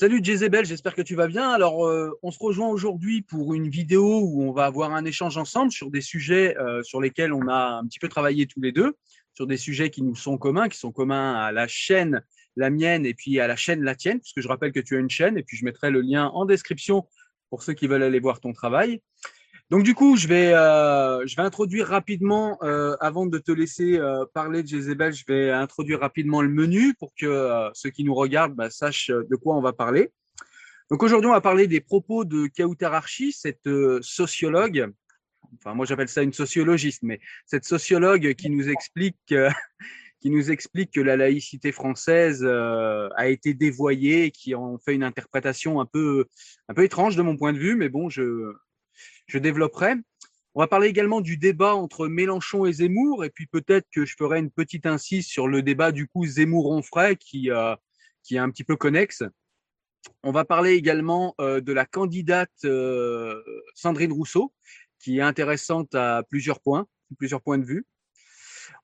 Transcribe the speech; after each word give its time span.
Salut 0.00 0.20
Jezebel, 0.24 0.64
j'espère 0.64 0.94
que 0.94 1.02
tu 1.02 1.14
vas 1.14 1.26
bien. 1.26 1.50
Alors, 1.50 1.86
euh, 1.86 2.18
on 2.22 2.30
se 2.30 2.38
rejoint 2.38 2.68
aujourd'hui 2.68 3.20
pour 3.20 3.52
une 3.52 3.68
vidéo 3.68 4.22
où 4.22 4.42
on 4.42 4.50
va 4.50 4.64
avoir 4.64 4.94
un 4.94 5.04
échange 5.04 5.36
ensemble 5.36 5.72
sur 5.72 5.90
des 5.90 6.00
sujets 6.00 6.56
euh, 6.56 6.82
sur 6.82 7.02
lesquels 7.02 7.34
on 7.34 7.48
a 7.48 7.78
un 7.82 7.86
petit 7.86 7.98
peu 7.98 8.08
travaillé 8.08 8.46
tous 8.46 8.62
les 8.62 8.72
deux, 8.72 8.96
sur 9.34 9.46
des 9.46 9.58
sujets 9.58 9.90
qui 9.90 10.00
nous 10.00 10.16
sont 10.16 10.38
communs, 10.38 10.70
qui 10.70 10.78
sont 10.78 10.90
communs 10.90 11.34
à 11.34 11.52
la 11.52 11.68
chaîne, 11.68 12.22
la 12.56 12.70
mienne, 12.70 13.04
et 13.04 13.12
puis 13.12 13.40
à 13.40 13.46
la 13.46 13.56
chaîne, 13.56 13.82
la 13.82 13.94
tienne, 13.94 14.20
puisque 14.20 14.40
je 14.40 14.48
rappelle 14.48 14.72
que 14.72 14.80
tu 14.80 14.96
as 14.96 15.00
une 15.00 15.10
chaîne, 15.10 15.36
et 15.36 15.42
puis 15.42 15.58
je 15.58 15.66
mettrai 15.66 15.90
le 15.90 16.00
lien 16.00 16.28
en 16.28 16.46
description 16.46 17.06
pour 17.50 17.62
ceux 17.62 17.74
qui 17.74 17.86
veulent 17.86 18.02
aller 18.02 18.20
voir 18.20 18.40
ton 18.40 18.54
travail. 18.54 19.02
Donc 19.70 19.84
du 19.84 19.94
coup, 19.94 20.16
je 20.16 20.26
vais, 20.26 20.52
euh, 20.52 21.24
je 21.28 21.36
vais 21.36 21.42
introduire 21.42 21.86
rapidement, 21.86 22.58
euh, 22.62 22.96
avant 22.98 23.26
de 23.26 23.38
te 23.38 23.52
laisser 23.52 23.98
euh, 23.98 24.24
parler 24.34 24.64
de 24.64 24.68
Jezebel, 24.68 25.12
je 25.12 25.24
vais 25.28 25.52
introduire 25.52 26.00
rapidement 26.00 26.42
le 26.42 26.48
menu 26.48 26.94
pour 26.94 27.12
que 27.14 27.26
euh, 27.26 27.70
ceux 27.72 27.90
qui 27.90 28.02
nous 28.02 28.14
regardent 28.14 28.56
bah, 28.56 28.68
sachent 28.68 29.10
de 29.10 29.36
quoi 29.36 29.56
on 29.56 29.60
va 29.60 29.72
parler. 29.72 30.10
Donc 30.90 31.04
aujourd'hui, 31.04 31.30
on 31.30 31.34
va 31.34 31.40
parler 31.40 31.68
des 31.68 31.80
propos 31.80 32.24
de 32.24 32.48
Kautar 32.48 32.94
Archi, 32.94 33.30
cette 33.30 33.68
euh, 33.68 34.00
sociologue, 34.02 34.90
enfin 35.58 35.74
moi 35.74 35.86
j'appelle 35.86 36.08
ça 36.08 36.24
une 36.24 36.32
sociologiste, 36.32 37.04
mais 37.04 37.20
cette 37.46 37.64
sociologue 37.64 38.34
qui 38.34 38.50
nous 38.50 38.68
explique, 38.68 39.16
euh, 39.30 39.50
qui 40.20 40.30
nous 40.30 40.50
explique 40.50 40.90
que 40.92 41.00
la 41.00 41.16
laïcité 41.16 41.70
française 41.70 42.42
euh, 42.42 43.08
a 43.14 43.28
été 43.28 43.54
dévoyée, 43.54 44.32
qui 44.32 44.56
en 44.56 44.78
fait 44.78 44.96
une 44.96 45.04
interprétation 45.04 45.80
un 45.80 45.86
peu, 45.86 46.26
un 46.68 46.74
peu 46.74 46.82
étrange 46.82 47.14
de 47.14 47.22
mon 47.22 47.36
point 47.36 47.52
de 47.52 47.58
vue, 47.58 47.76
mais 47.76 47.88
bon, 47.88 48.08
je 48.08 48.52
je 49.30 49.38
développerai. 49.38 49.94
On 50.54 50.60
va 50.60 50.66
parler 50.66 50.88
également 50.88 51.20
du 51.20 51.36
débat 51.36 51.76
entre 51.76 52.08
Mélenchon 52.08 52.66
et 52.66 52.72
Zemmour, 52.72 53.24
et 53.24 53.30
puis 53.30 53.46
peut-être 53.46 53.86
que 53.94 54.04
je 54.04 54.16
ferai 54.18 54.40
une 54.40 54.50
petite 54.50 54.84
incise 54.84 55.26
sur 55.26 55.46
le 55.46 55.62
débat 55.62 55.92
du 55.92 56.08
coup 56.08 56.26
Zemmour-Onfray 56.26 57.16
qui, 57.16 57.52
euh, 57.52 57.76
qui 58.24 58.34
est 58.34 58.38
un 58.38 58.50
petit 58.50 58.64
peu 58.64 58.74
connexe. 58.74 59.22
On 60.24 60.32
va 60.32 60.44
parler 60.44 60.72
également 60.72 61.34
euh, 61.40 61.60
de 61.60 61.72
la 61.72 61.86
candidate 61.86 62.50
euh, 62.64 63.40
Sandrine 63.74 64.12
Rousseau, 64.12 64.52
qui 64.98 65.18
est 65.18 65.22
intéressante 65.22 65.94
à 65.94 66.24
plusieurs 66.28 66.60
points, 66.60 66.86
plusieurs 67.16 67.42
points 67.42 67.58
de 67.58 67.64
vue. 67.64 67.86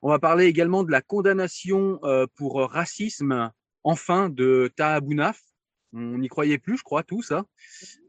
On 0.02 0.08
va 0.08 0.20
parler 0.20 0.46
également 0.46 0.84
de 0.84 0.92
la 0.92 1.00
condamnation 1.00 2.00
pour 2.34 2.60
racisme, 2.60 3.50
enfin, 3.82 4.28
de 4.28 4.72
Taha 4.76 5.00
Bounaf, 5.00 5.40
on 5.96 6.18
n'y 6.18 6.28
croyait 6.28 6.58
plus, 6.58 6.76
je 6.76 6.82
crois, 6.82 7.02
tout 7.02 7.22
ça. 7.22 7.44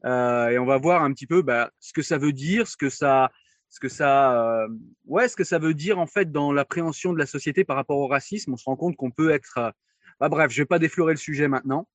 Euh, 0.05 0.49
et 0.49 0.59
on 0.59 0.65
va 0.65 0.77
voir 0.77 1.03
un 1.03 1.13
petit 1.13 1.27
peu 1.27 1.41
bah, 1.41 1.71
ce 1.79 1.93
que 1.93 2.01
ça 2.01 2.17
veut 2.17 2.33
dire, 2.33 2.67
ce 2.67 2.77
que 2.77 2.89
ça, 2.89 3.31
ce 3.69 3.79
que 3.79 3.89
ça, 3.89 4.61
euh, 4.63 4.67
ouais, 5.05 5.27
ce 5.27 5.35
que 5.35 5.43
ça 5.43 5.59
veut 5.59 5.73
dire 5.73 5.99
en 5.99 6.07
fait 6.07 6.31
dans 6.31 6.51
l'appréhension 6.51 7.13
de 7.13 7.17
la 7.17 7.25
société 7.25 7.63
par 7.63 7.75
rapport 7.75 7.97
au 7.97 8.07
racisme. 8.07 8.53
On 8.53 8.57
se 8.57 8.65
rend 8.65 8.75
compte 8.75 8.95
qu'on 8.95 9.11
peut 9.11 9.31
être. 9.31 9.57
Euh, 9.57 9.71
bah, 10.19 10.29
bref, 10.29 10.51
je 10.51 10.61
vais 10.61 10.65
pas 10.65 10.79
déflorer 10.79 11.13
le 11.13 11.17
sujet 11.17 11.47
maintenant. 11.47 11.87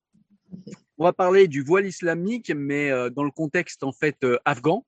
On 0.99 1.05
va 1.05 1.13
parler 1.13 1.49
du 1.49 1.63
voile 1.63 1.87
islamique, 1.87 2.53
mais 2.55 2.91
dans 3.11 3.25
le 3.25 3.31
contexte 3.31 3.83
en 3.83 3.93
fait 3.93 4.25
afghan. 4.45 4.85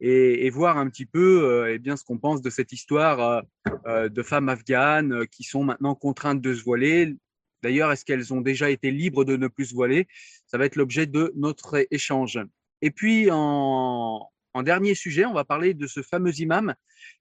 Et, 0.00 0.46
et, 0.46 0.50
voir 0.50 0.78
un 0.78 0.88
petit 0.88 1.06
peu 1.06 1.44
euh, 1.44 1.74
eh 1.74 1.78
bien 1.80 1.96
ce 1.96 2.04
qu'on 2.04 2.18
pense 2.18 2.40
de 2.40 2.50
cette 2.50 2.70
histoire 2.70 3.42
euh, 3.86 4.08
de 4.08 4.22
femmes 4.22 4.48
afghanes 4.48 5.26
qui 5.26 5.42
sont 5.42 5.64
maintenant 5.64 5.96
contraintes 5.96 6.40
de 6.40 6.54
se 6.54 6.62
voiler, 6.62 7.16
D'ailleurs, 7.62 7.90
est-ce 7.92 8.04
qu'elles 8.04 8.32
ont 8.32 8.40
déjà 8.40 8.70
été 8.70 8.90
libres 8.90 9.24
de 9.24 9.36
ne 9.36 9.48
plus 9.48 9.66
se 9.66 9.74
voiler? 9.74 10.06
Ça 10.46 10.58
va 10.58 10.64
être 10.64 10.76
l'objet 10.76 11.06
de 11.06 11.32
notre 11.36 11.86
échange. 11.90 12.38
Et 12.82 12.90
puis, 12.90 13.28
en, 13.30 14.28
dernier 14.62 14.94
sujet, 14.94 15.24
on 15.24 15.34
va 15.34 15.44
parler 15.44 15.74
de 15.74 15.86
ce 15.86 16.02
fameux 16.02 16.36
imam 16.40 16.74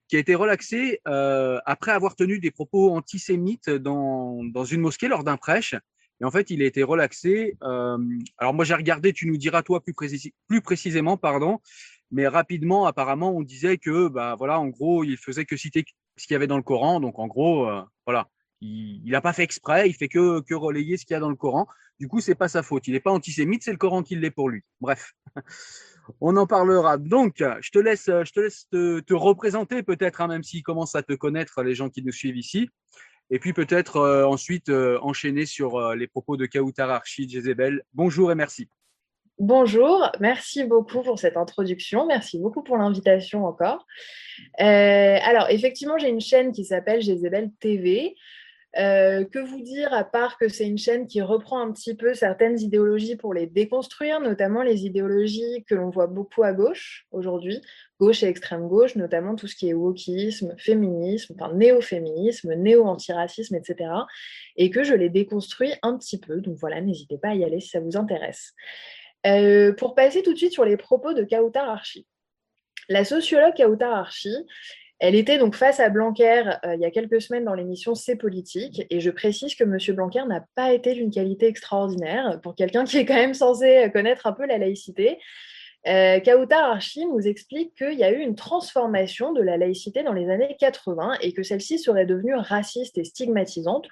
qui 0.08 0.16
a 0.16 0.20
été 0.20 0.36
relaxé 0.36 1.02
euh, 1.08 1.60
après 1.66 1.92
avoir 1.92 2.16
tenu 2.16 2.40
des 2.40 2.50
propos 2.50 2.96
antisémites 2.96 3.70
dans, 3.70 4.44
dans 4.44 4.66
une 4.66 4.82
mosquée 4.82 5.08
lors 5.08 5.24
d'un 5.24 5.38
prêche. 5.38 5.76
Et 6.22 6.26
en 6.26 6.32
fait, 6.32 6.50
il 6.50 6.62
a 6.64 6.66
été 6.66 6.84
relaxé. 6.84 7.58
Euh, 7.64 7.98
alors 8.38 8.54
moi, 8.54 8.66
j'ai 8.66 8.74
regardé, 8.74 9.14
tu 9.14 9.28
nous 9.28 9.38
diras 9.38 9.62
toi 9.62 9.82
plus, 9.84 9.94
précis, 9.94 10.34
plus 10.48 10.62
précisément, 10.62 11.18
pardon. 11.18 11.60
Mais 12.10 12.28
rapidement, 12.28 12.86
apparemment, 12.86 13.36
on 13.36 13.42
disait 13.42 13.78
que, 13.78 14.08
bah 14.08 14.36
voilà, 14.38 14.60
en 14.60 14.68
gros, 14.68 15.04
il 15.04 15.18
faisait 15.18 15.46
que 15.46 15.58
citer 15.58 15.86
ce 16.16 16.26
qu'il 16.26 16.34
y 16.34 16.36
avait 16.36 16.48
dans 16.48 16.58
le 16.58 16.64
Coran. 16.64 17.00
Donc, 17.00 17.20
en 17.20 17.28
gros, 17.28 17.70
euh, 17.70 17.82
voilà, 18.06 18.30
il 18.62 19.12
n'a 19.12 19.22
pas 19.22 19.34
fait 19.34 19.44
exprès, 19.44 19.90
il 19.90 19.94
fait 19.94 20.08
que, 20.08 20.42
que 20.42 20.54
relayer 20.54 20.98
ce 20.98 21.06
qu'il 21.06 21.14
y 21.14 21.18
a 21.18 21.20
dans 21.20 21.30
le 21.30 21.36
Coran. 21.36 21.68
Du 22.00 22.08
coup, 22.08 22.22
c'est 22.22 22.36
pas 22.36 22.48
sa 22.48 22.64
faute. 22.64 22.88
Il 22.88 22.94
n'est 22.94 23.00
pas 23.00 23.12
antisémite, 23.12 23.64
c'est 23.64 23.72
le 23.72 23.78
Coran 23.78 24.04
qui 24.04 24.16
l'est 24.16 24.32
pour 24.32 24.50
lui. 24.50 24.62
Bref, 24.82 25.14
on 26.22 26.36
en 26.38 26.48
parlera. 26.48 26.98
Donc, 26.98 27.44
je 27.62 27.72
te 27.72 27.80
laisse, 27.80 28.06
je 28.06 28.32
te, 28.32 28.40
laisse 28.40 28.68
te, 28.70 29.00
te 29.00 29.14
représenter 29.14 29.84
peut-être, 29.84 30.22
hein, 30.22 30.28
même 30.28 30.44
s'ils 30.44 30.64
commencent 30.64 30.96
à 30.96 31.04
te 31.04 31.14
connaître, 31.14 31.64
les 31.64 31.76
gens 31.76 31.90
qui 31.90 32.04
nous 32.04 32.12
suivent 32.12 32.38
ici. 32.38 32.70
Et 33.30 33.40
puis 33.40 33.54
peut-être 33.54 33.98
euh, 33.98 34.26
ensuite 34.26 34.70
euh, 34.70 35.00
enchaîner 35.02 35.46
sur 35.46 35.76
euh, 35.76 35.96
les 35.96 36.08
propos 36.08 36.38
de 36.38 36.46
Kautar 36.46 36.90
Archi, 36.90 37.28
Jezebel. 37.28 37.84
Bonjour 37.94 38.32
et 38.32 38.36
merci. 38.36 38.70
Bonjour, 39.40 40.10
merci 40.20 40.64
beaucoup 40.64 41.04
pour 41.04 41.20
cette 41.20 41.38
introduction, 41.38 42.08
merci 42.08 42.40
beaucoup 42.40 42.64
pour 42.64 42.76
l'invitation 42.76 43.46
encore. 43.46 43.86
Alors 44.58 45.48
effectivement, 45.52 46.00
j'ai 46.00 46.10
une 46.10 46.22
chaîne 46.22 46.52
qui 46.52 46.66
s'appelle 46.66 47.04
Jezebel 47.04 47.52
TV. 47.60 48.16
Euh, 48.78 49.24
que 49.24 49.40
vous 49.40 49.62
dire 49.62 49.92
à 49.94 50.04
part 50.04 50.38
que 50.38 50.50
c'est 50.50 50.68
une 50.68 50.78
chaîne 50.78 51.08
qui 51.08 51.22
reprend 51.22 51.60
un 51.60 51.72
petit 51.72 51.96
peu 51.96 52.14
certaines 52.14 52.60
idéologies 52.60 53.16
pour 53.16 53.34
les 53.34 53.48
déconstruire, 53.48 54.20
notamment 54.20 54.62
les 54.62 54.86
idéologies 54.86 55.64
que 55.68 55.74
l'on 55.74 55.90
voit 55.90 56.06
beaucoup 56.08 56.44
à 56.44 56.54
gauche 56.54 57.08
aujourd'hui, 57.12 57.62
gauche 58.00 58.22
et 58.24 58.28
extrême 58.28 58.68
gauche, 58.68 58.96
notamment 58.96 59.36
tout 59.36 59.48
ce 59.48 59.56
qui 59.56 59.70
est 59.70 59.74
wokisme, 59.74 60.54
féminisme, 60.58 61.34
enfin 61.40 61.54
néo-féminisme, 61.54 62.54
néo-antiracisme, 62.54 63.56
etc. 63.56 63.90
Et 64.58 64.70
que 64.70 64.84
je 64.84 64.94
les 64.94 65.10
déconstruis 65.10 65.74
un 65.82 65.98
petit 65.98 66.20
peu. 66.20 66.42
Donc 66.42 66.58
voilà, 66.58 66.82
n'hésitez 66.82 67.18
pas 67.18 67.30
à 67.30 67.36
y 67.36 67.44
aller 67.44 67.62
si 67.62 67.70
ça 67.70 67.80
vous 67.80 67.98
intéresse. 67.98 68.54
Euh, 69.26 69.74
pour 69.74 69.96
passer 69.96 70.22
tout 70.22 70.34
de 70.34 70.38
suite 70.38 70.54
sur 70.54 70.66
les 70.66 70.78
propos 70.78 71.14
de 71.14 71.24
Kautar 71.24 71.68
Archi. 71.68 72.06
La 72.90 73.04
sociologue 73.04 73.56
Kautar 73.56 73.94
Archi, 73.94 74.36
elle 75.00 75.16
était 75.16 75.38
donc 75.38 75.56
face 75.56 75.80
à 75.80 75.90
Blanquer 75.90 76.44
euh, 76.66 76.76
il 76.76 76.82
y 76.82 76.86
a 76.86 76.92
quelques 76.92 77.22
semaines 77.22 77.46
dans 77.46 77.54
l'émission 77.54 77.94
C'est 77.96 78.16
politique, 78.16 78.84
et 78.90 79.00
je 79.00 79.12
précise 79.12 79.56
que 79.56 79.64
M. 79.64 79.78
Blanquer 79.96 80.24
n'a 80.28 80.46
pas 80.56 80.74
été 80.74 80.94
d'une 80.94 81.12
qualité 81.12 81.48
extraordinaire 81.48 82.40
pour 82.42 82.56
quelqu'un 82.56 82.84
qui 82.84 82.98
est 82.98 83.06
quand 83.06 83.16
même 83.16 83.34
censé 83.34 83.90
connaître 83.94 84.26
un 84.28 84.34
peu 84.34 84.46
la 84.46 84.58
laïcité. 84.58 85.20
Euh, 85.88 86.20
Kautar 86.20 86.72
Archi 86.72 87.06
nous 87.06 87.28
explique 87.28 87.76
qu'il 87.76 87.94
y 87.94 88.04
a 88.04 88.12
eu 88.12 88.20
une 88.20 88.36
transformation 88.36 89.32
de 89.32 89.42
la 89.42 89.58
laïcité 89.58 90.04
dans 90.04 90.14
les 90.14 90.30
années 90.30 90.56
80 90.60 91.20
et 91.22 91.32
que 91.32 91.44
celle-ci 91.44 91.80
serait 91.80 92.06
devenue 92.06 92.36
raciste 92.36 92.98
et 92.98 93.04
stigmatisante, 93.04 93.88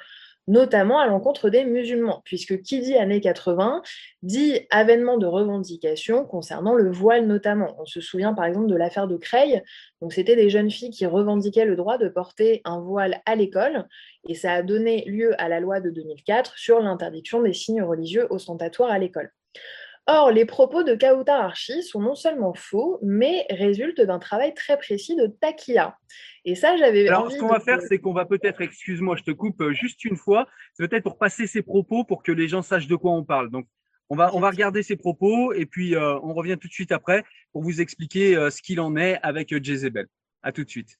notamment 0.47 0.99
à 0.99 1.07
l'encontre 1.07 1.49
des 1.49 1.63
musulmans, 1.65 2.21
puisque 2.25 2.61
qui 2.61 2.79
dit 2.79 2.95
années 2.95 3.21
80 3.21 3.81
dit 4.23 4.61
avènement 4.69 5.17
de 5.17 5.25
revendications 5.25 6.25
concernant 6.25 6.75
le 6.75 6.91
voile 6.91 7.25
notamment. 7.25 7.75
On 7.79 7.85
se 7.85 8.01
souvient 8.01 8.33
par 8.33 8.45
exemple 8.45 8.67
de 8.67 8.75
l'affaire 8.75 9.07
de 9.07 9.17
Creil, 9.17 9.61
donc 10.01 10.13
c'était 10.13 10.35
des 10.35 10.49
jeunes 10.49 10.71
filles 10.71 10.91
qui 10.91 11.05
revendiquaient 11.05 11.65
le 11.65 11.75
droit 11.75 11.97
de 11.97 12.09
porter 12.09 12.61
un 12.65 12.79
voile 12.79 13.21
à 13.25 13.35
l'école, 13.35 13.87
et 14.27 14.35
ça 14.35 14.53
a 14.53 14.61
donné 14.61 15.03
lieu 15.05 15.39
à 15.41 15.49
la 15.49 15.59
loi 15.59 15.79
de 15.79 15.89
2004 15.89 16.57
sur 16.57 16.79
l'interdiction 16.79 17.41
des 17.41 17.53
signes 17.53 17.83
religieux 17.83 18.27
ostentatoires 18.29 18.91
à 18.91 18.99
l'école. 18.99 19.31
Or, 20.07 20.31
les 20.31 20.45
propos 20.45 20.83
de 20.83 20.93
Kautar 20.93 21.41
Archi 21.41 21.81
sont 21.81 21.99
non 21.99 22.13
seulement 22.13 22.53
faux, 22.53 22.99
mais 23.01 23.47
résultent 23.49 24.01
d'un 24.01 24.19
travail 24.19 24.53
très 24.53 24.77
précis 24.77 25.15
de 25.15 25.25
Takia. 25.25 25.97
Et 26.43 26.53
ça, 26.53 26.77
j'avais. 26.77 27.07
Alors, 27.07 27.31
ce 27.31 27.39
qu'on 27.39 27.47
va 27.47 27.59
faire, 27.59 27.81
c'est 27.81 27.97
qu'on 27.97 28.13
va 28.13 28.25
peut-être, 28.25 28.61
excuse-moi, 28.61 29.15
je 29.15 29.23
te 29.23 29.31
coupe 29.31 29.61
euh, 29.61 29.73
juste 29.73 30.05
une 30.05 30.15
fois, 30.15 30.47
c'est 30.73 30.87
peut-être 30.87 31.03
pour 31.03 31.17
passer 31.17 31.47
ces 31.47 31.63
propos 31.63 32.03
pour 32.03 32.21
que 32.21 32.31
les 32.31 32.47
gens 32.47 32.61
sachent 32.61 32.87
de 32.87 32.95
quoi 32.95 33.13
on 33.13 33.23
parle. 33.23 33.49
Donc, 33.49 33.65
on 34.09 34.15
va, 34.15 34.35
on 34.35 34.39
va 34.39 34.51
regarder 34.51 34.83
ces 34.83 34.95
propos 34.95 35.53
et 35.53 35.65
puis 35.65 35.95
euh, 35.95 36.19
on 36.21 36.35
revient 36.35 36.57
tout 36.61 36.67
de 36.67 36.73
suite 36.73 36.91
après 36.91 37.23
pour 37.51 37.63
vous 37.63 37.81
expliquer 37.81 38.35
euh, 38.35 38.51
ce 38.51 38.61
qu'il 38.61 38.79
en 38.79 38.95
est 38.95 39.17
avec 39.23 39.51
Jezebel. 39.63 40.05
À 40.43 40.51
tout 40.51 40.63
de 40.63 40.69
suite 40.69 40.99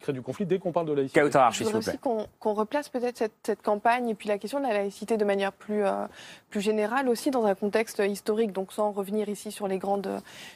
crée 0.00 0.12
du 0.12 0.22
conflit 0.22 0.46
dès 0.46 0.58
qu'on 0.58 0.72
parle 0.72 0.86
de 0.86 0.92
laïcité. 0.92 1.20
Je 1.20 1.64
voudrais 1.64 1.78
aussi 1.78 1.98
qu'on 1.98 2.26
qu 2.40 2.48
replace 2.48 2.88
peut-être 2.88 3.16
cette, 3.16 3.32
cette, 3.42 3.62
campagne 3.62 4.08
et 4.08 4.14
puis 4.14 4.28
la 4.28 4.38
question 4.38 4.58
de 4.58 4.64
la 4.64 4.72
laïcité 4.72 5.16
de 5.16 5.24
manière 5.24 5.52
plus, 5.52 5.84
euh, 5.84 6.06
plus 6.50 6.60
générale 6.60 7.08
aussi 7.08 7.30
dans 7.30 7.44
un 7.44 7.54
contexte 7.54 7.98
historique, 7.98 8.52
donc 8.52 8.72
sans 8.72 8.92
revenir 8.92 9.28
ici 9.28 9.50
sur 9.50 9.68
les 9.68 9.78
grandes, 9.78 10.08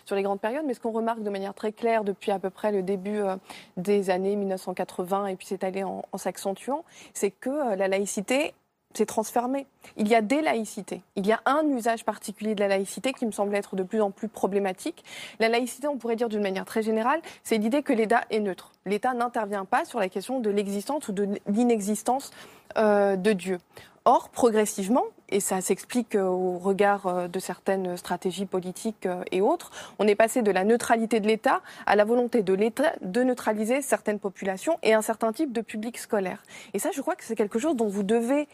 sur 0.05 0.17
les 0.17 0.23
grandes 0.23 0.41
périodes, 0.41 0.65
mais 0.67 0.75
ce 0.75 0.81
qu'on 0.81 0.93
remarque 0.93 1.23
de 1.23 1.31
manière 1.31 1.55
très 1.55 1.73
claire 1.73 2.05
depuis 2.05 2.31
à 2.31 2.39
peu 2.39 2.51
près 2.51 2.73
le 2.73 2.83
début 2.83 3.19
euh, 3.19 3.37
des 3.77 4.11
années 4.11 4.37
1980 4.37 5.27
et 5.27 5.37
puis 5.37 5.47
c'est 5.47 5.65
allé 5.65 5.85
en, 5.85 6.05
en 6.11 6.19
s'accentuant, 6.19 6.85
c'est 7.15 7.31
que 7.31 7.51
euh, 7.51 7.77
la 7.77 7.89
laïcité 7.89 8.55
c'est 8.95 9.07
transformé. 9.07 9.67
Il 9.97 10.09
y 10.09 10.15
a 10.15 10.21
des 10.23 10.43
laïcités. 10.43 11.03
Il 11.17 11.27
y 11.27 11.33
a 11.33 11.41
un 11.47 11.67
usage 11.69 12.05
particulier 12.05 12.55
de 12.55 12.61
la 12.61 12.69
laïcité 12.69 13.13
qui 13.13 13.27
me 13.27 13.33
semble 13.33 13.55
être 13.55 13.77
de 13.77 13.83
plus 13.83 14.01
en 14.01 14.11
plus 14.11 14.29
problématique. 14.29 15.05
La 15.39 15.49
laïcité, 15.49 15.89
on 15.89 15.97
pourrait 15.97 16.17
dire 16.17 16.29
d'une 16.29 16.43
manière 16.43 16.65
très 16.65 16.83
générale, 16.83 17.21
c'est 17.45 17.59
l'idée 17.59 17.83
que 17.83 17.93
l'État 17.93 18.23
est 18.31 18.41
neutre. 18.41 18.73
L'État 18.87 19.15
n'intervient 19.15 19.65
pas 19.65 19.85
sur 19.85 20.01
la 20.01 20.09
question 20.09 20.41
de 20.41 20.51
l'existence 20.51 21.09
ou 21.09 21.13
de 21.13 21.29
l'inexistence 21.47 22.31
euh, 22.79 23.17
de 23.17 23.33
Dieu. 23.33 23.59
Or, 24.05 24.29
progressivement, 24.31 25.05
et 25.29 25.41
ça 25.41 25.61
s'explique 25.61 26.15
au 26.15 26.59
regard 26.59 27.29
de 27.29 27.39
certaines 27.39 27.97
stratégies 27.97 28.45
politiques 28.45 29.09
et 29.31 29.41
autres, 29.41 29.71
on 29.99 30.07
est 30.07 30.15
passé 30.15 30.43
de 30.43 30.51
la 30.51 30.65
neutralité 30.65 31.21
de 31.21 31.27
l'État 31.27 31.63
à 31.87 31.97
la 31.97 32.05
volonté 32.05 32.43
de 32.43 32.53
l'État 32.53 32.93
de 33.01 33.23
neutraliser 33.23 33.81
certaines 33.81 34.19
populations 34.19 34.79
et 34.83 34.93
un 34.93 35.01
certain 35.01 35.33
type 35.33 35.53
de 35.53 35.63
public 35.63 35.97
scolaire. 35.99 36.43
Et 36.75 36.79
ça, 36.79 36.91
je 36.93 37.01
crois 37.01 37.17
que 37.17 37.25
c'est 37.25 37.37
quelque 37.37 37.59
chose 37.59 37.77
dont 37.77 37.89
vous 37.89 38.03
devez 38.03 38.47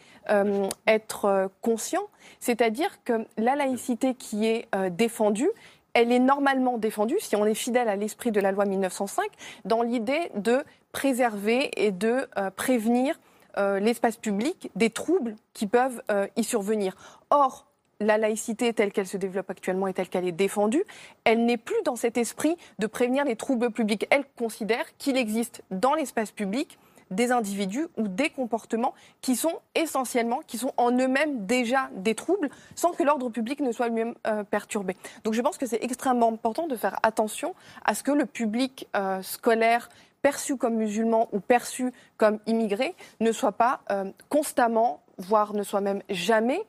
être 0.87 1.51
conscient, 1.61 2.03
c'est-à-dire 2.39 3.03
que 3.03 3.25
la 3.37 3.55
laïcité 3.55 4.15
qui 4.15 4.45
est 4.45 4.67
défendue, 4.91 5.49
elle 5.93 6.11
est 6.11 6.19
normalement 6.19 6.77
défendue, 6.77 7.17
si 7.19 7.35
on 7.35 7.45
est 7.45 7.55
fidèle 7.55 7.89
à 7.89 7.95
l'esprit 7.95 8.31
de 8.31 8.39
la 8.39 8.51
loi 8.51 8.65
1905, 8.65 9.25
dans 9.65 9.81
l'idée 9.81 10.31
de 10.35 10.63
préserver 10.91 11.71
et 11.85 11.91
de 11.91 12.27
euh, 12.37 12.49
prévenir 12.51 13.19
euh, 13.57 13.79
l'espace 13.79 14.17
public 14.17 14.69
des 14.75 14.89
troubles 14.89 15.35
qui 15.53 15.67
peuvent 15.67 16.01
euh, 16.11 16.27
y 16.35 16.43
survenir. 16.43 16.95
Or, 17.29 17.65
la 17.99 18.17
laïcité 18.17 18.73
telle 18.73 18.91
qu'elle 18.91 19.07
se 19.07 19.17
développe 19.17 19.49
actuellement 19.49 19.87
et 19.87 19.93
telle 19.93 20.07
qu'elle 20.07 20.27
est 20.27 20.31
défendue, 20.31 20.83
elle 21.25 21.45
n'est 21.45 21.57
plus 21.57 21.81
dans 21.83 21.95
cet 21.95 22.17
esprit 22.17 22.55
de 22.77 22.87
prévenir 22.87 23.25
les 23.25 23.35
troubles 23.35 23.71
publics. 23.71 24.07
Elle 24.09 24.23
considère 24.37 24.85
qu'il 24.97 25.17
existe 25.17 25.63
dans 25.71 25.95
l'espace 25.95 26.31
public 26.31 26.77
des 27.11 27.31
individus 27.31 27.87
ou 27.97 28.07
des 28.07 28.29
comportements 28.29 28.93
qui 29.21 29.35
sont 29.35 29.55
essentiellement, 29.73 30.41
qui 30.45 30.59
sont 30.59 30.73
en 30.77 30.91
eux-mêmes 30.91 31.45
déjà 31.47 31.89
des 31.95 32.13
troubles, 32.13 32.49
sans 32.75 32.91
que 32.91 33.03
l'ordre 33.03 33.29
public 33.29 33.59
ne 33.61 33.71
soit 33.71 33.87
lui-même 33.87 34.13
euh, 34.27 34.43
perturbé. 34.43 34.95
Donc 35.23 35.33
je 35.33 35.41
pense 35.41 35.57
que 35.57 35.65
c'est 35.65 35.83
extrêmement 35.83 36.29
important 36.29 36.67
de 36.67 36.75
faire 36.75 36.97
attention 37.01 37.55
à 37.83 37.95
ce 37.95 38.03
que 38.03 38.11
le 38.11 38.25
public 38.27 38.87
scolaire 39.21 39.89
perçu 40.21 40.57
comme 40.57 40.75
musulman 40.75 41.29
ou 41.31 41.39
perçu 41.39 41.91
comme 42.17 42.39
immigré 42.45 42.95
ne 43.19 43.31
soit 43.31 43.51
pas 43.51 43.81
euh, 43.91 44.11
constamment, 44.29 45.03
voire 45.17 45.53
ne 45.53 45.63
soit 45.63 45.81
même 45.81 46.01
jamais 46.09 46.61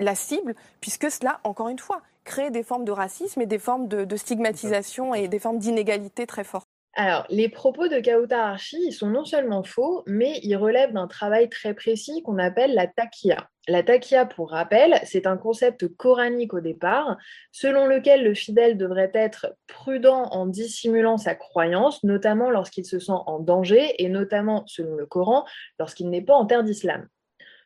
la 0.00 0.14
cible, 0.14 0.54
puisque 0.80 1.10
cela, 1.10 1.38
encore 1.44 1.68
une 1.68 1.78
fois, 1.78 2.00
crée 2.24 2.50
des 2.50 2.62
formes 2.62 2.86
de 2.86 2.92
racisme 2.92 3.42
et 3.42 3.46
des 3.46 3.58
formes 3.58 3.88
de 3.88 4.16
stigmatisation 4.16 5.14
et 5.14 5.28
des 5.28 5.38
formes 5.38 5.58
d'inégalité 5.58 6.26
très 6.26 6.44
fortes. 6.44 6.66
Alors, 6.98 7.26
les 7.28 7.50
propos 7.50 7.88
de 7.88 8.00
Kauta 8.00 8.56
sont 8.90 9.10
non 9.10 9.26
seulement 9.26 9.62
faux, 9.62 10.02
mais 10.06 10.40
ils 10.42 10.56
relèvent 10.56 10.94
d'un 10.94 11.06
travail 11.06 11.50
très 11.50 11.74
précis 11.74 12.22
qu'on 12.22 12.38
appelle 12.38 12.72
la 12.72 12.86
takia. 12.86 13.50
La 13.68 13.82
takia, 13.82 14.24
pour 14.24 14.50
rappel, 14.50 14.98
c'est 15.04 15.26
un 15.26 15.36
concept 15.36 15.88
coranique 15.88 16.54
au 16.54 16.60
départ, 16.60 17.18
selon 17.52 17.86
lequel 17.86 18.24
le 18.24 18.32
fidèle 18.32 18.78
devrait 18.78 19.10
être 19.12 19.54
prudent 19.66 20.22
en 20.30 20.46
dissimulant 20.46 21.18
sa 21.18 21.34
croyance, 21.34 22.02
notamment 22.02 22.48
lorsqu'il 22.48 22.86
se 22.86 22.98
sent 22.98 23.12
en 23.12 23.40
danger, 23.40 24.02
et 24.02 24.08
notamment, 24.08 24.64
selon 24.66 24.94
le 24.94 25.04
Coran, 25.04 25.44
lorsqu'il 25.78 26.08
n'est 26.08 26.22
pas 26.22 26.34
en 26.34 26.46
terre 26.46 26.64
d'islam. 26.64 27.06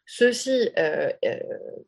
Ceci 0.06 0.71
euh, 0.77 1.09
euh, 1.25 1.38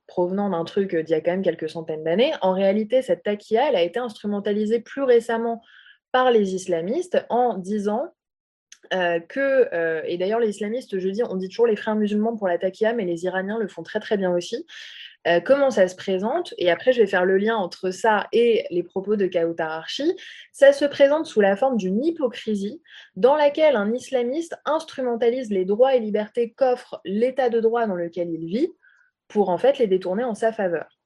provenant 0.06 0.50
d'un 0.50 0.64
truc 0.64 0.94
d'il 0.94 1.10
y 1.10 1.14
a 1.14 1.20
quand 1.20 1.32
même 1.32 1.42
quelques 1.42 1.70
centaines 1.70 2.04
d'années, 2.04 2.34
en 2.40 2.52
réalité, 2.52 3.02
cette 3.02 3.24
takia, 3.24 3.68
elle 3.68 3.76
a 3.76 3.82
été 3.82 3.98
instrumentalisée 3.98 4.78
plus 4.78 5.02
récemment 5.02 5.60
par 6.12 6.30
les 6.30 6.54
islamistes 6.54 7.24
en 7.30 7.58
disant 7.58 8.12
euh, 8.92 9.20
que, 9.20 9.68
euh, 9.72 10.02
et 10.04 10.18
d'ailleurs 10.18 10.40
les 10.40 10.50
islamistes, 10.50 10.98
je 10.98 11.08
dis, 11.08 11.22
on 11.22 11.36
dit 11.36 11.48
toujours 11.48 11.66
les 11.66 11.76
frères 11.76 11.94
musulmans 11.94 12.36
pour 12.36 12.48
la 12.48 12.58
mais 12.94 13.04
les 13.04 13.24
Iraniens 13.24 13.58
le 13.58 13.68
font 13.68 13.82
très 13.82 14.00
très 14.00 14.16
bien 14.16 14.34
aussi. 14.34 14.66
Euh, 15.28 15.40
comment 15.40 15.70
ça 15.70 15.86
se 15.86 15.94
présente? 15.94 16.52
Et 16.58 16.70
après, 16.70 16.92
je 16.92 17.00
vais 17.00 17.06
faire 17.06 17.24
le 17.24 17.38
lien 17.38 17.54
entre 17.56 17.90
ça 17.90 18.26
et 18.32 18.66
les 18.70 18.82
propos 18.82 19.14
de 19.14 19.26
Kautar. 19.26 19.86
Ça 20.50 20.72
se 20.72 20.84
présente 20.84 21.26
sous 21.26 21.40
la 21.40 21.56
forme 21.56 21.76
d'une 21.76 22.04
hypocrisie 22.04 22.82
dans 23.14 23.36
laquelle 23.36 23.76
un 23.76 23.92
islamiste 23.92 24.56
instrumentalise 24.64 25.50
les 25.50 25.64
droits 25.64 25.94
et 25.94 26.00
libertés 26.00 26.52
qu'offre 26.52 27.00
l'état 27.04 27.50
de 27.50 27.60
droit 27.60 27.86
dans 27.86 27.94
lequel 27.94 28.30
il 28.30 28.46
vit 28.46 28.68
pour 29.28 29.48
en 29.48 29.58
fait 29.58 29.78
les 29.78 29.86
détourner 29.86 30.24
en 30.24 30.34
sa 30.34 30.52
faveur. 30.52 31.01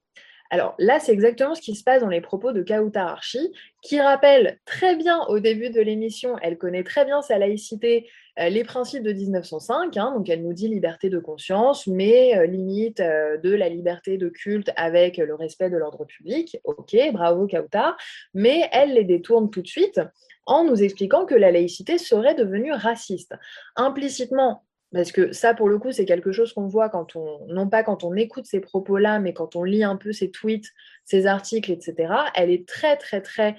Alors 0.50 0.74
là, 0.78 1.00
c'est 1.00 1.12
exactement 1.12 1.54
ce 1.54 1.60
qui 1.60 1.74
se 1.74 1.82
passe 1.82 2.02
dans 2.02 2.08
les 2.08 2.20
propos 2.20 2.52
de 2.52 2.62
Kauta 2.62 3.08
Archi, 3.08 3.52
qui 3.82 4.00
rappelle 4.00 4.58
très 4.64 4.96
bien 4.96 5.24
au 5.28 5.38
début 5.38 5.70
de 5.70 5.80
l'émission, 5.80 6.36
elle 6.42 6.58
connaît 6.58 6.84
très 6.84 7.04
bien 7.04 7.22
sa 7.22 7.38
laïcité, 7.38 8.08
euh, 8.38 8.48
les 8.48 8.64
principes 8.64 9.02
de 9.02 9.12
1905, 9.12 9.96
hein, 9.96 10.12
donc 10.14 10.28
elle 10.28 10.42
nous 10.42 10.52
dit 10.52 10.68
liberté 10.68 11.08
de 11.08 11.18
conscience, 11.18 11.86
mais 11.86 12.36
euh, 12.36 12.46
limite 12.46 13.00
euh, 13.00 13.38
de 13.38 13.54
la 13.54 13.68
liberté 13.68 14.18
de 14.18 14.28
culte 14.28 14.70
avec 14.76 15.16
le 15.16 15.34
respect 15.34 15.70
de 15.70 15.76
l'ordre 15.76 16.04
public. 16.04 16.58
Ok, 16.64 16.96
bravo 17.12 17.46
Kauta, 17.46 17.96
mais 18.34 18.68
elle 18.72 18.94
les 18.94 19.04
détourne 19.04 19.50
tout 19.50 19.62
de 19.62 19.68
suite 19.68 20.00
en 20.46 20.64
nous 20.64 20.82
expliquant 20.82 21.26
que 21.26 21.34
la 21.34 21.50
laïcité 21.50 21.98
serait 21.98 22.34
devenue 22.34 22.72
raciste. 22.72 23.34
Implicitement, 23.74 24.62
parce 24.92 25.12
que 25.12 25.32
ça, 25.32 25.52
pour 25.52 25.68
le 25.68 25.78
coup, 25.78 25.92
c'est 25.92 26.04
quelque 26.04 26.32
chose 26.32 26.52
qu'on 26.52 26.68
voit 26.68 26.88
quand 26.88 27.16
on, 27.16 27.46
non 27.48 27.68
pas 27.68 27.82
quand 27.82 28.04
on 28.04 28.14
écoute 28.14 28.46
ces 28.46 28.60
propos-là, 28.60 29.18
mais 29.18 29.32
quand 29.32 29.56
on 29.56 29.64
lit 29.64 29.82
un 29.82 29.96
peu 29.96 30.12
ses 30.12 30.30
tweets, 30.30 30.72
ses 31.04 31.26
articles, 31.26 31.72
etc. 31.72 32.14
Elle 32.34 32.50
est 32.50 32.68
très, 32.68 32.96
très, 32.96 33.20
très 33.20 33.56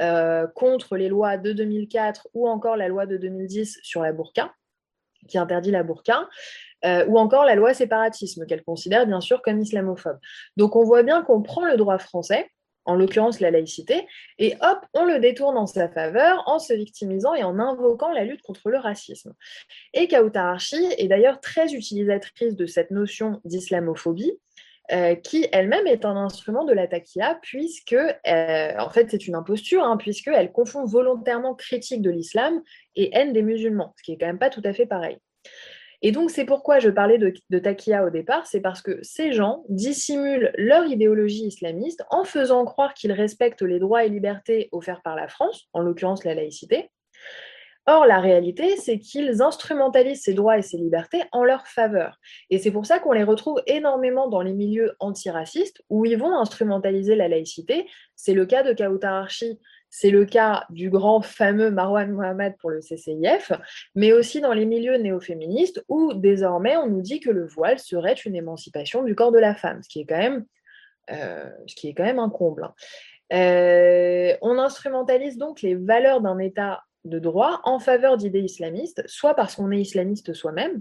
euh, 0.00 0.46
contre 0.46 0.96
les 0.96 1.08
lois 1.08 1.36
de 1.36 1.52
2004 1.52 2.28
ou 2.32 2.48
encore 2.48 2.76
la 2.76 2.88
loi 2.88 3.04
de 3.06 3.18
2010 3.18 3.80
sur 3.82 4.02
la 4.02 4.12
burqa, 4.12 4.54
qui 5.28 5.36
interdit 5.36 5.70
la 5.70 5.82
burqa, 5.82 6.28
euh, 6.84 7.04
ou 7.06 7.18
encore 7.18 7.44
la 7.44 7.54
loi 7.54 7.74
séparatisme, 7.74 8.46
qu'elle 8.46 8.64
considère 8.64 9.06
bien 9.06 9.20
sûr 9.20 9.42
comme 9.42 9.60
islamophobe. 9.60 10.18
Donc 10.56 10.74
on 10.74 10.84
voit 10.84 11.02
bien 11.02 11.22
qu'on 11.22 11.42
prend 11.42 11.66
le 11.66 11.76
droit 11.76 11.98
français, 11.98 12.50
en 12.84 12.94
l'occurrence 12.94 13.40
la 13.40 13.50
laïcité, 13.50 14.06
et 14.38 14.54
hop, 14.60 14.78
on 14.94 15.04
le 15.04 15.18
détourne 15.18 15.56
en 15.56 15.66
sa 15.66 15.88
faveur 15.88 16.42
en 16.46 16.58
se 16.58 16.72
victimisant 16.72 17.34
et 17.34 17.44
en 17.44 17.58
invoquant 17.58 18.10
la 18.10 18.24
lutte 18.24 18.42
contre 18.42 18.70
le 18.70 18.78
racisme. 18.78 19.34
Et 19.94 20.08
Kauta 20.08 20.50
Archi 20.50 20.84
est 20.98 21.08
d'ailleurs 21.08 21.40
très 21.40 21.74
utilisatrice 21.74 22.56
de 22.56 22.66
cette 22.66 22.90
notion 22.90 23.40
d'islamophobie, 23.44 24.32
euh, 24.90 25.14
qui 25.14 25.46
elle-même 25.52 25.86
est 25.86 26.04
un 26.04 26.16
instrument 26.16 26.64
de 26.64 26.72
la 26.72 26.88
taquia, 26.88 27.38
puisque, 27.40 27.92
euh, 27.92 28.72
en 28.78 28.90
fait, 28.90 29.10
c'est 29.10 29.26
une 29.26 29.36
imposture, 29.36 29.84
hein, 29.84 29.96
puisqu'elle 29.96 30.50
confond 30.50 30.84
volontairement 30.84 31.54
critique 31.54 32.02
de 32.02 32.10
l'islam 32.10 32.60
et 32.96 33.16
haine 33.16 33.32
des 33.32 33.42
musulmans, 33.42 33.94
ce 33.96 34.02
qui 34.02 34.12
est 34.12 34.18
quand 34.18 34.26
même 34.26 34.40
pas 34.40 34.50
tout 34.50 34.62
à 34.64 34.72
fait 34.72 34.86
pareil. 34.86 35.18
Et 36.02 36.10
donc, 36.10 36.30
c'est 36.30 36.44
pourquoi 36.44 36.80
je 36.80 36.90
parlais 36.90 37.18
de, 37.18 37.32
de 37.50 38.04
au 38.04 38.10
départ, 38.10 38.46
c'est 38.46 38.60
parce 38.60 38.82
que 38.82 38.98
ces 39.02 39.32
gens 39.32 39.64
dissimulent 39.68 40.52
leur 40.58 40.84
idéologie 40.86 41.46
islamiste 41.46 42.04
en 42.10 42.24
faisant 42.24 42.64
croire 42.64 42.92
qu'ils 42.92 43.12
respectent 43.12 43.62
les 43.62 43.78
droits 43.78 44.04
et 44.04 44.08
libertés 44.08 44.68
offerts 44.72 45.02
par 45.02 45.14
la 45.14 45.28
France, 45.28 45.68
en 45.72 45.80
l'occurrence 45.80 46.24
la 46.24 46.34
laïcité. 46.34 46.90
Or, 47.86 48.06
la 48.06 48.20
réalité, 48.20 48.76
c'est 48.76 49.00
qu'ils 49.00 49.42
instrumentalisent 49.42 50.22
ces 50.22 50.34
droits 50.34 50.56
et 50.56 50.62
ces 50.62 50.76
libertés 50.76 51.22
en 51.32 51.42
leur 51.42 51.66
faveur. 51.66 52.16
Et 52.48 52.58
c'est 52.58 52.70
pour 52.70 52.86
ça 52.86 53.00
qu'on 53.00 53.12
les 53.12 53.24
retrouve 53.24 53.60
énormément 53.66 54.28
dans 54.28 54.40
les 54.40 54.52
milieux 54.52 54.92
antiracistes, 55.00 55.82
où 55.88 56.04
ils 56.04 56.16
vont 56.16 56.36
instrumentaliser 56.36 57.16
la 57.16 57.26
laïcité. 57.26 57.88
C'est 58.14 58.34
le 58.34 58.46
cas 58.46 58.62
de 58.62 58.72
Kautar 58.72 59.28
c'est 59.94 60.10
le 60.10 60.24
cas 60.24 60.64
du 60.70 60.88
grand 60.88 61.20
fameux 61.20 61.70
Marwan 61.70 62.10
Mohamed 62.10 62.56
pour 62.56 62.70
le 62.70 62.80
CCIF, 62.80 63.52
mais 63.94 64.14
aussi 64.14 64.40
dans 64.40 64.54
les 64.54 64.64
milieux 64.64 64.96
néo-féministes 64.96 65.84
où 65.86 66.14
désormais 66.14 66.78
on 66.78 66.86
nous 66.86 67.02
dit 67.02 67.20
que 67.20 67.28
le 67.28 67.46
voile 67.46 67.78
serait 67.78 68.14
une 68.14 68.34
émancipation 68.34 69.02
du 69.02 69.14
corps 69.14 69.32
de 69.32 69.38
la 69.38 69.54
femme, 69.54 69.82
ce 69.82 69.90
qui 69.90 70.00
est 70.00 70.06
quand 70.06 70.16
même, 70.16 70.46
euh, 71.10 71.50
ce 71.66 71.74
qui 71.74 71.90
est 71.90 71.94
quand 71.94 72.04
même 72.04 72.18
un 72.18 72.30
comble. 72.30 72.64
Hein. 72.64 72.74
Euh, 73.34 74.34
on 74.40 74.58
instrumentalise 74.58 75.36
donc 75.36 75.60
les 75.60 75.74
valeurs 75.74 76.22
d'un 76.22 76.38
État 76.38 76.82
de 77.04 77.18
droit 77.18 77.60
en 77.64 77.78
faveur 77.78 78.16
d'idées 78.16 78.40
islamistes, 78.40 79.06
soit 79.06 79.34
parce 79.34 79.56
qu'on 79.56 79.72
est 79.72 79.80
islamiste 79.80 80.32
soi-même, 80.32 80.80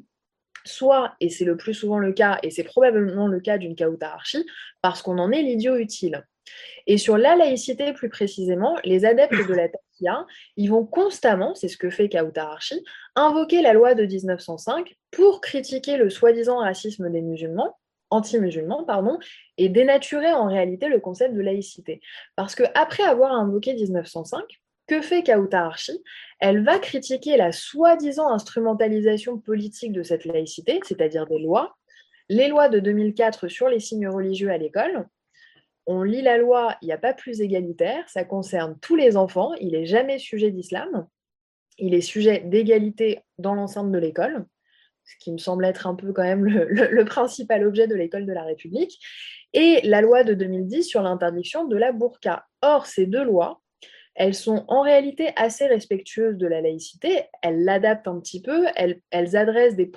soit, 0.64 1.16
et 1.20 1.30
c'est 1.30 1.46
le 1.46 1.58
plus 1.58 1.74
souvent 1.74 2.00
le 2.00 2.14
cas, 2.14 2.40
et 2.44 2.50
c'est 2.50 2.64
probablement 2.64 3.28
le 3.28 3.42
cas 3.42 3.58
d'une 3.58 3.76
Kauta 3.76 4.14
Archi, 4.14 4.46
parce 4.82 5.02
qu'on 5.02 5.18
en 5.18 5.34
est 5.34 5.42
l'idiot 5.42 5.76
utile. 5.76 6.26
Et 6.88 6.98
sur 6.98 7.18
la 7.18 7.36
laïcité 7.36 7.94
plus 7.94 8.10
précisément, 8.10 8.76
les 8.84 9.06
adeptes 9.06 9.48
de 9.48 9.54
la 9.54 9.70
takia, 9.70 10.26
ils 10.58 10.70
vont 10.70 10.86
constamment, 10.86 11.54
c'est 11.56 11.68
ce 11.68 11.78
que 11.78 11.90
fait 11.90 12.10
Kauta 12.10 12.44
Archi, 12.44 12.84
invoquer 13.16 13.62
la 13.62 13.74
loi 13.74 13.94
de 13.94 14.06
1905 14.06 14.96
pour 15.12 15.42
critiquer 15.42 15.98
le 15.98 16.10
soi-disant 16.10 16.60
racisme 16.60 17.10
des 17.12 17.22
musulmans, 17.22 17.78
anti-musulmans, 18.10 18.84
pardon, 18.84 19.20
et 19.58 19.70
dénaturer 19.70 20.34
en 20.34 20.48
réalité 20.48 20.88
le 20.88 21.00
concept 21.00 21.34
de 21.34 21.42
laïcité. 21.42 22.02
Parce 22.36 22.56
que 22.56 22.64
après 22.76 23.04
avoir 23.04 23.32
invoqué 23.32 23.74
1905, 23.74 24.44
que 24.88 25.02
fait 25.02 25.24
Kauta 25.24 25.66
Archi 25.66 25.94
Elle 26.40 26.66
va 26.66 26.78
critiquer 26.80 27.38
la 27.38 27.52
soi-disant 27.52 28.30
instrumentalisation 28.30 29.38
politique 29.38 29.94
de 29.94 30.04
cette 30.04 30.26
laïcité, 30.26 30.80
c'est-à-dire 30.84 31.28
des 31.28 31.40
lois, 31.40 31.78
les 32.28 32.48
lois 32.48 32.70
de 32.70 32.80
2004 32.80 33.48
sur 33.48 33.70
les 33.70 33.80
signes 33.80 34.08
religieux 34.08 34.50
à 34.50 34.58
l'école, 34.58 35.08
on 35.88 36.04
lit 36.04 36.22
la 36.22 36.38
loi, 36.38 36.76
il 36.82 36.86
n'y 36.86 36.92
a 36.92 36.98
pas 36.98 37.14
plus 37.14 37.42
égalitaire, 37.42 38.08
ça 38.08 38.24
concerne 38.24 38.78
tous 38.82 38.96
les 38.96 39.18
enfants, 39.18 39.54
il 39.56 39.72
n'est 39.72 39.86
jamais 39.86 40.20
sujet 40.20 40.52
d'islam, 40.52 41.08
il 41.78 41.94
est 41.94 42.02
sujet 42.02 42.40
d'égalité 42.40 43.20
dans 43.38 43.56
l'ensemble 43.56 43.92
de 43.92 43.98
l'école, 43.98 44.46
ce 45.04 45.16
qui 45.20 45.32
me 45.32 45.38
semble 45.38 45.66
être 45.66 45.88
un 45.88 45.96
peu 45.96 46.14
quand 46.14 46.24
même 46.24 46.46
le, 46.46 47.04
principal 47.06 47.66
objet 47.66 47.88
de 47.88 47.96
l'école 47.96 48.26
de 48.26 48.34
la 48.34 48.44
République, 48.44 49.00
et 49.54 49.82
la 49.84 50.02
loi 50.02 50.24
de 50.24 50.34
2010 50.34 50.84
sur 50.84 51.02
l'interdiction 51.02 51.66
de 51.66 51.76
la 51.76 51.92
burqa. 51.92 52.46
Or, 52.62 52.86
ces 52.86 53.06
deux 53.06 53.24
lois 53.24 53.62
elles 54.16 54.36
sont 54.36 54.66
en 54.68 54.82
réalité 54.82 55.32
assez 55.36 55.68
respectueuses 55.68 56.38
de 56.38 56.48
la 56.48 56.62
laïcité. 56.62 57.24
Elles 57.42 57.64
l'adaptent 57.64 58.08
un 58.08 58.20
petit 58.20 58.42
peu, 58.42 58.66
elles, 58.76 59.02
adressent 59.36 59.76
des 59.76 59.90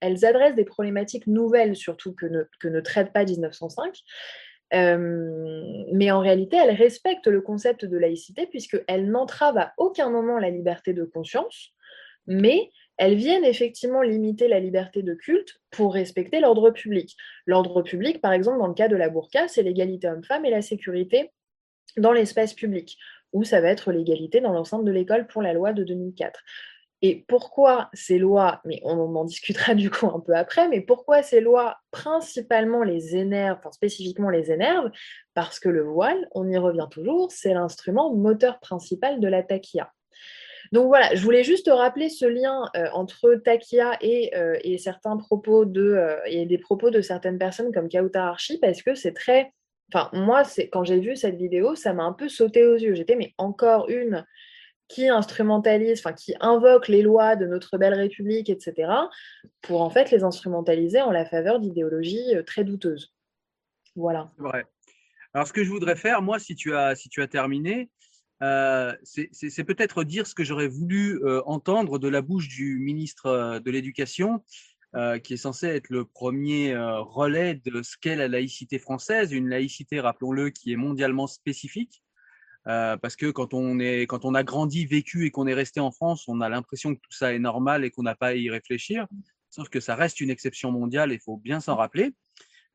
elles 0.00 0.54
des 0.54 0.64
problématiques 0.64 1.26
nouvelles, 1.26 1.76
surtout 1.76 2.14
que 2.14 2.26
ne, 2.26 2.44
que 2.60 2.68
ne 2.68 2.80
traite 2.80 3.12
pas 3.12 3.24
1905. 3.24 4.00
Euh, 4.74 5.84
mais 5.92 6.10
en 6.10 6.20
réalité, 6.20 6.56
elles 6.56 6.74
respectent 6.74 7.28
le 7.28 7.40
concept 7.40 7.84
de 7.84 7.96
laïcité 7.96 8.46
puisqu'elles 8.46 9.08
n'entravent 9.08 9.58
à 9.58 9.72
aucun 9.78 10.10
moment 10.10 10.38
la 10.38 10.50
liberté 10.50 10.92
de 10.92 11.04
conscience, 11.04 11.70
mais 12.26 12.70
elles 12.96 13.14
viennent 13.14 13.44
effectivement 13.44 14.02
limiter 14.02 14.48
la 14.48 14.60
liberté 14.60 15.02
de 15.02 15.14
culte 15.14 15.60
pour 15.70 15.94
respecter 15.94 16.40
l'ordre 16.40 16.70
public. 16.70 17.16
L'ordre 17.46 17.82
public, 17.82 18.20
par 18.20 18.32
exemple, 18.32 18.58
dans 18.58 18.68
le 18.68 18.74
cas 18.74 18.88
de 18.88 18.96
la 18.96 19.08
burqa, 19.08 19.48
c'est 19.48 19.62
l'égalité 19.62 20.08
homme-femme 20.08 20.44
et 20.44 20.50
la 20.50 20.62
sécurité 20.62 21.30
dans 21.96 22.12
l'espace 22.12 22.54
public, 22.54 22.96
ou 23.32 23.44
ça 23.44 23.60
va 23.60 23.68
être 23.68 23.92
l'égalité 23.92 24.40
dans 24.40 24.52
l'enceinte 24.52 24.84
de 24.84 24.90
l'école 24.90 25.26
pour 25.26 25.42
la 25.42 25.52
loi 25.52 25.72
de 25.72 25.84
2004. 25.84 26.40
Et 27.06 27.22
pourquoi 27.28 27.90
ces 27.92 28.16
lois, 28.16 28.62
mais 28.64 28.80
on 28.82 29.14
en 29.14 29.24
discutera 29.26 29.74
du 29.74 29.90
coup 29.90 30.06
un 30.06 30.20
peu 30.20 30.34
après, 30.34 30.68
mais 30.70 30.80
pourquoi 30.80 31.22
ces 31.22 31.42
lois 31.42 31.76
principalement 31.90 32.82
les 32.82 33.14
énervent, 33.14 33.58
enfin 33.58 33.72
spécifiquement 33.72 34.30
les 34.30 34.50
énervent? 34.50 34.90
Parce 35.34 35.60
que 35.60 35.68
le 35.68 35.82
voile, 35.82 36.26
on 36.30 36.48
y 36.48 36.56
revient 36.56 36.88
toujours, 36.90 37.30
c'est 37.30 37.52
l'instrument 37.52 38.14
moteur 38.14 38.58
principal 38.58 39.20
de 39.20 39.28
la 39.28 39.42
taquia. 39.42 39.92
Donc 40.72 40.86
voilà, 40.86 41.14
je 41.14 41.22
voulais 41.22 41.44
juste 41.44 41.68
rappeler 41.70 42.08
ce 42.08 42.24
lien 42.24 42.70
euh, 42.74 42.86
entre 42.94 43.34
taquia 43.34 43.98
et, 44.00 44.34
euh, 44.34 44.58
et, 44.64 44.78
certains 44.78 45.18
propos 45.18 45.66
de, 45.66 45.82
euh, 45.82 46.16
et 46.24 46.46
des 46.46 46.56
propos 46.56 46.88
de 46.88 47.02
certaines 47.02 47.36
personnes 47.36 47.70
comme 47.70 47.90
Kautar 47.90 48.28
Archi, 48.28 48.56
parce 48.56 48.80
que 48.80 48.94
c'est 48.94 49.12
très 49.12 49.52
Enfin, 49.92 50.08
moi, 50.14 50.44
c'est 50.44 50.70
quand 50.70 50.82
j'ai 50.82 50.98
vu 50.98 51.14
cette 51.14 51.36
vidéo, 51.36 51.74
ça 51.74 51.92
m'a 51.92 52.04
un 52.04 52.14
peu 52.14 52.30
sauté 52.30 52.66
aux 52.66 52.74
yeux. 52.74 52.94
J'étais, 52.94 53.16
mais 53.16 53.34
encore 53.36 53.90
une 53.90 54.24
qui 54.88 55.08
instrumentalise, 55.08 56.00
enfin, 56.00 56.12
qui 56.12 56.34
invoque 56.40 56.88
les 56.88 57.02
lois 57.02 57.36
de 57.36 57.46
notre 57.46 57.78
belle 57.78 57.94
République, 57.94 58.50
etc., 58.50 58.92
pour 59.62 59.82
en 59.82 59.90
fait 59.90 60.10
les 60.10 60.24
instrumentaliser 60.24 61.00
en 61.00 61.10
la 61.10 61.24
faveur 61.24 61.58
d'idéologies 61.58 62.34
euh, 62.34 62.42
très 62.42 62.64
douteuses. 62.64 63.14
Voilà. 63.96 64.32
Vrai. 64.38 64.66
Alors, 65.32 65.46
ce 65.46 65.52
que 65.52 65.64
je 65.64 65.70
voudrais 65.70 65.96
faire, 65.96 66.22
moi, 66.22 66.38
si 66.38 66.54
tu 66.54 66.74
as, 66.74 66.94
si 66.94 67.08
tu 67.08 67.22
as 67.22 67.28
terminé, 67.28 67.90
euh, 68.42 68.92
c'est 69.02 69.64
peut-être 69.64 70.04
dire 70.04 70.26
ce 70.26 70.34
que 70.34 70.44
j'aurais 70.44 70.68
voulu 70.68 71.20
euh, 71.24 71.40
entendre 71.46 71.98
de 71.98 72.08
la 72.08 72.20
bouche 72.20 72.48
du 72.48 72.78
ministre 72.78 73.60
de 73.60 73.70
l'Éducation 73.70 74.44
qui 75.24 75.34
est 75.34 75.38
censé 75.38 75.66
être 75.66 75.90
le 75.90 76.04
premier 76.04 76.72
relais 76.76 77.60
de 77.64 77.82
ce 77.82 77.96
qu'est 78.00 78.14
la 78.14 78.28
laïcité 78.28 78.78
française, 78.78 79.32
une 79.32 79.48
laïcité, 79.48 79.98
rappelons-le, 79.98 80.50
qui 80.50 80.72
est 80.72 80.76
mondialement 80.76 81.26
spécifique. 81.26 82.04
Euh, 82.66 82.96
parce 82.96 83.16
que 83.16 83.30
quand 83.30 83.52
on, 83.54 83.78
est, 83.78 84.06
quand 84.06 84.24
on 84.24 84.34
a 84.34 84.42
grandi, 84.42 84.86
vécu 84.86 85.26
et 85.26 85.30
qu'on 85.30 85.46
est 85.46 85.54
resté 85.54 85.80
en 85.80 85.90
France, 85.90 86.26
on 86.28 86.40
a 86.40 86.48
l'impression 86.48 86.94
que 86.94 87.00
tout 87.00 87.12
ça 87.12 87.34
est 87.34 87.38
normal 87.38 87.84
et 87.84 87.90
qu'on 87.90 88.02
n'a 88.02 88.14
pas 88.14 88.28
à 88.28 88.34
y 88.34 88.48
réfléchir. 88.50 89.06
Sauf 89.50 89.68
que 89.68 89.80
ça 89.80 89.94
reste 89.94 90.20
une 90.20 90.30
exception 90.30 90.72
mondiale 90.72 91.12
et 91.12 91.16
il 91.16 91.20
faut 91.20 91.36
bien 91.36 91.60
s'en 91.60 91.76
rappeler. 91.76 92.12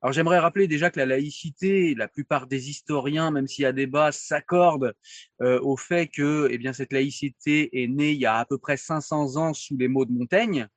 Alors 0.01 0.13
j'aimerais 0.13 0.39
rappeler 0.39 0.67
déjà 0.67 0.89
que 0.91 0.99
la 0.99 1.05
laïcité, 1.05 1.93
la 1.95 2.07
plupart 2.07 2.47
des 2.47 2.69
historiens, 2.69 3.31
même 3.31 3.47
s'il 3.47 3.63
y 3.63 3.65
a 3.65 3.73
débat, 3.73 4.13
s'accordent 4.13 4.93
au 5.41 5.75
fait 5.75 6.07
que 6.07 6.47
eh 6.49 6.57
bien, 6.57 6.71
cette 6.71 6.93
laïcité 6.93 7.83
est 7.83 7.87
née 7.87 8.11
il 8.11 8.19
y 8.19 8.25
a 8.25 8.37
à 8.37 8.45
peu 8.45 8.57
près 8.57 8.77
500 8.77 9.35
ans 9.35 9.53
sous 9.53 9.75
les 9.75 9.89
mots 9.89 10.05
de 10.05 10.13
Montaigne 10.13 10.69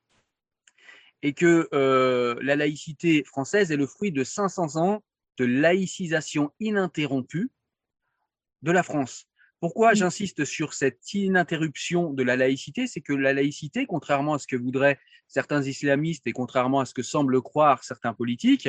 et 1.23 1.33
que 1.33 1.69
euh, 1.73 2.37
la 2.43 2.57
laïcité 2.57 3.25
française 3.25 3.71
est 3.71 3.77
le 3.77 3.87
fruit 3.87 4.13
de 4.13 4.25
500 4.25 4.77
ans 4.77 5.03
de 5.39 5.45
laïcisation 5.45 6.53
ininterrompue 6.61 7.51
de 8.63 8.73
la 8.73 8.83
France. 8.83 9.27
Pourquoi 9.61 9.95
j'insiste 9.95 10.45
sur 10.45 10.75
cette 10.75 11.15
ininterruption 11.15 12.13
de 12.13 12.23
la 12.23 12.37
laïcité? 12.37 12.87
C'est 12.87 13.01
que 13.01 13.13
la 13.13 13.33
laïcité, 13.33 13.87
contrairement 13.87 14.35
à 14.35 14.39
ce 14.39 14.47
que 14.49 14.57
voudraient 14.57 14.99
certains 15.29 15.63
islamistes 15.63 16.27
et 16.27 16.33
contrairement 16.33 16.81
à 16.81 16.85
ce 16.85 16.95
que 16.95 17.03
semblent 17.03 17.41
croire 17.41 17.85
certains 17.85 18.13
politiques, 18.13 18.69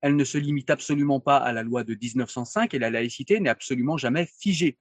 elle 0.00 0.16
ne 0.16 0.24
se 0.24 0.38
limite 0.38 0.68
absolument 0.70 1.20
pas 1.20 1.36
à 1.36 1.52
la 1.52 1.62
loi 1.62 1.84
de 1.84 1.94
1905 1.94 2.74
et 2.74 2.78
la 2.80 2.90
laïcité 2.90 3.38
n'est 3.38 3.50
absolument 3.50 3.96
jamais 3.96 4.26
figée. 4.40 4.78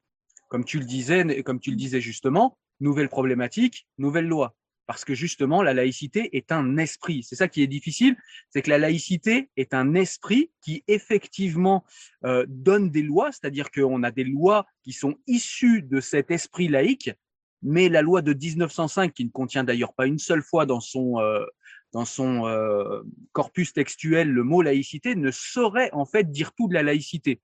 Comme 0.48 0.66
tu 0.66 0.80
le 0.80 0.86
disais, 0.86 1.44
comme 1.44 1.60
tu 1.60 1.70
le 1.70 1.78
disais 1.78 2.02
justement, 2.02 2.58
nouvelle 2.80 3.08
problématique, 3.08 3.88
nouvelle 4.00 4.28
loi 4.28 4.56
parce 4.92 5.06
que 5.06 5.16
justement, 5.16 5.64
la 5.64 5.74
laïcité 5.74 6.36
est 6.36 6.52
un 6.52 6.76
esprit. 6.76 7.24
C'est 7.24 7.38
ça 7.38 7.48
qui 7.48 7.64
est 7.64 7.68
difficile, 7.68 8.18
c'est 8.50 8.62
que 8.62 8.70
la 8.70 8.78
laïcité 8.78 9.50
est 9.56 9.74
un 9.74 9.94
esprit 9.94 10.52
qui 10.62 10.84
effectivement 10.90 11.86
euh, 12.26 12.46
donne 12.50 12.92
des 12.92 13.02
lois, 13.02 13.32
c'est-à-dire 13.32 13.72
qu'on 13.72 14.04
a 14.04 14.12
des 14.12 14.26
lois 14.26 14.66
qui 14.84 14.92
sont 14.92 15.16
issues 15.28 15.82
de 15.82 16.02
cet 16.02 16.30
esprit 16.30 16.68
laïque, 16.68 17.10
mais 17.62 17.88
la 17.88 18.02
loi 18.02 18.22
de 18.22 18.34
1905, 18.34 19.14
qui 19.14 19.24
ne 19.24 19.30
contient 19.30 19.64
d'ailleurs 19.64 19.94
pas 19.94 20.08
une 20.08 20.20
seule 20.20 20.44
fois 20.44 20.66
dans 20.66 20.82
son, 20.82 21.22
euh, 21.22 21.46
dans 21.94 22.04
son 22.04 22.46
euh, 22.48 23.02
corpus 23.32 23.72
textuel 23.72 24.30
le 24.30 24.44
mot 24.44 24.62
laïcité, 24.62 25.16
ne 25.16 25.32
saurait 25.32 25.90
en 25.94 26.04
fait 26.04 26.30
dire 26.30 26.52
tout 26.52 26.68
de 26.68 26.74
la 26.74 26.84
laïcité. 26.84 27.40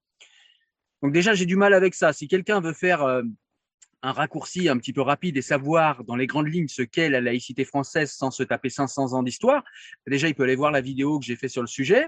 Donc 1.02 1.14
déjà, 1.14 1.34
j'ai 1.34 1.46
du 1.46 1.56
mal 1.56 1.74
avec 1.74 1.96
ça. 1.96 2.12
Si 2.12 2.28
quelqu'un 2.28 2.60
veut 2.60 2.74
faire 2.74 3.22
un 4.04 4.12
raccourci 4.12 4.70
un 4.70 4.78
petit 4.78 4.94
peu 4.94 5.02
rapide 5.02 5.38
et 5.38 5.42
savoir 5.42 6.04
dans 6.04 6.16
les 6.16 6.28
grandes 6.28 6.48
lignes 6.48 6.68
ce 6.68 6.82
qu'est 6.82 7.10
la 7.10 7.22
laïcité 7.22 7.66
française 7.66 8.12
sans 8.12 8.32
se 8.32 8.44
taper 8.44 8.70
500 8.70 9.14
ans 9.14 9.24
d'histoire, 9.24 9.64
déjà 10.06 10.28
il 10.28 10.36
peut 10.36 10.44
aller 10.44 10.56
voir 10.56 10.72
la 10.72 10.82
vidéo 10.82 11.20
que 11.20 11.26
j'ai 11.26 11.36
fait 11.36 11.50
sur 11.50 11.62
le 11.62 11.68
sujet 11.68 12.08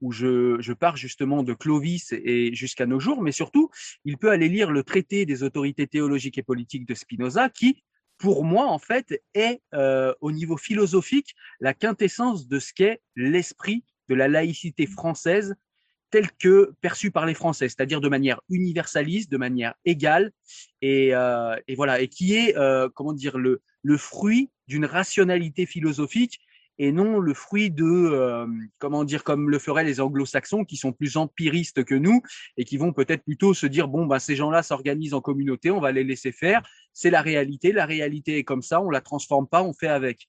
où 0.00 0.12
je, 0.12 0.56
je 0.60 0.72
pars 0.72 0.96
justement 0.96 1.42
de 1.42 1.54
Clovis 1.54 2.12
et 2.12 2.54
jusqu'à 2.54 2.86
nos 2.86 3.00
jours, 3.00 3.20
mais 3.20 3.32
surtout 3.32 3.70
il 4.04 4.16
peut 4.16 4.30
aller 4.30 4.48
lire 4.48 4.70
le 4.70 4.82
traité 4.84 5.26
des 5.26 5.42
autorités 5.42 5.86
théologiques 5.86 6.38
et 6.38 6.42
politiques 6.42 6.86
de 6.86 6.94
Spinoza 6.94 7.48
qui 7.48 7.82
pour 8.18 8.44
moi, 8.44 8.66
en 8.66 8.78
fait, 8.78 9.22
est 9.34 9.62
euh, 9.74 10.12
au 10.20 10.32
niveau 10.32 10.56
philosophique 10.56 11.34
la 11.60 11.72
quintessence 11.72 12.48
de 12.48 12.58
ce 12.58 12.72
qu'est 12.72 13.00
l'esprit 13.14 13.84
de 14.08 14.14
la 14.14 14.28
laïcité 14.28 14.86
française 14.86 15.54
tel 16.10 16.30
que 16.32 16.72
perçu 16.80 17.10
par 17.10 17.26
les 17.26 17.34
Français, 17.34 17.68
c'est-à-dire 17.68 18.00
de 18.00 18.08
manière 18.08 18.40
universaliste, 18.48 19.30
de 19.30 19.36
manière 19.36 19.74
égale, 19.84 20.32
et, 20.80 21.14
euh, 21.14 21.56
et 21.66 21.74
voilà, 21.74 22.00
et 22.00 22.08
qui 22.08 22.34
est, 22.34 22.56
euh, 22.56 22.88
comment 22.94 23.12
dire, 23.12 23.38
le, 23.38 23.62
le 23.82 23.96
fruit 23.96 24.50
d'une 24.66 24.84
rationalité 24.84 25.66
philosophique 25.66 26.40
et 26.78 26.92
non 26.92 27.18
le 27.18 27.34
fruit 27.34 27.70
de, 27.70 27.84
euh, 27.84 28.46
comment 28.78 29.04
dire, 29.04 29.24
comme 29.24 29.50
le 29.50 29.58
feraient 29.58 29.84
les 29.84 30.00
anglo-saxons, 30.00 30.64
qui 30.64 30.76
sont 30.76 30.92
plus 30.92 31.16
empiristes 31.16 31.84
que 31.84 31.94
nous 31.94 32.22
et 32.56 32.64
qui 32.64 32.76
vont 32.76 32.92
peut-être 32.92 33.24
plutôt 33.24 33.52
se 33.52 33.66
dire, 33.66 33.88
bon, 33.88 34.06
ben, 34.06 34.18
ces 34.18 34.36
gens-là 34.36 34.62
s'organisent 34.62 35.14
en 35.14 35.20
communauté, 35.20 35.70
on 35.70 35.80
va 35.80 35.92
les 35.92 36.04
laisser 36.04 36.32
faire, 36.32 36.62
c'est 36.92 37.10
la 37.10 37.20
réalité, 37.20 37.72
la 37.72 37.86
réalité 37.86 38.38
est 38.38 38.44
comme 38.44 38.62
ça, 38.62 38.80
on 38.80 38.90
la 38.90 39.00
transforme 39.00 39.48
pas, 39.48 39.62
on 39.62 39.72
fait 39.72 39.88
avec 39.88 40.28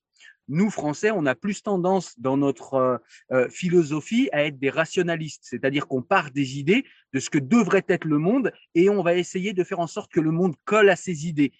nous, 0.50 0.72
Français, 0.72 1.12
on 1.12 1.28
a 1.28 1.36
plus 1.36 1.62
tendance 1.62 2.20
dans 2.20 2.36
notre 2.36 2.74
euh, 2.74 2.98
euh, 3.32 3.50
philosophie 3.50 4.30
à 4.32 4.44
être 4.46 4.58
des 4.58 4.72
rationalistes, 4.72 5.44
c'est-à-dire 5.44 5.88
qu'on 5.88 6.02
part 6.02 6.32
des 6.32 6.58
idées 6.58 6.86
de 7.14 7.20
ce 7.20 7.30
que 7.30 7.38
devrait 7.38 7.86
être 7.88 8.06
le 8.06 8.18
monde 8.18 8.52
et 8.74 8.90
on 8.90 9.04
va 9.04 9.14
essayer 9.14 9.54
de 9.54 9.64
faire 9.64 9.80
en 9.80 9.86
sorte 9.86 10.12
que 10.12 10.20
le 10.20 10.32
monde 10.32 10.56
colle 10.66 10.90
à 10.90 10.96
ces 10.96 11.28
idées. 11.28 11.54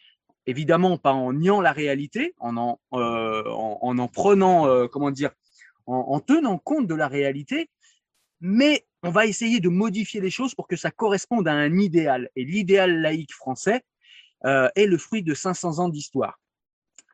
Évidemment, 0.48 0.98
pas 0.98 1.14
en 1.14 1.34
niant 1.34 1.62
la 1.62 1.72
réalité, 1.72 2.34
en 2.40 2.58
en, 2.58 2.80
euh, 2.94 3.44
en, 3.48 4.08
prenant, 4.08 4.88
comment 4.88 5.12
dire, 5.12 5.30
en, 5.86 6.20
tenant 6.20 6.58
compte 6.58 6.88
de 6.88 6.96
la 6.96 7.08
réalité, 7.08 7.70
mais 8.42 8.88
on 9.04 9.12
va 9.12 9.28
essayer 9.28 9.60
de 9.60 9.70
modifier 9.70 10.20
les 10.20 10.32
choses 10.32 10.56
pour 10.56 10.68
que 10.68 10.76
ça 10.76 10.90
corresponde 10.90 11.48
à 11.48 11.54
un 11.54 11.78
idéal. 11.78 12.30
Et 12.36 12.44
l'idéal 12.44 13.02
laïque 13.02 13.34
français 13.34 13.84
est 14.44 14.88
le 14.88 14.98
fruit 14.98 15.22
de 15.22 15.36
500 15.36 15.78
ans 15.78 15.90
d'histoire. 15.90 16.40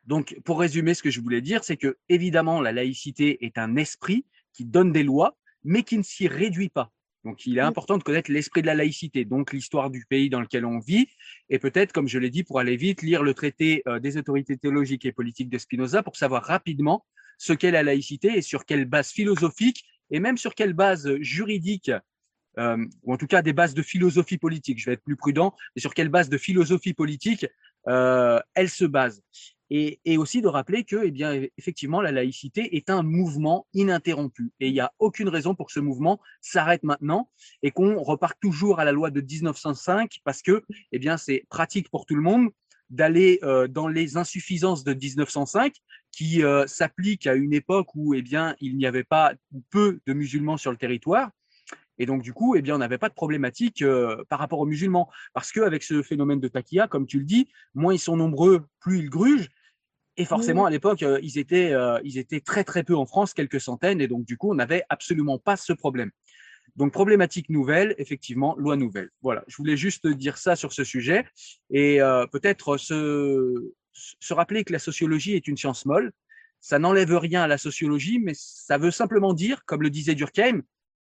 Donc, 0.06 0.36
pour 0.44 0.60
résumer, 0.60 0.94
ce 0.94 1.02
que 1.02 1.10
je 1.10 1.20
voulais 1.20 1.40
dire, 1.40 1.64
c'est 1.64 1.76
que 1.76 1.96
évidemment, 2.08 2.60
la 2.60 2.72
laïcité 2.72 3.44
est 3.44 3.58
un 3.58 3.76
esprit 3.76 4.24
qui 4.52 4.64
donne 4.64 4.92
des 4.92 5.02
lois, 5.02 5.36
mais 5.64 5.82
qui 5.82 5.98
ne 5.98 6.02
s'y 6.02 6.28
réduit 6.28 6.68
pas. 6.68 6.92
Donc, 7.24 7.44
il 7.44 7.58
est 7.58 7.62
important 7.62 7.98
de 7.98 8.04
connaître 8.04 8.30
l'esprit 8.30 8.62
de 8.62 8.68
la 8.68 8.76
laïcité, 8.76 9.24
donc 9.24 9.52
l'histoire 9.52 9.90
du 9.90 10.06
pays 10.08 10.30
dans 10.30 10.40
lequel 10.40 10.64
on 10.64 10.78
vit, 10.78 11.08
et 11.48 11.58
peut-être, 11.58 11.92
comme 11.92 12.06
je 12.06 12.20
l'ai 12.20 12.30
dit, 12.30 12.44
pour 12.44 12.60
aller 12.60 12.76
vite, 12.76 13.02
lire 13.02 13.24
le 13.24 13.34
traité 13.34 13.82
euh, 13.88 13.98
des 13.98 14.16
autorités 14.16 14.56
théologiques 14.56 15.04
et 15.04 15.12
politiques 15.12 15.50
de 15.50 15.58
Spinoza 15.58 16.04
pour 16.04 16.14
savoir 16.14 16.44
rapidement 16.44 17.04
ce 17.36 17.52
qu'est 17.52 17.72
la 17.72 17.82
laïcité 17.82 18.38
et 18.38 18.42
sur 18.42 18.64
quelle 18.64 18.84
base 18.84 19.10
philosophique 19.10 19.84
et 20.10 20.20
même 20.20 20.38
sur 20.38 20.54
quelle 20.54 20.72
base 20.72 21.16
juridique, 21.20 21.90
euh, 22.58 22.86
ou 23.02 23.12
en 23.12 23.16
tout 23.16 23.26
cas 23.26 23.42
des 23.42 23.52
bases 23.52 23.74
de 23.74 23.82
philosophie 23.82 24.38
politique, 24.38 24.78
je 24.78 24.86
vais 24.86 24.92
être 24.92 25.02
plus 25.02 25.16
prudent, 25.16 25.52
et 25.74 25.80
sur 25.80 25.94
quelle 25.94 26.08
base 26.10 26.28
de 26.28 26.38
philosophie 26.38 26.94
politique 26.94 27.44
euh, 27.88 28.40
elle 28.54 28.70
se 28.70 28.84
base 28.84 29.20
et, 29.70 30.16
aussi 30.16 30.42
de 30.42 30.48
rappeler 30.48 30.84
que, 30.84 31.04
eh 31.04 31.10
bien, 31.10 31.42
effectivement, 31.58 32.00
la 32.00 32.12
laïcité 32.12 32.76
est 32.76 32.90
un 32.90 33.02
mouvement 33.02 33.66
ininterrompu 33.74 34.52
et 34.60 34.68
il 34.68 34.72
n'y 34.72 34.80
a 34.80 34.92
aucune 34.98 35.28
raison 35.28 35.54
pour 35.54 35.66
que 35.66 35.72
ce 35.72 35.80
mouvement 35.80 36.20
s'arrête 36.40 36.84
maintenant 36.84 37.30
et 37.62 37.70
qu'on 37.70 38.00
reparte 38.02 38.38
toujours 38.40 38.78
à 38.78 38.84
la 38.84 38.92
loi 38.92 39.10
de 39.10 39.20
1905 39.20 40.20
parce 40.24 40.42
que, 40.42 40.62
eh 40.92 40.98
bien, 40.98 41.16
c'est 41.16 41.44
pratique 41.48 41.90
pour 41.90 42.06
tout 42.06 42.14
le 42.14 42.22
monde 42.22 42.50
d'aller 42.90 43.38
euh, 43.42 43.66
dans 43.66 43.88
les 43.88 44.16
insuffisances 44.16 44.84
de 44.84 44.94
1905 44.94 45.74
qui 46.12 46.44
euh, 46.44 46.66
s'appliquent 46.66 47.26
à 47.26 47.34
une 47.34 47.52
époque 47.52 47.88
où, 47.94 48.14
eh 48.14 48.22
bien, 48.22 48.54
il 48.60 48.76
n'y 48.76 48.86
avait 48.86 49.04
pas 49.04 49.34
peu 49.70 49.98
de 50.06 50.12
musulmans 50.12 50.56
sur 50.56 50.70
le 50.70 50.76
territoire 50.76 51.30
Et 51.98 52.06
donc, 52.06 52.22
du 52.22 52.32
coup, 52.32 52.54
eh 52.54 52.62
bien, 52.62 52.76
on 52.76 52.78
n'avait 52.78 52.98
pas 52.98 53.08
de 53.08 53.14
problématique 53.14 53.82
euh, 53.82 54.24
par 54.28 54.38
rapport 54.38 54.60
aux 54.60 54.66
musulmans. 54.66 55.10
Parce 55.34 55.50
qu'avec 55.50 55.82
ce 55.82 56.02
phénomène 56.02 56.40
de 56.40 56.48
taquilla, 56.48 56.86
comme 56.86 57.06
tu 57.06 57.18
le 57.18 57.24
dis, 57.24 57.48
moins 57.74 57.92
ils 57.92 57.98
sont 57.98 58.16
nombreux, 58.16 58.66
plus 58.80 59.00
ils 59.00 59.10
grugent. 59.10 59.48
Et 60.16 60.24
forcément, 60.24 60.64
à 60.64 60.70
l'époque, 60.70 61.02
euh, 61.02 61.18
ils, 61.22 61.38
étaient, 61.38 61.72
euh, 61.72 62.00
ils 62.02 62.18
étaient 62.18 62.40
très, 62.40 62.64
très 62.64 62.82
peu 62.82 62.96
en 62.96 63.06
France, 63.06 63.34
quelques 63.34 63.60
centaines. 63.60 64.00
Et 64.00 64.08
donc, 64.08 64.24
du 64.24 64.36
coup, 64.36 64.50
on 64.50 64.54
n'avait 64.54 64.82
absolument 64.88 65.38
pas 65.38 65.56
ce 65.56 65.72
problème. 65.72 66.10
Donc, 66.76 66.92
problématique 66.92 67.50
nouvelle, 67.50 67.94
effectivement, 67.98 68.54
loi 68.56 68.76
nouvelle. 68.76 69.10
Voilà, 69.22 69.44
je 69.46 69.56
voulais 69.56 69.76
juste 69.76 70.06
dire 70.06 70.38
ça 70.38 70.56
sur 70.56 70.72
ce 70.72 70.84
sujet. 70.84 71.24
Et 71.70 72.00
peut-être 72.32 72.76
se, 72.76 73.72
se 73.92 74.34
rappeler 74.34 74.64
que 74.64 74.72
la 74.72 74.78
sociologie 74.78 75.34
est 75.34 75.48
une 75.48 75.56
science 75.56 75.86
molle. 75.86 76.12
Ça 76.60 76.78
n'enlève 76.78 77.16
rien 77.16 77.42
à 77.42 77.46
la 77.46 77.58
sociologie, 77.58 78.18
mais 78.18 78.32
ça 78.34 78.76
veut 78.76 78.90
simplement 78.90 79.32
dire, 79.32 79.64
comme 79.64 79.82
le 79.82 79.90
disait 79.90 80.14
Durkheim, 80.14 80.62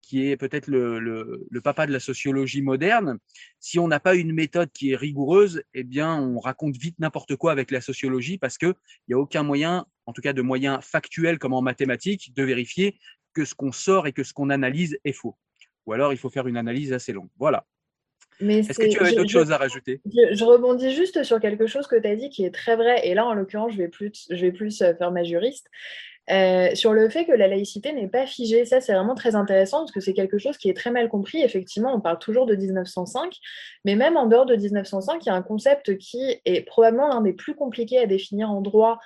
qui 0.07 0.31
est 0.31 0.37
peut-être 0.37 0.69
le, 0.69 1.01
le, 1.01 1.61
papa 1.61 1.87
de 1.87 1.93
la 1.93 1.99
sociologie 1.99 2.63
moderne, 2.63 3.19
si 3.59 3.81
on 3.81 3.89
n'a 3.89 3.99
pas 3.99 4.15
une 4.15 4.33
méthode 4.33 4.71
qui 4.71 4.93
est 4.93 4.97
rigoureuse, 4.97 5.65
eh 5.75 5.83
bien, 5.83 6.15
on 6.15 6.39
raconte 6.39 6.77
vite 6.77 6.95
n'importe 7.01 7.35
quoi 7.35 7.51
avec 7.51 7.73
la 7.73 7.81
sociologie 7.81 8.39
parce 8.39 8.57
qu'il 8.57 8.75
n'y 9.09 9.15
a 9.15 9.19
aucun 9.19 9.43
moyen, 9.43 9.85
en 10.07 10.13
tout 10.13 10.23
cas 10.23 10.33
de 10.33 10.43
moyen 10.43 10.81
factuel 10.81 11.41
comme 11.41 11.55
en 11.55 11.61
mathématiques, 11.61 12.33
de 12.37 12.45
vérifier 12.45 12.99
que 13.35 13.45
ce 13.45 13.55
qu'on 13.55 13.73
sort 13.73 14.07
et 14.07 14.13
que 14.13 14.23
ce 14.23 14.33
qu'on 14.33 14.49
analyse 14.49 14.97
est 15.05 15.13
faux. 15.13 15.37
Ou 15.87 15.93
alors, 15.93 16.13
il 16.13 16.19
faut 16.19 16.31
faire 16.31 16.47
une 16.47 16.57
analyse 16.57 16.93
assez 16.93 17.13
longue. 17.13 17.29
Voilà. 17.37 17.67
Est-ce 18.41 18.79
que 18.79 18.89
tu 18.89 19.01
avais 19.01 19.15
d'autres 19.15 19.31
choses 19.31 19.51
à 19.51 19.57
rajouter? 19.57 20.01
je, 20.05 20.45
rebondis 20.45 20.95
juste 20.95 21.25
sur 21.25 21.41
quelque 21.41 21.67
chose 21.67 21.89
que 21.89 21.97
tu 21.97 22.07
as 22.07 22.15
dit 22.15 22.29
qui 22.29 22.45
est 22.45 22.55
très 22.55 22.77
vrai. 22.77 23.09
Et 23.09 23.15
là, 23.15 23.27
en 23.27 23.35
l'occurrence, 23.35 23.73
je 23.73 23.79
vais 23.79 23.89
plus, 23.89 24.29
je 24.31 24.41
vais 24.41 24.53
plus 24.53 24.83
euh, 24.83 24.95
faire 24.95 25.11
ma 25.11 25.25
juriste. 25.25 25.69
Euh, 26.31 26.75
sur 26.75 26.93
le 26.93 27.09
fait 27.09 27.25
que 27.25 27.33
la 27.33 27.47
laïcité 27.47 27.93
n'est 27.93 28.09
pas 28.09 28.27
figée. 28.27 28.65
Ça, 28.65 28.81
c'est 28.81 28.93
vraiment 28.93 29.15
très 29.15 29.37
intéressant 29.37 29.79
parce 29.79 29.93
que 29.93 30.01
c'est 30.01 30.15
quelque 30.15 30.39
chose 30.39 30.57
qui 30.59 30.69
est 30.69 30.75
très 30.75 30.91
mal 30.91 31.09
compris. 31.09 31.43
Effectivement, 31.43 31.95
on 31.95 32.01
parle 32.01 32.19
toujours 32.19 32.47
de 32.47 32.57
1905, 32.57 33.37
mais 33.85 33.95
même 33.95 34.17
en 34.17 34.27
dehors 34.27 34.47
de 34.47 34.57
1905, 34.57 35.25
il 35.25 35.29
y 35.29 35.31
a 35.31 35.35
un 35.35 35.43
concept 35.43 35.97
qui 35.99 36.41
est 36.45 36.63
probablement 36.63 37.09
l'un 37.09 37.21
des 37.21 37.33
plus 37.33 37.55
compliqués 37.55 37.99
à 37.99 38.07
définir 38.07 38.51
en 38.51 38.61
droit 38.61 38.99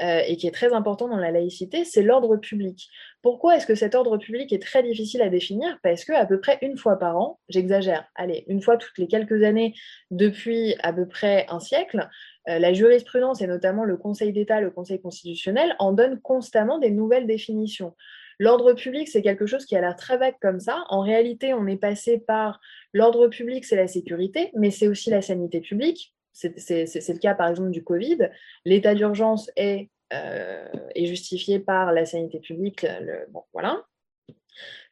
euh, 0.00 0.22
et 0.26 0.38
qui 0.38 0.46
est 0.46 0.52
très 0.52 0.72
important 0.72 1.06
dans 1.06 1.18
la 1.18 1.30
laïcité, 1.30 1.84
c'est 1.84 2.02
l'ordre 2.02 2.38
public. 2.38 2.88
Pourquoi 3.22 3.56
est-ce 3.56 3.66
que 3.66 3.76
cet 3.76 3.94
ordre 3.94 4.18
public 4.18 4.52
est 4.52 4.62
très 4.62 4.82
difficile 4.82 5.22
à 5.22 5.28
définir? 5.28 5.78
Parce 5.82 6.04
que 6.04 6.12
à 6.12 6.26
peu 6.26 6.40
près 6.40 6.58
une 6.60 6.76
fois 6.76 6.98
par 6.98 7.16
an, 7.16 7.38
j'exagère, 7.48 8.04
allez, 8.16 8.44
une 8.48 8.60
fois 8.60 8.76
toutes 8.76 8.98
les 8.98 9.06
quelques 9.06 9.44
années 9.44 9.74
depuis 10.10 10.74
à 10.82 10.92
peu 10.92 11.06
près 11.06 11.46
un 11.48 11.60
siècle, 11.60 12.08
euh, 12.48 12.58
la 12.58 12.72
jurisprudence 12.72 13.40
et 13.40 13.46
notamment 13.46 13.84
le 13.84 13.96
Conseil 13.96 14.32
d'État, 14.32 14.60
le 14.60 14.70
Conseil 14.70 15.00
constitutionnel 15.00 15.76
en 15.78 15.92
donnent 15.92 16.20
constamment 16.20 16.78
des 16.78 16.90
nouvelles 16.90 17.28
définitions. 17.28 17.94
L'ordre 18.40 18.72
public, 18.72 19.06
c'est 19.06 19.22
quelque 19.22 19.46
chose 19.46 19.66
qui 19.66 19.76
a 19.76 19.80
l'air 19.80 19.94
très 19.94 20.18
vague 20.18 20.34
comme 20.42 20.58
ça. 20.58 20.82
En 20.88 21.00
réalité, 21.00 21.54
on 21.54 21.68
est 21.68 21.76
passé 21.76 22.18
par 22.18 22.60
l'ordre 22.92 23.28
public, 23.28 23.64
c'est 23.64 23.76
la 23.76 23.86
sécurité, 23.86 24.50
mais 24.56 24.72
c'est 24.72 24.88
aussi 24.88 25.10
la 25.10 25.22
sanité 25.22 25.60
publique. 25.60 26.12
C'est 26.32 26.56
le 26.56 27.18
cas, 27.18 27.34
par 27.34 27.48
exemple, 27.48 27.70
du 27.70 27.84
Covid. 27.84 28.30
L'état 28.64 28.96
d'urgence 28.96 29.48
est, 29.54 29.90
est, 30.12 31.06
justifié 31.06 31.58
par 31.58 31.92
la 31.92 32.04
sanité 32.04 32.38
publique. 32.38 32.86
Bon, 33.30 33.42
voilà. 33.52 33.82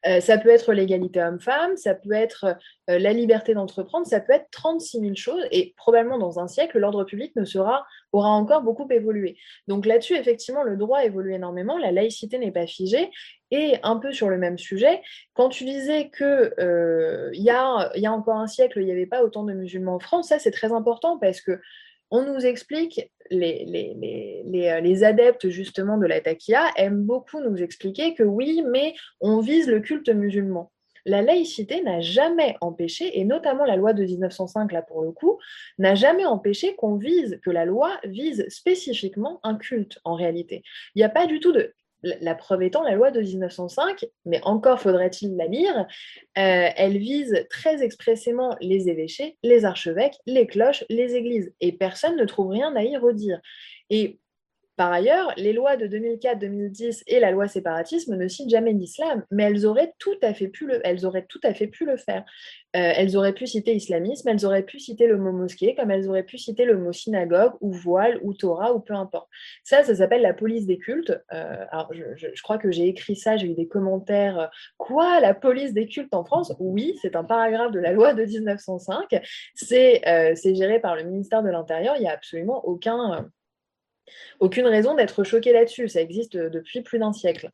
Euh, 0.06 0.20
ça 0.20 0.38
peut 0.38 0.48
être 0.48 0.72
l'égalité 0.72 1.22
homme-femme, 1.22 1.76
ça 1.76 1.94
peut 1.94 2.12
être 2.12 2.56
euh, 2.88 2.98
la 2.98 3.12
liberté 3.12 3.52
d'entreprendre, 3.52 4.06
ça 4.06 4.20
peut 4.20 4.32
être 4.32 4.48
36 4.50 5.00
000 5.00 5.14
choses. 5.14 5.44
Et 5.50 5.74
probablement 5.76 6.18
dans 6.18 6.38
un 6.38 6.48
siècle, 6.48 6.78
l'ordre 6.78 7.04
public 7.04 7.36
ne 7.36 7.44
sera, 7.44 7.86
aura 8.12 8.30
encore 8.30 8.62
beaucoup 8.62 8.88
évolué. 8.90 9.36
Donc 9.68 9.84
là-dessus, 9.84 10.16
effectivement, 10.16 10.62
le 10.62 10.76
droit 10.76 11.04
évolue 11.04 11.34
énormément, 11.34 11.76
la 11.76 11.92
laïcité 11.92 12.38
n'est 12.38 12.52
pas 12.52 12.66
figée. 12.66 13.10
Et 13.50 13.76
un 13.82 13.96
peu 13.96 14.12
sur 14.12 14.30
le 14.30 14.38
même 14.38 14.58
sujet, 14.58 15.02
quand 15.34 15.48
tu 15.48 15.64
disais 15.64 16.10
qu'il 16.16 16.24
euh, 16.26 17.30
y, 17.32 17.50
a, 17.50 17.90
y 17.96 18.06
a 18.06 18.12
encore 18.12 18.36
un 18.36 18.46
siècle, 18.46 18.80
il 18.80 18.86
n'y 18.86 18.92
avait 18.92 19.06
pas 19.06 19.22
autant 19.22 19.44
de 19.44 19.52
musulmans 19.52 19.96
en 19.96 20.00
France, 20.00 20.28
ça 20.28 20.38
c'est 20.38 20.52
très 20.52 20.72
important 20.72 21.18
parce 21.18 21.40
que 21.40 21.60
on 22.10 22.22
nous 22.22 22.44
explique, 22.44 23.00
euh, 23.32 23.36
les, 23.36 25.04
adeptes 25.04 25.48
justement 25.48 25.98
de 25.98 26.06
la 26.06 26.20
taquia 26.20 26.66
aiment 26.76 27.02
beaucoup 27.02 27.40
nous 27.40 27.56
expliquer 27.62 28.14
que 28.14 28.22
oui, 28.22 28.62
mais 28.68 28.94
on 29.20 29.40
vise 29.40 29.68
le 29.68 29.80
culte 29.80 30.08
musulman. 30.08 30.70
La 31.06 31.22
laïcité 31.22 31.82
n'a 31.82 32.00
jamais 32.00 32.56
empêché, 32.60 33.18
et 33.18 33.24
notamment 33.24 33.64
la 33.64 33.76
loi 33.76 33.94
de 33.94 34.04
1905, 34.04 34.70
là 34.72 34.82
pour 34.82 35.02
le 35.02 35.12
coup, 35.12 35.38
n'a 35.78 35.94
jamais 35.94 36.26
empêché 36.26 36.74
qu'on 36.76 36.96
vise, 36.96 37.40
que 37.42 37.50
la 37.50 37.64
loi 37.64 37.98
vise 38.04 38.46
spécifiquement 38.48 39.40
un 39.42 39.56
culte 39.56 39.98
en 40.04 40.14
réalité. 40.14 40.62
Il 40.94 40.98
n'y 40.98 41.04
a 41.04 41.08
pas 41.08 41.26
du 41.26 41.40
tout 41.40 41.52
de 41.52 41.72
la 42.02 42.34
preuve 42.34 42.62
étant 42.62 42.82
la 42.82 42.94
loi 42.94 43.10
de 43.10 43.20
1905, 43.20 44.06
mais 44.24 44.40
encore 44.44 44.80
faudrait-il 44.80 45.36
la 45.36 45.46
lire, 45.46 45.86
euh, 46.38 46.68
elle 46.76 46.98
vise 46.98 47.46
très 47.50 47.82
expressément 47.82 48.56
les 48.60 48.88
évêchés, 48.88 49.36
les 49.42 49.64
archevêques, 49.64 50.18
les 50.26 50.46
cloches, 50.46 50.84
les 50.88 51.16
églises, 51.16 51.52
et 51.60 51.72
personne 51.72 52.16
ne 52.16 52.24
trouve 52.24 52.50
rien 52.50 52.74
à 52.76 52.82
y 52.82 52.96
redire. 52.96 53.40
Et 53.90 54.19
par 54.80 54.92
ailleurs, 54.92 55.30
les 55.36 55.52
lois 55.52 55.76
de 55.76 55.86
2004-2010 55.86 57.02
et 57.06 57.20
la 57.20 57.32
loi 57.32 57.48
séparatisme 57.48 58.16
ne 58.16 58.28
citent 58.28 58.48
jamais 58.48 58.72
l'islam, 58.72 59.26
mais 59.30 59.42
elles 59.42 59.66
auraient 59.66 59.92
tout 59.98 60.16
à 60.22 60.32
fait 60.32 60.48
pu 60.48 60.64
le, 60.64 61.96
faire. 61.98 62.24
Euh, 62.74 62.92
elles 62.96 63.14
auraient 63.14 63.34
pu 63.34 63.46
citer 63.46 63.74
islamisme, 63.74 64.26
elles 64.30 64.46
auraient 64.46 64.62
pu 64.62 64.78
citer 64.78 65.06
le 65.06 65.18
mot 65.18 65.32
mosquée, 65.32 65.74
comme 65.74 65.90
elles 65.90 66.08
auraient 66.08 66.22
pu 66.22 66.38
citer 66.38 66.64
le 66.64 66.78
mot 66.78 66.94
synagogue 66.94 67.52
ou 67.60 67.72
voile 67.72 68.20
ou 68.22 68.32
Torah 68.32 68.72
ou 68.72 68.80
peu 68.80 68.94
importe. 68.94 69.28
Ça, 69.64 69.82
ça 69.82 69.94
s'appelle 69.94 70.22
la 70.22 70.32
police 70.32 70.64
des 70.64 70.78
cultes. 70.78 71.10
Euh, 71.30 71.66
alors, 71.70 71.92
je, 71.92 72.42
crois 72.42 72.56
que 72.56 72.70
j'ai 72.70 72.88
écrit 72.88 73.16
ça, 73.16 73.36
j'ai 73.36 73.48
eu 73.48 73.54
des 73.54 73.68
commentaires. 73.68 74.40
Euh, 74.40 74.46
quoi, 74.78 75.20
la 75.20 75.34
police 75.34 75.74
des 75.74 75.88
cultes 75.88 76.14
en 76.14 76.24
France? 76.24 76.54
Oui, 76.58 76.96
c'est 77.02 77.16
un 77.16 77.24
paragraphe 77.24 77.72
de 77.72 77.80
la 77.80 77.92
loi 77.92 78.14
de 78.14 78.24
1905. 78.24 79.14
C'est 79.54 80.00
géré 80.54 80.80
par 80.80 80.96
le 80.96 81.02
ministère 81.02 81.42
de 81.42 81.50
l'Intérieur. 81.50 81.96
Il 81.98 82.00
n'y 82.00 82.08
a 82.08 82.12
absolument 82.12 82.66
aucun 82.66 83.30
aucune 84.38 84.66
raison 84.66 84.94
d'être 84.94 85.24
choqué 85.24 85.52
là-dessus. 85.52 85.88
Ça 85.88 86.00
existe 86.00 86.36
depuis 86.36 86.82
plus 86.82 86.98
d'un 86.98 87.12
siècle. 87.12 87.50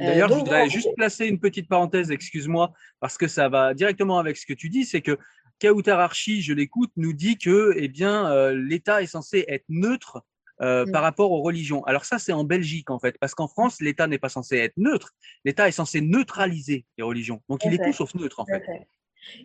Euh, 0.00 0.04
D'ailleurs, 0.04 0.28
je 0.28 0.34
voudrais 0.34 0.68
juste 0.68 0.94
placer 0.96 1.26
une 1.26 1.40
petite 1.40 1.68
parenthèse, 1.68 2.10
excuse-moi, 2.10 2.72
parce 3.00 3.16
que 3.16 3.28
ça 3.28 3.48
va 3.48 3.72
directement 3.74 4.18
avec 4.18 4.36
ce 4.36 4.44
que 4.44 4.52
tu 4.52 4.68
dis, 4.68 4.84
c'est 4.84 5.00
que 5.00 5.18
Kautar 5.60 6.00
Archi, 6.00 6.42
je 6.42 6.52
l'écoute, 6.52 6.90
nous 6.96 7.14
dit 7.14 7.38
que 7.38 7.72
eh 7.76 7.88
bien, 7.88 8.30
euh, 8.30 8.54
l'État 8.54 9.02
est 9.02 9.06
censé 9.06 9.46
être 9.48 9.64
neutre 9.70 10.22
euh, 10.60 10.84
mm. 10.84 10.92
par 10.92 11.02
rapport 11.02 11.32
aux 11.32 11.40
religions. 11.40 11.82
Alors 11.84 12.04
ça, 12.04 12.18
c'est 12.18 12.32
en 12.32 12.44
Belgique 12.44 12.90
en 12.90 12.98
fait, 12.98 13.16
parce 13.18 13.34
qu'en 13.34 13.48
France, 13.48 13.80
l'État 13.80 14.06
n'est 14.06 14.18
pas 14.18 14.28
censé 14.28 14.56
être 14.56 14.76
neutre. 14.76 15.12
L'État 15.44 15.66
est 15.66 15.72
censé 15.72 16.02
neutraliser 16.02 16.84
les 16.98 17.04
religions. 17.04 17.42
Donc 17.48 17.64
il 17.64 17.72
est 17.72 17.82
tout 17.82 17.92
sauf 17.92 18.14
neutre 18.14 18.40
en 18.40 18.46
fait. 18.46 18.62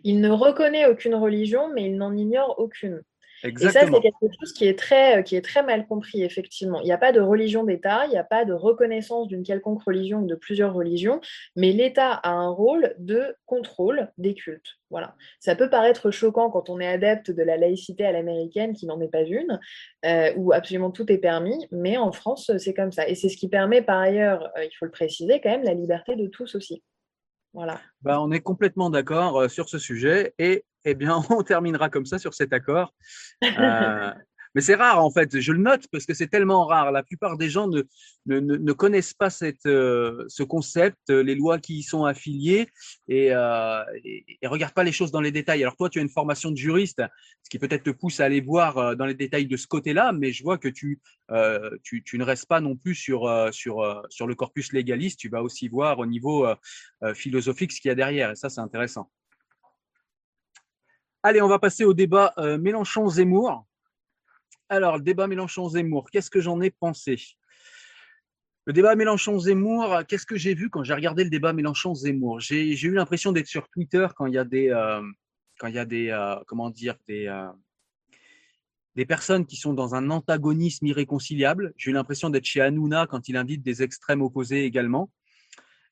Il 0.04 0.20
ne 0.20 0.28
reconnaît 0.28 0.86
aucune 0.86 1.14
religion, 1.14 1.72
mais 1.74 1.86
il 1.86 1.96
n'en 1.96 2.14
ignore 2.14 2.58
aucune. 2.58 3.02
Et 3.44 3.56
ça, 3.56 3.70
c'est 3.70 3.90
quelque 3.90 4.26
chose 4.38 4.52
qui 4.52 4.66
est, 4.66 4.78
très, 4.78 5.18
euh, 5.18 5.22
qui 5.22 5.34
est 5.34 5.42
très 5.42 5.62
mal 5.62 5.86
compris, 5.86 6.22
effectivement. 6.22 6.80
Il 6.80 6.84
n'y 6.84 6.92
a 6.92 6.98
pas 6.98 7.12
de 7.12 7.20
religion 7.20 7.64
d'État, 7.64 8.06
il 8.06 8.10
n'y 8.10 8.18
a 8.18 8.24
pas 8.24 8.44
de 8.44 8.52
reconnaissance 8.52 9.26
d'une 9.26 9.42
quelconque 9.42 9.82
religion 9.82 10.20
ou 10.20 10.26
de 10.26 10.34
plusieurs 10.34 10.72
religions, 10.72 11.20
mais 11.56 11.72
l'État 11.72 12.12
a 12.12 12.30
un 12.30 12.48
rôle 12.48 12.94
de 12.98 13.34
contrôle 13.46 14.10
des 14.16 14.34
cultes. 14.34 14.78
Voilà. 14.90 15.16
Ça 15.40 15.56
peut 15.56 15.70
paraître 15.70 16.10
choquant 16.10 16.50
quand 16.50 16.70
on 16.70 16.78
est 16.78 16.86
adepte 16.86 17.30
de 17.30 17.42
la 17.42 17.56
laïcité 17.56 18.04
à 18.04 18.12
l'américaine, 18.12 18.74
qui 18.74 18.86
n'en 18.86 19.00
est 19.00 19.08
pas 19.08 19.22
une, 19.22 19.58
euh, 20.04 20.32
où 20.36 20.52
absolument 20.52 20.90
tout 20.90 21.10
est 21.10 21.18
permis, 21.18 21.66
mais 21.72 21.96
en 21.96 22.12
France, 22.12 22.50
c'est 22.58 22.74
comme 22.74 22.92
ça. 22.92 23.08
Et 23.08 23.14
c'est 23.14 23.28
ce 23.28 23.36
qui 23.36 23.48
permet, 23.48 23.82
par 23.82 23.98
ailleurs, 23.98 24.50
euh, 24.56 24.64
il 24.64 24.72
faut 24.78 24.84
le 24.84 24.90
préciser, 24.92 25.40
quand 25.40 25.50
même, 25.50 25.64
la 25.64 25.74
liberté 25.74 26.14
de 26.14 26.26
tous 26.26 26.54
aussi. 26.54 26.82
Voilà. 27.54 27.80
Bah, 28.02 28.20
on 28.20 28.30
est 28.30 28.40
complètement 28.40 28.88
d'accord 28.88 29.50
sur 29.50 29.68
ce 29.68 29.78
sujet 29.78 30.34
et 30.38 30.64
eh 30.84 30.94
bien, 30.94 31.22
on 31.30 31.42
terminera 31.42 31.90
comme 31.90 32.06
ça 32.06 32.18
sur 32.18 32.34
cet 32.34 32.52
accord. 32.52 32.94
Euh, 33.44 34.12
mais 34.54 34.60
c'est 34.60 34.74
rare, 34.74 35.02
en 35.02 35.10
fait. 35.10 35.40
Je 35.40 35.52
le 35.52 35.58
note 35.58 35.86
parce 35.90 36.04
que 36.04 36.14
c'est 36.14 36.26
tellement 36.26 36.66
rare. 36.66 36.92
La 36.92 37.02
plupart 37.02 37.38
des 37.38 37.48
gens 37.48 37.68
ne, 37.68 38.72
connaissent 38.72 39.14
pas 39.14 39.28
euh, 39.66 40.24
ce 40.28 40.42
concept, 40.42 40.98
euh, 41.10 41.22
les 41.22 41.34
lois 41.34 41.58
qui 41.58 41.78
y 41.78 41.82
sont 41.82 42.04
affiliées 42.04 42.68
et, 43.08 43.28
euh, 43.32 43.82
regardent 44.44 44.74
pas 44.74 44.84
les 44.84 44.92
choses 44.92 45.10
dans 45.10 45.20
les 45.20 45.32
détails. 45.32 45.62
Alors 45.62 45.76
toi, 45.76 45.88
tu 45.88 45.98
as 45.98 46.02
une 46.02 46.10
formation 46.10 46.50
de 46.50 46.56
juriste, 46.56 47.02
ce 47.42 47.50
qui 47.50 47.58
peut-être 47.58 47.84
te 47.84 47.90
pousse 47.90 48.20
à 48.20 48.26
aller 48.26 48.40
voir 48.40 48.96
dans 48.96 49.06
les 49.06 49.14
détails 49.14 49.46
de 49.46 49.56
ce 49.56 49.66
côté-là, 49.66 50.12
mais 50.12 50.32
je 50.32 50.42
vois 50.42 50.58
que 50.58 50.68
tu, 50.68 51.00
ne 51.30 52.24
restes 52.24 52.46
pas 52.46 52.60
non 52.60 52.76
plus 52.76 52.94
sur, 52.94 53.50
sur 53.52 54.26
le 54.26 54.34
corpus 54.34 54.72
légaliste. 54.72 55.18
Tu 55.18 55.30
vas 55.30 55.42
aussi 55.42 55.68
voir 55.68 55.98
au 55.98 56.06
niveau 56.06 56.46
philosophique 57.14 57.72
ce 57.72 57.80
qu'il 57.80 57.88
y 57.88 57.92
a 57.92 57.94
derrière. 57.94 58.32
Et 58.32 58.36
ça, 58.36 58.50
c'est 58.50 58.60
intéressant. 58.60 59.10
Allez, 61.24 61.40
on 61.40 61.46
va 61.46 61.60
passer 61.60 61.84
au 61.84 61.94
débat 61.94 62.32
euh, 62.38 62.58
Mélenchon-Zemmour. 62.58 63.64
Alors, 64.68 64.96
le 64.96 65.04
débat 65.04 65.28
Mélenchon-Zemmour, 65.28 66.10
qu'est-ce 66.10 66.30
que 66.30 66.40
j'en 66.40 66.60
ai 66.60 66.70
pensé? 66.72 67.16
Le 68.64 68.72
débat 68.72 68.96
Mélenchon-Zemmour, 68.96 70.02
qu'est-ce 70.08 70.26
que 70.26 70.36
j'ai 70.36 70.54
vu 70.54 70.68
quand 70.68 70.82
j'ai 70.82 70.94
regardé 70.94 71.22
le 71.22 71.30
débat 71.30 71.52
Mélenchon-Zemmour? 71.52 72.40
J'ai 72.40 72.72
eu 72.72 72.94
l'impression 72.94 73.30
d'être 73.30 73.46
sur 73.46 73.68
Twitter 73.68 74.08
quand 74.16 74.26
il 74.26 74.34
y 74.34 74.38
a 74.38 74.44
des, 74.44 74.70
euh, 74.70 75.00
quand 75.60 75.68
il 75.68 75.74
y 75.74 75.78
a 75.78 75.84
des, 75.84 76.10
euh, 76.10 76.34
comment 76.48 76.70
dire, 76.70 76.96
des, 77.06 77.32
des 78.96 79.06
personnes 79.06 79.46
qui 79.46 79.54
sont 79.54 79.74
dans 79.74 79.94
un 79.94 80.10
antagonisme 80.10 80.86
irréconciliable. 80.86 81.72
J'ai 81.76 81.92
eu 81.92 81.94
l'impression 81.94 82.30
d'être 82.30 82.46
chez 82.46 82.60
Hanouna 82.62 83.06
quand 83.06 83.28
il 83.28 83.36
invite 83.36 83.62
des 83.62 83.84
extrêmes 83.84 84.22
opposés 84.22 84.64
également. 84.64 85.08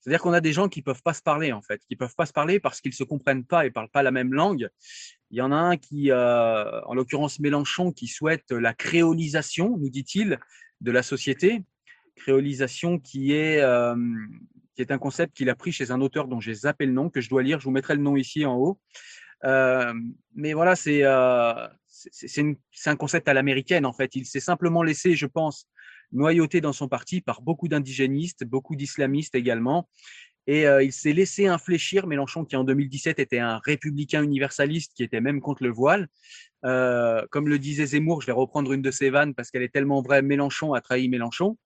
C'est-à-dire 0.01 0.23
qu'on 0.23 0.33
a 0.33 0.41
des 0.41 0.53
gens 0.53 0.69
qui 0.69 0.83
peuvent 0.83 1.03
pas 1.03 1.15
se 1.15 1.23
parler 1.23 1.53
en 1.53 1.61
fait, 1.63 1.83
qui 1.87 1.95
peuvent 1.95 2.15
pas 2.17 2.27
se 2.27 2.33
parler 2.33 2.59
parce 2.59 2.81
qu'ils 2.81 2.95
se 2.95 3.05
comprennent 3.05 3.45
pas 3.45 3.67
et 3.67 3.71
parlent 3.71 3.91
pas 3.91 4.03
la 4.03 4.11
même 4.11 4.33
langue. 4.33 4.69
Il 5.31 5.39
y 5.39 5.43
en 5.43 5.53
a 5.53 5.57
un 5.57 5.77
qui, 5.77 6.11
euh, 6.11 6.81
en 6.83 6.95
l'occurrence 6.95 7.39
Mélenchon, 7.39 7.93
qui 7.93 8.07
souhaite 8.09 8.51
la 8.51 8.75
créolisation, 8.75 9.77
nous 9.79 9.91
dit-il, 9.91 10.39
de 10.81 10.91
la 10.91 11.03
société. 11.03 11.63
Créolisation 12.17 12.99
qui 12.99 13.33
est 13.33 13.61
euh, 13.61 13.95
qui 14.75 14.83
est 14.83 14.93
un 14.93 14.99
concept 14.99 15.37
qu'il 15.37 15.51
a 15.51 15.55
pris 15.55 15.73
chez 15.73 15.91
un 15.91 16.01
auteur 16.01 16.29
dont 16.29 16.41
j'ai 16.41 16.55
zappé 16.55 16.87
le 16.87 16.93
nom, 16.93 17.11
que 17.11 17.21
je 17.21 17.29
dois 17.29 17.43
lire. 17.43 17.61
Je 17.61 17.65
vous 17.65 17.71
mettrai 17.71 17.95
le 17.95 18.03
nom 18.03 18.17
ici 18.17 18.45
en 18.45 18.57
haut. 18.57 18.79
Euh, 19.45 19.93
mais 20.35 20.53
voilà, 20.53 20.77
c'est 20.77 21.01
euh, 21.03 21.67
c'est 21.87 22.91
un 22.91 22.97
concept 22.97 23.29
à 23.29 23.35
l'américaine 23.35 23.87
en 23.87 23.93
fait. 23.93 24.15
Il 24.17 24.27
s'est 24.27 24.41
simplement 24.41 24.83
laissé, 24.83 25.15
je 25.15 25.27
pense, 25.27 25.69
noyauté 26.13 26.61
dans 26.61 26.73
son 26.73 26.89
parti 26.89 27.21
par 27.21 27.43
beaucoup 27.43 27.69
d'indigénistes, 27.69 28.45
beaucoup 28.45 28.77
d'islamistes 28.77 29.35
également. 29.35 29.89
Et 30.51 30.67
euh, 30.67 30.83
il 30.83 30.93
s'est 30.93 31.13
laissé 31.13 31.47
infléchir 31.47 32.09
Mélenchon, 32.09 32.45
qui 32.45 32.57
en 32.57 32.65
2017 32.65 33.21
était 33.21 33.39
un 33.39 33.61
républicain 33.65 34.21
universaliste, 34.21 34.95
qui 34.97 35.05
était 35.05 35.21
même 35.21 35.41
contre 35.41 35.63
le 35.63 35.71
voile. 35.71 36.09
Euh, 36.65 37.25
comme 37.31 37.47
le 37.47 37.61
disait 37.61 37.87
Zemmour, 37.87 38.21
je 38.21 38.27
vais 38.27 38.33
reprendre 38.33 38.73
une 38.73 38.83
de 38.83 38.91
ses 38.91 39.11
vannes 39.11 39.33
parce 39.33 39.53
qu'elle 39.53 39.63
est 39.63 39.73
tellement 39.73 40.03
vraie, 40.03 40.23
Mélenchon 40.23 40.75
a 40.75 40.81
trahi 40.81 41.09
Mélenchon. 41.09 41.57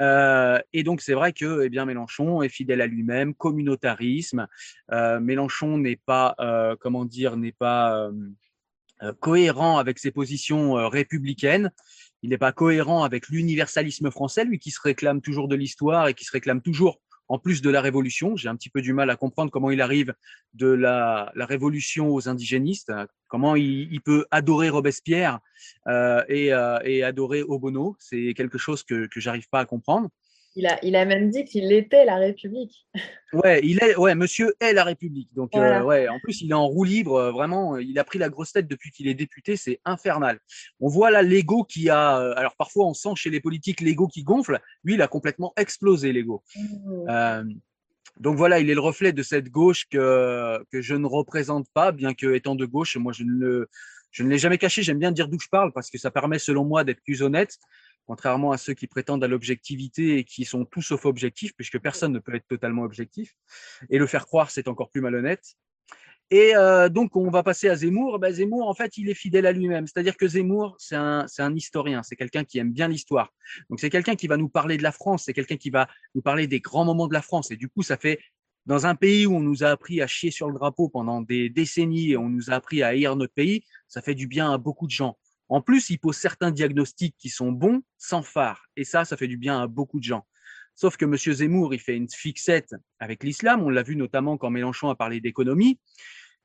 Euh, 0.00 0.58
et 0.72 0.82
donc 0.82 1.00
c'est 1.00 1.14
vrai 1.14 1.32
que 1.32 1.62
eh 1.62 1.68
bien 1.68 1.84
Mélenchon 1.84 2.42
est 2.42 2.48
fidèle 2.48 2.80
à 2.80 2.88
lui-même, 2.88 3.34
communautarisme. 3.34 4.48
Mélenchon 4.90 5.78
n'est 5.78 6.00
pas, 6.04 6.34
comment 6.80 7.04
dire, 7.04 7.36
n'est 7.36 7.52
pas 7.52 8.10
cohérent 9.20 9.78
avec 9.78 10.00
ses 10.00 10.10
positions 10.10 10.72
républicaines 10.88 11.70
il 12.22 12.30
n'est 12.30 12.38
pas 12.38 12.50
cohérent 12.50 13.04
avec 13.04 13.28
l'universalisme 13.28 14.10
français, 14.10 14.44
lui 14.44 14.58
qui 14.58 14.72
se 14.72 14.80
réclame 14.80 15.20
toujours 15.20 15.46
de 15.46 15.54
l'histoire 15.54 16.08
et 16.08 16.14
qui 16.14 16.24
se 16.24 16.32
réclame 16.32 16.60
toujours 16.60 17.00
en 17.28 17.38
plus 17.38 17.62
de 17.62 17.70
la 17.70 17.80
révolution. 17.80 18.36
J'ai 18.36 18.48
un 18.48 18.56
petit 18.56 18.70
peu 18.70 18.80
du 18.80 18.92
mal 18.92 19.10
à 19.10 19.16
comprendre 19.16 19.50
comment 19.50 19.70
il 19.70 19.80
arrive 19.80 20.14
de 20.54 20.68
la, 20.68 21.32
révolution 21.36 22.08
aux 22.08 22.28
indigénistes, 22.28 22.92
comment 23.28 23.56
il, 23.56 24.00
peut 24.00 24.26
adorer 24.30 24.70
Robespierre 24.70 25.40
euh, 25.86 26.22
et, 26.28 26.52
euh, 26.52 26.78
et, 26.84 27.02
adorer 27.04 27.42
Obono. 27.42 27.96
C'est 27.98 28.34
quelque 28.34 28.58
chose 28.58 28.82
que, 28.82 29.06
que 29.06 29.20
j'arrive 29.20 29.48
pas 29.48 29.60
à 29.60 29.64
comprendre. 29.66 30.08
Il 30.56 30.66
a, 30.66 30.78
il 30.82 30.96
a 30.96 31.04
même 31.04 31.30
dit 31.30 31.44
qu'il 31.44 31.72
était 31.72 32.04
la 32.04 32.16
République. 32.16 32.86
Ouais, 33.32 33.60
il 33.62 33.78
est, 33.82 33.96
ouais, 33.96 34.14
monsieur 34.14 34.54
est 34.60 34.72
la 34.72 34.84
République. 34.84 35.28
Donc, 35.34 35.54
euh, 35.54 35.82
ouais, 35.82 36.08
en 36.08 36.18
plus, 36.18 36.40
il 36.40 36.50
est 36.50 36.54
en 36.54 36.66
roue 36.66 36.84
libre, 36.84 37.14
euh, 37.14 37.30
vraiment. 37.30 37.76
Il 37.76 37.98
a 37.98 38.04
pris 38.04 38.18
la 38.18 38.28
grosse 38.28 38.52
tête 38.52 38.66
depuis 38.66 38.90
qu'il 38.90 39.06
est 39.06 39.14
député, 39.14 39.56
c'est 39.56 39.80
infernal. 39.84 40.40
On 40.80 40.88
voit 40.88 41.10
là 41.10 41.22
l'ego 41.22 41.64
qui 41.64 41.90
a. 41.90 42.18
Euh, 42.18 42.34
alors, 42.36 42.56
parfois, 42.56 42.86
on 42.86 42.94
sent 42.94 43.10
chez 43.14 43.30
les 43.30 43.40
politiques 43.40 43.80
l'ego 43.80 44.08
qui 44.08 44.22
gonfle. 44.22 44.58
Lui, 44.82 44.94
il 44.94 45.02
a 45.02 45.08
complètement 45.08 45.52
explosé 45.56 46.12
l'ego. 46.12 46.42
Mmh. 46.56 47.52
donc 48.18 48.36
voilà, 48.36 48.58
il 48.58 48.68
est 48.70 48.74
le 48.74 48.80
reflet 48.80 49.12
de 49.12 49.22
cette 49.22 49.50
gauche 49.50 49.86
que, 49.88 50.64
que 50.72 50.80
je 50.80 50.94
ne 50.94 51.06
représente 51.06 51.68
pas, 51.72 51.92
bien 51.92 52.14
que 52.14 52.34
étant 52.34 52.56
de 52.56 52.66
gauche, 52.66 52.96
moi 52.96 53.12
je 53.12 53.22
ne 53.22 53.30
le, 53.30 53.68
je 54.10 54.22
ne 54.22 54.28
l'ai 54.28 54.38
jamais 54.38 54.58
caché. 54.58 54.82
J'aime 54.82 54.98
bien 54.98 55.12
dire 55.12 55.28
d'où 55.28 55.38
je 55.38 55.48
parle 55.48 55.72
parce 55.72 55.90
que 55.90 55.98
ça 55.98 56.10
permet, 56.10 56.38
selon 56.38 56.64
moi, 56.64 56.84
d'être 56.84 57.02
plus 57.02 57.22
honnête 57.22 57.58
contrairement 58.08 58.52
à 58.52 58.58
ceux 58.58 58.72
qui 58.72 58.86
prétendent 58.86 59.22
à 59.22 59.28
l'objectivité 59.28 60.16
et 60.16 60.24
qui 60.24 60.46
sont 60.46 60.64
tout 60.64 60.80
sauf 60.80 61.04
objectifs, 61.04 61.52
puisque 61.54 61.78
personne 61.78 62.12
ne 62.12 62.18
peut 62.18 62.34
être 62.34 62.48
totalement 62.48 62.82
objectif. 62.82 63.36
Et 63.90 63.98
le 63.98 64.06
faire 64.06 64.24
croire, 64.24 64.50
c'est 64.50 64.66
encore 64.66 64.88
plus 64.90 65.02
malhonnête. 65.02 65.44
Et 66.30 66.56
euh, 66.56 66.88
donc, 66.88 67.16
on 67.16 67.28
va 67.30 67.42
passer 67.42 67.68
à 67.68 67.76
Zemmour. 67.76 68.18
Ben, 68.18 68.32
Zemmour, 68.32 68.66
en 68.66 68.74
fait, 68.74 68.96
il 68.96 69.10
est 69.10 69.14
fidèle 69.14 69.44
à 69.44 69.52
lui-même. 69.52 69.86
C'est-à-dire 69.86 70.16
que 70.16 70.26
Zemmour, 70.26 70.74
c'est 70.78 70.96
un, 70.96 71.26
un 71.38 71.54
historien, 71.54 72.02
c'est 72.02 72.16
quelqu'un 72.16 72.44
qui 72.44 72.58
aime 72.58 72.72
bien 72.72 72.88
l'histoire. 72.88 73.30
Donc, 73.68 73.78
c'est 73.78 73.90
quelqu'un 73.90 74.16
qui 74.16 74.26
va 74.26 74.38
nous 74.38 74.48
parler 74.48 74.78
de 74.78 74.82
la 74.82 74.92
France, 74.92 75.24
c'est 75.26 75.34
quelqu'un 75.34 75.56
qui 75.56 75.68
va 75.68 75.86
nous 76.14 76.22
parler 76.22 76.46
des 76.46 76.60
grands 76.60 76.86
moments 76.86 77.08
de 77.08 77.14
la 77.14 77.22
France. 77.22 77.50
Et 77.50 77.56
du 77.56 77.68
coup, 77.68 77.82
ça 77.82 77.98
fait, 77.98 78.20
dans 78.64 78.86
un 78.86 78.94
pays 78.94 79.26
où 79.26 79.36
on 79.36 79.40
nous 79.40 79.64
a 79.64 79.68
appris 79.68 80.00
à 80.00 80.06
chier 80.06 80.30
sur 80.30 80.48
le 80.48 80.54
drapeau 80.54 80.88
pendant 80.88 81.20
des 81.20 81.50
décennies 81.50 82.12
et 82.12 82.16
on 82.16 82.30
nous 82.30 82.50
a 82.50 82.54
appris 82.54 82.82
à 82.82 82.88
haïr 82.88 83.16
notre 83.16 83.34
pays, 83.34 83.64
ça 83.86 84.00
fait 84.00 84.14
du 84.14 84.26
bien 84.26 84.50
à 84.50 84.56
beaucoup 84.56 84.86
de 84.86 84.92
gens. 84.92 85.18
En 85.48 85.62
plus, 85.62 85.90
il 85.90 85.98
pose 85.98 86.16
certains 86.16 86.50
diagnostics 86.50 87.16
qui 87.18 87.30
sont 87.30 87.52
bons, 87.52 87.82
sans 87.96 88.22
phare. 88.22 88.66
Et 88.76 88.84
ça, 88.84 89.04
ça 89.04 89.16
fait 89.16 89.28
du 89.28 89.36
bien 89.36 89.60
à 89.60 89.66
beaucoup 89.66 89.98
de 89.98 90.04
gens. 90.04 90.26
Sauf 90.74 90.96
que 90.96 91.04
M. 91.04 91.16
Zemmour, 91.16 91.74
il 91.74 91.80
fait 91.80 91.96
une 91.96 92.08
fixette 92.08 92.74
avec 93.00 93.24
l'islam. 93.24 93.62
On 93.62 93.70
l'a 93.70 93.82
vu 93.82 93.96
notamment 93.96 94.36
quand 94.36 94.50
Mélenchon 94.50 94.88
a 94.90 94.94
parlé 94.94 95.20
d'économie. 95.20 95.80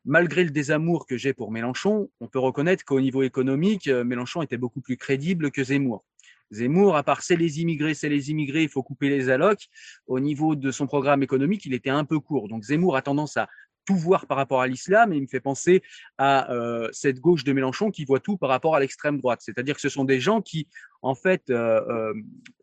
Malgré 0.05 0.43
le 0.43 0.49
désamour 0.49 1.05
que 1.05 1.17
j'ai 1.17 1.33
pour 1.33 1.51
Mélenchon, 1.51 2.09
on 2.19 2.27
peut 2.27 2.39
reconnaître 2.39 2.83
qu'au 2.83 2.99
niveau 2.99 3.23
économique, 3.23 3.87
euh, 3.87 4.03
Mélenchon 4.03 4.41
était 4.41 4.57
beaucoup 4.57 4.81
plus 4.81 4.97
crédible 4.97 5.51
que 5.51 5.63
Zemmour. 5.63 6.03
Zemmour, 6.51 6.97
à 6.97 7.03
part 7.03 7.21
c'est 7.21 7.35
les 7.35 7.61
immigrés, 7.61 7.93
c'est 7.93 8.09
les 8.09 8.29
immigrés, 8.29 8.63
il 8.63 8.69
faut 8.69 8.83
couper 8.83 9.09
les 9.09 9.29
allocs, 9.29 9.67
au 10.07 10.19
niveau 10.19 10.55
de 10.55 10.71
son 10.71 10.87
programme 10.87 11.23
économique, 11.23 11.65
il 11.65 11.73
était 11.73 11.89
un 11.89 12.03
peu 12.03 12.19
court. 12.19 12.49
Donc 12.49 12.63
Zemmour 12.63 12.95
a 12.97 13.01
tendance 13.01 13.37
à 13.37 13.47
tout 13.85 13.95
voir 13.95 14.27
par 14.27 14.37
rapport 14.37 14.61
à 14.61 14.67
l'islam 14.67 15.13
et 15.13 15.17
il 15.17 15.21
me 15.21 15.27
fait 15.27 15.39
penser 15.39 15.81
à 16.17 16.51
euh, 16.51 16.89
cette 16.91 17.19
gauche 17.19 17.43
de 17.43 17.53
Mélenchon 17.53 17.91
qui 17.91 18.05
voit 18.05 18.19
tout 18.19 18.37
par 18.37 18.49
rapport 18.49 18.75
à 18.75 18.79
l'extrême 18.79 19.17
droite. 19.17 19.41
C'est-à-dire 19.43 19.75
que 19.75 19.81
ce 19.81 19.89
sont 19.89 20.05
des 20.05 20.19
gens 20.19 20.41
qui, 20.41 20.67
en 21.01 21.15
fait, 21.15 21.49
euh, 21.49 21.81
euh, 21.89 22.13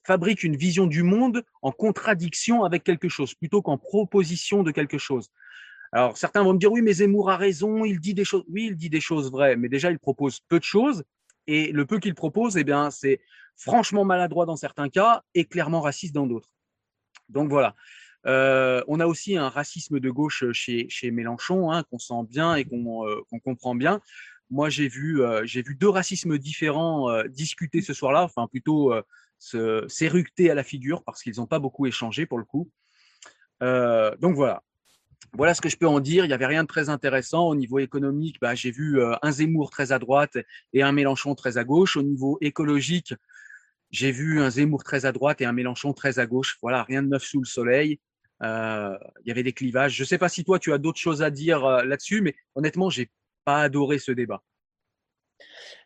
fabriquent 0.07 0.45
une 0.45 0.57
vision 0.57 0.87
du 0.87 1.03
monde 1.03 1.43
en 1.63 1.73
contradiction 1.73 2.65
avec 2.65 2.85
quelque 2.85 3.09
chose 3.09 3.35
plutôt 3.35 3.63
qu'en 3.63 3.79
proposition 3.79 4.63
de 4.63 4.71
quelque 4.71 4.99
chose. 4.99 5.29
Alors 5.93 6.17
certains 6.17 6.45
vont 6.45 6.53
me 6.53 6.59
dire 6.59 6.71
oui, 6.71 6.83
mais 6.83 6.95
Zemmour 6.95 7.31
a 7.31 7.37
raison, 7.37 7.85
il 7.85 7.99
dit 7.99 8.15
des 8.15 8.25
choses. 8.25 8.45
Oui, 8.49 8.69
il 8.71 8.77
dit 8.77 8.91
des 8.91 9.01
choses 9.01 9.31
vraies, 9.31 9.57
mais 9.57 9.69
déjà 9.69 9.91
il 9.91 9.99
propose 9.99 10.41
peu 10.49 10.59
de 10.59 10.65
choses 10.65 11.03
et 11.47 11.73
le 11.73 11.85
peu 11.85 11.99
qu'il 11.99 12.15
propose, 12.15 12.57
eh 12.57 12.63
bien, 12.63 12.91
c'est 12.91 13.21
franchement 13.57 14.05
maladroit 14.05 14.47
dans 14.47 14.57
certains 14.57 14.89
cas 14.89 15.23
et 15.35 15.47
clairement 15.47 15.81
raciste 15.81 16.15
dans 16.15 16.27
d'autres. 16.27 16.49
Donc 17.29 17.51
voilà. 17.51 17.75
Euh, 18.27 18.83
on 18.87 19.01
a 19.01 19.07
aussi 19.07 19.37
un 19.37 19.49
racisme 19.49 19.99
de 20.01 20.11
gauche 20.11 20.45
chez, 20.53 20.89
chez 20.89 21.11
Mélenchon, 21.11 21.71
hein, 21.71 21.85
qu'on 21.85 21.99
sent 21.99 22.27
bien 22.29 22.55
et 22.55 22.65
qu'on 22.65 23.07
euh, 23.07 23.21
comprend 23.43 23.75
bien. 23.75 24.01
Moi, 24.51 24.69
j'ai 24.69 24.89
vu, 24.89 25.23
euh, 25.23 25.43
j'ai 25.45 25.63
vu 25.63 25.77
deux 25.77 25.89
racismes 25.89 26.37
différents 26.37 27.09
discuter 27.29 27.83
ce 27.83 27.95
soir-là, 27.95 28.25
enfin 28.25 28.47
plutôt 28.49 28.93
s'éructer 29.39 30.51
à 30.51 30.55
la 30.55 30.65
figure 30.65 31.03
parce 31.05 31.23
qu'ils 31.23 31.37
n'ont 31.37 31.47
pas 31.47 31.59
beaucoup 31.59 31.87
échangé 31.87 32.27
pour 32.27 32.39
le 32.39 32.45
coup. 32.45 32.71
donc 33.61 34.35
voilà. 34.35 34.63
Voilà 35.35 35.55
ce 35.55 35.61
que 35.61 35.69
je 35.69 35.77
peux 35.77 35.87
en 35.87 36.01
dire. 36.01 36.25
Il 36.25 36.29
n'y 36.29 36.35
avait 36.35 36.47
rien 36.47 36.65
de 36.65 36.69
très 36.69 36.89
intéressant. 36.89 37.47
Au 37.47 37.55
niveau 37.55 37.79
économique, 37.79 38.39
bah, 38.41 38.57
j'ai 38.57 38.73
vu 38.73 39.01
un 39.23 39.31
Zemmour 39.31 39.71
très 39.71 39.93
à 39.93 40.01
droite 40.01 40.39
et 40.73 40.83
un 40.83 40.91
Mélenchon 40.91 41.37
très 41.37 41.57
à 41.57 41.63
gauche. 41.63 41.97
Au 41.97 42.03
niveau 42.03 42.37
écologique, 42.41 43.15
j'ai 43.91 44.11
vu 44.11 44.41
un 44.41 44.51
Zemmour 44.51 44.83
très 44.83 45.07
à 45.07 45.13
droite 45.13 45.41
et 45.41 45.45
un 45.45 45.53
Mélenchon 45.53 45.93
très 45.93 46.19
à 46.19 46.27
gauche. 46.27 46.59
Voilà, 46.63 46.83
rien 46.83 47.03
de 47.05 47.09
neuf 47.09 47.23
sous 47.23 47.39
le 47.39 47.47
soleil. 47.47 48.01
Euh, 48.43 48.97
il 49.25 49.29
y 49.29 49.31
avait 49.31 49.43
des 49.43 49.53
clivages. 49.53 49.95
Je 49.95 50.03
ne 50.03 50.07
sais 50.07 50.19
pas 50.19 50.29
si 50.29 50.45
toi 50.45 50.59
tu 50.59 50.73
as 50.73 50.79
d'autres 50.79 50.99
choses 50.99 51.23
à 51.23 51.31
dire 51.31 51.65
euh, 51.65 51.85
là-dessus, 51.85 52.23
mais 52.23 52.35
honnêtement, 52.55 52.91
j'ai 52.91 53.11
pas 53.45 53.63
adoré 53.63 53.99
ce 53.99 54.13
débat. 54.13 54.43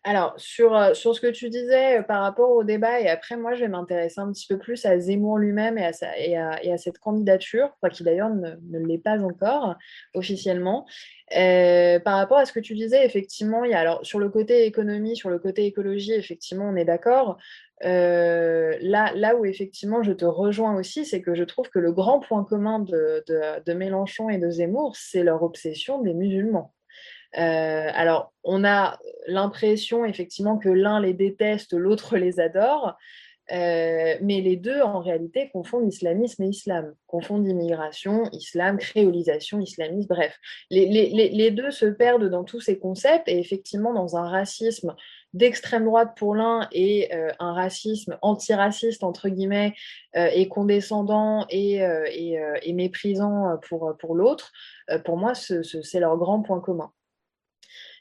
Alors, 0.07 0.35
sur, 0.37 0.77
euh, 0.77 0.93
sur 0.93 1.15
ce 1.15 1.21
que 1.21 1.31
tu 1.31 1.49
disais 1.49 2.03
par 2.03 2.21
rapport 2.21 2.51
au 2.51 2.63
débat, 2.63 3.01
et 3.01 3.09
après, 3.09 3.39
moi, 3.39 3.55
je 3.55 3.61
vais 3.61 3.69
m'intéresser 3.69 4.21
un 4.21 4.31
petit 4.31 4.47
peu 4.47 4.59
plus 4.59 4.85
à 4.85 4.99
Zemmour 4.99 5.39
lui-même 5.39 5.79
et, 5.79 5.87
à 5.87 5.93
et, 6.19 6.33
et 6.67 6.73
à 6.73 6.77
cette 6.77 6.99
candidature, 6.99 7.71
qui 7.91 8.05
d'ailleurs 8.05 8.29
ne, 8.29 8.79
l'est 8.79 8.99
pas 8.99 9.19
encore 9.23 9.77
officiellement. 10.13 10.85
par 11.31 12.17
rapport 12.19 12.37
à 12.37 12.45
ce 12.45 12.53
que 12.53 12.61
tu 12.61 12.75
disais, 12.75 13.05
effectivement, 13.07 13.65
il 13.65 13.71
y 13.71 13.75
a, 13.75 13.81
alors, 13.81 14.05
sur 14.05 14.19
le 14.19 14.29
côté 14.29 14.67
économie, 14.67 15.17
sur 15.17 15.31
le 15.31 15.39
côté 15.39 15.65
écologie, 15.65 16.13
effectivement, 16.13 16.69
on 16.69 16.77
est 16.77 16.85
d'accord. 16.85 17.39
Euh, 17.85 18.77
là, 18.81 19.37
où 19.37 19.45
effectivement 19.45 20.03
je 20.03 20.13
te 20.13 20.25
rejoins 20.25 20.77
aussi, 20.77 21.05
c'est 21.05 21.21
que 21.21 21.35
je 21.35 21.45
trouve 21.45 21.69
que 21.69 21.79
le 21.79 21.93
grand 21.93 22.21
point 22.21 22.45
commun 22.45 22.79
de, 22.79 23.25
de, 23.27 23.73
Mélenchon 23.73 24.29
et 24.31 24.39
de 24.39 24.49
Zemmour, 24.51 24.97
c'est 24.97 25.23
leur 25.23 25.43
obsession 25.43 26.01
des 26.01 26.15
musulmans. 26.15 26.74
Euh, 27.39 27.91
alors, 27.93 28.33
on 28.45 28.65
a 28.65 28.99
l'impression 29.27 30.05
effectivement 30.05 30.59
que 30.59 30.69
l'un 30.69 31.01
les 31.01 31.15
déteste, 31.15 31.73
l'autre 31.73 32.17
les 32.17 32.41
adore, 32.41 32.97
euh, 33.53 34.15
mais 34.23 34.41
les 34.41 34.57
deux, 34.57 34.81
en 34.81 35.01
réalité, 35.01 35.51
confondent 35.53 35.87
islamisme 35.87 36.45
et 36.45 36.49
islam, 36.49 36.95
confondent 37.07 37.47
immigration, 37.47 38.25
islam, 38.33 38.79
créolisation, 38.79 39.61
islamisme, 39.61 40.09
bref. 40.09 40.39
Les, 40.71 41.51
deux 41.51 41.71
se 41.71 41.85
perdent 41.85 42.31
dans 42.31 42.45
tous 42.45 42.61
ces 42.61 42.79
concepts 42.79 43.29
et 43.29 43.39
effectivement 43.39 43.93
dans 43.93 44.17
un 44.17 44.27
racisme 44.31 44.95
d'extrême 45.35 45.85
droite 45.85 46.13
pour 46.17 46.35
l'un 46.35 46.69
et 46.73 47.15
euh, 47.15 47.29
un 47.39 47.53
racisme 47.53 48.17
antiraciste, 48.23 49.05
entre 49.05 49.29
guillemets, 49.29 49.75
et 50.15 50.49
condescendant 50.49 51.45
et, 51.51 51.83
méprisant 52.73 53.59
pour 53.69 54.15
l'autre, 54.15 54.53
pour 55.05 55.19
moi, 55.19 55.35
c'est 55.35 56.01
leur 56.01 56.17
grand 56.17 56.41
point 56.41 56.61
commun. 56.61 56.91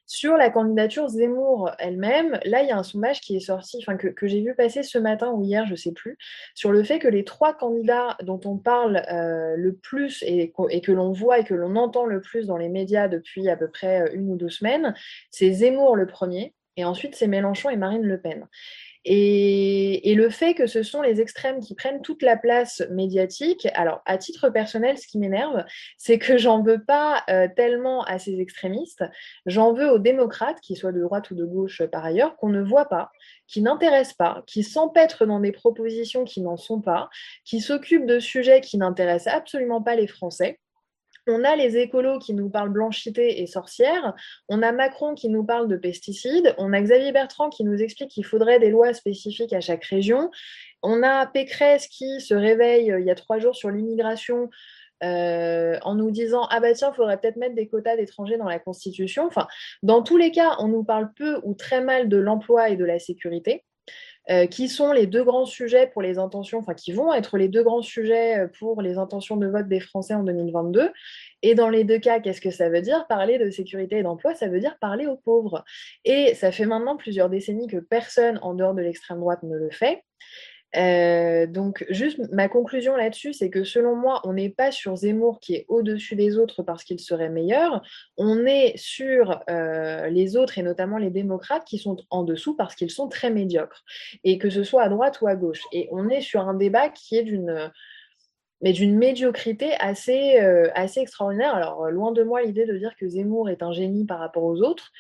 Sur 0.06 0.36
la 0.36 0.50
candidature 0.50 1.08
Zemmour 1.08 1.72
elle-même, 1.80 2.40
là, 2.46 2.62
il 2.62 2.68
y 2.68 2.72
a 2.72 2.78
un 2.78 2.84
sondage 2.84 3.22
qui 3.22 3.38
est 3.38 3.40
sorti, 3.40 3.78
enfin, 3.80 3.96
que, 3.96 4.28
j'ai 4.28 4.42
vu 4.42 4.54
passer 4.54 4.84
ce 4.84 4.98
matin 4.98 5.32
ou 5.32 5.44
hier, 5.44 5.66
je 5.66 5.72
ne 5.72 5.76
sais 5.78 5.94
plus, 5.94 6.18
sur 6.56 6.72
le 6.72 6.84
fait 6.84 7.00
que 7.00 7.08
les 7.08 7.24
trois 7.24 7.54
candidats 7.54 8.18
dont 8.22 8.40
on 8.46 8.58
parle 8.58 9.02
euh, 9.12 9.56
le 9.56 9.74
plus 9.74 10.24
et, 10.28 10.52
que 10.52 10.92
l'on 10.92 11.12
voit 11.12 11.40
et 11.40 11.44
que 11.44 11.54
l'on 11.54 11.76
entend 11.78 12.06
le 12.06 12.20
plus 12.20 12.48
dans 12.48 12.58
les 12.58 12.70
médias 12.70 13.08
depuis 13.08 13.48
à 13.50 13.56
peu 13.56 13.70
près 13.70 14.02
euh, 14.02 14.14
une 14.14 14.30
ou 14.30 14.36
deux 14.36 14.50
semaines, 14.50 14.94
c'est 15.32 15.52
Zemmour 15.52 15.96
le 15.96 16.06
premier, 16.06 16.54
et 16.76 16.84
ensuite 16.84 17.16
c'est 17.16 17.28
Mélenchon 17.28 17.70
et 17.70 17.78
Marine 17.78 18.04
Le 18.04 18.20
Pen. 18.20 18.48
Et, 19.06 20.14
le 20.16 20.30
fait 20.30 20.54
que 20.54 20.68
ce 20.68 20.84
sont 20.84 21.02
les 21.02 21.20
extrêmes 21.20 21.60
qui 21.60 21.76
prennent 21.76 22.02
toute 22.02 22.22
la 22.22 22.38
place 22.38 22.84
médiatique, 22.92 23.68
alors 23.74 24.02
à 24.06 24.18
titre 24.18 24.50
personnel, 24.50 24.98
ce 24.98 25.08
qui 25.08 25.18
m'énerve, 25.18 25.66
c'est 25.98 26.20
que 26.20 26.38
j'en 26.38 26.62
veux 26.62 26.84
pas 26.84 27.24
euh, 27.30 27.48
tellement 27.56 28.04
à 28.04 28.20
ces 28.20 28.40
extrémistes, 28.40 29.04
j'en 29.46 29.74
veux 29.74 29.90
aux 29.90 30.00
démocrates, 30.00 30.62
qu'ils 30.62 30.78
soient 30.78 30.92
de 30.92 31.02
droite 31.02 31.32
ou 31.32 31.36
de 31.36 31.46
gauche 31.46 31.84
par 31.92 32.06
ailleurs, 32.06 32.38
qu'on 32.38 32.50
ne 32.50 32.62
voit 32.62 32.88
pas, 32.88 33.12
qui 33.48 33.62
n'intéressent 33.62 34.16
pas, 34.16 34.44
qui 34.48 34.64
s'empêtrent 34.64 35.26
dans 35.26 35.40
des 35.40 35.52
propositions 35.52 36.24
qui 36.24 36.42
n'en 36.42 36.58
sont 36.58 36.80
pas, 36.80 37.10
qui 37.44 37.60
s'occupent 37.60 38.06
de 38.06 38.20
sujets 38.20 38.62
qui 38.62 38.78
n'intéressent 38.78 39.34
absolument 39.34 39.82
pas 39.82 39.96
les 39.96 40.08
Français 40.08 40.60
on 41.28 41.44
a 41.44 41.56
les 41.56 41.78
écolos 41.78 42.20
qui 42.20 42.34
nous 42.34 42.50
parlent 42.50 42.72
blanchité 42.72 43.42
et 43.42 43.48
sorcière, 43.48 44.14
on 44.50 44.62
a 44.62 44.72
Macron 44.72 45.16
qui 45.16 45.30
nous 45.30 45.44
parle 45.44 45.68
de 45.68 45.78
pesticides, 45.78 46.54
on 46.58 46.74
a 46.74 46.82
Xavier 46.82 47.12
Bertrand 47.12 47.50
qui 47.50 47.64
nous 47.64 47.82
explique 47.82 48.12
qu'il 48.12 48.26
faudrait 48.26 48.60
des 48.60 48.70
lois 48.70 48.94
spécifiques 48.94 49.54
à 49.54 49.62
chaque 49.62 49.86
région, 49.86 50.32
on 50.82 51.04
a 51.04 51.26
Pécresse 51.26 51.88
qui 51.88 52.20
se 52.20 52.34
réveille 52.34 52.92
euh, 52.92 53.00
il 53.00 53.06
y 53.06 53.12
a 53.12 53.16
trois 53.16 53.40
jours 53.40 53.56
sur 53.56 53.70
l'immigration 53.70 54.50
euh, 55.04 55.78
en 55.82 55.96
nous 55.96 56.12
disant 56.12 56.48
ah 56.50 56.60
bah 56.60 56.74
tiens, 56.74 56.92
il 56.94 56.96
faudrait 56.96 57.20
peut-être 57.20 57.36
mettre 57.36 57.56
des 57.56 57.68
quotas 57.68 57.98
d'étrangers 57.98 58.38
dans 58.38 58.48
la 58.48 58.60
Constitution. 58.60 59.26
Enfin, 59.26 59.48
dans 59.82 60.02
tous 60.02 60.18
les 60.18 60.32
cas, 60.32 60.56
on 60.60 60.68
nous 60.68 60.84
parle 60.84 61.12
peu 61.14 61.42
ou 61.44 61.56
très 61.56 61.82
mal 61.82 62.08
de 62.08 62.18
l'emploi 62.18 62.70
et 62.70 62.78
de 62.78 62.86
la 62.86 63.00
sécurité. 63.00 63.66
Euh, 64.30 64.46
qui 64.48 64.70
sont 64.70 64.94
les 64.94 65.06
deux 65.06 65.26
grands 65.26 65.46
sujets 65.46 65.86
pour 65.86 66.02
les 66.02 66.18
intentions, 66.18 66.60
enfin 66.60 66.74
qui 66.74 66.94
vont 66.94 67.14
être 67.14 67.38
les 67.38 67.50
deux 67.50 67.62
grands 67.62 67.82
sujets 67.82 68.40
euh, 68.40 68.48
pour 68.48 68.82
les 68.82 68.98
intentions 68.98 69.36
de 69.36 69.48
vote 69.48 69.68
des 69.68 69.82
Français 69.82 70.14
en 70.14 70.24
2022. 70.24 70.92
Et 71.42 71.56
dans 71.56 71.68
les 71.68 71.84
deux 71.84 72.00
cas, 72.00 72.22
qu'est-ce 72.22 72.40
que 72.40 72.50
ça 72.50 72.70
veut 72.70 72.80
dire? 72.80 73.06
Parler 73.08 73.38
de 73.38 73.50
sécurité 73.50 73.98
et 73.98 74.04
d'emploi, 74.04 74.34
ça 74.34 74.48
veut 74.48 74.62
dire 74.62 74.78
parler 74.80 75.08
aux 75.08 75.18
pauvres. 75.18 75.66
Et 76.06 76.36
ça 76.36 76.54
fait 76.54 76.66
maintenant 76.66 76.96
plusieurs 76.96 77.30
décennies 77.30 77.68
que 77.68 77.78
personne 77.78 78.40
en 78.44 78.54
dehors 78.54 78.74
de 78.74 78.82
l'extrême 78.82 79.20
droite 79.20 79.44
ne 79.44 79.58
le 79.58 79.70
fait. 79.72 80.06
Euh, 80.76 81.46
donc, 81.46 81.86
juste 81.90 82.20
ma 82.32 82.50
conclusion 82.50 82.96
là-dessus, 82.96 83.34
c'est 83.34 83.50
que 83.50 83.64
selon 83.64 83.96
moi, 83.96 84.22
on 84.24 84.34
n'est 84.34 84.50
pas 84.50 84.72
sur 84.72 84.96
Zemmour 84.96 85.40
qui 85.40 85.56
est 85.56 85.66
au-dessus 85.68 86.16
des 86.16 86.38
autres 86.38 86.64
parce 86.64 86.84
qu'il 86.84 87.00
serait 87.00 87.30
meilleur. 87.30 87.82
On 88.18 88.46
est 88.46 88.76
sur 88.78 89.42
euh, 89.50 90.08
les 90.10 90.36
autres 90.36 90.58
et 90.58 90.64
notamment 90.64 90.98
les 90.98 91.12
démocrates 91.12 91.66
qui 91.66 91.78
sont 91.78 91.98
en 92.10 92.24
dessous 92.24 92.56
parce 92.56 92.76
qu'ils 92.76 92.92
sont 92.92 93.08
très 93.08 93.30
médiocres. 93.30 93.84
Et 94.24 94.38
que 94.38 94.50
ce 94.50 94.64
soit 94.64 94.84
à 94.84 94.90
droite 94.90 95.22
ou 95.22 95.28
à 95.28 95.36
gauche. 95.36 95.62
Et 95.72 95.88
on 95.92 96.10
est 96.10 96.22
sur 96.22 96.48
un 96.48 96.54
débat 96.54 96.90
qui 96.90 97.18
est 97.18 97.24
d'une 97.24 97.72
mais 98.62 98.72
d'une 98.72 98.98
médiocrité 98.98 99.74
assez, 99.82 100.40
euh, 100.40 100.70
assez 100.74 101.02
extraordinaire. 101.02 101.54
Alors, 101.54 101.92
loin 101.92 102.14
de 102.14 102.24
moi 102.24 102.42
l'idée 102.42 102.66
de 102.66 102.78
dire 102.78 102.96
que 102.96 103.06
Zemmour 103.10 103.50
est 103.50 103.62
un 103.62 103.74
génie 103.74 104.06
par 104.06 104.20
rapport 104.20 104.46
aux 104.46 104.62
autres, 104.62 104.94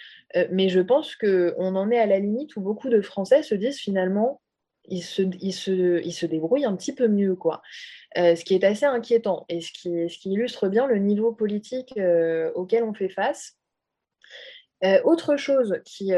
mais 0.52 0.68
je 0.68 0.82
pense 0.82 1.16
qu'on 1.16 1.76
en 1.76 1.90
est 1.90 1.98
à 1.98 2.06
la 2.06 2.20
limite 2.20 2.58
où 2.58 2.62
beaucoup 2.62 2.90
de 2.90 3.00
Français 3.00 3.42
se 3.42 3.56
disent 3.56 3.80
finalement, 3.80 4.42
il 4.86 5.02
se, 5.02 5.22
il, 5.22 5.54
se, 5.54 6.02
il 6.04 6.12
se 6.12 6.26
débrouille 6.26 6.66
un 6.66 6.76
petit 6.76 6.94
peu 6.94 7.08
mieux, 7.08 7.36
quoi. 7.36 7.62
Euh, 8.18 8.36
ce 8.36 8.44
qui 8.44 8.54
est 8.54 8.64
assez 8.64 8.86
inquiétant 8.86 9.46
et 9.50 9.62
ce 9.62 9.72
qui, 9.72 10.10
ce 10.10 10.18
qui 10.18 10.32
illustre 10.32 10.68
bien 10.68 10.88
le 10.88 10.98
niveau 10.98 11.32
politique 11.32 11.94
euh, 11.98 12.52
auquel 12.54 12.84
on 12.84 12.94
fait 12.94 13.10
face. 13.10 13.54
Euh, 14.84 15.02
autre 15.06 15.38
chose 15.38 15.80
qui, 15.86 16.12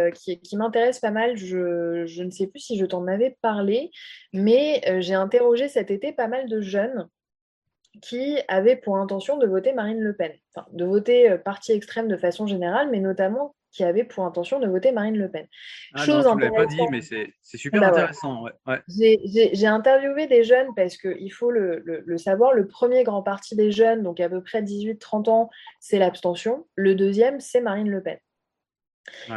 qui, 0.44 0.58
m'intéresse 0.58 1.00
pas 1.00 1.12
mal, 1.12 1.38
je, 1.38 2.06
je, 2.08 2.24
ne 2.24 2.32
sais 2.32 2.48
plus 2.48 2.60
si 2.60 2.78
je 2.78 2.86
t'en 2.86 3.06
avais 3.06 3.38
parlé, 3.42 3.92
mais 4.34 4.82
j'ai 5.02 5.14
interrogé 5.14 5.68
cet 5.68 5.92
été 5.92 6.12
pas 6.12 6.28
mal 6.28 6.50
de 6.50 6.62
jeunes 6.62 7.08
qui 8.02 8.40
avaient 8.48 8.76
pour 8.76 8.98
intention 8.98 9.38
de 9.38 9.46
voter 9.46 9.72
Marine 9.72 10.00
Le 10.00 10.16
Pen, 10.16 10.34
de 10.74 10.84
voter 10.84 11.38
parti 11.46 11.74
extrême 11.74 12.08
de 12.08 12.18
façon 12.18 12.48
générale, 12.48 12.90
mais 12.90 13.00
notamment 13.00 13.56
qui 13.76 13.84
avait 13.84 14.06
pour 14.06 14.24
intention 14.24 14.60
de 14.60 14.68
voter 14.68 14.94
Marine 14.94 15.18
Le 15.18 15.30
Pen. 15.30 15.48
Ah 15.94 16.06
Chose 16.06 16.24
non, 16.24 16.38
tu 16.38 16.50
pas 16.50 16.66
dit, 16.66 16.80
mais 16.92 17.02
c'est 17.02 17.58
super 17.58 17.82
bah 17.82 17.88
intéressant. 17.90 18.46
J'ai 18.88 19.68
interviewé 19.68 20.28
des 20.28 20.44
jeunes 20.44 20.70
parce 20.76 20.96
qu'il 20.98 21.32
faut 21.34 21.52
le, 21.52 21.84
le, 21.86 22.18
savoir, 22.18 22.54
le 22.54 22.68
premier 22.68 23.04
grand 23.04 23.22
parti 23.22 23.56
des 23.56 23.72
jeunes, 23.72 24.02
donc 24.02 24.20
à 24.22 24.30
peu 24.30 24.42
près 24.42 24.62
18-30 24.62 25.30
ans, 25.30 25.50
c'est 25.82 26.00
l'abstention. 26.00 26.66
Le 26.76 26.96
deuxième, 26.96 27.42
c'est 27.42 27.60
Marine 27.60 27.90
Le 27.90 28.02
Pen. 28.02 28.18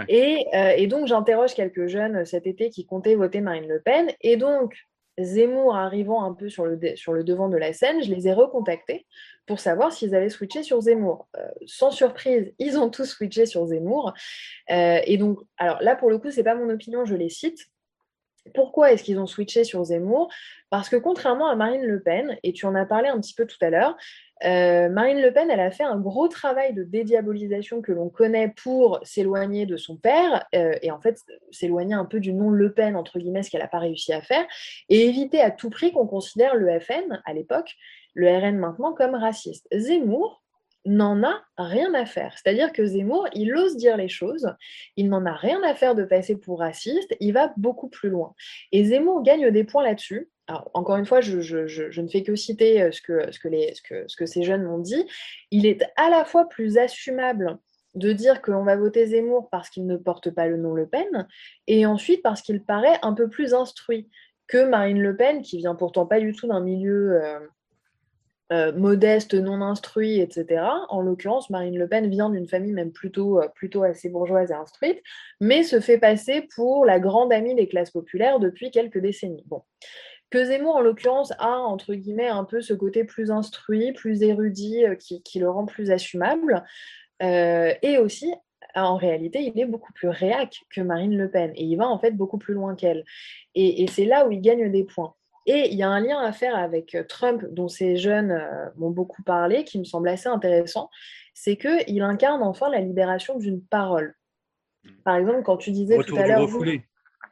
Et, 0.08 0.46
euh, 0.54 0.72
et, 0.76 0.86
donc, 0.86 1.08
j'interroge 1.08 1.54
quelques 1.54 1.88
jeunes 1.88 2.24
cet 2.24 2.46
été 2.46 2.70
qui 2.70 2.86
comptaient 2.86 3.16
voter 3.16 3.40
Marine 3.40 3.68
Le 3.68 3.80
Pen. 3.80 4.08
Et 4.20 4.36
donc, 4.36 4.74
Zemmour 5.18 5.76
arrivant 5.76 6.24
un 6.24 6.32
peu 6.32 6.48
sur 6.48 6.64
le, 6.64 6.76
devant 7.24 7.48
de 7.48 7.56
la 7.56 7.72
scène, 7.72 8.02
je 8.02 8.12
les 8.12 8.28
ai 8.28 8.32
recontactés 8.32 9.06
pour 9.46 9.60
savoir 9.60 9.92
s'ils 9.92 10.14
avaient 10.14 10.28
switché 10.28 10.62
sur 10.62 10.80
Zemmour. 10.80 11.28
Euh, 11.36 11.48
sans 11.66 11.90
surprise, 11.90 12.52
ils 12.58 12.78
ont 12.78 12.90
tous 12.90 13.04
switché 13.04 13.46
sur 13.46 13.66
Zemmour. 13.66 14.12
Euh, 14.70 15.00
et 15.04 15.16
donc, 15.16 15.40
alors 15.56 15.78
là, 15.82 15.96
pour 15.96 16.10
le 16.10 16.18
coup, 16.18 16.30
ce 16.30 16.36
n'est 16.36 16.44
pas 16.44 16.54
mon 16.54 16.70
opinion, 16.70 17.04
je 17.04 17.14
les 17.14 17.30
cite. 17.30 17.68
Pourquoi 18.54 18.92
est-ce 18.92 19.02
qu'ils 19.02 19.18
ont 19.18 19.26
switché 19.26 19.64
sur 19.64 19.84
Zemmour? 19.84 20.30
Parce 20.70 20.88
que 20.88 20.96
contrairement 20.96 21.48
à 21.48 21.56
Marine 21.56 21.82
Le 21.82 22.00
Pen, 22.02 22.36
et 22.42 22.52
tu 22.52 22.66
en 22.66 22.74
as 22.74 22.84
parlé 22.84 23.08
un 23.08 23.18
petit 23.20 23.34
peu 23.34 23.46
tout 23.46 23.56
à 23.60 23.70
l'heure, 23.70 23.96
euh, 24.44 24.88
Marine 24.88 25.20
Le 25.20 25.32
Pen, 25.32 25.50
elle 25.50 25.60
a 25.60 25.70
fait 25.70 25.84
un 25.84 25.98
gros 25.98 26.28
travail 26.28 26.74
de 26.74 26.82
dédiabolisation 26.84 27.80
que 27.80 27.92
l'on 27.92 28.08
connaît 28.08 28.52
pour 28.62 29.00
s'éloigner 29.02 29.66
de 29.66 29.76
son 29.76 29.96
père, 29.96 30.46
et 30.52 30.90
en 30.90 31.00
fait 31.00 31.18
s'éloigner 31.50 31.94
un 31.94 32.04
peu 32.04 32.20
du 32.20 32.32
nom 32.32 32.50
Le 32.50 32.72
Pen, 32.72 32.96
entre 32.96 33.18
guillemets, 33.18 33.42
ce 33.42 33.50
qu'elle 33.50 33.62
n'a 33.62 33.68
pas 33.68 33.78
réussi 33.78 34.12
à 34.12 34.20
faire, 34.20 34.46
et 34.88 35.06
éviter 35.06 35.40
à 35.40 35.50
tout 35.50 35.70
prix 35.70 35.92
qu'on 35.92 36.06
considère 36.06 36.54
le 36.54 36.78
FN, 36.78 37.20
à 37.24 37.32
l'époque, 37.32 37.74
le 38.14 38.28
RN 38.28 38.58
maintenant 38.58 38.92
comme 38.92 39.14
raciste. 39.14 39.66
Zemmour 39.72 40.42
n'en 40.84 41.22
a 41.22 41.42
rien 41.56 41.92
à 41.94 42.06
faire. 42.06 42.34
C'est-à-dire 42.36 42.72
que 42.72 42.84
Zemmour, 42.84 43.28
il 43.32 43.54
ose 43.54 43.76
dire 43.76 43.96
les 43.96 44.08
choses, 44.08 44.54
il 44.96 45.08
n'en 45.08 45.26
a 45.26 45.32
rien 45.32 45.62
à 45.62 45.74
faire 45.74 45.94
de 45.94 46.04
passer 46.04 46.36
pour 46.36 46.60
raciste, 46.60 47.14
il 47.20 47.32
va 47.32 47.52
beaucoup 47.56 47.88
plus 47.88 48.08
loin. 48.08 48.34
Et 48.72 48.84
Zemmour 48.84 49.22
gagne 49.22 49.50
des 49.50 49.64
points 49.64 49.84
là-dessus. 49.84 50.30
Encore 50.72 50.96
une 50.96 51.04
fois, 51.04 51.20
je, 51.20 52.00
ne 52.00 52.08
fais 52.08 52.22
que 52.22 52.34
citer 52.34 52.80
euh, 52.82 52.90
ce 52.90 53.02
que, 53.02 53.30
ce 53.30 54.26
ces 54.26 54.42
jeunes 54.42 54.62
m'ont 54.62 54.78
dit. 54.78 55.06
Il 55.50 55.66
est 55.66 55.84
à 55.96 56.08
la 56.08 56.24
fois 56.24 56.48
plus 56.48 56.78
assumable 56.78 57.58
de 57.94 58.12
dire 58.12 58.40
qu'on 58.40 58.64
va 58.64 58.76
voter 58.76 59.06
Zemmour 59.06 59.48
parce 59.50 59.68
qu'il 59.68 59.86
ne 59.86 59.96
porte 59.96 60.30
pas 60.30 60.46
le 60.46 60.56
nom 60.56 60.74
Le 60.74 60.86
Pen, 60.86 61.26
et 61.66 61.84
ensuite 61.84 62.22
parce 62.22 62.42
qu'il 62.42 62.62
paraît 62.62 62.98
un 63.02 63.12
peu 63.12 63.28
plus 63.28 63.54
instruit 63.54 64.08
que 64.46 64.64
Marine 64.66 65.00
Le 65.00 65.16
Pen, 65.16 65.42
qui 65.42 65.58
vient 65.58 65.74
pourtant 65.74 66.06
pas 66.06 66.20
du 66.20 66.32
tout 66.32 66.48
d'un 66.48 66.60
milieu 66.60 67.22
euh, 67.22 67.40
euh, 68.50 68.72
modeste, 68.72 69.34
non 69.34 69.60
instruit, 69.60 70.20
etc. 70.20 70.62
En 70.88 71.02
l'occurrence, 71.02 71.50
Marine 71.50 71.78
Le 71.78 71.86
Pen 71.86 72.08
vient 72.08 72.30
d'une 72.30 72.48
famille 72.48 72.72
même 72.72 72.92
plutôt, 72.92 73.40
euh, 73.40 73.48
plutôt 73.54 73.82
assez 73.82 74.08
bourgeoise 74.08 74.50
et 74.50 74.54
instruite, 74.54 75.02
mais 75.38 75.62
se 75.62 75.80
fait 75.80 75.98
passer 75.98 76.48
pour 76.54 76.86
la 76.86 76.98
grande 76.98 77.30
amie 77.30 77.54
des 77.54 77.68
classes 77.68 77.90
populaires 77.90 78.40
depuis 78.40 78.70
quelques 78.70 79.00
décennies. 79.00 79.44
Bon. 79.46 79.64
Que 80.30 80.64
en 80.64 80.80
l'occurrence, 80.80 81.32
a, 81.38 81.58
entre 81.58 81.94
guillemets, 81.94 82.28
un 82.28 82.44
peu 82.44 82.62
ce 82.62 82.72
côté 82.72 83.04
plus 83.04 83.30
instruit, 83.30 83.92
plus 83.92 84.22
érudit, 84.22 84.86
euh, 84.86 84.94
qui, 84.94 85.38
le 85.38 85.50
rend 85.50 85.66
plus 85.66 85.90
assumable. 85.90 86.64
et 87.20 87.98
aussi, 87.98 88.32
en 88.74 88.96
réalité, 88.96 89.42
il 89.42 89.60
est 89.60 89.66
beaucoup 89.66 89.92
plus 89.92 90.08
réac 90.08 90.60
que 90.74 90.80
Marine 90.80 91.16
Le 91.16 91.30
Pen, 91.30 91.52
et 91.54 91.64
il 91.64 91.76
va 91.76 91.88
en 91.88 91.98
fait 91.98 92.12
beaucoup 92.12 92.38
plus 92.38 92.54
loin 92.54 92.74
qu'elle. 92.76 93.04
et 93.54 93.86
c'est 93.88 94.04
là 94.06 94.26
où 94.26 94.30
il 94.30 94.40
gagne 94.40 94.70
des 94.70 94.84
points. 94.84 95.14
Et 95.50 95.70
il 95.70 95.78
y 95.78 95.82
a 95.82 95.88
un 95.88 96.00
lien 96.00 96.20
à 96.20 96.30
faire 96.30 96.54
avec 96.54 96.94
euh, 96.94 97.02
Trump, 97.02 97.42
dont 97.50 97.68
ces 97.68 97.96
jeunes 97.96 98.32
euh, 98.32 98.66
m'ont 98.76 98.90
beaucoup 98.90 99.22
parlé, 99.22 99.64
qui 99.64 99.78
me 99.78 99.84
semble 99.84 100.10
assez 100.10 100.28
intéressant, 100.28 100.90
c'est 101.32 101.56
qu'il 101.56 102.02
incarne 102.02 102.42
enfin 102.42 102.68
la 102.68 102.80
libération 102.80 103.38
d'une 103.38 103.62
parole. 103.62 104.14
Mmh. 104.84 104.90
Par 105.04 105.16
exemple, 105.16 105.42
quand 105.44 105.56
tu 105.56 105.70
disais 105.70 105.98
tout 106.04 106.16
à 106.16 106.26
l'heure... 106.26 106.46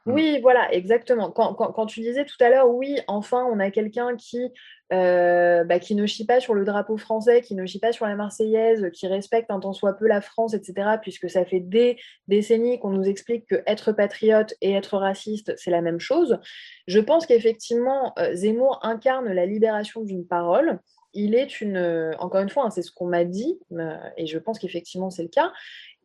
Oui, 0.07 0.39
voilà, 0.41 0.73
exactement. 0.73 1.31
Quand, 1.31 1.85
tu 1.85 2.01
disais 2.01 2.25
tout 2.25 2.37
à 2.39 2.49
l'heure, 2.49 2.69
oui, 2.69 2.99
enfin, 3.07 3.45
on 3.51 3.59
a 3.59 3.71
quelqu'un 3.71 4.15
qui, 4.15 4.51
euh, 4.93 5.63
bah, 5.63 5.79
qui 5.79 5.95
ne 5.95 6.05
chie 6.05 6.25
pas 6.25 6.39
sur 6.39 6.53
le 6.53 6.63
drapeau 6.63 6.97
français, 6.97 7.41
qui 7.41 7.55
ne 7.55 7.65
chie 7.65 7.79
pas 7.79 7.91
sur 7.91 8.05
la 8.05 8.15
Marseillaise, 8.15 8.89
qui 8.93 9.07
respecte 9.07 9.51
un 9.51 9.59
tant 9.59 9.73
soit 9.73 9.93
peu 9.93 10.07
la 10.07 10.21
France, 10.21 10.53
etc., 10.53 10.97
puisque 11.01 11.29
ça 11.29 11.45
fait 11.45 11.59
des 11.59 11.97
décennies 12.27 12.79
qu'on 12.79 12.91
nous 12.91 13.03
explique 13.03 13.45
que 13.47 13.61
être 13.67 13.91
patriote 13.91 14.53
et 14.61 14.73
être 14.73 14.97
raciste, 14.97 15.53
c'est 15.57 15.71
la 15.71 15.81
même 15.81 15.99
chose. 15.99 16.39
Je 16.87 16.99
pense 16.99 17.25
qu'effectivement, 17.25 18.13
euh, 18.17 18.33
Zemmour 18.33 18.79
incarne 18.83 19.31
la 19.31 19.45
libération 19.45 20.01
d'une 20.01 20.25
parole 20.25 20.79
il 21.17 21.35
est 21.35 21.61
une, 21.61 22.15
encore 22.19 22.41
une 22.41 22.49
fois, 22.49 22.65
hein, 22.65 22.69
c'est 22.69 22.83
ce 22.83 22.91
qu'on 22.91 23.07
m'a 23.07 23.25
dit, 23.25 23.59
euh, 23.71 23.97
et 24.17 24.27
je 24.27 24.37
pense 24.37 24.59
qu'effectivement 24.59 25.09
c'est 25.09 25.23
le 25.23 25.29
cas, 25.29 25.51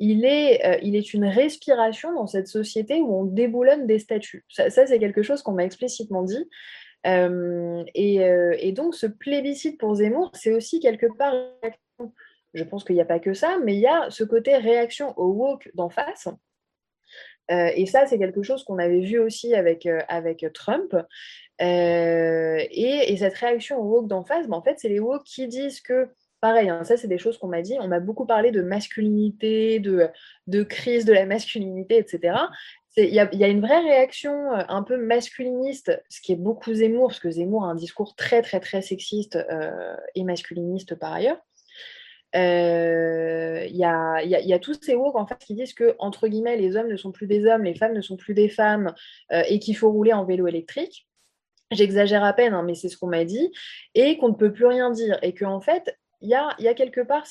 il 0.03 0.25
est, 0.25 0.67
euh, 0.67 0.79
il 0.83 0.97
est 0.97 1.15
une 1.15 1.25
respiration 1.25 2.12
dans 2.12 2.27
cette 2.27 2.49
société 2.49 3.01
où 3.01 3.15
on 3.15 3.25
déboulonne 3.25 3.87
des 3.87 4.01
statuts. 4.01 4.45
Ça, 4.49 4.69
c'est 4.69 4.99
quelque 4.99 5.23
chose 5.23 5.43
qu'on 5.43 5.53
m'a 5.53 5.65
explicitement 5.65 6.25
dit. 6.25 6.51
Euh, 7.07 7.85
euh, 7.97 8.57
et, 8.59 8.73
donc, 8.73 8.97
ce 8.97 9.07
plébiscite 9.07 9.79
pour 9.79 9.95
Zemmour, 9.95 10.33
c'est 10.35 10.53
aussi 10.53 10.81
quelque 10.81 11.07
part, 11.17 11.35
je 12.53 12.65
pense 12.65 12.83
qu'il 12.83 12.97
n'y 12.97 13.01
a 13.01 13.05
pas 13.05 13.21
que 13.21 13.33
ça, 13.33 13.59
mais 13.62 13.75
il 13.75 13.81
y 13.81 13.87
a 13.87 14.11
ce 14.11 14.25
côté 14.25 14.57
réaction 14.57 15.17
au 15.17 15.29
woke 15.29 15.71
d'en 15.75 15.88
face. 15.88 16.29
et 17.49 17.87
ça, 17.87 18.07
c'est 18.07 18.19
quelque 18.19 18.43
chose 18.43 18.65
qu'on 18.65 18.79
avait 18.79 19.03
vu 19.03 19.21
aussi 19.21 19.55
avec, 19.55 19.87
avec 20.09 20.45
Trump. 20.53 20.97
Et, 21.61 23.17
cette 23.19 23.35
réaction 23.35 23.79
au 23.79 23.85
woke 23.85 24.09
d'en 24.09 24.25
face, 24.25 24.49
ben, 24.49 24.57
en 24.57 24.62
fait, 24.62 24.81
c'est 24.81 24.88
les 24.88 24.99
woke 24.99 25.23
qui 25.23 25.47
disent 25.47 25.81
que 25.81 26.09
pareil, 26.42 26.68
hein, 26.68 26.85
ça 26.85 26.98
c'est 26.98 27.09
des 27.09 27.18
choses 27.18 27.38
qu'on 27.38 27.46
m'a 27.46 27.62
dit. 27.62 27.76
On 27.81 27.88
m'a 27.88 28.00
beaucoup 28.00 28.26
parlé 28.26 28.50
de 28.50 28.61
masculinité, 28.61 29.78
de, 29.78 30.09
de 30.48 30.62
crise 30.64 31.07
de 31.07 31.12
la 31.14 31.24
masculinité, 31.24 31.96
etc. 31.96 32.35
Il 32.96 33.14
y, 33.14 33.20
a 33.20 33.48
une 33.48 33.62
vraie 33.62 33.81
réaction 33.81 34.52
euh, 34.52 34.64
un 34.68 34.83
peu 34.83 34.98
masculiniste, 34.98 35.98
ce 36.11 36.20
qui 36.20 36.33
est 36.33 36.37
beaucoup 36.37 36.74
Zemmour, 36.74 37.09
parce 37.09 37.20
que 37.20 37.31
Zemmour 37.31 37.64
a 37.64 37.68
un 37.68 37.74
discours 37.74 38.14
très, 38.16 38.42
très, 38.42 38.61
très 38.61 38.83
sexiste 38.83 39.37
euh, 39.37 39.96
et 40.14 40.24
masculiniste 40.24 40.96
par 40.96 41.14
ailleurs. 41.14 41.38
Il 42.35 42.40
y, 43.76 43.85
a, 43.85 44.22
y, 44.24 44.52
a, 44.52 44.59
tous 44.59 44.78
ces 44.83 44.94
woke 44.94 45.16
en 45.16 45.26
fait, 45.26 45.38
qui 45.38 45.55
disent 45.55 45.74
que, 45.74 45.94
entre 45.98 46.28
guillemets, 46.28 46.57
les 46.57 46.76
hommes 46.76 46.88
ne 46.88 46.96
sont 46.96 47.12
plus 47.12 47.26
des 47.26 47.46
hommes, 47.46 47.62
les 47.62 47.74
femmes 47.74 47.94
ne 47.94 48.00
sont 48.00 48.16
plus 48.16 48.35
des 48.35 48.48
femmes 48.48 48.94
et 49.31 49.59
qu'il 49.59 49.76
faut 49.76 49.90
rouler 49.90 50.14
en 50.14 50.24
vélo 50.24 50.46
électrique. 50.46 51.07
J'exagère 51.70 52.24
à 52.24 52.33
peine, 52.33 52.55
hein, 52.55 52.62
mais 52.62 52.74
c'est 52.74 52.88
ce 52.88 52.96
qu'on 52.96 53.09
m'a 53.09 53.24
dit, 53.24 53.52
et 53.94 54.18
qu'on 54.18 54.28
ne 54.28 54.35
peut 54.35 54.52
plus 54.52 54.66
rien 54.66 54.90
dire. 54.90 55.18
Et 55.22 55.35
qu'en 55.35 55.61
fait, 55.61 55.94
il 56.22 56.28
y 56.28 56.35
a, 56.35 56.74
quelque 56.74 57.00
part 57.00 57.26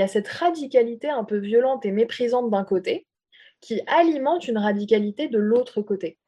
a 0.00 0.08
cette 0.08 0.28
radicalité 0.28 1.08
un 1.08 1.24
peu 1.24 1.38
violente 1.38 1.86
et 1.86 1.92
méprisante 1.92 2.50
d'un 2.50 2.64
côté 2.64 3.06
qui 3.60 3.80
alimente 3.86 4.48
une 4.48 4.58
radicalité 4.58 5.28
de 5.28 5.38
l'autre 5.38 5.82
côté. 5.82 6.18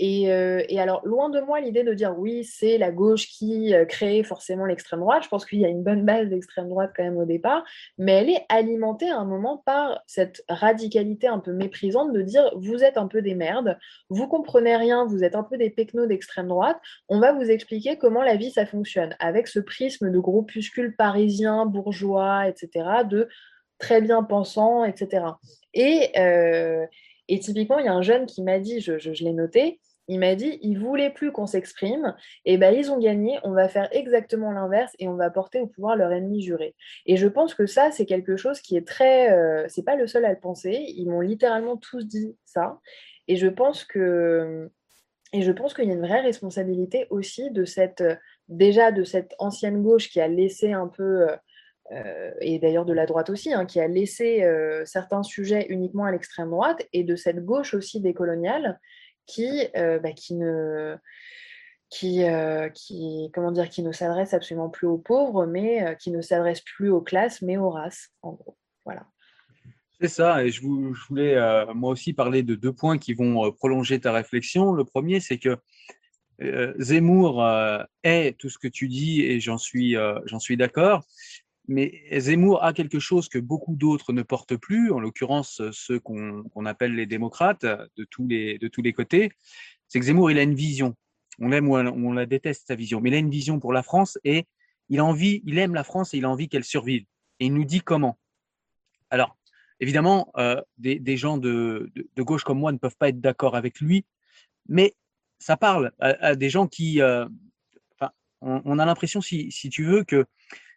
Euh, 0.00 0.62
et, 0.68 0.78
alors, 0.78 1.06
loin 1.06 1.30
de 1.30 1.40
moi 1.40 1.60
l'idée 1.60 1.82
de 1.82 1.94
dire 1.94 2.18
oui, 2.18 2.44
c'est 2.44 2.76
la 2.76 2.90
gauche 2.90 3.28
qui 3.28 3.74
euh, 3.74 3.86
crée 3.86 4.22
forcément 4.22 4.66
l'extrême 4.66 5.00
droite. 5.00 5.22
Je 5.24 5.28
pense 5.28 5.46
qu'il 5.46 5.60
y 5.60 5.64
a 5.64 5.68
une 5.68 5.82
bonne 5.82 6.04
base 6.04 6.28
d'extrême 6.28 6.68
droite 6.68 6.92
quand 6.94 7.02
même 7.02 7.16
au 7.16 7.24
départ, 7.24 7.64
mais 7.96 8.12
elle 8.12 8.30
est 8.30 8.44
alimentée 8.48 9.08
à 9.08 9.18
un 9.18 9.24
moment 9.24 9.62
par 9.64 10.02
cette 10.06 10.44
radicalité 10.48 11.28
un 11.28 11.38
peu 11.38 11.52
méprisante 11.52 12.12
de 12.12 12.20
dire 12.20 12.50
vous 12.56 12.84
êtes 12.84 12.98
un 12.98 13.06
peu 13.06 13.22
des 13.22 13.34
merdes, 13.34 13.78
vous 14.10 14.28
comprenez 14.28 14.76
rien, 14.76 15.06
vous 15.06 15.24
êtes 15.24 15.34
un 15.34 15.44
peu 15.44 15.56
des 15.56 15.70
pecnos 15.70 16.06
d'extrême 16.06 16.48
droite. 16.48 16.78
On 17.08 17.18
va 17.18 17.32
vous 17.32 17.50
expliquer 17.50 17.96
comment 17.96 18.22
la 18.22 18.36
vie 18.36 18.50
ça 18.50 18.66
fonctionne 18.66 19.16
avec 19.18 19.48
ce 19.48 19.60
prisme 19.60 20.10
de 20.10 20.18
groupuscules 20.18 20.94
parisiens, 20.94 21.64
bourgeois, 21.64 22.48
etc., 22.48 22.86
de 23.08 23.28
très 23.78 24.00
bien 24.00 24.22
pensants, 24.22 24.84
etc. 24.84 25.24
Et, 25.74 26.10
et 27.28 27.40
typiquement, 27.40 27.78
il 27.78 27.86
y 27.86 27.88
a 27.88 27.94
un 27.94 28.02
jeune 28.02 28.26
qui 28.26 28.42
m'a 28.42 28.58
dit, 28.58 28.80
je, 28.80 29.24
l'ai 29.24 29.32
noté, 29.32 29.80
il 30.08 30.20
m'a 30.20 30.36
dit, 30.36 30.58
ils 30.62 30.78
voulaient 30.78 31.10
plus 31.10 31.32
qu'on 31.32 31.46
s'exprime, 31.46 32.14
et 32.44 32.58
ben 32.58 32.72
ils 32.72 32.92
ont 32.92 32.98
gagné, 32.98 33.38
on 33.42 33.50
va 33.50 33.68
faire 33.68 33.88
exactement 33.90 34.52
l'inverse 34.52 34.92
et 35.00 35.08
on 35.08 35.16
va 35.16 35.30
porter 35.30 35.60
au 35.60 35.66
pouvoir 35.66 35.96
leur 35.96 36.12
ennemi 36.12 36.42
juré. 36.42 36.76
Et 37.06 37.16
je 37.16 37.26
pense 37.26 37.54
que 37.54 37.66
ça, 37.66 37.90
c'est 37.90 38.06
quelque 38.06 38.36
chose 38.36 38.60
qui 38.60 38.76
est 38.76 38.86
très, 38.86 39.32
euh, 39.32 39.66
c'est 39.68 39.82
pas 39.82 39.96
le 39.96 40.06
seul 40.06 40.24
à 40.24 40.30
le 40.30 40.38
penser, 40.38 40.84
ils 40.96 41.08
m'ont 41.08 41.20
littéralement 41.20 41.76
tous 41.76 42.06
dit 42.06 42.36
ça, 42.44 42.78
et 43.26 43.36
je 43.36 43.48
pense 43.48 43.84
que, 43.84 44.70
et 45.32 45.42
je 45.42 45.50
pense 45.50 45.74
qu'il 45.74 45.86
y 45.86 45.90
a 45.90 45.94
une 45.94 46.06
vraie 46.06 46.20
responsabilité 46.20 47.08
aussi 47.10 47.50
de 47.50 47.64
cette, 47.64 48.04
déjà 48.48 48.92
de 48.92 49.02
cette 49.02 49.34
ancienne 49.40 49.82
gauche 49.82 50.08
qui 50.08 50.20
a 50.20 50.28
laissé 50.28 50.72
un 50.72 50.86
peu 50.86 51.26
euh, 51.92 52.32
et 52.40 52.58
d'ailleurs 52.58 52.84
de 52.84 52.92
la 52.92 53.06
droite 53.06 53.30
aussi, 53.30 53.52
hein, 53.52 53.64
qui 53.64 53.80
a 53.80 53.86
laissé 53.86 54.42
euh, 54.42 54.84
certains 54.84 55.22
sujets 55.22 55.66
uniquement 55.68 56.04
à 56.04 56.10
l'extrême 56.10 56.50
droite, 56.50 56.86
et 56.92 57.04
de 57.04 57.16
cette 57.16 57.44
gauche 57.44 57.74
aussi 57.74 58.00
décoloniale 58.00 58.80
qui, 59.26 59.68
euh, 59.76 59.98
bah, 59.98 60.12
qui 60.12 60.34
ne 60.34 60.96
qui, 61.88 62.24
qui, 62.74 63.30
comment 63.32 63.52
dire, 63.52 63.68
qui 63.68 63.84
ne 63.84 63.92
s'adresse 63.92 64.34
absolument 64.34 64.68
plus 64.68 64.88
aux 64.88 64.98
pauvres, 64.98 65.46
mais 65.46 65.96
qui 66.00 66.10
ne 66.10 66.20
s'adresse 66.20 66.60
plus 66.60 66.90
aux 66.90 67.00
classes, 67.00 67.42
mais 67.42 67.56
aux 67.56 67.70
races, 67.70 68.10
en 68.22 68.32
gros. 68.32 68.56
Voilà. 68.84 69.06
C'est 70.00 70.08
ça, 70.08 70.44
et 70.44 70.50
je, 70.50 70.62
voulais 71.08 71.36
moi 71.74 71.92
aussi 71.92 72.12
parler 72.12 72.42
de 72.42 72.56
deux 72.56 72.72
points 72.72 72.98
qui 72.98 73.14
vont 73.14 73.52
prolonger 73.52 74.00
ta 74.00 74.12
réflexion. 74.12 74.72
Le 74.72 74.84
premier, 74.84 75.20
c'est 75.20 75.38
que 75.38 75.58
Zemmour 76.80 77.46
est 78.02 78.36
tout 78.36 78.50
ce 78.50 78.58
que 78.58 78.68
tu 78.68 78.88
dis, 78.88 79.22
et 79.22 79.38
j'en 79.38 79.56
suis, 79.56 79.94
j'en 80.24 80.40
suis 80.40 80.56
d'accord 80.56 81.04
mais 81.68 82.04
Zemmour 82.18 82.62
a 82.64 82.72
quelque 82.72 82.98
chose 82.98 83.28
que 83.28 83.38
beaucoup 83.38 83.74
d'autres 83.76 84.12
ne 84.12 84.22
portent 84.22 84.56
plus, 84.56 84.92
en 84.92 85.00
l'occurrence 85.00 85.62
ceux 85.72 85.98
qu'on 85.98 86.66
appelle 86.66 86.94
les 86.94 87.06
démocrates 87.06 87.64
de 87.64 88.04
tous 88.10 88.26
les, 88.26 88.58
de 88.58 88.68
tous 88.68 88.82
les 88.82 88.92
côtés, 88.92 89.30
c'est 89.88 90.00
que 90.00 90.06
Zemmour, 90.06 90.30
il 90.30 90.38
a 90.38 90.42
une 90.42 90.54
vision. 90.54 90.94
On 91.38 91.48
l'aime 91.48 91.68
ou 91.68 91.76
on 91.76 92.12
la 92.12 92.26
déteste, 92.26 92.66
sa 92.66 92.74
vision, 92.74 93.00
mais 93.00 93.10
il 93.10 93.14
a 93.14 93.18
une 93.18 93.30
vision 93.30 93.60
pour 93.60 93.72
la 93.72 93.82
France 93.82 94.18
et 94.24 94.46
il, 94.88 95.00
a 95.00 95.04
envie, 95.04 95.42
il 95.44 95.58
aime 95.58 95.74
la 95.74 95.84
France 95.84 96.14
et 96.14 96.18
il 96.18 96.24
a 96.24 96.30
envie 96.30 96.48
qu'elle 96.48 96.64
survive. 96.64 97.04
Et 97.40 97.46
il 97.46 97.54
nous 97.54 97.64
dit 97.64 97.80
comment. 97.80 98.18
Alors, 99.10 99.36
évidemment, 99.80 100.32
euh, 100.38 100.60
des, 100.78 101.16
gens 101.16 101.38
de, 101.38 101.92
gauche 102.16 102.44
comme 102.44 102.58
moi 102.58 102.72
ne 102.72 102.78
peuvent 102.78 102.96
pas 102.96 103.08
être 103.08 103.20
d'accord 103.20 103.54
avec 103.54 103.80
lui, 103.80 104.06
mais 104.68 104.94
ça 105.38 105.56
parle 105.56 105.92
à, 105.98 106.34
des 106.34 106.50
gens 106.50 106.66
qui... 106.66 107.00
Euh, 107.00 107.26
on, 108.42 108.78
a 108.78 108.84
l'impression, 108.84 109.20
si, 109.20 109.50
si 109.50 109.70
tu 109.70 109.84
veux, 109.84 110.04
que 110.04 110.26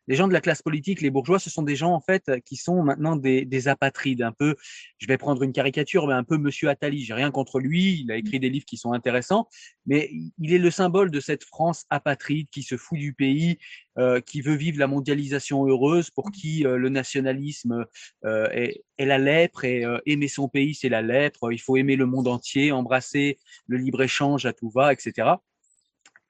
les 0.09 0.15
gens 0.15 0.27
de 0.27 0.33
la 0.33 0.41
classe 0.41 0.63
politique, 0.63 1.01
les 1.01 1.11
bourgeois, 1.11 1.37
ce 1.37 1.51
sont 1.51 1.61
des 1.61 1.75
gens 1.75 1.93
en 1.93 2.01
fait 2.01 2.31
qui 2.43 2.55
sont 2.55 2.81
maintenant 2.81 3.15
des, 3.15 3.45
des 3.45 3.67
apatrides, 3.67 4.23
un 4.23 4.31
peu. 4.31 4.55
Je 4.97 5.05
vais 5.05 5.19
prendre 5.19 5.43
une 5.43 5.53
caricature, 5.53 6.07
mais 6.07 6.15
un 6.15 6.23
peu 6.23 6.37
Monsieur 6.39 6.67
Attali. 6.67 7.03
J'ai 7.03 7.13
rien 7.13 7.29
contre 7.29 7.59
lui. 7.59 8.01
Il 8.01 8.11
a 8.11 8.17
écrit 8.17 8.39
des 8.39 8.49
livres 8.49 8.65
qui 8.65 8.77
sont 8.77 8.91
intéressants, 8.91 9.47
mais 9.85 10.11
il 10.39 10.51
est 10.51 10.57
le 10.57 10.71
symbole 10.71 11.11
de 11.11 11.19
cette 11.19 11.43
France 11.43 11.85
apatride 11.91 12.47
qui 12.49 12.63
se 12.63 12.75
fout 12.75 12.97
du 12.97 13.13
pays, 13.13 13.59
euh, 13.99 14.19
qui 14.19 14.41
veut 14.41 14.55
vivre 14.55 14.79
la 14.79 14.87
mondialisation 14.87 15.67
heureuse, 15.67 16.09
pour 16.09 16.31
qui 16.31 16.65
euh, 16.65 16.77
le 16.77 16.89
nationalisme 16.89 17.85
euh, 18.25 18.49
est, 18.49 18.83
est, 18.97 19.05
la 19.05 19.19
lèpre 19.19 19.63
et 19.63 19.85
euh, 19.85 19.99
aimer 20.07 20.27
son 20.27 20.49
pays 20.49 20.73
c'est 20.73 20.89
la 20.89 21.03
lèpre. 21.03 21.51
Il 21.51 21.61
faut 21.61 21.77
aimer 21.77 21.95
le 21.95 22.07
monde 22.07 22.27
entier, 22.27 22.71
embrasser 22.71 23.37
le 23.67 23.77
libre 23.77 24.01
échange 24.01 24.47
à 24.47 24.53
tout 24.53 24.71
va, 24.71 24.91
etc. 24.91 25.35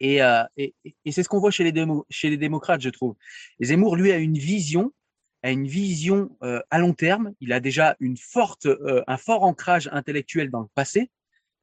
Euh, 0.04 0.44
et, 0.58 0.76
et, 0.84 1.12
c'est 1.12 1.24
ce 1.24 1.30
qu'on 1.30 1.40
voit 1.40 1.52
chez 1.52 1.64
les, 1.64 2.38
démocrates, 2.38 2.82
je 2.82 2.90
trouve. 2.90 3.16
Et 3.60 3.66
Zemmour, 3.66 3.96
lui, 3.96 4.12
a 4.12 4.18
une 4.18 4.38
vision, 4.38 4.94
a 5.44 5.52
une 5.52 5.68
vision 5.68 6.36
euh, 6.44 6.62
à 6.70 6.80
long 6.80 6.94
terme. 6.94 7.34
Il 7.40 7.54
a 7.54 7.60
déjà 7.60 7.96
une 8.00 8.18
forte, 8.18 8.66
euh, 8.66 9.04
un 9.08 9.18
fort 9.18 9.44
ancrage 9.44 9.90
intellectuel 9.92 10.50
dans 10.50 10.62
le 10.62 10.68
passé, 10.74 11.10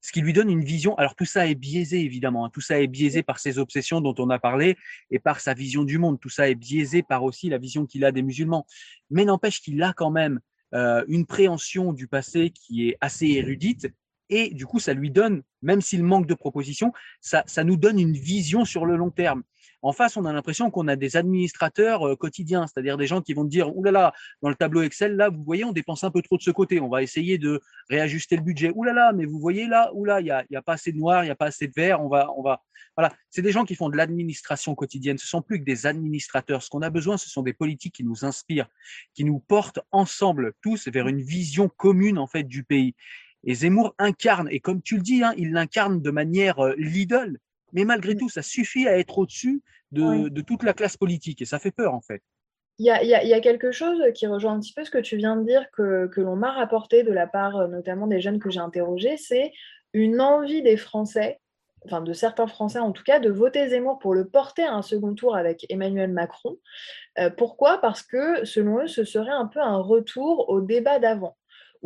ce 0.01 0.13
qui 0.13 0.21
lui 0.21 0.33
donne 0.33 0.51
une 0.51 0.65
vision. 0.65 0.95
Alors 0.97 1.15
tout 1.15 1.25
ça 1.25 1.47
est 1.47 1.55
biaisé, 1.55 2.01
évidemment. 2.01 2.45
Hein. 2.45 2.51
Tout 2.53 2.61
ça 2.61 2.81
est 2.81 2.87
biaisé 2.87 3.23
par 3.23 3.39
ses 3.39 3.59
obsessions 3.59 4.01
dont 4.01 4.15
on 4.19 4.31
a 4.31 4.39
parlé 4.39 4.77
et 5.11 5.19
par 5.19 5.41
sa 5.41 5.55
vision 5.55 5.85
du 5.85 5.99
monde. 5.99 6.21
Tout 6.21 6.29
ça 6.29 6.49
est 6.49 6.55
biaisé 6.55 7.03
par 7.03 7.25
aussi 7.25 7.49
la 7.49 7.59
vision 7.59 7.87
qu'il 7.87 8.05
a 8.05 8.13
des 8.13 8.23
musulmans. 8.23 8.67
Mais 9.11 9.25
n'empêche 9.25 9.61
qu'il 9.61 9.83
a 9.83 9.93
quand 9.93 10.11
même 10.11 10.41
une 11.09 11.25
préhension 11.25 11.95
du 11.95 12.07
passé 12.07 12.51
qui 12.51 12.89
est 12.89 12.99
assez 13.01 13.29
érudite 13.29 13.87
et 14.29 14.53
du 14.55 14.67
coup, 14.67 14.81
ça 14.81 14.95
lui 14.95 15.11
donne, 15.11 15.43
même 15.63 15.81
s'il 15.81 16.03
manque 16.03 16.27
de 16.27 16.35
propositions, 16.35 16.93
ça, 17.21 17.45
ça 17.47 17.65
nous 17.65 17.77
donne 17.77 17.99
une 17.99 18.15
vision 18.15 18.65
sur 18.65 18.87
le 18.87 18.97
long 18.97 19.11
terme. 19.11 19.43
En 19.83 19.93
face, 19.93 20.17
on 20.17 20.25
a 20.25 20.33
l'impression 20.33 20.71
qu'on 20.71 20.89
a 20.89 20.97
des 20.97 21.17
administrateurs 21.17 22.09
euh, 22.09 22.17
quotidiens, 22.17 22.67
c'est-à-dire 22.67 22.97
des 22.97 23.07
gens 23.07 23.21
qui 23.21 23.35
vont 23.35 23.45
dire 23.45 23.71
là, 23.85 24.13
dans 24.43 24.49
le 24.49 24.55
tableau 24.55 24.83
Excel, 24.83 25.17
là, 25.17 25.29
vous 25.29 25.43
voyez, 25.43 25.65
on 25.65 25.73
dépense 25.73 26.03
un 26.03 26.11
peu 26.11 26.23
trop 26.23 26.37
de 26.37 26.43
ce 26.43 26.51
côté, 26.51 26.81
on 26.81 26.89
va 26.89 27.03
essayer 27.03 27.39
de 27.39 27.61
réajuster 27.89 28.37
le 28.37 28.43
budget. 28.43 28.73
Là, 28.77 29.13
mais 29.13 29.27
vous 29.27 29.39
voyez 29.39 29.67
là, 29.67 29.91
ouh 29.95 30.05
là, 30.05 30.21
il 30.21 30.25
n'y 30.25 30.31
a, 30.31 30.45
a 30.55 30.63
pas 30.63 30.75
assez 30.75 30.93
de 30.93 30.99
noir, 30.99 31.23
il 31.23 31.27
n'y 31.27 31.33
a 31.33 31.37
pas 31.37 31.47
assez 31.47 31.69
de 31.69 31.73
vert, 31.75 32.03
on 32.03 32.09
va, 32.09 32.31
on 32.37 32.43
va. 32.43 32.63
Voilà, 32.97 33.13
c'est 33.31 33.43
des 33.43 33.53
gens 33.53 33.65
qui 33.65 33.75
font 33.75 33.91
de 33.91 33.97
l'administration 33.97 34.75
quotidienne. 34.75 35.19
Ce 35.19 35.27
sont 35.27 35.43
plus 35.43 35.59
que 35.61 35.65
des 35.65 35.87
administrateurs. 35.87 36.63
Ce 36.63 36.71
qu'on 36.71 36.83
a 36.83 36.91
besoin, 36.91 37.17
ce 37.17 37.29
sont 37.29 37.43
des 37.43 37.53
politiques 37.53 37.95
qui 37.95 38.05
nous 38.05 38.25
inspirent, 38.25 38.69
qui 39.15 39.25
nous 39.25 39.39
portent 39.39 39.81
ensemble 39.93 40.55
tous 40.63 40.89
vers 40.89 41.07
une 41.07 41.21
vision 41.21 41.69
commune 41.69 42.19
en 42.19 42.27
fait 42.27 42.45
du 42.45 42.65
pays. 42.65 42.95
Et 43.47 43.55
Zemmour 43.55 43.95
incarne, 43.99 44.49
et 44.51 44.59
comme 44.59 44.83
tu 44.83 44.97
le 44.97 45.03
dis, 45.03 45.23
hein, 45.23 45.33
il 45.39 45.53
l'incarne 45.53 46.03
de 46.03 46.11
manière 46.11 46.59
euh, 46.59 46.75
l'idole, 46.77 47.39
mais 47.73 47.85
malgré 47.85 48.17
tout, 48.17 48.29
ça 48.29 48.43
suffit 48.43 48.89
à 48.89 48.99
être 48.99 49.19
au-dessus 49.19 49.63
de, 49.93 50.41
toute 50.41 50.65
la 50.65 50.73
classe 50.73 50.97
politique, 50.97 51.41
et 51.41 51.45
ça 51.45 51.61
fait 51.61 51.71
peur 51.71 51.95
en 51.95 52.01
fait. 52.01 52.23
Il 52.79 52.85
y, 52.85 52.91
a, 52.91 53.41
quelque 53.41 53.73
chose 53.73 54.03
qui 54.15 54.27
rejoint 54.27 54.53
un 54.53 54.61
petit 54.61 54.75
peu 54.75 54.85
ce 54.85 54.91
que 54.91 54.99
tu 54.99 55.17
viens 55.17 55.37
de 55.37 55.47
dire, 55.47 55.65
que, 55.73 56.09
que 56.09 56.21
l'on 56.21 56.37
m'a 56.37 56.53
rapporté 56.53 57.05
de 57.05 57.13
la 57.13 57.27
part 57.27 57.57
euh, 57.57 57.69
notamment 57.69 58.07
des 58.07 58.21
jeunes 58.21 58.41
que 58.41 58.51
j'ai 58.51 58.61
interrogés, 58.61 59.17
c'est 59.17 59.53
une 59.95 60.21
envie 60.21 60.61
des 60.61 60.77
Français, 60.77 61.41
enfin 61.87 62.03
de 62.03 62.13
certains 62.13 62.49
Français 62.49 62.81
en 62.81 62.93
tout 62.93 63.05
cas, 63.05 63.21
de 63.21 63.31
voter 63.31 63.69
Zemmour 63.69 63.99
pour 64.01 64.13
le 64.13 64.29
porter 64.29 64.65
à 64.65 64.75
un 64.75 64.83
second 64.83 65.15
tour 65.15 65.37
avec 65.37 65.65
Emmanuel 65.71 66.13
Macron. 66.13 66.59
Euh, 67.19 67.31
pourquoi? 67.31 67.79
Parce 67.79 68.03
que 68.03 68.45
selon 68.45 68.83
eux, 68.83 68.89
ce 68.89 69.05
serait 69.05 69.31
un 69.31 69.47
peu 69.47 69.61
un 69.61 69.79
retour 69.79 70.51
au 70.51 70.61
débat 70.61 70.99
d'avant 70.99 71.37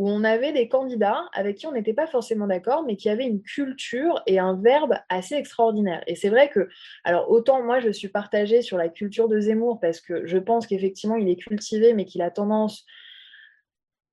où 0.00 0.08
on 0.08 0.24
avait 0.24 0.52
des 0.52 0.66
candidats 0.66 1.26
avec 1.34 1.58
qui 1.58 1.66
on 1.66 1.72
n'était 1.72 1.92
pas 1.92 2.06
forcément 2.06 2.46
d'accord, 2.46 2.84
mais 2.86 2.96
qui 2.96 3.10
avaient 3.10 3.26
une 3.26 3.42
culture 3.42 4.22
et 4.26 4.38
un 4.38 4.54
verbe 4.54 4.94
assez 5.10 5.34
extraordinaire. 5.34 6.02
Et 6.06 6.14
c'est 6.14 6.30
vrai 6.30 6.48
que, 6.48 6.70
alors 7.04 7.30
autant 7.30 7.62
moi 7.62 7.80
je 7.80 7.90
suis 7.90 8.08
partagée 8.08 8.62
sur 8.62 8.78
la 8.78 8.88
culture 8.88 9.28
de 9.28 9.38
Zemmour, 9.38 9.78
parce 9.78 10.00
que 10.00 10.26
je 10.26 10.38
pense 10.38 10.66
qu'effectivement 10.66 11.16
il 11.16 11.28
est 11.28 11.36
cultivé, 11.36 11.92
mais 11.92 12.06
qu'il 12.06 12.22
a 12.22 12.30
tendance 12.30 12.86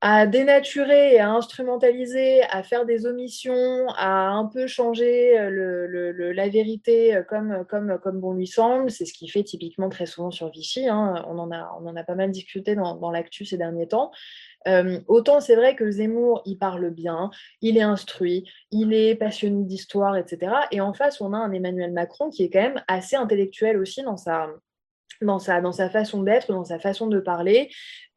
à 0.01 0.27
dénaturer 0.27 1.13
et 1.13 1.19
à 1.19 1.31
instrumentaliser, 1.31 2.43
à 2.51 2.63
faire 2.63 2.85
des 2.85 3.05
omissions, 3.05 3.87
à 3.95 4.27
un 4.27 4.45
peu 4.45 4.67
changer 4.67 5.39
euh, 5.39 6.33
la 6.33 6.49
vérité 6.49 7.15
euh, 7.15 7.23
comme, 7.23 8.19
bon 8.19 8.33
lui 8.33 8.45
semble. 8.45 8.91
C'est 8.91 9.05
ce 9.05 9.13
qu'il 9.13 9.31
fait 9.31 9.43
typiquement 9.43 9.89
très 9.89 10.05
souvent 10.05 10.29
sur 10.31 10.51
Vichy. 10.51 10.87
Hein. 10.87 11.25
On, 11.27 11.39
en 11.39 11.49
a, 11.49 12.03
pas 12.03 12.15
mal 12.15 12.29
discuté 12.31 12.75
dans 12.75 13.09
l'actu 13.09 13.43
ces 13.43 13.57
derniers 13.57 13.87
temps. 13.87 14.11
Euh, 14.67 14.99
autant 15.07 15.39
c'est 15.39 15.55
vrai 15.55 15.75
que 15.75 15.89
Zemmour, 15.89 16.41
il 16.45 16.57
parle 16.57 16.89
bien, 16.89 17.29
il 17.61 17.77
est 17.77 17.81
instruit, 17.81 18.49
il 18.71 18.93
est 18.93 19.15
passionné 19.15 19.63
d'histoire, 19.63 20.17
etc. 20.17 20.53
Et 20.71 20.81
en 20.81 20.93
face, 20.93 21.21
on 21.21 21.33
a 21.33 21.37
un 21.37 21.51
Emmanuel 21.51 21.93
Macron 21.93 22.29
qui 22.29 22.43
est 22.43 22.49
quand 22.49 22.61
même 22.61 22.83
assez 22.87 23.15
intellectuel 23.15 23.77
aussi 23.77 24.03
dans 24.03 24.17
sa, 24.17 24.49
dans 25.21 25.39
sa, 25.39 25.61
dans 25.61 25.71
sa 25.71 25.89
façon 25.89 26.23
d'être, 26.23 26.51
dans 26.51 26.65
sa 26.65 26.79
façon 26.79 27.07
de 27.07 27.19
parler, 27.19 27.69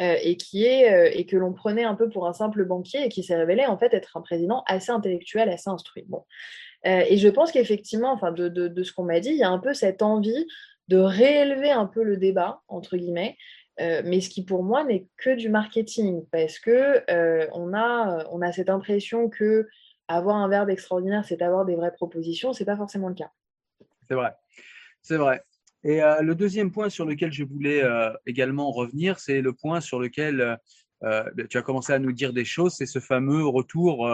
euh, 0.03 0.17
et, 0.23 0.37
qui 0.37 0.65
est, 0.65 0.93
euh, 0.93 1.11
et 1.13 1.27
que 1.27 1.37
l'on 1.37 1.53
prenait 1.53 1.85
un 1.85 1.95
peu 1.95 2.09
pour 2.09 2.27
un 2.27 2.33
simple 2.33 2.65
banquier 2.65 3.05
et 3.05 3.09
qui 3.09 3.23
s'est 3.23 3.37
révélé 3.37 3.67
en 3.67 3.79
fait 3.79 3.95
être 3.95 4.17
un 4.17 4.21
président 4.21 4.65
assez 4.67 4.91
intellectuel, 4.91 5.49
assez 5.49 5.71
instruit. 5.71 6.05
Bon. 6.09 6.25
Et 6.83 7.19
je 7.19 7.29
pense 7.29 7.53
qu'effectivement, 7.53 8.11
enfin, 8.11 8.33
de, 8.33 8.49
de, 8.49 8.67
de 8.67 8.83
ce 8.83 8.95
qu'on 8.95 9.05
m'a 9.05 9.21
dit, 9.21 9.29
il 9.29 9.37
y 9.37 9.43
a 9.43 9.51
un 9.51 9.59
peu 9.59 9.75
cette 9.75 10.01
envie 10.01 10.47
de 10.91 10.97
réélever 10.97 11.71
un 11.71 11.87
peu 11.87 12.03
le 12.03 12.17
débat, 12.17 12.63
entre 12.67 12.97
guillemets, 12.97 13.37
mais 13.81 14.21
ce 14.21 14.29
qui 14.29 14.45
pour 14.45 14.63
moi 14.63 14.85
n'est 14.85 15.07
que 15.17 15.35
du 15.35 15.49
marketing, 15.49 16.25
parce 16.31 16.59
que 16.59 17.03
on, 17.53 17.73
a, 17.73 18.27
on 18.31 18.43
a 18.43 18.53
cette 18.53 18.69
impression 18.71 19.29
que 19.29 19.67
avoir 20.09 20.37
un 20.37 20.49
verbe 20.49 20.71
extraordinaire, 20.71 21.25
c'est 21.25 21.41
avoir 21.41 21.65
des 21.65 21.77
vraies 21.77 21.93
propositions, 21.93 22.53
c'est 22.53 22.65
pas 22.65 22.77
forcément 22.77 23.09
le 23.09 23.15
cas. 23.15 23.31
C'est 24.09 24.15
vrai, 24.15 24.33
c'est 25.03 25.17
vrai. 25.17 25.43
Et 25.85 26.03
euh, 26.03 26.21
le 26.21 26.35
deuxième 26.35 26.73
point 26.73 26.91
sur 26.91 27.07
lequel 27.07 27.33
je 27.33 27.45
voulais 27.45 27.83
euh, 27.83 28.11
également 28.27 28.71
revenir, 28.71 29.19
c'est 29.19 29.41
le 29.41 29.53
point 29.53 29.81
sur 29.81 29.99
lequel 29.99 30.59
euh, 31.05 31.25
tu 31.49 31.57
as 31.57 31.63
commencé 31.63 31.93
à 31.93 31.99
nous 31.99 32.13
dire 32.13 32.33
des 32.33 32.45
choses, 32.45 32.75
c'est 32.75 32.87
ce 32.87 32.99
fameux 32.99 33.47
retour, 33.47 34.11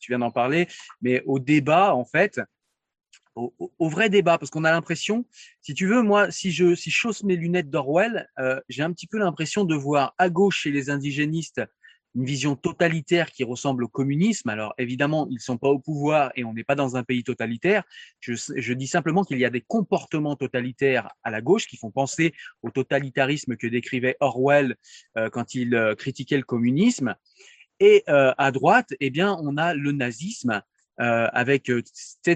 tu 0.00 0.10
viens 0.10 0.18
d'en 0.18 0.32
parler, 0.32 0.66
mais 1.00 1.22
au 1.26 1.38
débat, 1.38 1.94
en 1.94 2.04
fait, 2.04 2.40
au, 3.34 3.52
au 3.78 3.88
vrai 3.88 4.08
débat, 4.08 4.38
parce 4.38 4.50
qu'on 4.50 4.64
a 4.64 4.70
l'impression, 4.70 5.24
si 5.60 5.74
tu 5.74 5.86
veux, 5.86 6.02
moi, 6.02 6.30
si 6.30 6.50
je, 6.50 6.74
si 6.74 6.90
je 6.90 6.96
chausse 6.96 7.22
mes 7.24 7.36
lunettes 7.36 7.70
d'Orwell, 7.70 8.28
j'ai 8.68 8.82
un 8.82 8.92
petit 8.92 9.06
peu 9.06 9.18
l'impression 9.18 9.64
de 9.64 9.74
voir 9.74 10.14
à 10.18 10.30
gauche 10.30 10.60
chez 10.62 10.70
les 10.70 10.90
indigénistes 10.90 11.60
une 12.14 12.24
vision 12.24 12.54
totalitaire 12.54 13.30
qui 13.30 13.44
ressemble 13.44 13.84
au 13.84 13.88
communisme. 13.88 14.48
Alors 14.48 14.74
évidemment, 14.78 15.26
ils 15.30 15.40
sont 15.40 15.58
pas 15.58 15.68
au 15.68 15.78
pouvoir 15.78 16.30
et 16.36 16.44
on 16.44 16.54
n'est 16.54 16.64
pas 16.64 16.74
dans 16.74 16.96
un 16.96 17.02
pays 17.02 17.24
totalitaire. 17.24 17.82
Je, 18.20 18.34
je 18.34 18.72
dis 18.72 18.86
simplement 18.86 19.24
qu'il 19.24 19.38
y 19.38 19.44
a 19.44 19.50
des 19.50 19.60
comportements 19.60 20.36
totalitaires 20.36 21.10
à 21.22 21.30
la 21.30 21.40
gauche 21.40 21.66
qui 21.66 21.76
font 21.76 21.90
penser 21.90 22.32
au 22.62 22.70
totalitarisme 22.70 23.56
que 23.56 23.66
décrivait 23.66 24.16
Orwell 24.20 24.76
euh, 25.16 25.28
quand 25.28 25.54
il 25.54 25.74
euh, 25.74 25.94
critiquait 25.94 26.36
le 26.36 26.44
communisme. 26.44 27.16
Et 27.80 28.04
euh, 28.08 28.32
à 28.38 28.52
droite, 28.52 28.94
eh 29.00 29.10
bien, 29.10 29.36
on 29.42 29.56
a 29.56 29.74
le 29.74 29.90
nazisme 29.90 30.62
avec 30.98 31.70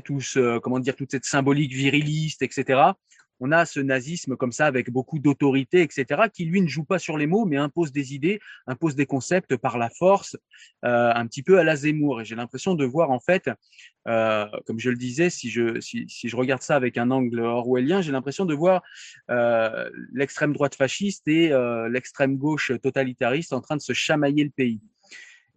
tout 0.04 0.20
ce, 0.20 0.58
comment 0.58 0.78
dire, 0.78 0.96
toute 0.96 1.10
cette 1.10 1.24
symbolique 1.24 1.72
viriliste, 1.72 2.42
etc 2.42 2.92
on 3.40 3.52
a 3.52 3.64
ce 3.64 3.80
nazisme 3.80 4.36
comme 4.36 4.52
ça 4.52 4.66
avec 4.66 4.90
beaucoup 4.90 5.18
d'autorité, 5.18 5.82
etc., 5.82 6.22
qui 6.32 6.44
lui 6.44 6.60
ne 6.60 6.66
joue 6.66 6.84
pas 6.84 6.98
sur 6.98 7.16
les 7.16 7.26
mots, 7.26 7.44
mais 7.44 7.56
impose 7.56 7.92
des 7.92 8.14
idées, 8.14 8.40
impose 8.66 8.94
des 8.94 9.06
concepts 9.06 9.56
par 9.56 9.78
la 9.78 9.90
force, 9.90 10.36
euh, 10.84 11.12
un 11.14 11.26
petit 11.26 11.42
peu 11.42 11.58
à 11.58 11.64
la 11.64 11.76
Zemmour. 11.76 12.20
Et 12.20 12.24
j'ai 12.24 12.34
l'impression 12.34 12.74
de 12.74 12.84
voir 12.84 13.10
en 13.10 13.20
fait, 13.20 13.50
euh, 14.08 14.46
comme 14.66 14.78
je 14.78 14.90
le 14.90 14.96
disais, 14.96 15.30
si 15.30 15.50
je, 15.50 15.80
si, 15.80 16.06
je 16.08 16.36
regarde 16.36 16.62
ça 16.62 16.76
avec 16.76 16.98
un 16.98 17.10
angle 17.10 17.40
orwellien, 17.40 18.02
j'ai 18.02 18.12
l'impression 18.12 18.44
de 18.44 18.54
voir 18.54 18.82
euh, 19.30 19.88
l'extrême 20.12 20.52
droite 20.52 20.74
fasciste 20.74 21.26
et 21.28 21.50
l'extrême 21.90 22.36
gauche 22.36 22.72
totalitariste 22.82 23.52
en 23.52 23.60
train 23.60 23.76
de 23.76 23.82
se 23.82 23.92
chamailler 23.92 24.44
le 24.44 24.50
pays. 24.50 24.80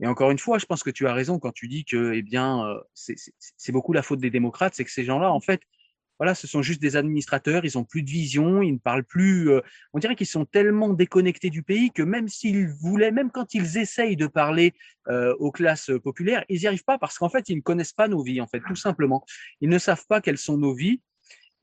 Et 0.01 0.07
encore 0.07 0.31
une 0.31 0.39
fois, 0.39 0.57
je 0.57 0.65
pense 0.65 0.83
que 0.83 0.89
tu 0.89 1.07
as 1.07 1.13
raison 1.13 1.39
quand 1.39 1.51
tu 1.51 1.67
dis 1.67 1.85
que, 1.85 2.13
eh 2.13 2.21
bien, 2.21 2.65
c'est 2.95 3.71
beaucoup 3.71 3.93
la 3.93 4.01
faute 4.01 4.19
des 4.19 4.31
démocrates, 4.31 4.73
c'est 4.75 4.83
que 4.83 4.91
ces 4.91 5.03
gens-là, 5.03 5.31
en 5.31 5.39
fait, 5.39 5.61
voilà, 6.21 6.35
ce 6.35 6.45
sont 6.45 6.61
juste 6.61 6.79
des 6.79 6.97
administrateurs, 6.97 7.65
ils 7.65 7.79
ont 7.79 7.83
plus 7.83 8.03
de 8.03 8.09
vision, 8.11 8.61
ils 8.61 8.73
ne 8.73 8.77
parlent 8.77 9.03
plus. 9.03 9.49
Euh, 9.49 9.61
on 9.91 9.97
dirait 9.97 10.15
qu'ils 10.15 10.27
sont 10.27 10.45
tellement 10.45 10.89
déconnectés 10.93 11.49
du 11.49 11.63
pays 11.63 11.89
que 11.89 12.03
même 12.03 12.27
s'ils 12.27 12.67
voulaient, 12.67 13.09
même 13.09 13.31
quand 13.31 13.55
ils 13.55 13.79
essayent 13.79 14.17
de 14.17 14.27
parler 14.27 14.75
euh, 15.07 15.33
aux 15.39 15.51
classes 15.51 15.89
populaires, 16.03 16.45
ils 16.47 16.59
n'y 16.59 16.67
arrivent 16.67 16.83
pas 16.83 16.99
parce 16.99 17.17
qu'en 17.17 17.29
fait, 17.29 17.49
ils 17.49 17.55
ne 17.55 17.61
connaissent 17.61 17.93
pas 17.93 18.07
nos 18.07 18.21
vies, 18.21 18.39
en 18.39 18.45
fait, 18.45 18.61
tout 18.67 18.75
simplement. 18.75 19.25
Ils 19.61 19.69
ne 19.69 19.79
savent 19.79 20.05
pas 20.07 20.21
quelles 20.21 20.37
sont 20.37 20.59
nos 20.59 20.75
vies. 20.75 21.01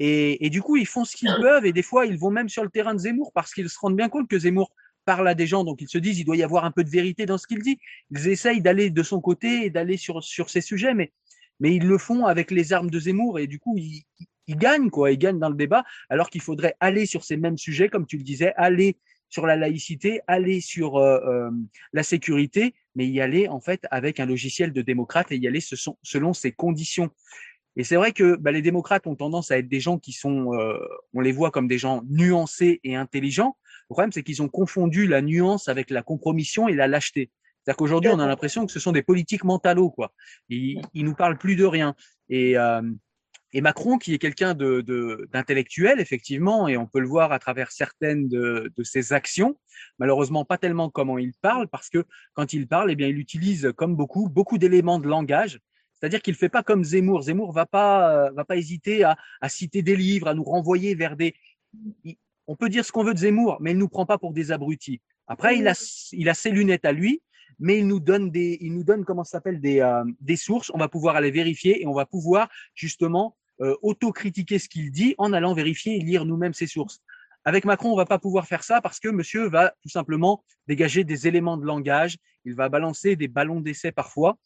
Et, 0.00 0.44
et 0.44 0.50
du 0.50 0.60
coup, 0.60 0.76
ils 0.76 0.88
font 0.88 1.04
ce 1.04 1.14
qu'ils 1.14 1.36
peuvent 1.40 1.64
et 1.64 1.72
des 1.72 1.84
fois, 1.84 2.06
ils 2.06 2.18
vont 2.18 2.32
même 2.32 2.48
sur 2.48 2.64
le 2.64 2.70
terrain 2.70 2.94
de 2.94 2.98
Zemmour 2.98 3.30
parce 3.32 3.54
qu'ils 3.54 3.70
se 3.70 3.78
rendent 3.78 3.96
bien 3.96 4.08
compte 4.08 4.26
que 4.26 4.40
Zemmour 4.40 4.72
parle 5.08 5.26
à 5.26 5.34
des 5.34 5.46
gens, 5.46 5.64
donc 5.64 5.80
ils 5.80 5.88
se 5.88 5.96
disent 5.96 6.18
il 6.18 6.26
doit 6.26 6.36
y 6.36 6.42
avoir 6.42 6.66
un 6.66 6.70
peu 6.70 6.84
de 6.84 6.90
vérité 6.90 7.24
dans 7.24 7.38
ce 7.38 7.46
qu'il 7.46 7.62
dit. 7.62 7.78
Ils 8.10 8.28
essayent 8.28 8.60
d'aller 8.60 8.90
de 8.90 9.02
son 9.02 9.22
côté 9.22 9.64
et 9.64 9.70
d'aller 9.70 9.96
sur, 9.96 10.22
sur 10.22 10.50
ces 10.50 10.60
sujets, 10.60 10.92
mais, 10.92 11.12
mais 11.60 11.74
ils 11.74 11.86
le 11.86 11.96
font 11.96 12.26
avec 12.26 12.50
les 12.50 12.74
armes 12.74 12.90
de 12.90 13.00
Zemmour 13.00 13.38
et 13.38 13.46
du 13.46 13.58
coup, 13.58 13.74
ils, 13.78 14.02
il 14.48 14.56
gagne, 14.56 14.90
quoi. 14.90 15.10
Il 15.10 15.16
gagne 15.16 15.38
dans 15.38 15.48
le 15.48 15.54
débat, 15.54 15.82
alors 16.10 16.28
qu'il 16.28 16.42
faudrait 16.42 16.74
aller 16.80 17.06
sur 17.06 17.24
ces 17.24 17.38
mêmes 17.38 17.56
sujets, 17.56 17.88
comme 17.88 18.04
tu 18.04 18.18
le 18.18 18.22
disais, 18.22 18.52
aller 18.56 18.98
sur 19.30 19.46
la 19.46 19.56
laïcité, 19.56 20.20
aller 20.26 20.60
sur 20.60 20.98
euh, 20.98 21.18
euh, 21.26 21.50
la 21.94 22.02
sécurité, 22.02 22.74
mais 22.94 23.06
y 23.08 23.22
aller 23.22 23.48
en 23.48 23.60
fait 23.60 23.86
avec 23.90 24.20
un 24.20 24.26
logiciel 24.26 24.74
de 24.74 24.82
démocrate 24.82 25.32
et 25.32 25.38
y 25.38 25.48
aller 25.48 25.62
selon 25.62 26.34
ses 26.34 26.52
conditions. 26.52 27.08
Et 27.76 27.84
c'est 27.84 27.96
vrai 27.96 28.12
que 28.12 28.36
bah, 28.36 28.52
les 28.52 28.60
démocrates 28.60 29.06
ont 29.06 29.16
tendance 29.16 29.50
à 29.50 29.58
être 29.58 29.68
des 29.68 29.80
gens 29.80 29.98
qui 29.98 30.12
sont, 30.12 30.52
euh, 30.52 30.78
on 31.14 31.20
les 31.20 31.32
voit 31.32 31.50
comme 31.50 31.68
des 31.68 31.78
gens 31.78 32.02
nuancés 32.10 32.80
et 32.84 32.94
intelligents. 32.94 33.56
Le 33.90 33.94
problème, 33.94 34.12
c'est 34.12 34.22
qu'ils 34.22 34.42
ont 34.42 34.48
confondu 34.48 35.06
la 35.06 35.22
nuance 35.22 35.68
avec 35.68 35.90
la 35.90 36.02
compromission 36.02 36.68
et 36.68 36.74
la 36.74 36.86
lâcheté. 36.86 37.30
C'est-à-dire 37.64 37.76
qu'aujourd'hui, 37.76 38.10
on 38.10 38.18
a 38.18 38.26
l'impression 38.26 38.66
que 38.66 38.72
ce 38.72 38.80
sont 38.80 38.92
des 38.92 39.02
politiques 39.02 39.44
mentalos, 39.44 39.90
quoi. 39.90 40.12
Ils, 40.48 40.80
ils 40.94 41.04
nous 41.04 41.14
parlent 41.14 41.38
plus 41.38 41.56
de 41.56 41.64
rien. 41.64 41.94
Et 42.28 42.56
et 43.52 43.62
Macron, 43.62 43.96
qui 43.96 44.12
est 44.12 44.18
quelqu'un 44.18 44.54
d'intellectuel, 44.54 46.00
effectivement, 46.00 46.68
et 46.68 46.76
on 46.76 46.86
peut 46.86 47.00
le 47.00 47.06
voir 47.06 47.32
à 47.32 47.38
travers 47.38 47.72
certaines 47.72 48.28
de, 48.28 48.70
ses 48.82 49.12
actions, 49.12 49.58
malheureusement 49.98 50.44
pas 50.44 50.58
tellement 50.58 50.90
comment 50.90 51.18
il 51.18 51.32
parle, 51.40 51.66
parce 51.68 51.88
que 51.88 52.04
quand 52.34 52.52
il 52.52 52.68
parle, 52.68 52.90
eh 52.90 52.96
bien, 52.96 53.08
il 53.08 53.18
utilise, 53.18 53.72
comme 53.76 53.96
beaucoup, 53.96 54.28
beaucoup 54.28 54.58
d'éléments 54.58 54.98
de 54.98 55.08
langage. 55.08 55.60
C'est-à-dire 55.94 56.20
qu'il 56.20 56.34
ne 56.34 56.38
fait 56.38 56.50
pas 56.50 56.62
comme 56.62 56.84
Zemmour. 56.84 57.22
Zemmour 57.22 57.52
va 57.52 57.66
pas, 57.66 58.30
va 58.32 58.44
pas 58.44 58.56
hésiter 58.56 59.02
à, 59.02 59.16
citer 59.48 59.82
des 59.82 59.96
livres, 59.96 60.28
à 60.28 60.34
nous 60.34 60.44
renvoyer 60.44 60.94
vers 60.94 61.16
des. 61.16 61.34
On 62.48 62.56
peut 62.56 62.70
dire 62.70 62.84
ce 62.84 62.90
qu'on 62.90 63.04
veut 63.04 63.14
de 63.14 63.18
Zemmour, 63.18 63.58
mais 63.60 63.72
il 63.72 63.78
nous 63.78 63.88
prend 63.88 64.06
pas 64.06 64.18
pour 64.18 64.32
des 64.32 64.50
abrutis. 64.50 65.00
Après, 65.26 65.58
il 65.58 65.68
a, 65.68 65.74
il 66.12 66.28
a 66.28 66.34
ses 66.34 66.50
lunettes 66.50 66.86
à 66.86 66.92
lui, 66.92 67.22
mais 67.58 67.78
il 67.78 67.86
nous 67.86 68.00
donne 68.00 68.30
des, 68.30 68.56
il 68.62 68.72
nous 68.74 68.84
donne 68.84 69.04
comment 69.04 69.22
ça 69.22 69.32
s'appelle 69.32 69.60
des, 69.60 69.80
euh, 69.80 70.02
des 70.20 70.36
sources. 70.36 70.70
On 70.74 70.78
va 70.78 70.88
pouvoir 70.88 71.16
aller 71.16 71.30
vérifier 71.30 71.82
et 71.82 71.86
on 71.86 71.92
va 71.92 72.06
pouvoir 72.06 72.48
justement 72.74 73.36
euh, 73.60 73.74
autocritiquer 73.82 74.58
ce 74.58 74.68
qu'il 74.68 74.90
dit 74.90 75.14
en 75.18 75.32
allant 75.32 75.52
vérifier 75.52 75.96
et 75.96 76.00
lire 76.00 76.24
nous-mêmes 76.24 76.54
ses 76.54 76.66
sources. 76.66 77.02
Avec 77.44 77.64
Macron, 77.64 77.92
on 77.92 77.96
va 77.96 78.04
pas 78.04 78.18
pouvoir 78.18 78.46
faire 78.46 78.62
ça 78.62 78.80
parce 78.80 79.00
que 79.00 79.08
monsieur 79.08 79.48
va 79.48 79.74
tout 79.82 79.88
simplement 79.88 80.44
dégager 80.66 81.04
des 81.04 81.26
éléments 81.26 81.56
de 81.56 81.64
langage, 81.64 82.18
il 82.44 82.54
va 82.54 82.68
balancer 82.68 83.16
des 83.16 83.28
ballons 83.28 83.60
d'essai 83.60 83.92
parfois 83.92 84.38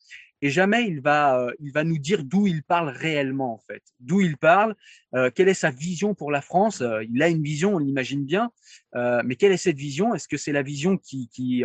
et 0.43 0.51
jamais 0.51 0.87
il 0.87 1.01
va, 1.01 1.41
euh, 1.41 1.53
il 1.61 1.73
va 1.73 1.85
nous 1.85 1.99
dire 1.99 2.25
d'où 2.25 2.47
il 2.47 2.63
parle 2.65 2.89
réellement 2.89 3.55
en 3.55 3.59
fait, 3.59 3.83
d'où 4.01 4.21
il 4.21 4.37
parle, 4.37 4.75
euh, 5.15 5.31
quelle 5.35 5.49
est 5.49 5.55
sa 5.55 5.71
vision 5.71 6.15
pour 6.15 6.31
la 6.31 6.43
France. 6.43 6.81
Euh, 6.81 7.05
il 7.05 7.23
a 7.23 7.29
une 7.29 7.43
vision, 7.43 7.77
on 7.77 7.79
l'imagine 7.79 8.25
bien, 8.25 8.51
mais 9.25 9.37
quelle 9.37 9.53
est 9.53 9.57
cette 9.57 9.79
vision? 9.79 10.15
Est-ce 10.15 10.29
que 10.29 10.37
c'est 10.37 10.53
la 10.53 10.63
vision 10.63 10.99
qui, 10.99 11.29
qui, 11.29 11.63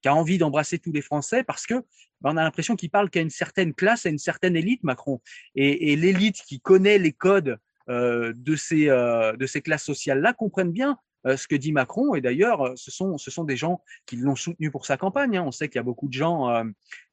qui 0.00 0.08
a 0.08 0.14
envie 0.14 0.38
d'embrasser 0.38 0.78
tous 0.78 0.92
les 0.92 1.02
Français? 1.02 1.42
Parce 1.44 1.66
que 1.66 1.74
ben, 2.20 2.32
on 2.32 2.36
a 2.36 2.42
l'impression 2.42 2.76
qu'il 2.76 2.90
parle 2.90 3.10
qu'à 3.10 3.20
une 3.20 3.30
certaine 3.30 3.74
classe, 3.74 4.06
à 4.06 4.08
une 4.08 4.18
certaine 4.18 4.56
élite, 4.56 4.82
Macron. 4.82 5.20
Et, 5.54 5.94
l'élite 5.96 6.40
qui 6.46 6.60
connaît 6.60 6.98
les 6.98 7.12
codes 7.12 7.58
de 7.88 8.56
ces 8.56 8.88
euh, 8.88 9.36
de 9.36 9.46
ces 9.46 9.60
classes 9.60 9.84
sociales-là 9.84 10.32
comprennent 10.32 10.72
bien 10.72 10.96
euh, 11.26 11.36
ce 11.36 11.48
que 11.48 11.54
dit 11.54 11.72
Macron. 11.72 12.14
Et 12.14 12.20
d'ailleurs, 12.20 12.72
ce 12.76 12.90
sont 12.90 13.18
ce 13.18 13.30
sont 13.30 13.44
des 13.44 13.56
gens 13.56 13.80
qui 14.06 14.16
l'ont 14.16 14.36
soutenu 14.36 14.70
pour 14.70 14.86
sa 14.86 14.96
campagne. 14.96 15.36
Hein. 15.36 15.44
On 15.46 15.50
sait 15.50 15.68
qu'il 15.68 15.76
y 15.76 15.80
a 15.80 15.84
beaucoup 15.84 16.08
de 16.08 16.12
gens 16.12 16.50
euh, 16.50 16.64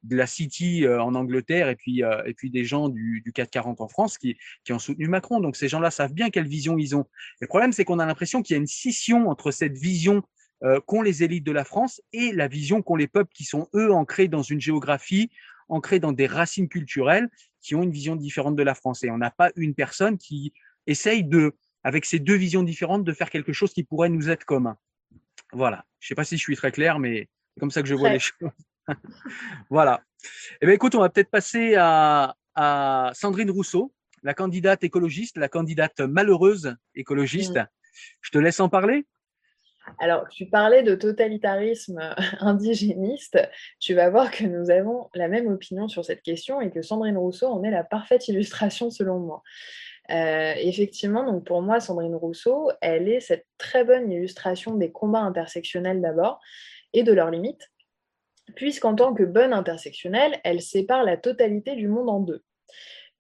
de 0.04 0.16
la 0.16 0.28
City 0.28 0.86
euh, 0.86 1.02
en 1.02 1.16
Angleterre 1.16 1.70
et 1.70 1.76
puis 1.76 2.02
et 2.26 2.34
puis 2.34 2.50
des 2.50 2.66
gens 2.66 2.90
du, 2.90 3.22
du 3.22 3.32
440 3.32 3.82
en 3.82 3.88
France 3.88 4.18
qui 4.18 4.38
qui 4.64 4.74
ont 4.74 4.80
soutenu 4.80 5.08
Macron. 5.08 5.40
Donc 5.40 5.56
ces 5.56 5.68
gens-là 5.68 5.92
savent 5.92 6.14
bien 6.14 6.30
quelle 6.30 6.48
vision 6.48 6.78
ils 6.78 6.96
ont. 6.96 7.06
le 7.40 7.48
problème, 7.48 7.72
c'est 7.72 7.86
qu'on 7.86 8.00
a 8.00 8.06
l'impression 8.06 8.42
qu'il 8.42 8.56
y 8.56 8.58
a 8.58 8.62
une 8.62 8.68
scission 8.68 9.30
entre 9.30 9.52
cette 9.52 9.78
vision 9.78 10.24
euh, 10.64 10.80
qu'ont 10.80 11.02
les 11.02 11.24
élites 11.24 11.44
de 11.44 11.52
la 11.52 11.64
France 11.64 12.04
et 12.14 12.32
la 12.34 12.48
vision 12.48 12.84
qu'ont 12.84 12.96
les 12.96 13.08
peuples 13.08 13.32
qui 13.34 13.46
sont, 13.46 13.68
eux, 13.74 13.92
ancrés 13.92 14.28
dans 14.28 14.44
une 14.44 14.62
géographie, 14.62 15.32
ancrés 15.72 16.00
dans 16.00 16.12
des 16.12 16.28
racines 16.28 16.68
culturelles, 16.68 17.30
qui 17.62 17.76
ont 17.76 17.84
une 17.84 17.92
vision 17.92 18.16
différente 18.16 18.56
de 18.56 18.64
la 18.64 18.76
France. 18.76 19.04
Et 19.04 19.10
on 19.10 19.18
n'a 19.18 19.32
pas 19.32 19.52
une 19.56 19.74
personne 19.74 20.18
qui 20.18 20.54
essaye 20.88 21.24
de, 21.24 21.56
avec 21.84 22.06
ces 22.06 22.20
deux 22.20 22.36
visions 22.36 22.64
différentes, 22.64 23.04
de 23.04 23.14
faire 23.14 23.30
quelque 23.30 23.54
chose 23.54 23.74
qui 23.74 23.84
pourrait 23.84 24.10
nous 24.10 24.30
être 24.30 24.46
commun. 24.46 24.78
Voilà. 25.54 25.86
Je 26.00 26.08
sais 26.08 26.16
pas 26.16 26.24
si 26.24 26.38
je 26.38 26.42
suis 26.42 26.56
très 26.56 26.72
clair, 26.72 27.00
mais 27.00 27.30
c'est 27.54 27.60
comme 27.60 27.72
ça 27.72 27.82
que 27.82 27.88
je 27.88 27.96
vois 27.96 28.10
les 28.10 28.20
choses. 28.20 28.50
voilà. 29.70 30.04
Eh 30.62 30.66
bien, 30.66 30.76
écoute, 30.76 30.96
on 30.96 31.00
va 31.00 31.10
peut-être 31.10 31.30
passer 31.30 31.76
à, 31.76 32.36
à 32.56 33.12
Sandrine 33.14 33.52
Rousseau, 33.52 33.94
la 34.24 34.34
candidate 34.34 34.84
écologiste, 34.84 35.38
la 35.38 35.50
candidate 35.50 36.00
malheureuse 36.02 36.76
écologiste. 36.96 37.60
Je 38.22 38.32
te 38.32 38.38
laisse 38.38 38.60
en 38.60 38.70
parler. 38.70 39.06
Alors, 40.00 40.28
tu 40.30 40.46
parlais 40.46 40.84
de 40.84 40.96
totalitarisme 40.96 42.00
indigéniste. 42.40 43.40
Tu 43.80 43.94
vas 43.94 44.10
voir 44.10 44.32
que 44.32 44.44
nous 44.44 44.70
avons 44.70 45.10
la 45.14 45.28
même 45.28 45.48
opinion 45.48 45.88
sur 45.88 46.06
cette 46.06 46.22
question 46.22 46.62
et 46.62 46.72
que 46.72 46.82
Sandrine 46.82 47.18
Rousseau 47.18 47.48
en 47.48 47.64
est 47.64 47.72
la 47.72 47.84
parfaite 47.84 48.28
illustration 48.28 48.90
selon 48.90 49.20
moi. 49.20 49.44
Euh, 50.10 50.54
effectivement, 50.58 51.24
donc 51.24 51.46
pour 51.46 51.62
moi, 51.62 51.80
Sandrine 51.80 52.16
Rousseau, 52.16 52.72
elle 52.82 53.08
est 53.08 53.20
cette 53.20 53.46
très 53.58 53.84
bonne 53.84 54.12
illustration 54.12 54.76
des 54.76 54.92
combats 54.92 55.22
intersectionnels 55.22 56.02
d'abord 56.02 56.40
et 56.94 57.04
de 57.04 57.14
leurs 57.14 57.32
limites, 57.32 57.72
puisqu'en 58.56 58.96
tant 58.96 59.14
que 59.14 59.24
bonne 59.24 59.54
intersectionnelle, 59.54 60.40
elle 60.44 60.62
sépare 60.62 61.04
la 61.04 61.18
totalité 61.18 61.76
du 61.76 61.88
monde 61.88 62.10
en 62.10 62.20
deux. 62.20 62.44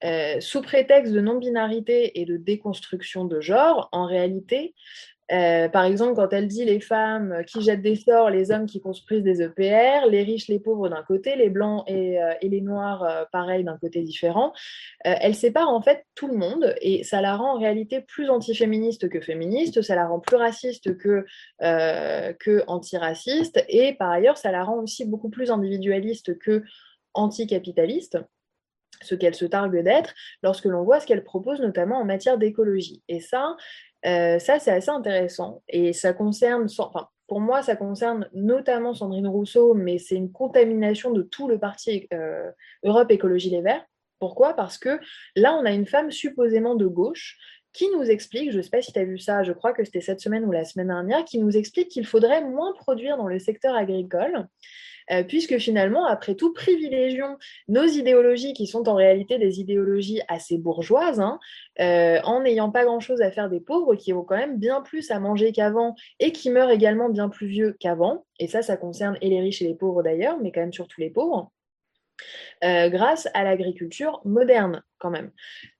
Euh, 0.03 0.41
sous 0.41 0.64
prétexte 0.64 1.14
de 1.14 1.22
non-binarité 1.22 2.20
et 2.20 2.26
de 2.26 2.36
déconstruction 2.36 3.26
de 3.26 3.39
genre, 3.39 3.88
en 3.91 4.07
réalité, 4.07 4.74
Euh, 5.32 5.70
par 5.70 5.86
exemple, 5.86 6.16
quand 6.16 6.32
elle 6.34 6.48
dit 6.48 6.66
les 6.66 6.80
femmes 6.80 7.44
qui 7.48 7.62
jettent 7.62 7.82
des 7.82 7.96
sorts, 7.96 8.30
les 8.30 8.52
hommes 8.52 8.66
qui 8.66 8.82
construisent 8.82 9.24
des 9.24 9.42
EPR, 9.42 10.08
les 10.10 10.24
riches, 10.24 10.48
les 10.48 10.60
pauvres 10.60 10.90
d'un 10.90 11.04
côté, 11.04 11.36
les 11.36 11.50
blancs 11.50 11.84
et, 11.88 12.22
euh, 12.22 12.34
les 12.42 12.62
noirs, 12.62 13.28
pareil, 13.32 13.64
d'un 13.64 13.78
côté 13.78 14.02
différent, 14.02 14.52
elle 15.06 15.36
sépare 15.36 15.70
en 15.70 15.82
fait 15.82 16.06
tout 16.16 16.28
le 16.28 16.36
monde 16.36 16.76
et 16.82 17.04
ça 17.04 17.22
la 17.22 17.38
rend 17.38 17.56
en 17.56 17.60
réalité 17.60 18.02
plus 18.02 18.30
antiféministe 18.30 19.08
que 19.08 19.22
féministe, 19.22 19.82
ça 19.82 19.96
la 19.96 20.08
rend 20.08 20.20
plus 20.20 20.36
raciste 20.36 20.98
que, 20.98 21.26
que 21.60 22.64
antiraciste 22.68 23.64
et 23.70 23.94
par 23.94 24.10
ailleurs, 24.10 24.38
ça 24.38 24.52
la 24.52 24.66
rend 24.66 24.80
aussi 24.80 25.06
beaucoup 25.06 25.30
plus 25.30 25.50
individualiste 25.50 26.38
que 26.40 26.64
anticapitaliste 27.14 28.18
ce 29.04 29.16
qu'elle 29.16 29.36
se 29.36 29.46
targue 29.46 29.84
d'être, 29.84 30.14
lorsque 30.44 30.66
l'on 30.66 30.84
voit 30.84 31.00
ce 31.00 31.08
qu'elle 31.08 31.24
propose 31.24 31.60
notamment 31.60 32.00
en 32.00 32.06
matière 32.06 32.38
d'écologie. 32.38 33.02
Et 33.08 33.20
ça, 33.20 33.56
euh, 34.06 34.39
ça 34.39 34.60
c'est 34.60 34.72
assez 34.72 34.89
intéressant. 34.89 35.62
Et 35.68 35.93
ça 35.93 36.14
concerne, 36.14 36.68
pour 37.28 37.39
moi, 37.39 37.62
ça 37.62 37.76
concerne 37.76 38.30
notamment 38.34 38.93
Sandrine 38.93 39.28
Rousseau, 39.28 39.74
mais 39.74 39.97
c'est 39.97 40.16
une 40.16 40.32
contamination 40.32 41.12
de 41.12 41.22
tout 41.22 41.47
le 41.47 41.60
parti 41.60 42.08
euh, 42.14 42.52
Europe 42.84 43.12
Écologie 43.12 43.49
Les 43.49 43.62
Verts. 43.62 43.86
Pourquoi? 44.20 44.54
Parce 44.54 44.78
que 44.78 44.99
là, 45.36 45.56
on 45.56 45.66
a 45.66 45.72
une 45.72 45.88
femme 45.88 46.12
supposément 46.12 46.76
de 46.76 46.86
gauche 46.86 47.38
qui 47.74 47.89
nous 47.89 48.04
explique, 48.04 48.52
je 48.52 48.58
ne 48.58 48.62
sais 48.62 48.70
pas 48.70 48.82
si 48.82 48.91
tu 48.91 48.99
as 48.99 49.06
vu 49.06 49.18
ça, 49.18 49.43
je 49.43 49.54
crois 49.54 49.74
que 49.74 49.84
c'était 49.84 50.02
cette 50.02 50.20
semaine 50.20 50.43
ou 50.43 50.52
la 50.52 50.66
semaine 50.66 50.88
dernière, 50.88 51.24
qui 51.24 51.39
nous 51.39 51.56
explique 51.56 51.88
qu'il 51.88 52.06
faudrait 52.06 52.43
moins 52.43 52.74
produire 52.74 53.18
dans 53.18 53.28
le 53.28 53.39
secteur 53.39 53.76
agricole 53.76 54.47
euh, 55.12 55.24
puisque 55.24 55.57
finalement, 55.57 56.05
après 56.05 56.36
tout, 56.36 56.53
privilégions 56.53 57.38
nos 57.68 57.86
idéologies 57.86 58.53
qui 58.53 58.68
sont 58.68 58.88
en 58.88 58.95
réalité 58.95 59.38
des 59.38 59.59
idéologies 59.59 60.22
assez 60.28 60.57
bourgeoises, 60.57 61.20
hein, 61.20 61.39
euh, 61.80 62.20
en 62.24 62.41
n'ayant 62.41 62.72
pas 62.72 62.86
grand-chose 62.86 63.22
à 63.22 63.32
faire 63.32 63.49
des 63.49 63.59
pauvres, 63.59 63.95
qui 63.95 64.14
ont 64.14 64.24
quand 64.24 64.38
même 64.38 64.57
bien 64.57 64.82
plus 64.82 65.12
à 65.12 65.20
manger 65.20 65.51
qu'avant 65.51 65.95
et 66.20 66.32
qui 66.32 66.49
meurent 66.49 66.72
également 66.72 67.09
bien 67.09 67.30
plus 67.30 67.47
vieux 67.47 67.76
qu'avant. 67.80 68.26
Et 68.39 68.47
ça, 68.47 68.62
ça 68.62 68.78
concerne 68.78 69.18
et 69.22 69.30
les 69.30 69.41
riches 69.41 69.62
et 69.62 69.68
les 69.68 69.76
pauvres 69.76 70.03
d'ailleurs, 70.03 70.38
mais 70.41 70.51
quand 70.51 70.62
même 70.62 70.74
surtout 70.74 71.01
les 71.01 71.09
pauvres. 71.09 71.51
Euh, 72.63 72.89
grâce 72.89 73.28
à 73.34 73.43
l'agriculture 73.43 74.22
moderne 74.24 74.84
quand 74.99 75.09
même, 75.09 75.32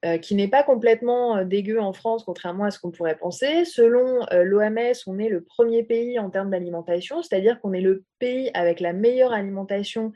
euh, 0.04 0.18
qui 0.18 0.34
n'est 0.34 0.48
pas 0.48 0.64
complètement 0.64 1.36
euh, 1.36 1.44
dégueu 1.44 1.80
en 1.80 1.92
France, 1.92 2.24
contrairement 2.24 2.64
à 2.64 2.72
ce 2.72 2.80
qu'on 2.80 2.90
pourrait 2.90 3.16
penser. 3.16 3.64
Selon 3.64 4.26
l'OMS, 4.32 4.94
on 5.06 5.18
est 5.18 5.28
le 5.28 5.44
premier 5.44 5.84
pays 5.84 6.18
en 6.18 6.28
termes 6.28 6.50
d'alimentation, 6.50 7.22
c'est-à-dire 7.22 7.60
qu'on 7.60 7.72
est 7.72 7.80
le 7.80 8.04
pays 8.18 8.50
avec 8.54 8.80
la 8.80 8.92
meilleure 8.92 9.32
alimentation 9.32 10.12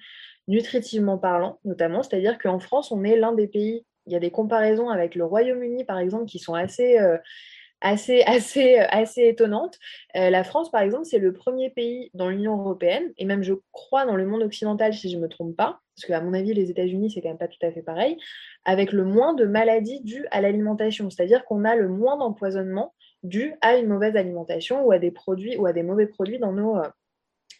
nutritivement 0.48 1.18
parlant, 1.18 1.60
notamment, 1.64 2.02
c'est-à-dire 2.02 2.36
qu'en 2.38 2.58
France, 2.58 2.90
on 2.90 3.04
est 3.04 3.16
l'un 3.16 3.32
des 3.32 3.46
pays, 3.46 3.84
il 4.06 4.12
y 4.12 4.16
a 4.16 4.20
des 4.20 4.30
comparaisons 4.30 4.90
avec 4.90 5.14
le 5.14 5.24
Royaume-Uni, 5.24 5.84
par 5.84 5.98
exemple, 5.98 6.26
qui 6.26 6.38
sont 6.38 6.54
assez 6.54 6.98
assez, 7.80 8.22
assez, 8.26 8.78
euh, 8.78 8.86
assez 8.88 9.22
étonnante. 9.22 9.78
Euh, 10.16 10.30
la 10.30 10.44
France, 10.44 10.70
par 10.70 10.82
exemple, 10.82 11.04
c'est 11.04 11.18
le 11.18 11.32
premier 11.32 11.70
pays 11.70 12.10
dans 12.14 12.28
l'Union 12.28 12.58
européenne, 12.58 13.12
et 13.18 13.24
même 13.24 13.42
je 13.42 13.54
crois 13.72 14.06
dans 14.06 14.16
le 14.16 14.26
monde 14.26 14.42
occidental, 14.42 14.94
si 14.94 15.10
je 15.10 15.16
ne 15.16 15.22
me 15.22 15.28
trompe 15.28 15.56
pas, 15.56 15.80
parce 15.96 16.06
qu'à 16.06 16.20
mon 16.20 16.34
avis, 16.34 16.52
les 16.52 16.70
États-Unis, 16.70 17.10
c'est 17.10 17.22
quand 17.22 17.28
même 17.28 17.38
pas 17.38 17.48
tout 17.48 17.64
à 17.64 17.72
fait 17.72 17.82
pareil, 17.82 18.18
avec 18.64 18.92
le 18.92 19.04
moins 19.04 19.34
de 19.34 19.46
maladies 19.46 20.02
dues 20.02 20.26
à 20.30 20.40
l'alimentation. 20.40 21.08
C'est-à-dire 21.08 21.44
qu'on 21.44 21.64
a 21.64 21.74
le 21.74 21.88
moins 21.88 22.18
d'empoisonnement 22.18 22.94
dû 23.22 23.54
à 23.62 23.76
une 23.76 23.86
mauvaise 23.86 24.16
alimentation 24.16 24.84
ou 24.84 24.92
à 24.92 24.98
des 24.98 25.10
produits 25.10 25.56
mauvais 25.56 26.06
produits 26.06 26.38
dans 26.38 26.52
nos, 26.52 26.76
euh, 26.76 26.88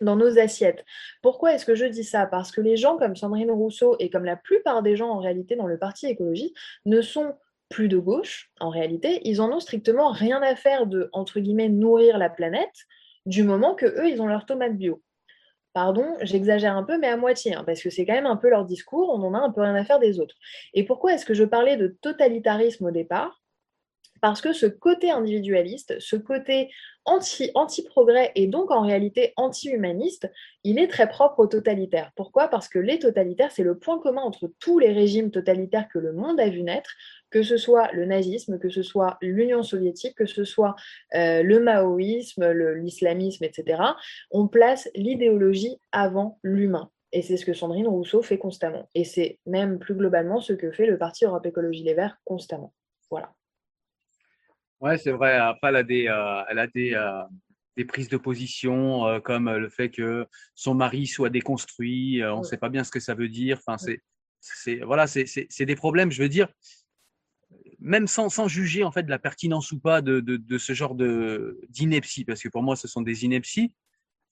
dans 0.00 0.16
nos 0.16 0.38
assiettes. 0.38 0.84
Pourquoi 1.22 1.54
est-ce 1.54 1.64
que 1.64 1.74
je 1.74 1.86
dis 1.86 2.04
ça? 2.04 2.26
Parce 2.26 2.52
que 2.52 2.60
les 2.60 2.76
gens 2.76 2.98
comme 2.98 3.16
Sandrine 3.16 3.50
Rousseau 3.50 3.96
et 3.98 4.10
comme 4.10 4.24
la 4.24 4.36
plupart 4.36 4.82
des 4.82 4.96
gens 4.96 5.08
en 5.08 5.18
réalité 5.18 5.56
dans 5.56 5.66
le 5.66 5.78
parti 5.78 6.06
écologie 6.06 6.52
ne 6.84 7.00
sont 7.00 7.34
plus 7.68 7.88
de 7.88 7.98
gauche, 7.98 8.50
en 8.60 8.70
réalité, 8.70 9.20
ils 9.24 9.40
en 9.40 9.52
ont 9.52 9.60
strictement 9.60 10.10
rien 10.10 10.42
à 10.42 10.54
faire 10.56 10.86
de, 10.86 11.08
entre 11.12 11.40
guillemets, 11.40 11.68
nourrir 11.68 12.18
la 12.18 12.30
planète, 12.30 12.86
du 13.26 13.42
moment 13.42 13.74
que 13.74 13.86
eux, 13.86 14.08
ils 14.08 14.22
ont 14.22 14.26
leur 14.26 14.46
tomate 14.46 14.76
bio. 14.76 15.02
Pardon, 15.72 16.06
j'exagère 16.22 16.76
un 16.76 16.84
peu, 16.84 16.96
mais 16.98 17.08
à 17.08 17.16
moitié, 17.16 17.54
hein, 17.54 17.64
parce 17.64 17.82
que 17.82 17.90
c'est 17.90 18.06
quand 18.06 18.14
même 18.14 18.26
un 18.26 18.36
peu 18.36 18.48
leur 18.48 18.64
discours, 18.64 19.10
on 19.10 19.22
en 19.22 19.34
a 19.34 19.38
un 19.38 19.50
peu 19.50 19.60
rien 19.60 19.74
à 19.74 19.84
faire 19.84 19.98
des 19.98 20.20
autres. 20.20 20.36
Et 20.72 20.84
pourquoi 20.84 21.12
est-ce 21.12 21.26
que 21.26 21.34
je 21.34 21.44
parlais 21.44 21.76
de 21.76 21.98
totalitarisme 22.00 22.86
au 22.86 22.90
départ? 22.90 23.42
Parce 24.22 24.40
que 24.40 24.52
ce 24.52 24.66
côté 24.66 25.10
individualiste, 25.10 26.00
ce 26.00 26.16
côté 26.16 26.70
anti, 27.04 27.50
anti-progrès 27.54 28.32
et 28.34 28.46
donc 28.46 28.70
en 28.70 28.80
réalité 28.80 29.32
anti-humaniste, 29.36 30.30
il 30.64 30.78
est 30.78 30.88
très 30.88 31.08
propre 31.08 31.40
aux 31.40 31.46
totalitaires. 31.46 32.12
Pourquoi? 32.16 32.48
Parce 32.48 32.68
que 32.68 32.78
les 32.78 32.98
totalitaires, 32.98 33.52
c'est 33.52 33.62
le 33.62 33.78
point 33.78 33.98
commun 33.98 34.22
entre 34.22 34.50
tous 34.58 34.78
les 34.78 34.92
régimes 34.92 35.30
totalitaires 35.30 35.88
que 35.92 35.98
le 35.98 36.12
monde 36.12 36.40
a 36.40 36.48
vu 36.48 36.62
naître, 36.62 36.90
que 37.30 37.42
ce 37.42 37.56
soit 37.56 37.90
le 37.92 38.04
nazisme, 38.06 38.58
que 38.58 38.68
ce 38.68 38.82
soit 38.82 39.18
l'Union 39.20 39.62
soviétique, 39.62 40.16
que 40.16 40.26
ce 40.26 40.44
soit 40.44 40.74
euh, 41.14 41.42
le 41.42 41.60
maoïsme, 41.60 42.50
l'islamisme, 42.74 43.44
etc. 43.44 43.82
On 44.30 44.48
place 44.48 44.88
l'idéologie 44.94 45.78
avant 45.92 46.38
l'humain. 46.42 46.90
Et 47.12 47.22
c'est 47.22 47.36
ce 47.36 47.46
que 47.46 47.54
Sandrine 47.54 47.88
Rousseau 47.88 48.22
fait 48.22 48.38
constamment. 48.38 48.90
Et 48.94 49.04
c'est 49.04 49.38
même 49.46 49.78
plus 49.78 49.94
globalement 49.94 50.40
ce 50.40 50.52
que 50.52 50.70
fait 50.70 50.86
le 50.86 50.98
Parti 50.98 51.24
Europe 51.24 51.46
Écologie 51.46 51.82
Les 51.82 51.94
Verts 51.94 52.18
constamment. 52.24 52.74
Voilà. 53.10 53.32
Ouais, 54.80 54.98
c'est 54.98 55.12
vrai. 55.12 55.36
Après, 55.36 55.68
elle 55.68 55.76
a 55.76 55.82
des, 55.82 56.08
euh, 56.08 56.42
elle 56.48 56.58
a 56.58 56.66
des, 56.66 56.92
euh, 56.94 57.22
des 57.76 57.84
prises 57.84 58.08
de 58.08 58.16
position, 58.16 59.06
euh, 59.06 59.20
comme 59.20 59.50
le 59.50 59.68
fait 59.68 59.90
que 59.90 60.26
son 60.54 60.74
mari 60.74 61.06
soit 61.06 61.30
déconstruit. 61.30 62.22
on 62.24 62.38
ne 62.38 62.42
sait 62.42 62.58
pas 62.58 62.68
bien 62.68 62.84
ce 62.84 62.90
que 62.90 63.00
ça 63.00 63.14
veut 63.14 63.28
dire. 63.28 63.58
Enfin, 63.66 63.78
c'est, 64.40 64.80
voilà, 64.80 65.06
c'est, 65.06 65.64
des 65.64 65.76
problèmes. 65.76 66.10
Je 66.10 66.22
veux 66.22 66.28
dire, 66.28 66.48
même 67.86 68.06
sans, 68.06 68.28
sans 68.28 68.48
juger 68.48 68.84
en 68.84 68.92
fait 68.92 69.04
de 69.04 69.10
la 69.10 69.18
pertinence 69.18 69.72
ou 69.72 69.78
pas 69.78 70.02
de, 70.02 70.20
de, 70.20 70.36
de 70.36 70.58
ce 70.58 70.74
genre 70.74 70.94
de 70.94 71.60
d'ineptie, 71.68 72.24
parce 72.24 72.42
que 72.42 72.48
pour 72.48 72.62
moi, 72.62 72.76
ce 72.76 72.88
sont 72.88 73.02
des 73.02 73.24
inepties. 73.24 73.72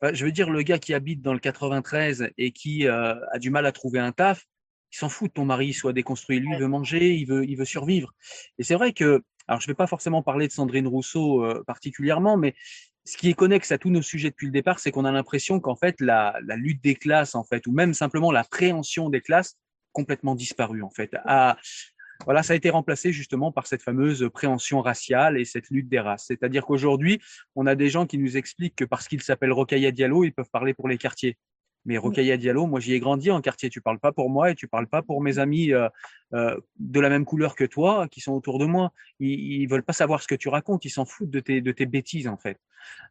je 0.03 0.25
veux 0.25 0.33
dire, 0.33 0.51
le 0.51 0.63
gars 0.63 0.79
qui 0.79 0.93
habite 0.95 1.23
dans 1.23 1.33
le 1.33 1.39
93 1.39 2.31
et 2.37 2.53
qui 2.53 2.87
a 2.87 3.39
du 3.39 3.51
mal 3.51 3.67
à 3.67 3.73
trouver 3.73 4.01
un 4.01 4.13
taf, 4.13 4.45
il 4.93 4.97
s'en 4.97 5.09
fout 5.09 5.29
de 5.29 5.33
ton 5.33 5.45
mari 5.45 5.73
soit 5.73 5.93
déconstruit. 5.93 6.41
Lui, 6.41 6.51
il 6.53 6.59
veut 6.61 6.69
manger, 6.69 7.15
il 7.15 7.25
veut, 7.27 7.45
il 7.49 7.57
veut 7.57 7.65
survivre. 7.65 8.13
Et 8.59 8.65
c'est 8.65 8.75
vrai 8.75 8.93
que 8.93 9.23
alors, 9.47 9.61
je 9.61 9.67
ne 9.67 9.73
vais 9.73 9.77
pas 9.77 9.87
forcément 9.87 10.23
parler 10.23 10.47
de 10.47 10.53
Sandrine 10.53 10.87
Rousseau 10.87 11.45
euh, 11.45 11.63
particulièrement, 11.67 12.37
mais 12.37 12.55
ce 13.05 13.17
qui 13.17 13.29
est 13.29 13.35
connexe 13.35 13.73
à 13.73 13.79
tous 13.79 13.91
nos 13.91 14.01
sujets 14.01 14.31
depuis 14.31 14.47
le 14.47 14.53
départ, 14.53 14.79
c'est 14.79 14.91
qu'on 14.91 15.05
a 15.05 15.13
l'impression 15.13 15.61
qu'en 15.61 15.77
fait, 15.77 16.01
la, 16.01 16.39
lutte 16.57 16.83
des 16.83 16.95
classes, 16.95 17.35
en 17.35 17.45
fait, 17.45 17.67
ou 17.67 17.73
même 17.73 17.93
simplement 17.93 18.33
la 18.33 18.45
préhension 18.45 19.11
des 19.11 19.21
classes, 19.21 19.59
complètement 19.93 20.35
disparu, 20.35 20.83
en 20.83 20.91
fait. 20.91 21.15
Voilà, 22.25 22.43
ça 22.43 22.53
a 22.53 22.57
été 22.57 22.71
remplacé 22.71 23.13
justement 23.13 23.53
par 23.53 23.67
cette 23.67 23.83
fameuse 23.83 24.29
préhension 24.33 24.81
raciale 24.81 25.39
et 25.39 25.45
cette 25.45 25.71
lutte 25.71 25.89
des 25.89 26.01
races. 26.01 26.25
C'est-à-dire 26.29 26.65
qu'aujourd'hui, 26.65 27.21
on 27.55 27.67
a 27.67 27.75
des 27.75 27.89
gens 27.89 28.07
qui 28.07 28.19
nous 28.19 28.37
expliquent 28.37 28.77
que 28.77 28.85
parce 28.85 29.09
qu'ils 29.09 29.23
s'appellent 29.23 29.53
Rocaille 29.53 29.93
Diallo, 29.93 30.25
ils 30.25 30.33
peuvent 30.33 30.51
parler 30.51 30.75
pour 30.75 30.89
les 30.89 30.99
quartiers. 30.99 31.37
Mais 31.87 31.99
Rocaille 31.99 32.37
Diallo, 32.39 32.67
moi 32.67 32.81
j'y 32.81 32.95
ai 32.95 33.01
grandi 33.01 33.31
en 33.31 33.41
quartier. 33.43 33.69
Tu 33.69 33.81
parles 33.81 33.99
pas 33.99 34.13
pour 34.13 34.31
moi 34.31 34.51
et 34.51 34.55
tu 34.55 34.69
parles 34.69 34.87
pas 34.87 35.03
pour 35.03 35.21
mes 35.21 35.39
amis 35.39 35.73
euh, 35.73 35.89
euh, 36.33 36.59
de 36.79 37.01
la 37.01 37.11
même 37.11 37.27
couleur 37.27 37.55
que 37.55 37.65
toi 37.65 38.09
qui 38.09 38.21
sont 38.21 38.33
autour 38.33 38.59
de 38.59 38.65
moi. 38.65 38.93
Ils, 39.21 39.63
ils 39.63 39.67
veulent 39.67 39.83
pas 39.83 39.93
savoir 39.93 40.23
ce 40.23 40.29
que 40.29 40.35
tu 40.35 40.49
racontes. 40.49 40.85
Ils 40.87 40.91
s'en 40.91 41.05
foutent 41.05 41.31
de 41.31 41.41
tes, 41.41 41.61
de 41.61 41.73
tes 41.73 41.85
bêtises 41.85 42.27
en 42.27 42.39
fait. 42.39 42.59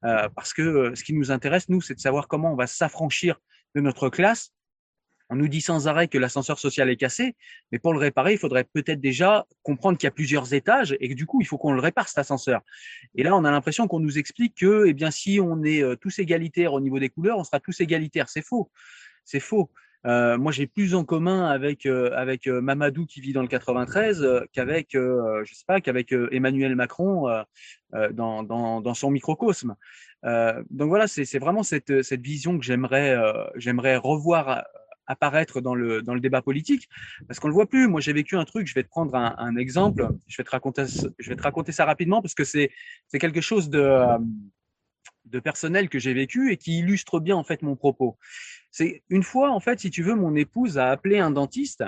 Euh, 0.06 0.28
parce 0.36 0.54
que 0.54 0.96
ce 0.96 1.04
qui 1.04 1.14
nous 1.14 1.32
intéresse 1.32 1.70
nous, 1.70 1.82
c'est 1.82 1.94
de 1.94 2.00
savoir 2.00 2.28
comment 2.28 2.52
on 2.52 2.56
va 2.56 2.68
s'affranchir 2.68 3.40
de 3.76 3.82
notre 3.82 4.10
classe 4.10 4.54
on 5.30 5.36
nous 5.36 5.48
dit 5.48 5.62
sans 5.62 5.88
arrêt 5.88 6.08
que 6.08 6.18
l'ascenseur 6.18 6.60
social 6.60 6.90
est 6.90 6.96
cassé, 6.96 7.36
mais 7.72 7.80
pour 7.80 7.94
le 7.94 8.00
réparer, 8.00 8.34
il 8.34 8.38
faudrait 8.38 8.66
peut-être 8.66 9.00
déjà 9.00 9.46
comprendre 9.64 9.98
qu'il 9.98 10.08
y 10.08 10.10
a 10.10 10.12
plusieurs 10.12 10.54
étages 10.54 10.96
et 11.00 11.10
que 11.10 11.14
du 11.14 11.26
coup, 11.26 11.42
il 11.42 11.46
faut 11.46 11.58
qu'on 11.58 11.72
le 11.72 11.82
répare 11.82 12.08
cet 12.08 12.20
ascenseur. 12.20 12.62
Et 13.16 13.24
là, 13.24 13.36
on 13.36 13.44
a 13.46 13.52
l'impression 13.52 13.88
qu'on 13.88 14.00
nous 14.00 14.18
explique 14.18 14.56
que, 14.56 14.86
eh 14.86 14.94
bien, 14.94 15.12
si 15.12 15.40
on 15.40 15.64
est 15.64 15.82
euh, 15.82 15.96
tous 15.96 16.20
égalitaires 16.20 16.74
au 16.74 16.82
niveau 16.82 17.00
des 17.00 17.10
couleurs, 17.10 17.38
on 17.38 17.44
sera 17.44 17.60
tous 17.60 17.80
égalitaires. 17.82 18.30
C'est 18.30 18.46
faux. 18.46 18.70
C'est 19.24 19.40
faux. 19.40 19.72
Euh, 20.06 20.38
moi, 20.38 20.52
j'ai 20.52 20.68
plus 20.68 20.96
en 20.96 21.06
commun 21.06 21.46
avec 21.46 21.86
euh, 21.86 22.62
Mamadou 22.62 23.06
qui 23.06 23.22
vit 23.22 23.32
dans 23.32 23.42
le 23.42 23.48
93 23.48 24.46
qu'avec 24.52 24.90
je 24.92 25.54
sais 25.54 25.64
pas 25.66 25.80
qu'avec 25.80 26.14
Emmanuel 26.32 26.76
Macron 26.76 27.30
dans, 28.12 28.94
son 28.94 29.12
microcosme. 29.12 29.76
donc 30.24 30.90
voilà, 30.90 31.08
c'est 31.08 31.40
vraiment 31.40 31.64
cette 31.64 31.90
vision 32.22 32.60
que 32.60 32.66
j'aimerais 32.66 33.96
revoir 33.96 34.66
apparaître 35.08 35.62
dans 35.62 35.76
le, 35.76 36.02
dans 36.02 36.14
le 36.14 36.20
débat 36.20 36.42
politique, 36.42 36.90
parce 37.28 37.40
qu'on 37.40 37.48
le 37.48 37.54
voit 37.54 37.68
plus. 37.68 37.88
Moi, 37.88 38.02
j'ai 38.02 38.14
vécu 38.14 38.38
un 38.38 38.46
truc, 38.46 38.68
je 38.68 38.74
vais 38.74 38.84
te 38.84 38.90
prendre 38.90 39.16
un, 39.16 39.56
exemple, 39.56 40.08
je 40.28 40.38
vais 40.38 40.44
te 40.44 40.52
raconter, 40.52 40.86
je 41.20 41.30
vais 41.30 41.36
te 41.36 41.44
raconter 41.44 41.72
ça 41.72 41.86
rapidement, 41.86 42.22
parce 42.22 42.34
que 42.34 42.44
c'est 42.44 42.72
quelque 43.20 43.42
chose 43.42 43.70
de, 43.70 44.06
de 45.26 45.40
personnel 45.40 45.90
que 45.90 46.00
j'ai 46.00 46.14
vécu 46.14 46.52
et 46.52 46.58
qui 46.58 46.80
illustre 46.80 47.20
bien 47.20 47.36
en 47.36 47.44
fait 47.44 47.62
mon 47.62 47.76
propos. 47.76 48.18
C'est 48.72 49.04
une 49.10 49.24
fois, 49.24 49.52
en 49.52 49.60
fait, 49.60 49.80
si 49.80 49.90
tu 49.90 50.04
veux, 50.04 50.16
mon 50.16 50.36
épouse 50.36 50.78
a 50.78 50.90
appelé 50.90 51.20
un 51.20 51.32
dentiste, 51.32 51.84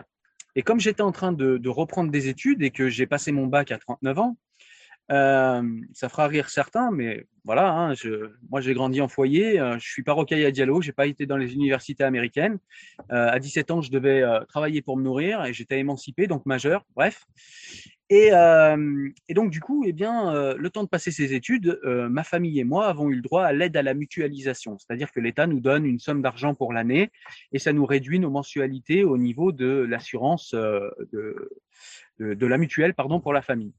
et 0.56 0.62
comme 0.62 0.80
j'étais 0.80 1.02
en 1.02 1.12
train 1.12 1.34
de, 1.34 1.58
de 1.58 1.70
reprendre 1.70 2.12
des 2.12 2.30
études 2.30 2.62
et 2.62 2.72
que 2.72 2.90
j'ai 2.90 3.06
passé 3.06 3.32
mon 3.32 3.48
bac 3.48 3.72
à 3.72 3.78
39 3.78 4.20
ans, 4.20 4.38
euh, 5.12 5.62
ça 5.94 6.10
fera 6.10 6.28
rire 6.28 6.50
certains, 6.50 6.92
mais 6.92 7.28
voilà, 7.46 7.72
hein, 7.72 7.94
moi 8.50 8.60
j'ai 8.60 8.74
grandi 8.74 9.02
en 9.02 9.08
foyer, 9.08 9.60
euh, 9.60 9.78
je 9.78 9.88
suis 9.88 10.02
pas 10.02 10.14
rocaille 10.14 10.46
à 10.46 10.52
Diallo, 10.52 10.82
j'ai 10.82 10.94
pas 10.94 11.06
été 11.06 11.28
dans 11.28 11.38
les 11.38 11.54
universités 11.54 12.04
américaines. 12.04 12.58
Euh, 13.12 13.30
à 13.30 13.40
17 13.40 13.70
ans, 13.70 13.82
je 13.82 13.92
devais 13.92 14.24
euh, 14.24 14.40
travailler 14.46 14.82
pour 14.82 14.98
me 14.98 15.04
nourrir 15.04 15.46
et 15.46 15.54
j'étais 15.54 15.80
émancipé, 15.80 16.26
donc 16.26 16.46
majeur, 16.48 16.86
bref. 16.96 17.26
Et, 18.10 18.30
donc, 19.34 19.50
du 19.50 19.62
coup, 19.62 19.84
eh 19.88 19.92
bien, 19.92 20.54
le 20.54 20.70
temps 20.70 20.84
de 20.84 20.88
passer 20.88 21.10
ses 21.10 21.34
études, 21.34 21.80
ma 21.84 22.24
famille 22.24 22.60
et 22.60 22.64
moi 22.64 22.86
avons 22.86 23.10
eu 23.10 23.16
le 23.16 23.24
droit 23.24 23.44
à 23.44 23.52
l'aide 23.52 23.76
à 23.76 23.82
la 23.82 23.96
mutualisation. 23.96 24.78
C'est-à-dire 24.78 25.12
que 25.12 25.20
l'État 25.20 25.48
nous 25.48 25.60
donne 25.60 25.88
une 25.88 25.98
somme 25.98 26.22
d'argent 26.22 26.54
pour 26.54 26.72
l'année 26.72 27.10
et 27.52 27.58
ça 27.58 27.74
nous 27.74 27.84
réduit 27.84 28.20
nos 28.20 28.30
mensualités 28.30 29.04
au 29.04 29.18
niveau 29.18 29.52
de 29.52 29.88
l'assurance 29.90 30.54
de, 30.54 31.50
de, 32.20 32.46
la 32.46 32.60
mutuelle 32.60 32.94
pardon, 32.94 33.20
pour 33.20 33.34
la 33.34 33.42
famille. 33.42 33.74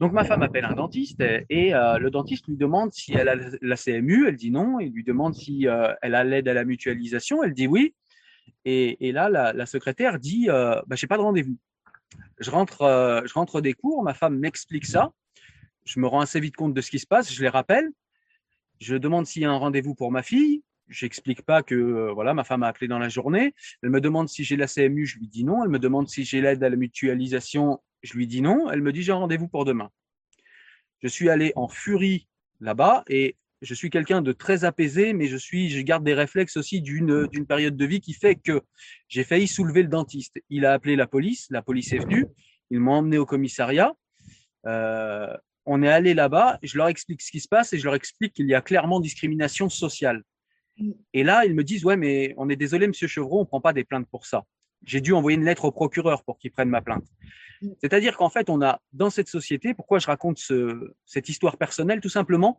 Donc 0.00 0.12
ma 0.12 0.24
femme 0.24 0.42
appelle 0.42 0.64
un 0.64 0.74
dentiste 0.74 1.20
et 1.20 1.74
euh, 1.74 1.98
le 1.98 2.10
dentiste 2.10 2.46
lui 2.46 2.56
demande 2.56 2.92
si 2.92 3.14
elle 3.14 3.28
a 3.28 3.34
la 3.60 3.76
CMU, 3.76 4.28
elle 4.28 4.36
dit 4.36 4.52
non. 4.52 4.78
Il 4.78 4.92
lui 4.92 5.02
demande 5.02 5.34
si 5.34 5.66
euh, 5.66 5.92
elle 6.02 6.14
a 6.14 6.22
l'aide 6.22 6.46
à 6.46 6.54
la 6.54 6.64
mutualisation, 6.64 7.42
elle 7.42 7.52
dit 7.52 7.66
oui. 7.66 7.94
Et, 8.64 9.12
là, 9.12 9.28
la, 9.28 9.66
secrétaire 9.66 10.18
dit 10.18 10.46
euh, 10.48 10.80
bah, 10.86 10.96
pas 11.08 11.16
de 11.16 11.22
rendez-vous. 11.22 11.56
Je 12.38 12.50
rentre, 12.50 12.82
euh, 12.82 13.22
je 13.24 13.32
rentre 13.32 13.60
des 13.60 13.72
cours, 13.72 14.02
ma 14.02 14.14
femme 14.14 14.38
m'explique 14.38 14.86
ça. 14.86 15.10
Je 15.84 15.98
me 16.00 16.06
rends 16.06 16.20
assez 16.20 16.38
vite 16.38 16.54
compte 16.54 16.74
de 16.74 16.80
ce 16.80 16.90
qui 16.90 16.98
se 16.98 17.06
passe, 17.06 17.32
je 17.32 17.42
les 17.42 17.48
rappelle. 17.48 17.88
Je 18.78 18.94
demande 18.96 19.26
s'il 19.26 19.42
y 19.42 19.44
a 19.46 19.50
un 19.50 19.56
rendez-vous 19.56 19.94
pour 19.94 20.12
ma 20.12 20.22
fille. 20.22 20.62
J'explique 20.88 21.42
pas 21.42 21.62
que 21.62 22.10
voilà, 22.12 22.34
ma 22.34 22.44
femme 22.44 22.62
a 22.62 22.68
appelé 22.68 22.88
dans 22.88 22.98
la 22.98 23.08
journée. 23.08 23.54
Elle 23.82 23.90
me 23.90 24.00
demande 24.00 24.28
si 24.28 24.44
j'ai 24.44 24.56
la 24.56 24.66
CMU, 24.66 25.06
je 25.06 25.18
lui 25.18 25.28
dis 25.28 25.44
non. 25.44 25.64
Elle 25.64 25.70
me 25.70 25.78
demande 25.78 26.08
si 26.08 26.24
j'ai 26.24 26.40
l'aide 26.40 26.62
à 26.62 26.68
la 26.68 26.76
mutualisation, 26.76 27.80
je 28.02 28.14
lui 28.14 28.26
dis 28.26 28.42
non. 28.42 28.70
Elle 28.70 28.82
me 28.82 28.92
dit 28.92 29.02
j'ai 29.02 29.12
un 29.12 29.16
rendez-vous 29.16 29.48
pour 29.48 29.64
demain. 29.64 29.90
Je 31.02 31.08
suis 31.08 31.28
allé 31.28 31.52
en 31.56 31.68
furie 31.68 32.28
là-bas 32.60 33.04
et 33.08 33.36
je 33.62 33.74
suis 33.74 33.90
quelqu'un 33.90 34.22
de 34.22 34.32
très 34.32 34.64
apaisé, 34.64 35.12
mais 35.12 35.26
je 35.26 35.36
suis, 35.36 35.68
je 35.70 35.80
garde 35.80 36.04
des 36.04 36.14
réflexes 36.14 36.56
aussi 36.56 36.80
d'une 36.80 37.26
d'une 37.26 37.46
période 37.46 37.76
de 37.76 37.84
vie 37.84 38.00
qui 38.00 38.12
fait 38.12 38.36
que 38.36 38.62
j'ai 39.08 39.24
failli 39.24 39.48
soulever 39.48 39.82
le 39.82 39.88
dentiste. 39.88 40.36
Il 40.48 40.64
a 40.64 40.72
appelé 40.72 40.96
la 40.96 41.06
police, 41.06 41.48
la 41.50 41.62
police 41.62 41.92
est 41.92 41.98
venue, 41.98 42.26
ils 42.70 42.80
m'ont 42.80 42.94
emmené 42.94 43.18
au 43.18 43.26
commissariat. 43.26 43.94
Euh, 44.66 45.36
on 45.66 45.82
est 45.82 45.88
allé 45.88 46.14
là-bas, 46.14 46.58
je 46.62 46.76
leur 46.78 46.88
explique 46.88 47.20
ce 47.20 47.30
qui 47.30 47.40
se 47.40 47.48
passe 47.48 47.72
et 47.72 47.78
je 47.78 47.84
leur 47.84 47.94
explique 47.94 48.32
qu'il 48.32 48.46
y 48.46 48.54
a 48.54 48.62
clairement 48.62 49.00
discrimination 49.00 49.68
sociale. 49.68 50.22
Et 51.12 51.24
là, 51.24 51.44
ils 51.44 51.54
me 51.54 51.64
disent 51.64 51.84
ouais, 51.84 51.96
mais 51.96 52.34
on 52.36 52.48
est 52.48 52.56
désolé, 52.56 52.86
Monsieur 52.86 53.08
Chevreau, 53.08 53.40
on 53.40 53.44
prend 53.44 53.60
pas 53.60 53.72
des 53.72 53.84
plaintes 53.84 54.08
pour 54.08 54.26
ça. 54.26 54.44
J'ai 54.84 55.00
dû 55.00 55.12
envoyer 55.12 55.36
une 55.36 55.44
lettre 55.44 55.64
au 55.64 55.72
procureur 55.72 56.22
pour 56.24 56.38
qu'il 56.38 56.50
prenne 56.50 56.68
ma 56.68 56.80
plainte. 56.80 57.04
Mm. 57.62 57.68
C'est-à-dire 57.80 58.16
qu'en 58.16 58.30
fait, 58.30 58.50
on 58.50 58.62
a 58.62 58.80
dans 58.92 59.10
cette 59.10 59.28
société, 59.28 59.74
pourquoi 59.74 59.98
je 59.98 60.06
raconte 60.06 60.40
cette 61.06 61.28
histoire 61.28 61.56
personnelle, 61.56 62.00
tout 62.00 62.08
simplement 62.08 62.58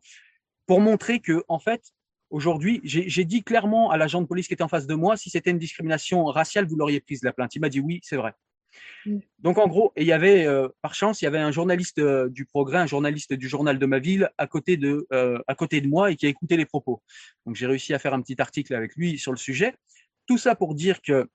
pour 0.65 0.81
montrer 0.81 1.19
que, 1.19 1.43
en 1.47 1.57
fait, 1.57 1.81
aujourd'hui, 2.29 2.79
j'ai 2.83 3.25
dit 3.25 3.43
clairement 3.43 3.89
à 3.89 3.97
l'agent 3.97 4.21
de 4.21 4.27
police 4.27 4.47
qui 4.47 4.53
était 4.53 4.63
en 4.63 4.67
face 4.67 4.85
de 4.85 4.93
moi, 4.93 5.17
si 5.17 5.31
c'était 5.31 5.49
une 5.49 5.57
discrimination 5.57 6.25
raciale, 6.25 6.67
vous 6.67 6.75
l'auriez 6.75 7.01
prise 7.01 7.23
la 7.23 7.33
plainte. 7.33 7.55
Il 7.55 7.61
m'a 7.61 7.69
dit 7.69 7.79
oui, 7.79 8.01
c'est 8.03 8.17
vrai. 8.17 8.33
Mm. 9.05 9.17
Donc 9.39 9.57
en 9.57 9.67
gros, 9.67 9.91
et 9.95 10.01
il 10.01 10.07
y 10.07 10.11
avait 10.11 10.45
euh, 10.45 10.67
par 10.81 10.93
chance, 10.93 11.21
il 11.21 11.25
y 11.25 11.27
avait 11.27 11.39
un 11.39 11.51
journaliste 11.51 11.99
euh, 11.99 12.29
du 12.29 12.45
Progrès, 12.45 12.77
un 12.77 12.85
journaliste 12.85 13.33
du 13.33 13.47
journal 13.47 13.79
de 13.79 13.85
ma 13.85 13.99
ville 13.99 14.29
à 14.37 14.47
côté 14.47 14.77
de 14.77 15.07
euh, 15.11 15.39
à 15.47 15.55
côté 15.55 15.81
de 15.81 15.87
moi 15.87 16.11
et 16.11 16.15
qui 16.15 16.25
a 16.25 16.29
écouté 16.29 16.57
les 16.57 16.65
propos. 16.65 17.01
Donc 17.45 17.55
j'ai 17.55 17.65
réussi 17.65 17.93
à 17.93 17.99
faire 17.99 18.13
un 18.13 18.21
petit 18.21 18.39
article 18.39 18.75
avec 18.75 18.95
lui 18.95 19.17
sur 19.17 19.31
le 19.31 19.37
sujet. 19.37 19.73
Tout 20.27 20.37
ça 20.37 20.55
pour 20.55 20.75
dire 20.75 21.01
que 21.01 21.27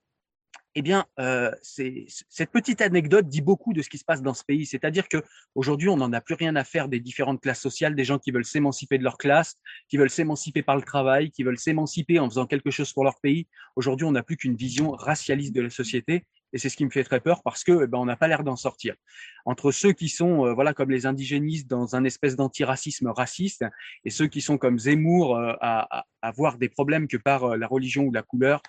eh 0.76 0.82
bien, 0.82 1.06
euh, 1.20 1.52
cette 1.62 2.50
petite 2.50 2.80
anecdote 2.80 3.28
dit 3.28 3.42
beaucoup 3.42 3.72
de 3.72 3.80
ce 3.80 3.88
qui 3.88 3.98
se 3.98 4.04
passe 4.04 4.22
dans 4.22 4.34
ce 4.34 4.44
pays. 4.44 4.66
C'est-à-dire 4.66 5.08
que 5.08 5.22
aujourd'hui, 5.54 5.88
on 5.88 5.96
n'en 5.96 6.12
a 6.12 6.20
plus 6.20 6.34
rien 6.34 6.56
à 6.56 6.64
faire 6.64 6.88
des 6.88 6.98
différentes 6.98 7.40
classes 7.40 7.60
sociales, 7.60 7.94
des 7.94 8.04
gens 8.04 8.18
qui 8.18 8.32
veulent 8.32 8.44
s'émanciper 8.44 8.98
de 8.98 9.04
leur 9.04 9.16
classe, 9.16 9.56
qui 9.88 9.96
veulent 9.96 10.10
s'émanciper 10.10 10.62
par 10.62 10.74
le 10.74 10.82
travail, 10.82 11.30
qui 11.30 11.44
veulent 11.44 11.58
s'émanciper 11.58 12.18
en 12.18 12.28
faisant 12.28 12.46
quelque 12.46 12.70
chose 12.70 12.92
pour 12.92 13.04
leur 13.04 13.20
pays. 13.20 13.46
Aujourd'hui, 13.76 14.04
on 14.04 14.12
n'a 14.12 14.24
plus 14.24 14.36
qu'une 14.36 14.56
vision 14.56 14.90
racialiste 14.90 15.54
de 15.54 15.60
la 15.60 15.70
société. 15.70 16.26
Et 16.52 16.58
c'est 16.58 16.68
ce 16.68 16.76
qui 16.76 16.84
me 16.84 16.90
fait 16.90 17.02
très 17.02 17.18
peur 17.18 17.42
parce 17.42 17.64
que 17.64 17.82
eh 17.82 17.86
ben, 17.88 17.98
on 17.98 18.04
n'a 18.04 18.16
pas 18.16 18.28
l'air 18.28 18.44
d'en 18.44 18.54
sortir. 18.54 18.94
Entre 19.44 19.72
ceux 19.72 19.92
qui 19.92 20.08
sont 20.08 20.46
euh, 20.46 20.54
voilà 20.54 20.72
comme 20.72 20.90
les 20.90 21.04
indigénistes 21.04 21.68
dans 21.68 21.96
un 21.96 22.04
espèce 22.04 22.36
d'antiracisme 22.36 23.08
raciste 23.08 23.64
et 24.04 24.10
ceux 24.10 24.28
qui 24.28 24.40
sont 24.40 24.56
comme 24.56 24.78
Zemmour 24.78 25.36
euh, 25.36 25.54
à, 25.60 26.04
à, 26.22 26.30
voir 26.30 26.56
des 26.56 26.68
problèmes 26.68 27.08
que 27.08 27.16
par 27.16 27.56
la 27.56 27.66
religion 27.66 28.04
ou 28.04 28.12
la 28.12 28.22
couleur, 28.22 28.62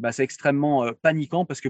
bah, 0.00 0.12
c'est 0.12 0.24
extrêmement 0.24 0.84
euh, 0.84 0.92
paniquant 1.02 1.44
parce 1.44 1.60
que, 1.60 1.68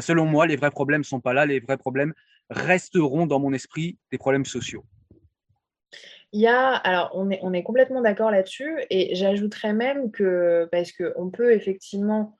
selon 0.00 0.24
moi, 0.24 0.46
les 0.46 0.56
vrais 0.56 0.70
problèmes 0.70 1.04
sont 1.04 1.20
pas 1.20 1.32
là. 1.32 1.46
Les 1.46 1.60
vrais 1.60 1.76
problèmes 1.76 2.14
resteront 2.50 3.26
dans 3.26 3.38
mon 3.38 3.52
esprit 3.52 3.98
des 4.10 4.18
problèmes 4.18 4.44
sociaux. 4.44 4.84
Il 6.32 6.40
y 6.40 6.46
a, 6.48 6.70
alors 6.70 7.10
on 7.14 7.30
est, 7.30 7.38
on 7.42 7.52
est 7.52 7.62
complètement 7.62 8.02
d'accord 8.02 8.30
là-dessus, 8.30 8.82
et 8.90 9.14
j'ajouterais 9.14 9.72
même 9.72 10.10
que, 10.10 10.68
parce 10.72 10.90
qu'on 10.92 11.30
peut 11.30 11.52
effectivement, 11.52 12.36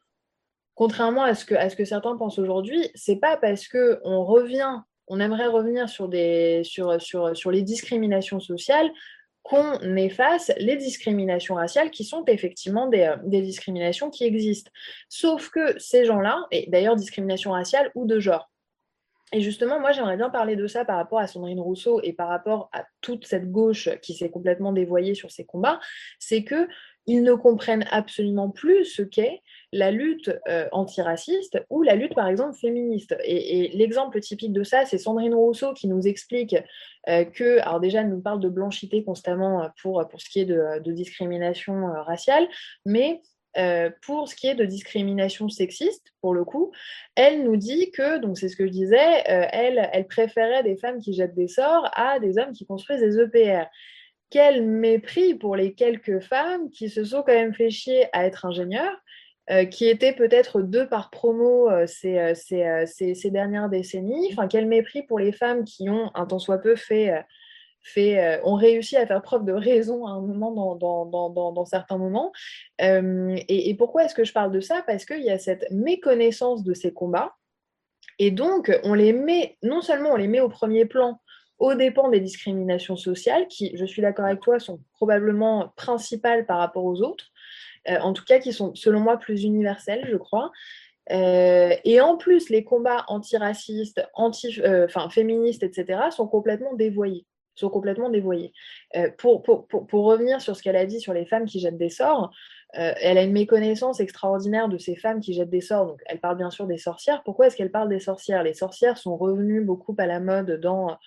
contrairement 0.74 1.22
à 1.22 1.34
ce 1.34 1.44
que, 1.44 1.54
à 1.54 1.70
ce 1.70 1.76
que 1.76 1.84
certains 1.84 2.16
pensent 2.16 2.38
aujourd'hui, 2.38 2.90
c'est 2.94 3.16
pas 3.16 3.36
parce 3.36 3.68
qu'on 3.68 4.24
revient, 4.24 4.80
on 5.06 5.20
aimerait 5.20 5.46
revenir 5.46 5.88
sur, 5.88 6.08
des, 6.08 6.62
sur, 6.64 7.00
sur, 7.00 7.36
sur 7.36 7.50
les 7.50 7.62
discriminations 7.62 8.40
sociales 8.40 8.90
qu'on 9.46 9.96
efface 9.96 10.50
les 10.58 10.76
discriminations 10.76 11.54
raciales 11.54 11.92
qui 11.92 12.02
sont 12.02 12.24
effectivement 12.26 12.90
euh, 12.92 13.16
des, 13.22 13.42
discriminations 13.42 14.10
qui 14.10 14.24
existent. 14.24 14.72
Sauf 15.08 15.50
que 15.50 15.78
ces 15.78 16.04
gens-là, 16.04 16.46
et 16.50 16.68
d'ailleurs 16.68 16.96
discrimination 16.96 17.52
raciale 17.52 17.92
ou 17.94 18.06
de 18.06 18.18
genre, 18.18 18.50
et 19.32 19.40
justement, 19.40 19.80
moi, 19.80 19.92
j'aimerais 19.92 20.16
bien 20.16 20.30
parler 20.30 20.54
de 20.54 20.66
ça 20.66 20.84
par 20.84 20.96
rapport 20.96 21.18
à 21.18 21.26
Sandrine 21.26 21.60
Rousseau 21.60 22.00
et 22.02 22.12
par 22.12 22.28
rapport 22.28 22.70
à 22.72 22.84
toute 23.00 23.26
cette 23.26 23.50
gauche 23.50 23.88
qui 24.00 24.14
s'est 24.14 24.30
complètement 24.30 24.72
dévoyée 24.72 25.14
sur 25.14 25.32
ces 25.32 25.44
combats, 25.44 25.80
c'est 26.20 26.44
que 26.44 26.68
ils 27.06 27.22
ne 27.22 27.34
comprennent 27.34 27.86
absolument 27.90 28.50
plus 28.50 28.84
ce 28.84 29.02
qu'est 29.02 29.42
la 29.72 29.90
lutte 29.90 30.30
euh, 30.48 30.68
antiraciste 30.72 31.58
ou 31.70 31.82
la 31.82 31.94
lutte, 31.96 32.14
par 32.14 32.28
exemple, 32.28 32.56
féministe. 32.56 33.16
Et, 33.24 33.68
l'exemple 33.74 34.20
typique 34.20 34.52
de 34.52 34.62
ça, 34.62 34.84
c'est 34.84 34.98
Sandrine 34.98 35.34
Rousseau 35.34 35.72
qui 35.74 35.88
nous 35.88 36.06
explique 36.06 36.56
euh, 37.08 37.24
que, 37.24 37.60
alors 37.60 37.80
déjà, 37.80 38.00
elle 38.00 38.10
nous 38.10 38.20
parle 38.20 38.40
de 38.40 38.48
blanchité 38.48 39.04
constamment 39.04 39.64
euh, 39.64 39.68
pour, 39.82 40.06
pour 40.08 40.20
ce 40.20 40.28
qui 40.28 40.40
est 40.40 40.44
de, 40.44 40.92
discrimination 40.92 41.92
raciale, 42.04 42.46
mais 42.84 43.20
pour 44.02 44.28
ce 44.28 44.34
qui 44.34 44.48
est 44.48 44.54
de 44.54 44.66
discrimination 44.66 45.48
sexiste, 45.48 46.12
pour 46.20 46.34
le 46.34 46.44
coup, 46.44 46.72
elle 47.14 47.42
nous 47.42 47.56
dit 47.56 47.90
que, 47.90 48.18
donc 48.18 48.36
c'est 48.36 48.50
ce 48.50 48.56
que 48.56 48.66
je 48.66 48.70
disais, 48.70 49.22
elle, 49.24 49.88
elle 49.94 50.06
préférait 50.06 50.62
des 50.62 50.76
femmes 50.76 51.00
qui 51.00 51.14
jettent 51.14 51.34
des 51.34 51.48
sorts 51.48 51.88
à 51.94 52.18
des 52.20 52.36
hommes 52.36 52.52
qui 52.52 52.66
construisent 52.66 53.00
des 53.00 53.18
EPR 53.18 53.64
quel 54.30 54.66
mépris 54.66 55.34
pour 55.34 55.56
les 55.56 55.74
quelques 55.74 56.20
femmes 56.20 56.70
qui 56.70 56.90
se 56.90 57.04
sont 57.04 57.22
quand 57.22 57.32
même 57.32 57.54
fait 57.54 57.70
chier 57.70 58.06
à 58.12 58.26
être 58.26 58.44
ingénieurs, 58.44 59.00
qui 59.70 59.88
étaient 59.88 60.12
peut-être 60.12 60.60
deux 60.60 60.88
par 60.88 61.10
promo 61.10 61.70
euh, 61.70 61.86
euh, 62.04 62.34
ces, 62.86 63.30
dernières 63.30 63.68
décennies. 63.68 64.28
Enfin, 64.32 64.48
quel 64.48 64.66
mépris 64.66 65.02
pour 65.02 65.18
les 65.18 65.32
femmes 65.32 65.64
qui 65.64 65.88
ont, 65.88 66.10
un 66.14 66.26
tant 66.26 66.38
soit 66.38 66.58
peu, 66.58 66.76
fait, 66.76 67.24
fait 67.80 68.40
ont 68.44 68.54
réussi 68.54 68.96
à 68.96 69.06
faire 69.06 69.22
preuve 69.22 69.44
de 69.44 69.52
raison 69.52 70.06
à 70.06 70.10
un 70.10 70.20
moment 70.20 70.74
dans, 70.74 71.64
certains 71.64 71.98
moments. 71.98 72.32
et, 72.80 73.70
et 73.70 73.74
pourquoi 73.74 74.04
est-ce 74.04 74.14
que 74.14 74.24
je 74.24 74.32
parle 74.32 74.50
de 74.50 74.60
ça? 74.60 74.82
Parce 74.86 75.04
qu'il 75.04 75.22
y 75.22 75.30
a 75.30 75.38
cette 75.38 75.66
méconnaissance 75.70 76.64
de 76.64 76.74
ces 76.74 76.92
combats. 76.92 77.34
Et 78.18 78.30
donc, 78.30 78.72
on 78.82 78.94
les 78.94 79.12
met, 79.12 79.58
non 79.62 79.82
seulement 79.82 80.12
on 80.12 80.16
les 80.16 80.28
met 80.28 80.40
au 80.40 80.48
premier 80.48 80.86
plan 80.86 81.20
aux 81.58 81.74
dépens 81.74 82.10
des 82.10 82.20
discriminations 82.20 82.96
sociales, 82.96 83.48
qui, 83.48 83.76
je 83.76 83.84
suis 83.84 84.02
d'accord 84.02 84.26
avec 84.26 84.40
toi, 84.40 84.58
sont 84.58 84.80
probablement 84.92 85.72
principales 85.76 86.44
par 86.46 86.58
rapport 86.58 86.84
aux 86.84 87.00
autres, 87.02 87.30
euh, 87.88 87.98
en 88.00 88.12
tout 88.12 88.24
cas 88.24 88.38
qui 88.38 88.52
sont, 88.52 88.74
selon 88.74 89.00
moi, 89.00 89.16
plus 89.18 89.44
universelles, 89.44 90.06
je 90.10 90.16
crois. 90.16 90.50
Euh, 91.12 91.74
et 91.84 92.00
en 92.00 92.16
plus, 92.16 92.50
les 92.50 92.64
combats 92.64 93.04
antiracistes, 93.08 94.02
anti, 94.14 94.60
euh, 94.60 94.86
enfin, 94.86 95.08
féministes, 95.08 95.62
etc., 95.62 96.00
sont 96.10 96.26
complètement 96.26 96.74
dévoyés 96.74 97.26
sont 97.58 97.70
complètement 97.70 98.10
dévoyés. 98.10 98.52
pour, 99.16 99.42
pour, 99.42 99.66
pour, 99.66 100.04
revenir 100.04 100.42
sur 100.42 100.54
ce 100.54 100.62
qu'elle 100.62 100.76
a 100.76 100.84
dit 100.84 101.00
sur 101.00 101.14
les 101.14 101.24
femmes 101.24 101.46
qui 101.46 101.58
jettent 101.58 101.78
des 101.78 101.88
sorts, 101.88 102.30
elle 102.74 103.16
a 103.16 103.22
une 103.22 103.32
méconnaissance 103.32 103.98
extraordinaire 103.98 104.68
de 104.68 104.76
ces 104.76 104.94
femmes 104.94 105.20
qui 105.20 105.32
jettent 105.32 105.48
des 105.48 105.62
sorts. 105.62 105.86
Donc, 105.86 106.02
elle 106.04 106.20
parle 106.20 106.36
bien 106.36 106.50
sûr 106.50 106.66
des 106.66 106.76
sorcières. 106.76 107.22
Pourquoi 107.24 107.46
est-ce 107.46 107.56
qu'elle 107.56 107.70
parle 107.70 107.88
des 107.88 107.98
sorcières? 107.98 108.42
Les 108.42 108.52
sorcières 108.52 108.98
sont 108.98 109.16
revenues 109.16 109.62
beaucoup 109.62 109.94
à 109.96 110.04
la 110.04 110.20
mode 110.20 110.60
dans 110.60 110.98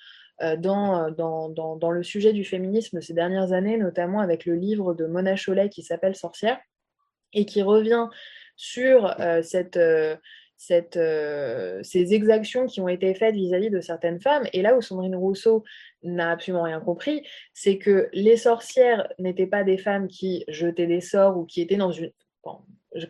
euh, 0.41 0.55
dans, 0.55 1.11
dans, 1.11 1.75
dans, 1.75 1.91
le 1.91 2.01
sujet 2.01 2.31
du 2.31 2.45
féminisme 2.45 3.01
ces 3.01 3.13
dernières 3.13 3.51
années, 3.51 3.77
notamment 3.77 4.21
avec 4.21 4.45
le 4.45 4.55
livre 4.55 4.93
de 4.93 5.05
Mona 5.05 5.35
Cholet 5.35 5.67
qui 5.67 5.83
s'appelle 5.83 6.15
Sorcière, 6.15 6.57
et 7.33 7.45
qui 7.45 7.61
revient 7.61 8.07
sur 8.55 9.05
euh, 9.19 9.41
euh, 9.41 10.15
cette, 10.57 10.99
ces 11.85 12.13
exactions 12.13 12.65
qui 12.65 12.81
ont 12.81 12.89
été 12.89 13.13
faites 13.13 13.35
vis-à-vis 13.35 13.69
de 13.69 13.79
certaines 13.79 14.19
femmes. 14.19 14.43
Et 14.53 14.61
là 14.61 14.75
où 14.75 14.81
Sandrine 14.81 15.15
Rousseau 15.15 15.63
n'a 16.03 16.31
absolument 16.31 16.63
rien 16.63 16.81
compris, 16.81 17.25
c'est 17.53 17.77
que 17.77 18.09
les 18.11 18.35
sorcières 18.35 19.07
n'étaient 19.17 19.47
pas 19.47 19.63
des 19.63 19.77
femmes 19.77 20.07
qui 20.07 20.43
jetaient 20.49 20.87
des 20.87 21.01
sorts 21.01 21.37
ou 21.37 21.45
qui 21.45 21.61
étaient 21.61 21.77
dans 21.77 21.91
une 21.91 22.11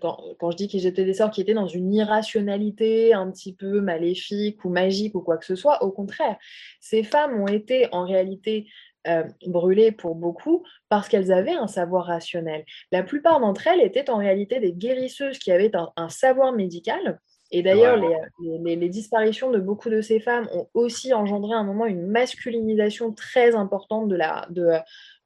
quand, 0.01 0.51
je 0.51 0.55
dis 0.55 0.67
qu'ils 0.67 0.85
étaient 0.85 1.05
des 1.05 1.13
sorts 1.13 1.31
qui 1.31 1.41
étaient 1.41 1.53
dans 1.53 1.67
une 1.67 1.93
irrationalité 1.93 3.13
un 3.13 3.31
petit 3.31 3.53
peu 3.53 3.79
maléfique 3.79 4.63
ou 4.65 4.69
magique 4.69 5.15
ou 5.15 5.21
quoi 5.21 5.37
que 5.37 5.45
ce 5.45 5.55
soit, 5.55 5.83
au 5.83 5.91
contraire, 5.91 6.37
ces 6.81 7.03
femmes 7.03 7.41
ont 7.41 7.47
été 7.47 7.87
en 7.93 8.05
réalité 8.05 8.67
euh, 9.09 9.23
brûlées 9.47 9.91
pour 9.91 10.15
beaucoup 10.15 10.63
parce 10.89 11.07
qu'elles 11.07 11.31
avaient 11.31 11.53
un 11.53 11.67
savoir 11.67 12.05
rationnel. 12.05 12.63
La 12.91 13.03
plupart 13.03 13.39
d'entre 13.39 13.67
elles 13.67 13.81
étaient 13.81 14.09
en 14.09 14.17
réalité 14.17 14.59
des 14.59 14.73
guérisseuses 14.73 15.39
qui 15.39 15.51
avaient 15.51 15.71
un, 15.95 16.09
savoir 16.09 16.51
médical 16.53 17.19
Et 17.51 17.63
d'ailleurs, 17.63 17.97
les, 18.39 18.89
disparitions 18.89 19.51
de 19.51 19.59
beaucoup 19.59 19.89
de 19.89 20.01
ces 20.01 20.19
femmes 20.19 20.47
ont 20.53 20.67
aussi 20.73 21.13
engendré 21.13 21.53
à 21.53 21.57
un 21.57 21.63
moment 21.63 21.85
une 21.85 22.07
masculinisation 22.07 23.11
très 23.11 23.55
importante 23.55 24.07
de 24.07 24.15
la, 24.15 24.47
de, 24.49 24.69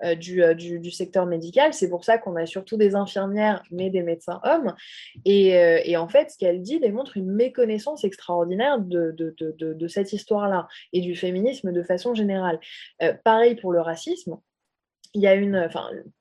euh, 0.04 0.16
euh, 0.40 0.54
du, 0.54 0.92
secteur 0.92 1.26
médical. 1.26 1.74
C'est 1.74 1.90
pour 1.90 2.04
ça 2.04 2.18
qu'on 2.18 2.36
a 2.36 2.46
surtout 2.46 2.78
des 2.78 2.96
infirmières, 2.96 3.64
mais 3.72 3.90
des 3.90 4.04
médecins 4.04 4.40
hommes. 4.44 4.74
Et, 5.26 5.58
euh, 5.58 6.00
en 6.00 6.08
fait, 6.08 6.32
ce 6.32 6.38
qu'elle 6.38 6.62
dit 6.62 6.80
démontre 6.80 7.18
une 7.18 7.32
méconnaissance 7.32 8.04
extraordinaire 8.04 8.80
de, 8.80 9.16
de, 9.16 9.88
cette 9.88 10.14
histoire-là 10.14 10.68
et 10.92 11.02
du 11.02 11.16
féminisme 11.16 11.72
de 11.72 11.84
façon 11.84 12.16
générale. 12.16 12.60
pareil 13.24 13.56
pour 13.56 13.72
le 13.72 13.82
racisme 13.82 14.38
il 15.16 15.22
y 15.22 15.28
a 15.28 15.36
une, 15.36 15.70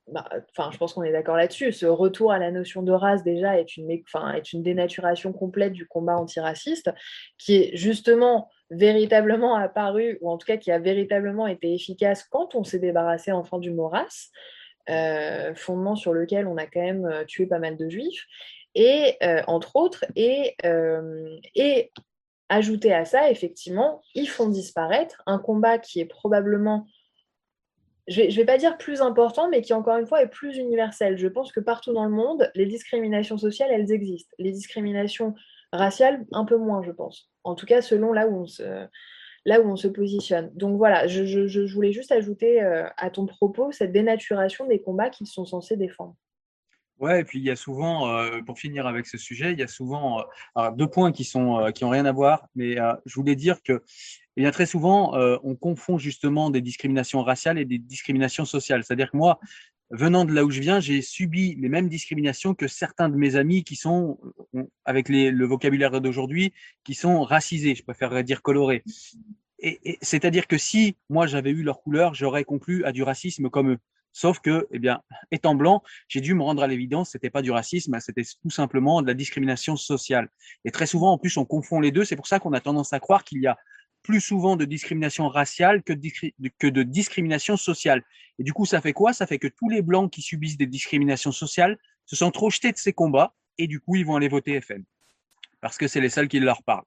bah, 0.07 0.29
enfin 0.51 0.69
je 0.71 0.77
pense 0.77 0.93
qu'on 0.93 1.01
est 1.01 1.11
d'accord 1.11 1.35
là-dessus. 1.35 1.71
Ce 1.71 1.87
retour 1.87 2.31
à 2.31 2.37
la 2.37 2.51
notion 2.51 2.83
de 2.83 2.91
race 2.91 3.23
déjà 3.23 3.59
est 3.59 3.75
une, 3.75 3.89
est 3.89 4.53
une 4.53 4.61
dénaturation 4.61 5.33
complète 5.33 5.73
du 5.73 5.87
combat 5.87 6.15
antiraciste, 6.15 6.91
qui 7.39 7.55
est 7.55 7.75
justement 7.75 8.49
véritablement 8.69 9.55
apparu, 9.55 10.17
ou 10.21 10.29
en 10.29 10.37
tout 10.37 10.45
cas 10.45 10.57
qui 10.57 10.71
a 10.71 10.79
véritablement 10.79 11.47
été 11.47 11.73
efficace 11.73 12.23
quand 12.23 12.55
on 12.55 12.63
s'est 12.63 12.79
débarrassé 12.79 13.31
enfin 13.31 13.59
du 13.59 13.73
race, 13.79 14.31
euh, 14.89 15.53
fondement 15.55 15.95
sur 15.95 16.13
lequel 16.13 16.47
on 16.47 16.57
a 16.57 16.65
quand 16.65 16.81
même 16.81 17.05
euh, 17.05 17.23
tué 17.25 17.45
pas 17.45 17.59
mal 17.59 17.77
de 17.77 17.89
juifs, 17.89 18.25
et 18.75 19.15
euh, 19.23 19.41
entre 19.47 19.75
autres, 19.75 20.03
et, 20.15 20.55
et 21.55 21.91
ajouter 22.49 22.93
à 22.93 23.05
ça, 23.05 23.29
effectivement, 23.29 24.01
ils 24.15 24.27
font 24.27 24.49
disparaître 24.49 25.21
un 25.27 25.37
combat 25.37 25.77
qui 25.77 25.99
est 25.99 26.05
probablement 26.05 26.87
je 28.07 28.23
ne 28.23 28.31
vais, 28.31 28.45
pas 28.45 28.57
dire 28.57 28.77
plus 28.77 29.01
important, 29.01 29.49
mais 29.49 29.61
qui 29.61 29.73
encore 29.73 29.97
une 29.97 30.05
fois 30.05 30.21
est 30.21 30.27
plus 30.27 30.57
universel. 30.57 31.17
Je 31.17 31.27
pense 31.27 31.51
que 31.51 31.61
partout 31.61 31.93
dans 31.93 32.03
le 32.03 32.11
monde, 32.11 32.51
les 32.53 32.65
discriminations 32.65 33.37
sociales, 33.37 33.69
elles 33.71 33.91
existent. 33.93 34.35
Les 34.39 34.51
discriminations 34.51 35.35
raciales, 35.71 36.25
un 36.33 36.43
peu 36.43 36.57
moins, 36.57 36.83
je 36.83 36.91
pense. 36.91 37.32
En 37.43 37.55
tout 37.55 37.65
cas, 37.65 37.81
selon 37.81 38.13
là 38.13 38.27
où 38.27 38.35
on 38.35 38.45
se, 38.45 38.87
là 39.45 39.61
où 39.61 39.69
on 39.69 39.75
se 39.75 39.87
positionne. 39.87 40.51
Donc 40.55 40.77
voilà, 40.77 41.07
je, 41.07 41.73
voulais 41.73 41.91
juste 41.91 42.11
ajouter 42.11 42.61
euh, 42.61 42.87
à 42.97 43.09
ton 43.09 43.25
propos 43.25 43.71
cette 43.71 43.91
dénaturation 43.91 44.67
des 44.67 44.81
combats 44.81 45.09
qu'ils 45.09 45.27
sont 45.27 45.45
censés 45.45 45.77
défendre. 45.77 46.15
Ouais, 46.99 47.21
et 47.21 47.23
puis 47.23 47.39
il 47.39 47.45
y 47.45 47.49
a 47.49 47.55
souvent, 47.55 48.07
euh, 48.07 48.39
pour 48.45 48.59
finir 48.59 48.87
avec 48.87 49.07
ce 49.07 49.17
sujet, 49.17 49.51
il 49.51 49.59
y 49.59 49.63
a 49.63 49.67
souvent 49.67 50.23
euh, 50.57 50.71
deux 50.71 50.87
points 50.87 51.11
qui 51.11 51.23
sont 51.23 51.55
rien 51.81 52.05
à 52.05 52.11
voir, 52.11 52.47
mais 52.55 52.77
je 53.05 53.15
voulais 53.15 53.35
dire 53.35 53.61
que 53.63 53.83
et 54.35 54.41
bien 54.41 54.51
très 54.51 54.65
souvent, 54.65 55.13
on 55.43 55.55
confond 55.55 55.99
justement 55.99 56.49
des 56.49 56.61
discriminations 56.61 57.21
raciales 57.21 57.59
et 57.59 57.65
des 57.65 57.77
discriminations 57.77 58.45
sociales. 58.45 58.83
C'est-à-dire 58.83 59.11
que 59.11 59.17
moi, 59.17 59.39
venant 59.93 60.25
de 60.25 60.33
là 60.33 60.43
où 60.43 60.49
je 60.49 60.59
viens, 60.59 60.79
j'ai 60.79 61.01
subi 61.01 61.55
les 61.55 61.69
mêmes 61.69 61.87
discriminations 61.87 62.55
que 62.55 62.67
certains 62.67 63.09
de 63.09 63.15
mes 63.15 63.35
amis 63.35 63.63
qui 63.63 63.75
sont, 63.75 64.19
euh, 64.55 64.63
avec 64.85 65.07
le 65.07 65.45
vocabulaire 65.45 66.01
d'aujourd'hui, 66.01 66.51
qui 66.83 66.95
sont 66.95 67.23
racisés, 67.23 67.75
je 67.75 67.83
préférerais 67.83 68.23
dire 68.23 68.41
colorés. 68.41 68.83
Et, 69.59 69.97
c'est-à-dire 70.01 70.47
que 70.47 70.57
si 70.57 70.97
moi 71.09 71.27
j'avais 71.27 71.51
eu 71.51 71.63
leur 71.63 71.81
couleur, 71.81 72.15
j'aurais 72.15 72.43
conclu 72.43 72.83
à 72.85 72.91
du 72.91 73.03
racisme 73.03 73.49
comme 73.49 73.71
eux. 73.71 73.77
Sauf 74.15 74.39
que, 74.39 74.67
eh 74.71 74.79
bien, 74.79 75.01
étant 75.31 75.55
blanc, 75.55 75.83
j'ai 76.07 76.21
dû 76.21 76.33
me 76.33 76.41
rendre 76.41 76.63
à 76.63 76.67
l'évidence, 76.67 77.11
c'était 77.11 77.29
pas 77.29 77.43
du 77.43 77.51
racisme, 77.51 77.97
c'était 77.99 78.23
tout 78.41 78.49
simplement 78.49 79.01
de 79.01 79.07
la 79.07 79.13
discrimination 79.13 79.75
sociale. 79.75 80.27
Et 80.65 80.71
très 80.71 80.87
souvent, 80.87 81.13
en 81.13 81.17
plus, 81.19 81.37
on 81.37 81.45
confond 81.45 81.79
les 81.79 81.91
deux. 81.91 82.03
C'est 82.03 82.15
pour 82.15 82.27
ça 82.27 82.39
qu'on 82.39 82.53
a 82.53 82.59
tendance 82.59 82.93
à 82.93 82.99
croire 82.99 83.23
qu'il 83.23 83.41
y 83.41 83.47
a 83.47 83.57
plus 84.03 84.21
souvent 84.21 84.55
de 84.55 84.65
discrimination 84.65 85.27
raciale 85.29 85.81
que 85.81 85.93
de, 85.93 86.83
discrimination 86.83 87.57
sociale. 87.57 88.03
Et 88.37 88.43
du 88.43 88.53
coup, 88.53 88.65
ça 88.65 88.81
fait 88.81 88.93
quoi? 88.93 89.13
Ça 89.13 89.25
fait 89.25 89.39
que 89.39 89.47
tous 89.47 89.69
les 89.69 89.81
blancs 89.81 90.11
qui 90.11 90.21
subissent 90.21 90.57
des 90.57 90.67
discriminations 90.67 91.31
sociales 91.31 91.77
se 92.05 92.15
sont 92.15 92.31
trop 92.31 92.49
jetés 92.49 92.71
de 92.71 92.77
ces 92.77 92.93
combats 92.93 93.33
et 93.57 93.67
du 93.67 93.79
coup, 93.79 93.95
ils 93.95 94.05
vont 94.05 94.15
aller 94.15 94.27
voter 94.27 94.59
FN 94.61 94.83
parce 95.61 95.77
que 95.77 95.87
c'est 95.87 96.01
les 96.01 96.09
seuls 96.09 96.27
qui 96.27 96.41
leur 96.41 96.61
parlent. 96.63 96.85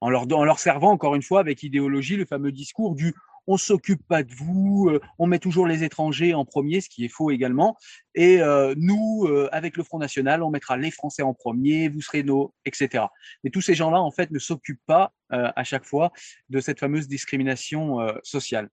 En 0.00 0.10
leur 0.10 0.58
servant 0.58 0.90
encore 0.90 1.14
une 1.14 1.22
fois 1.22 1.40
avec 1.40 1.62
idéologie 1.62 2.16
le 2.16 2.24
fameux 2.24 2.50
discours 2.50 2.96
du 2.96 3.14
on 3.50 3.56
s'occupe 3.56 4.06
pas 4.06 4.22
de 4.22 4.32
vous, 4.32 4.88
euh, 4.90 5.00
on 5.18 5.26
met 5.26 5.40
toujours 5.40 5.66
les 5.66 5.82
étrangers 5.82 6.34
en 6.34 6.44
premier, 6.44 6.80
ce 6.80 6.88
qui 6.88 7.04
est 7.04 7.08
faux 7.08 7.32
également. 7.32 7.76
Et 8.14 8.40
euh, 8.40 8.74
nous, 8.76 9.26
euh, 9.26 9.48
avec 9.50 9.76
le 9.76 9.82
Front 9.82 9.98
National, 9.98 10.44
on 10.44 10.50
mettra 10.50 10.76
les 10.76 10.92
Français 10.92 11.22
en 11.22 11.34
premier, 11.34 11.88
vous 11.88 12.00
serez 12.00 12.22
nos, 12.22 12.54
etc. 12.64 13.04
Mais 13.42 13.50
tous 13.50 13.60
ces 13.60 13.74
gens-là, 13.74 14.00
en 14.00 14.12
fait, 14.12 14.30
ne 14.30 14.38
s'occupent 14.38 14.86
pas 14.86 15.12
à 15.32 15.62
chaque 15.62 15.84
fois 15.84 16.10
de 16.48 16.58
cette 16.58 16.80
fameuse 16.80 17.06
discrimination 17.06 17.98
sociale. 18.24 18.68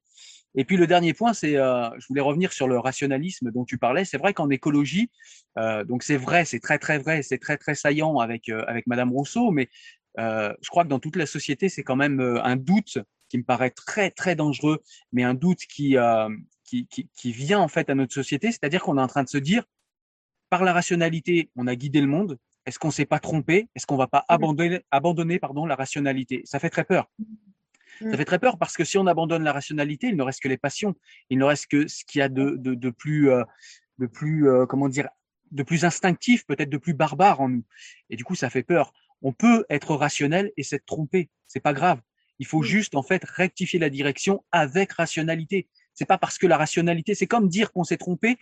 Et 0.55 0.65
puis 0.65 0.75
le 0.75 0.87
dernier 0.87 1.13
point, 1.13 1.33
c'est, 1.33 1.53
je 1.53 2.07
voulais 2.09 2.21
revenir 2.21 2.51
sur 2.51 2.67
le 2.67 2.79
rationalisme 2.79 3.51
dont 3.51 3.63
tu 3.63 3.77
parlais. 3.77 4.05
C'est 4.05 4.17
vrai 4.17 4.33
qu'en 4.33 4.49
écologie, 4.49 5.11
donc 5.85 6.01
c'est 6.01 6.17
vrai, 6.17 6.45
c'est 6.45 6.59
très 6.59 6.79
très 6.79 6.97
vrai, 6.97 7.21
c'est 7.21 7.37
très 7.37 7.57
très 7.57 7.75
saillant 7.75 8.17
avec 8.17 8.49
avec 8.49 8.87
Madame 8.87 9.11
Rousseau, 9.11 9.51
mais 9.51 9.69
je 10.17 10.69
crois 10.69 10.83
que 10.83 10.89
dans 10.89 10.97
toute 10.97 11.15
la 11.15 11.27
société, 11.27 11.69
c'est 11.69 11.83
quand 11.83 11.95
même 11.95 12.19
un 12.21 12.55
doute 12.55 12.97
qui 13.29 13.37
me 13.37 13.43
paraît 13.43 13.71
très 13.71 14.11
très 14.11 14.35
dangereux, 14.35 14.81
mais 15.11 15.23
un 15.23 15.33
doute 15.33 15.59
qui, 15.59 15.97
euh, 15.97 16.29
qui, 16.63 16.87
qui, 16.87 17.09
qui, 17.15 17.31
vient 17.31 17.59
en 17.59 17.67
fait 17.67 17.89
à 17.89 17.95
notre 17.95 18.13
société, 18.13 18.51
c'est-à-dire 18.51 18.81
qu'on 18.81 18.97
est 18.97 19.01
en 19.01 19.07
train 19.07 19.23
de 19.23 19.29
se 19.29 19.37
dire, 19.37 19.63
par 20.49 20.63
la 20.63 20.73
rationalité, 20.73 21.49
on 21.55 21.67
a 21.67 21.75
guidé 21.75 22.01
le 22.01 22.07
monde. 22.07 22.37
Est-ce 22.65 22.79
qu'on 22.79 22.91
s'est 22.91 23.05
pas 23.05 23.19
trompé? 23.19 23.69
Est-ce 23.75 23.85
qu'on 23.85 23.97
va 23.97 24.07
pas 24.07 24.25
abandonner, 24.27 24.81
abandonner 24.91 25.39
pardon, 25.39 25.65
la 25.65 25.75
rationalité? 25.75 26.41
Ça 26.45 26.59
fait 26.59 26.69
très 26.69 26.83
peur. 26.83 27.09
Ça 28.01 28.15
fait 28.15 28.25
très 28.25 28.39
peur 28.39 28.57
parce 28.57 28.75
que 28.75 28.83
si 28.83 28.97
on 28.97 29.07
abandonne 29.07 29.43
la 29.43 29.53
rationalité, 29.53 30.07
il 30.07 30.15
ne 30.15 30.23
reste 30.23 30.41
que 30.41 30.47
les 30.47 30.57
passions. 30.57 30.95
Il 31.29 31.39
ne 31.39 31.43
reste 31.43 31.67
que 31.67 31.87
ce 31.87 32.03
qu'il 32.05 32.19
y 32.19 32.21
a 32.21 32.29
de, 32.29 32.55
de, 32.57 32.75
de 32.75 32.89
plus, 32.89 33.31
euh, 33.31 33.43
de 33.97 34.05
plus, 34.05 34.47
euh, 34.49 34.65
comment 34.65 34.89
dire, 34.89 35.09
de 35.51 35.63
plus 35.63 35.85
instinctif, 35.85 36.45
peut-être 36.45 36.69
de 36.69 36.77
plus 36.77 36.93
barbare 36.93 37.41
en 37.41 37.49
nous. 37.49 37.63
Et 38.09 38.15
du 38.15 38.23
coup, 38.23 38.35
ça 38.35 38.49
fait 38.49 38.63
peur. 38.63 38.93
On 39.21 39.33
peut 39.33 39.65
être 39.69 39.95
rationnel 39.95 40.51
et 40.57 40.63
s'être 40.63 40.85
trompé. 40.85 41.29
C'est 41.47 41.59
pas 41.59 41.73
grave. 41.73 42.01
Il 42.39 42.45
faut 42.45 42.61
juste 42.61 42.95
en 42.95 43.03
fait 43.03 43.23
rectifier 43.23 43.79
la 43.79 43.89
direction 43.89 44.43
avec 44.51 44.93
rationalité. 44.93 45.67
C'est 45.93 46.05
pas 46.05 46.17
parce 46.17 46.37
que 46.37 46.47
la 46.47 46.57
rationalité, 46.57 47.15
c'est 47.15 47.27
comme 47.27 47.49
dire 47.49 47.71
qu'on 47.71 47.83
s'est 47.83 47.97
trompé 47.97 48.37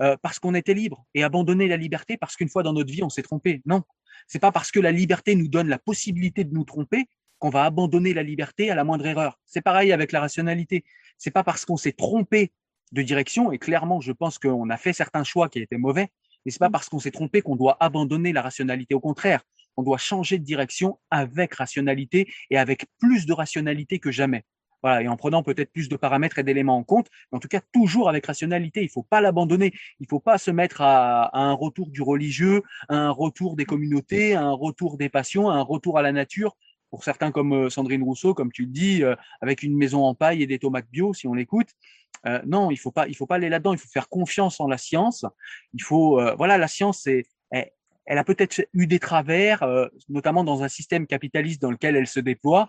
euh, 0.00 0.16
parce 0.22 0.38
qu'on 0.38 0.54
était 0.54 0.74
libre 0.74 1.06
et 1.14 1.24
abandonner 1.24 1.66
la 1.66 1.76
liberté 1.76 2.16
parce 2.16 2.36
qu'une 2.36 2.48
fois 2.48 2.62
dans 2.62 2.72
notre 2.72 2.92
vie 2.92 3.02
on 3.02 3.08
s'est 3.08 3.22
trompé. 3.22 3.62
Non, 3.66 3.82
c'est 4.26 4.38
pas 4.38 4.52
parce 4.52 4.70
que 4.70 4.78
la 4.78 4.92
liberté 4.92 5.34
nous 5.34 5.48
donne 5.48 5.68
la 5.68 5.78
possibilité 5.78 6.44
de 6.44 6.54
nous 6.54 6.64
tromper 6.64 7.06
qu'on 7.38 7.50
va 7.50 7.64
abandonner 7.64 8.14
la 8.14 8.22
liberté 8.22 8.70
à 8.70 8.74
la 8.74 8.84
moindre 8.84 9.06
erreur. 9.06 9.40
C'est 9.44 9.60
pareil 9.60 9.92
avec 9.92 10.12
la 10.12 10.20
rationalité. 10.20 10.84
C'est 11.16 11.30
pas 11.30 11.42
parce 11.42 11.64
qu'on 11.64 11.76
s'est 11.76 11.92
trompé 11.92 12.52
de 12.92 13.02
direction 13.02 13.52
et 13.52 13.58
clairement 13.58 14.00
je 14.00 14.12
pense 14.12 14.38
qu'on 14.38 14.70
a 14.70 14.76
fait 14.76 14.92
certains 14.92 15.24
choix 15.24 15.48
qui 15.48 15.58
étaient 15.58 15.78
mauvais, 15.78 16.08
mais 16.44 16.52
c'est 16.52 16.58
pas 16.58 16.70
parce 16.70 16.88
qu'on 16.88 17.00
s'est 17.00 17.10
trompé 17.10 17.42
qu'on 17.42 17.56
doit 17.56 17.76
abandonner 17.80 18.32
la 18.32 18.42
rationalité. 18.42 18.94
Au 18.94 19.00
contraire, 19.00 19.42
on 19.78 19.84
doit 19.84 19.96
changer 19.96 20.38
de 20.40 20.44
direction 20.44 20.98
avec 21.08 21.54
rationalité 21.54 22.28
et 22.50 22.58
avec 22.58 22.86
plus 22.98 23.26
de 23.26 23.32
rationalité 23.32 24.00
que 24.00 24.10
jamais. 24.10 24.44
Voilà, 24.82 25.02
et 25.02 25.08
en 25.08 25.16
prenant 25.16 25.44
peut-être 25.44 25.72
plus 25.72 25.88
de 25.88 25.96
paramètres 25.96 26.40
et 26.40 26.42
d'éléments 26.42 26.76
en 26.76 26.82
compte, 26.82 27.06
mais 27.30 27.36
en 27.36 27.40
tout 27.40 27.48
cas 27.48 27.60
toujours 27.72 28.08
avec 28.08 28.26
rationalité. 28.26 28.80
Il 28.80 28.86
ne 28.86 28.90
faut 28.90 29.04
pas 29.04 29.20
l'abandonner. 29.20 29.72
Il 30.00 30.04
ne 30.04 30.08
faut 30.08 30.18
pas 30.18 30.36
se 30.36 30.50
mettre 30.50 30.80
à, 30.80 31.30
un 31.38 31.52
retour 31.52 31.90
du 31.90 32.02
religieux, 32.02 32.62
à 32.88 32.96
un 32.96 33.10
retour 33.10 33.54
des 33.54 33.64
communautés, 33.64 34.34
à 34.34 34.42
un 34.42 34.52
retour 34.52 34.98
des 34.98 35.08
passions, 35.08 35.48
à 35.48 35.54
un 35.54 35.62
retour 35.62 35.96
à 35.96 36.02
la 36.02 36.10
nature. 36.10 36.56
Pour 36.90 37.04
certains 37.04 37.30
comme 37.30 37.52
euh, 37.52 37.70
Sandrine 37.70 38.02
Rousseau, 38.02 38.34
comme 38.34 38.50
tu 38.50 38.62
le 38.62 38.70
dis, 38.70 39.04
euh, 39.04 39.14
avec 39.40 39.62
une 39.62 39.76
maison 39.76 40.04
en 40.04 40.14
paille 40.14 40.42
et 40.42 40.46
des 40.48 40.58
tomates 40.58 40.88
bio, 40.90 41.14
si 41.14 41.28
on 41.28 41.34
l'écoute. 41.34 41.68
Euh, 42.26 42.40
non, 42.46 42.72
il 42.72 42.78
faut 42.78 42.90
pas, 42.90 43.06
faut 43.12 43.26
pas 43.26 43.36
aller 43.36 43.48
là-dedans. 43.48 43.74
Il 43.74 43.78
faut 43.78 43.88
faire 43.88 44.08
confiance 44.08 44.58
en 44.58 44.66
la 44.66 44.78
science. 44.78 45.24
Il 45.72 45.82
faut, 45.82 46.20
voilà, 46.36 46.58
la 46.58 46.66
science, 46.66 47.02
c'est, 47.02 47.26
elle 47.50 47.70
a 48.16 48.24
peut-être 48.24 48.66
eu 48.72 48.86
des 48.86 48.98
travers, 48.98 49.62
euh, 49.62 49.86
notamment 50.08 50.42
dans 50.42 50.62
un 50.62 50.68
système 50.68 51.06
capitaliste 51.06 51.60
dans 51.60 51.70
lequel 51.70 51.94
elle 51.94 52.06
se 52.06 52.20
déploie. 52.20 52.68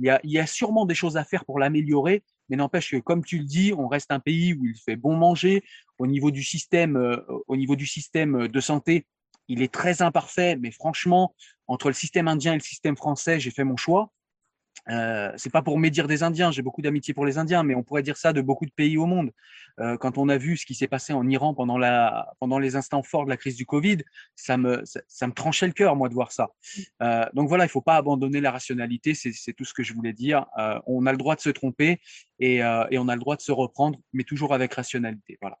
Il 0.00 0.06
y 0.06 0.10
a, 0.10 0.18
il 0.24 0.32
y 0.32 0.40
a 0.40 0.46
sûrement 0.46 0.84
des 0.84 0.96
choses 0.96 1.16
à 1.16 1.22
faire 1.22 1.44
pour 1.44 1.60
l'améliorer, 1.60 2.24
mais 2.48 2.56
n'empêche 2.56 2.90
que, 2.90 2.96
comme 2.96 3.24
tu 3.24 3.38
le 3.38 3.44
dis, 3.44 3.72
on 3.78 3.86
reste 3.86 4.10
un 4.10 4.18
pays 4.18 4.54
où 4.54 4.66
il 4.66 4.74
fait 4.76 4.96
bon 4.96 5.14
manger. 5.14 5.62
Au 5.98 6.08
niveau 6.08 6.32
du 6.32 6.42
système, 6.42 6.96
euh, 6.96 7.16
au 7.46 7.56
niveau 7.56 7.76
du 7.76 7.86
système 7.86 8.48
de 8.48 8.60
santé, 8.60 9.06
il 9.46 9.62
est 9.62 9.72
très 9.72 10.02
imparfait, 10.02 10.56
mais 10.56 10.72
franchement, 10.72 11.36
entre 11.68 11.86
le 11.86 11.94
système 11.94 12.26
indien 12.26 12.54
et 12.54 12.56
le 12.56 12.62
système 12.62 12.96
français, 12.96 13.38
j'ai 13.38 13.52
fait 13.52 13.64
mon 13.64 13.76
choix. 13.76 14.10
Euh, 14.90 15.32
c'est 15.36 15.52
pas 15.52 15.62
pour 15.62 15.78
médire 15.78 16.08
des 16.08 16.22
Indiens, 16.22 16.50
j'ai 16.50 16.62
beaucoup 16.62 16.82
d'amitié 16.82 17.14
pour 17.14 17.24
les 17.24 17.38
Indiens, 17.38 17.62
mais 17.62 17.74
on 17.74 17.82
pourrait 17.82 18.02
dire 18.02 18.16
ça 18.16 18.32
de 18.32 18.40
beaucoup 18.40 18.66
de 18.66 18.70
pays 18.70 18.96
au 18.96 19.06
monde. 19.06 19.30
Euh, 19.78 19.96
quand 19.96 20.18
on 20.18 20.28
a 20.28 20.36
vu 20.36 20.56
ce 20.56 20.66
qui 20.66 20.74
s'est 20.74 20.88
passé 20.88 21.12
en 21.12 21.28
Iran 21.28 21.54
pendant, 21.54 21.78
la, 21.78 22.32
pendant 22.40 22.58
les 22.58 22.76
instants 22.76 23.02
forts 23.02 23.24
de 23.24 23.30
la 23.30 23.36
crise 23.36 23.56
du 23.56 23.66
Covid, 23.66 23.98
ça 24.34 24.56
me, 24.56 24.82
ça, 24.84 25.26
me 25.26 25.32
tranchait 25.32 25.66
le 25.66 25.72
cœur, 25.72 25.96
moi, 25.96 26.08
de 26.08 26.14
voir 26.14 26.32
ça. 26.32 26.50
Euh, 27.02 27.24
donc 27.34 27.48
voilà, 27.48 27.64
il 27.64 27.68
faut 27.68 27.80
pas 27.80 27.96
abandonner 27.96 28.40
la 28.40 28.50
rationalité, 28.50 29.14
c'est 29.14 29.52
tout 29.52 29.64
ce 29.64 29.74
que 29.74 29.82
je 29.82 29.94
voulais 29.94 30.12
dire. 30.12 30.46
Euh, 30.58 30.78
on 30.86 31.06
a 31.06 31.12
le 31.12 31.18
droit 31.18 31.36
de 31.36 31.40
se 31.40 31.50
tromper 31.50 32.00
et, 32.38 32.56
et, 32.56 32.98
on 32.98 33.08
a 33.08 33.14
le 33.14 33.20
droit 33.20 33.36
de 33.36 33.42
se 33.42 33.52
reprendre, 33.52 33.98
mais 34.12 34.24
toujours 34.24 34.54
avec 34.54 34.74
rationalité. 34.74 35.38
Voilà. 35.40 35.58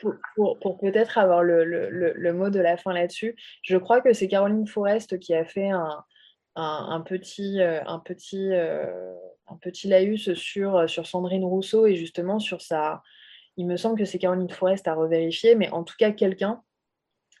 Pour, 0.00 0.14
pour, 0.34 0.58
pour 0.60 0.78
peut-être 0.78 1.18
avoir 1.18 1.42
le, 1.42 1.64
le, 1.64 2.12
le, 2.14 2.32
mot 2.32 2.50
de 2.50 2.60
la 2.60 2.76
fin 2.76 2.92
là-dessus, 2.92 3.34
je 3.62 3.76
crois 3.76 4.00
que 4.00 4.12
c'est 4.12 4.28
Caroline 4.28 4.66
Forest 4.66 5.18
qui 5.18 5.34
a 5.34 5.44
fait 5.44 5.70
un, 5.70 6.04
un, 6.56 7.00
petit, 7.00 7.60
un, 7.60 7.98
petit, 7.98 8.52
euh, 8.52 9.14
un 9.48 9.56
petit 9.56 9.88
laïus 9.88 10.34
sur, 10.34 10.88
sur 10.88 11.06
Sandrine 11.06 11.44
Rousseau 11.44 11.86
et 11.86 11.96
justement 11.96 12.38
sur 12.38 12.60
sa. 12.60 13.02
Il 13.56 13.66
me 13.66 13.76
semble 13.76 13.98
que 13.98 14.04
c'est 14.04 14.18
Caroline 14.18 14.50
Forest 14.50 14.88
à 14.88 14.94
revérifier, 14.94 15.54
mais 15.54 15.70
en 15.70 15.84
tout 15.84 15.94
cas, 15.98 16.10
quelqu'un 16.10 16.62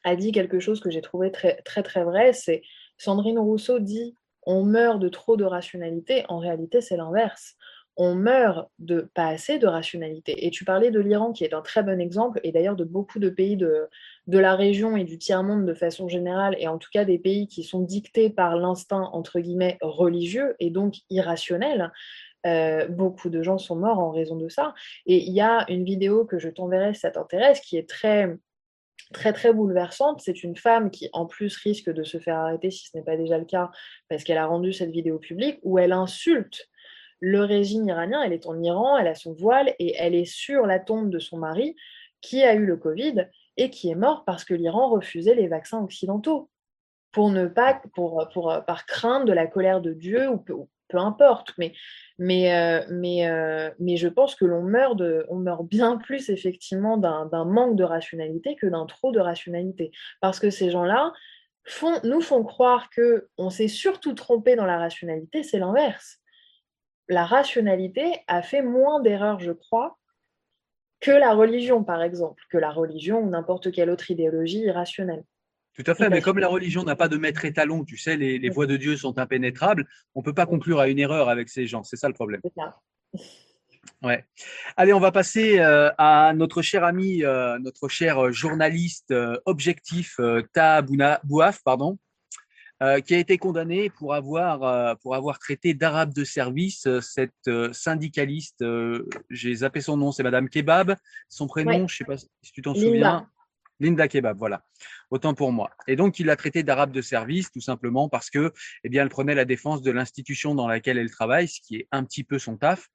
a 0.04 0.16
dit 0.16 0.32
quelque 0.32 0.60
chose 0.60 0.80
que 0.80 0.90
j'ai 0.90 1.00
trouvé 1.00 1.32
très, 1.32 1.56
très, 1.62 1.82
très 1.82 2.04
vrai 2.04 2.32
c'est 2.32 2.62
Sandrine 2.98 3.38
Rousseau 3.38 3.78
dit 3.78 4.14
on 4.46 4.62
meurt 4.62 5.00
de 5.00 5.08
trop 5.08 5.36
de 5.36 5.44
rationalité, 5.44 6.24
en 6.28 6.38
réalité 6.38 6.80
c'est 6.80 6.96
l'inverse. 6.96 7.56
On 7.96 8.14
meurt 8.14 8.68
de 8.80 9.08
pas 9.14 9.28
assez 9.28 9.58
de 9.58 9.66
rationalité. 9.68 10.44
Et 10.44 10.50
tu 10.50 10.64
parlais 10.64 10.90
de 10.90 10.98
l'Iran 11.00 11.32
qui 11.32 11.44
est 11.44 11.54
un 11.54 11.62
très 11.62 11.82
bon 11.82 12.00
exemple, 12.00 12.40
et 12.42 12.52
d'ailleurs 12.52 12.76
de 12.76 12.84
beaucoup 12.84 13.18
de 13.20 13.30
pays 13.30 13.56
de, 13.56 13.88
de 14.26 14.38
la 14.38 14.56
région 14.56 14.96
et 14.96 15.04
du 15.04 15.18
tiers-monde 15.18 15.66
de 15.66 15.74
façon 15.74 16.08
générale, 16.08 16.56
et 16.58 16.68
en 16.68 16.78
tout 16.78 16.88
cas 16.92 17.04
des 17.04 17.18
pays 17.18 17.46
qui 17.46 17.62
sont 17.62 17.80
dictés 17.80 18.30
par 18.30 18.56
l'instinct, 18.56 19.10
entre 19.12 19.40
guillemets, 19.40 19.78
religieux 19.82 20.56
et 20.60 20.70
donc 20.70 20.96
irrationnel. 21.10 21.92
Euh, 22.46 22.86
beaucoup 22.88 23.30
de 23.30 23.42
gens 23.42 23.56
sont 23.56 23.76
morts 23.76 23.98
en 23.98 24.10
raison 24.10 24.36
de 24.36 24.48
ça. 24.48 24.74
Et 25.06 25.16
il 25.16 25.32
y 25.32 25.40
a 25.40 25.64
une 25.70 25.84
vidéo 25.84 26.24
que 26.24 26.38
je 26.38 26.48
t'enverrai 26.48 26.94
si 26.94 27.00
ça 27.00 27.10
t'intéresse, 27.10 27.60
qui 27.60 27.76
est 27.76 27.88
très, 27.88 28.36
très, 29.12 29.32
très 29.32 29.52
bouleversante. 29.52 30.20
C'est 30.22 30.42
une 30.42 30.56
femme 30.56 30.90
qui, 30.90 31.08
en 31.12 31.26
plus, 31.26 31.56
risque 31.56 31.90
de 31.90 32.04
se 32.04 32.18
faire 32.18 32.36
arrêter 32.36 32.70
si 32.70 32.88
ce 32.88 32.96
n'est 32.96 33.04
pas 33.04 33.16
déjà 33.16 33.38
le 33.38 33.46
cas, 33.46 33.70
parce 34.08 34.24
qu'elle 34.24 34.38
a 34.38 34.46
rendu 34.46 34.72
cette 34.72 34.90
vidéo 34.90 35.18
publique, 35.18 35.58
où 35.62 35.78
elle 35.78 35.92
insulte 35.92 36.68
le 37.20 37.40
régime 37.42 37.88
iranien. 37.88 38.22
Elle 38.22 38.34
est 38.34 38.46
en 38.46 38.62
Iran, 38.62 38.98
elle 38.98 39.08
a 39.08 39.14
son 39.14 39.32
voile 39.32 39.74
et 39.78 39.94
elle 39.98 40.14
est 40.14 40.26
sur 40.26 40.66
la 40.66 40.78
tombe 40.78 41.10
de 41.10 41.18
son 41.18 41.38
mari 41.38 41.74
qui 42.20 42.42
a 42.42 42.54
eu 42.54 42.64
le 42.64 42.76
Covid 42.76 43.28
et 43.56 43.70
qui 43.70 43.90
est 43.90 43.94
mort 43.94 44.24
parce 44.24 44.44
que 44.44 44.54
l'Iran 44.54 44.88
refusait 44.88 45.34
les 45.34 45.48
vaccins 45.48 45.82
occidentaux 45.82 46.50
pour 47.12 47.30
ne 47.30 47.46
pas, 47.46 47.80
pour, 47.94 48.28
pour, 48.32 48.52
par 48.66 48.86
crainte 48.86 49.24
de 49.24 49.32
la 49.32 49.46
colère 49.46 49.80
de 49.80 49.92
Dieu 49.92 50.28
ou 50.28 50.38
peu, 50.38 50.54
importe. 50.96 51.54
Mais, 51.58 51.72
mais, 52.18 52.54
euh, 52.54 52.84
mais, 52.88 53.28
euh, 53.28 53.70
mais 53.80 53.96
je 53.96 54.06
pense 54.06 54.36
que 54.36 54.44
l'on 54.44 54.62
meurt, 54.62 54.96
de, 54.96 55.26
on 55.28 55.36
meurt 55.36 55.64
bien 55.64 55.96
plus 55.96 56.30
effectivement 56.30 56.96
d'un 56.96 57.44
manque 57.44 57.74
de 57.74 57.82
rationalité 57.82 58.54
que 58.54 58.66
d'un 58.66 58.86
trop 58.86 59.10
de 59.10 59.18
rationalité. 59.18 59.90
Parce 60.20 60.38
que 60.38 60.50
ces 60.50 60.70
gens-là 60.70 61.12
nous 62.04 62.20
font 62.20 62.44
croire 62.44 62.90
qu'on 62.90 63.50
s'est 63.50 63.68
surtout 63.68 64.14
trompé 64.14 64.54
dans 64.54 64.66
la 64.66 64.78
rationalité, 64.78 65.42
c'est 65.42 65.58
l'inverse. 65.58 66.18
La 67.08 67.24
rationalité 67.24 68.20
a 68.28 68.42
fait 68.42 68.62
moins 68.62 69.00
d'erreurs, 69.00 69.40
je 69.40 69.52
crois, 69.52 69.98
que 71.04 71.10
la 71.10 71.34
religion, 71.34 71.84
par 71.84 72.02
exemple, 72.02 72.42
que 72.48 72.56
la 72.56 72.70
religion 72.70 73.20
ou 73.20 73.28
n'importe 73.28 73.70
quelle 73.70 73.90
autre 73.90 74.10
idéologie 74.10 74.60
irrationnelle. 74.60 75.22
Tout 75.74 75.84
à 75.86 75.94
fait, 75.94 76.08
mais 76.08 76.22
comme 76.22 76.38
la 76.38 76.48
religion 76.48 76.82
n'a 76.82 76.96
pas 76.96 77.08
de 77.08 77.18
maître 77.18 77.44
étalon, 77.44 77.84
tu 77.84 77.98
sais, 77.98 78.16
les, 78.16 78.48
voies 78.48 78.66
de 78.66 78.76
Dieu 78.76 78.96
sont 78.96 79.18
impénétrables, 79.18 79.86
on 80.14 80.20
ne 80.20 80.24
peut 80.24 80.32
pas 80.32 80.46
conclure 80.46 80.80
à 80.80 80.88
une 80.88 80.98
erreur 80.98 81.28
avec 81.28 81.50
ces 81.50 81.66
gens, 81.66 81.82
c'est 81.82 81.96
ça 81.96 82.08
le 82.08 82.14
problème. 82.14 82.40
Ouais. 84.02 84.24
Allez, 84.76 84.94
on 84.94 85.00
va 85.00 85.12
passer 85.12 85.58
euh, 85.58 85.90
à 85.98 86.32
notre 86.34 86.62
cher 86.62 86.84
ami, 86.84 87.22
euh, 87.22 87.58
notre 87.58 87.88
cher 87.88 88.32
journaliste 88.32 89.10
euh, 89.10 89.36
objectif, 89.44 90.18
Ta 90.52 90.82
Bouaf, 90.82 91.62
pardon, 91.64 91.98
qui 92.80 93.14
a 93.14 93.18
été 93.18 93.38
condamné 93.38 93.88
pour 93.90 94.14
avoir, 94.14 94.98
pour 94.98 95.14
avoir 95.14 95.38
traité 95.38 95.74
d'arabe 95.74 96.12
de 96.12 96.24
service 96.24 96.86
cette 97.00 97.50
syndicaliste, 97.72 98.64
j'ai 99.30 99.54
zappé 99.54 99.80
son 99.80 99.96
nom, 99.96 100.12
c'est 100.12 100.22
Madame 100.22 100.48
Kebab, 100.48 100.94
son 101.28 101.46
prénom, 101.46 101.88
je 101.88 101.94
ne 101.94 101.98
sais 101.98 102.04
pas 102.04 102.16
si 102.16 102.52
tu 102.52 102.62
t'en 102.62 102.74
souviens. 102.74 103.28
Linda 103.80 104.08
Kebab, 104.08 104.36
voilà. 104.38 104.62
Autant 105.10 105.34
pour 105.34 105.52
moi. 105.52 105.70
Et 105.86 105.96
donc, 105.96 106.18
il 106.18 106.26
l'a 106.26 106.36
traité 106.36 106.62
d'arabe 106.62 106.92
de 106.92 107.02
service, 107.02 107.50
tout 107.50 107.60
simplement 107.60 108.08
parce 108.08 108.30
que, 108.30 108.52
eh 108.84 108.88
bien, 108.88 109.02
elle 109.02 109.08
prenait 109.08 109.34
la 109.34 109.44
défense 109.44 109.82
de 109.82 109.90
l'institution 109.90 110.54
dans 110.54 110.68
laquelle 110.68 110.98
elle 110.98 111.10
travaille, 111.10 111.48
ce 111.48 111.60
qui 111.60 111.76
est 111.76 111.88
un 111.90 112.04
petit 112.04 112.24
peu 112.24 112.38
son 112.38 112.56
taf. 112.56 112.88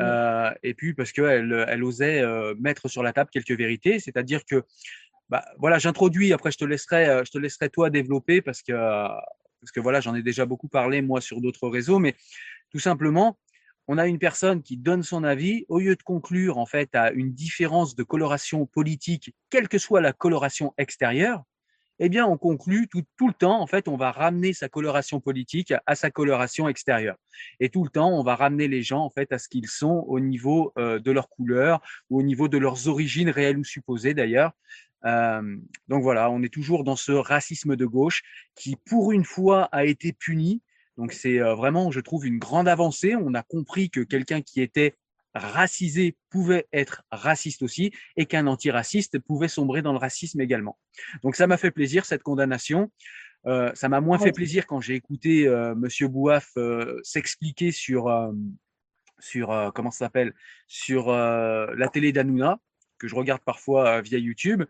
Euh, 0.00 0.50
et 0.62 0.72
puis 0.72 0.94
parce 0.94 1.12
qu'elle 1.12 1.66
elle 1.68 1.84
osait 1.84 2.22
euh, 2.22 2.54
mettre 2.58 2.88
sur 2.88 3.02
la 3.02 3.12
table 3.12 3.28
quelques 3.30 3.52
vérités, 3.52 4.00
c'est-à-dire 4.00 4.40
que, 4.46 4.64
bah, 5.32 5.46
voilà, 5.56 5.78
j'introduis. 5.78 6.34
Après, 6.34 6.50
je 6.50 6.58
te 6.58 6.64
laisserai, 6.66 7.08
euh, 7.08 7.24
je 7.24 7.68
toi 7.68 7.88
développer 7.88 8.42
parce 8.42 8.60
que, 8.60 8.74
parce 8.74 9.72
voilà, 9.78 9.98
j'en 10.02 10.14
ai 10.14 10.22
déjà 10.22 10.44
beaucoup 10.44 10.68
parlé 10.68 11.00
moi 11.00 11.22
sur 11.22 11.40
d'autres 11.40 11.70
réseaux, 11.70 11.98
mais 11.98 12.14
tout 12.70 12.78
simplement, 12.78 13.38
on 13.88 13.96
a 13.96 14.06
une 14.06 14.18
personne 14.18 14.62
qui 14.62 14.76
donne 14.76 15.02
son 15.02 15.24
avis, 15.24 15.64
au 15.70 15.78
lieu 15.78 15.96
de 15.96 16.02
conclure 16.02 16.58
en 16.58 16.66
fait 16.66 16.94
à 16.94 17.12
une 17.12 17.32
différence 17.32 17.96
de 17.96 18.02
coloration 18.02 18.66
politique, 18.66 19.34
quelle 19.48 19.68
que 19.68 19.78
soit 19.78 20.02
la 20.02 20.12
coloration 20.12 20.74
extérieure, 20.76 21.44
eh 21.98 22.10
bien, 22.10 22.26
on 22.26 22.36
conclut 22.36 22.88
tout, 22.88 23.28
le 23.28 23.32
temps, 23.32 23.60
en 23.60 23.66
fait, 23.66 23.88
on 23.88 23.96
va 23.96 24.10
ramener 24.10 24.52
sa 24.52 24.68
coloration 24.68 25.20
politique 25.20 25.72
à 25.86 25.94
sa 25.94 26.10
coloration 26.10 26.68
extérieure. 26.68 27.16
Et 27.58 27.70
tout 27.70 27.84
le 27.84 27.90
temps, 27.90 28.10
on 28.10 28.22
va 28.22 28.34
ramener 28.34 28.68
les 28.68 28.82
gens, 28.82 29.00
en 29.00 29.10
fait, 29.10 29.32
à 29.32 29.38
ce 29.38 29.48
qu'ils 29.48 29.68
sont 29.68 30.04
au 30.08 30.20
niveau 30.20 30.72
euh, 30.78 30.98
de 30.98 31.10
leur 31.10 31.28
couleur 31.28 31.80
ou 32.10 32.18
au 32.18 32.22
niveau 32.22 32.48
de 32.48 32.58
leurs 32.58 32.88
origines 32.88 33.30
réelles 33.30 33.56
ou 33.56 33.64
supposées, 33.64 34.14
d'ailleurs. 34.14 34.52
Euh, 35.04 35.56
donc 35.88 36.02
voilà, 36.02 36.30
on 36.30 36.42
est 36.42 36.52
toujours 36.52 36.84
dans 36.84 36.96
ce 36.96 37.12
racisme 37.12 37.76
de 37.76 37.86
gauche 37.86 38.22
qui, 38.54 38.76
pour 38.76 39.12
une 39.12 39.24
fois, 39.24 39.64
a 39.72 39.84
été 39.84 40.12
puni 40.12 40.62
donc 40.98 41.14
c'est 41.14 41.38
vraiment, 41.38 41.90
je 41.90 42.00
trouve, 42.00 42.26
une 42.26 42.38
grande 42.38 42.68
avancée. 42.68 43.16
On 43.16 43.32
a 43.32 43.42
compris 43.42 43.88
que 43.88 44.00
quelqu'un 44.00 44.42
qui 44.42 44.60
était 44.60 44.94
racisé 45.34 46.16
pouvait 46.30 46.66
être 46.72 47.02
raciste 47.10 47.62
aussi 47.62 47.92
et 48.16 48.26
qu'un 48.26 48.46
antiraciste 48.46 49.18
pouvait 49.18 49.48
sombrer 49.48 49.82
dans 49.82 49.92
le 49.92 49.98
racisme 49.98 50.40
également. 50.40 50.78
Donc 51.22 51.36
ça 51.36 51.46
m'a 51.46 51.56
fait 51.56 51.70
plaisir 51.70 52.04
cette 52.04 52.22
condamnation. 52.22 52.90
Euh, 53.46 53.72
ça 53.74 53.88
m'a 53.88 54.00
moins 54.00 54.18
fait 54.18 54.32
plaisir 54.32 54.66
quand 54.66 54.80
j'ai 54.80 54.94
écouté 54.94 55.48
euh, 55.48 55.74
Monsieur 55.74 56.06
Bouaf 56.06 56.52
euh, 56.56 57.00
s'expliquer 57.02 57.72
sur 57.72 58.08
sur 59.18 59.72
comment 59.74 59.90
ça 59.90 60.06
s'appelle? 60.06 60.34
Sur 60.66 61.10
la 61.10 61.88
télé 61.92 62.12
d'Anouna 62.12 62.58
que 63.02 63.08
je 63.08 63.14
regarde 63.14 63.42
parfois 63.44 64.00
via 64.00 64.18
YouTube. 64.18 64.62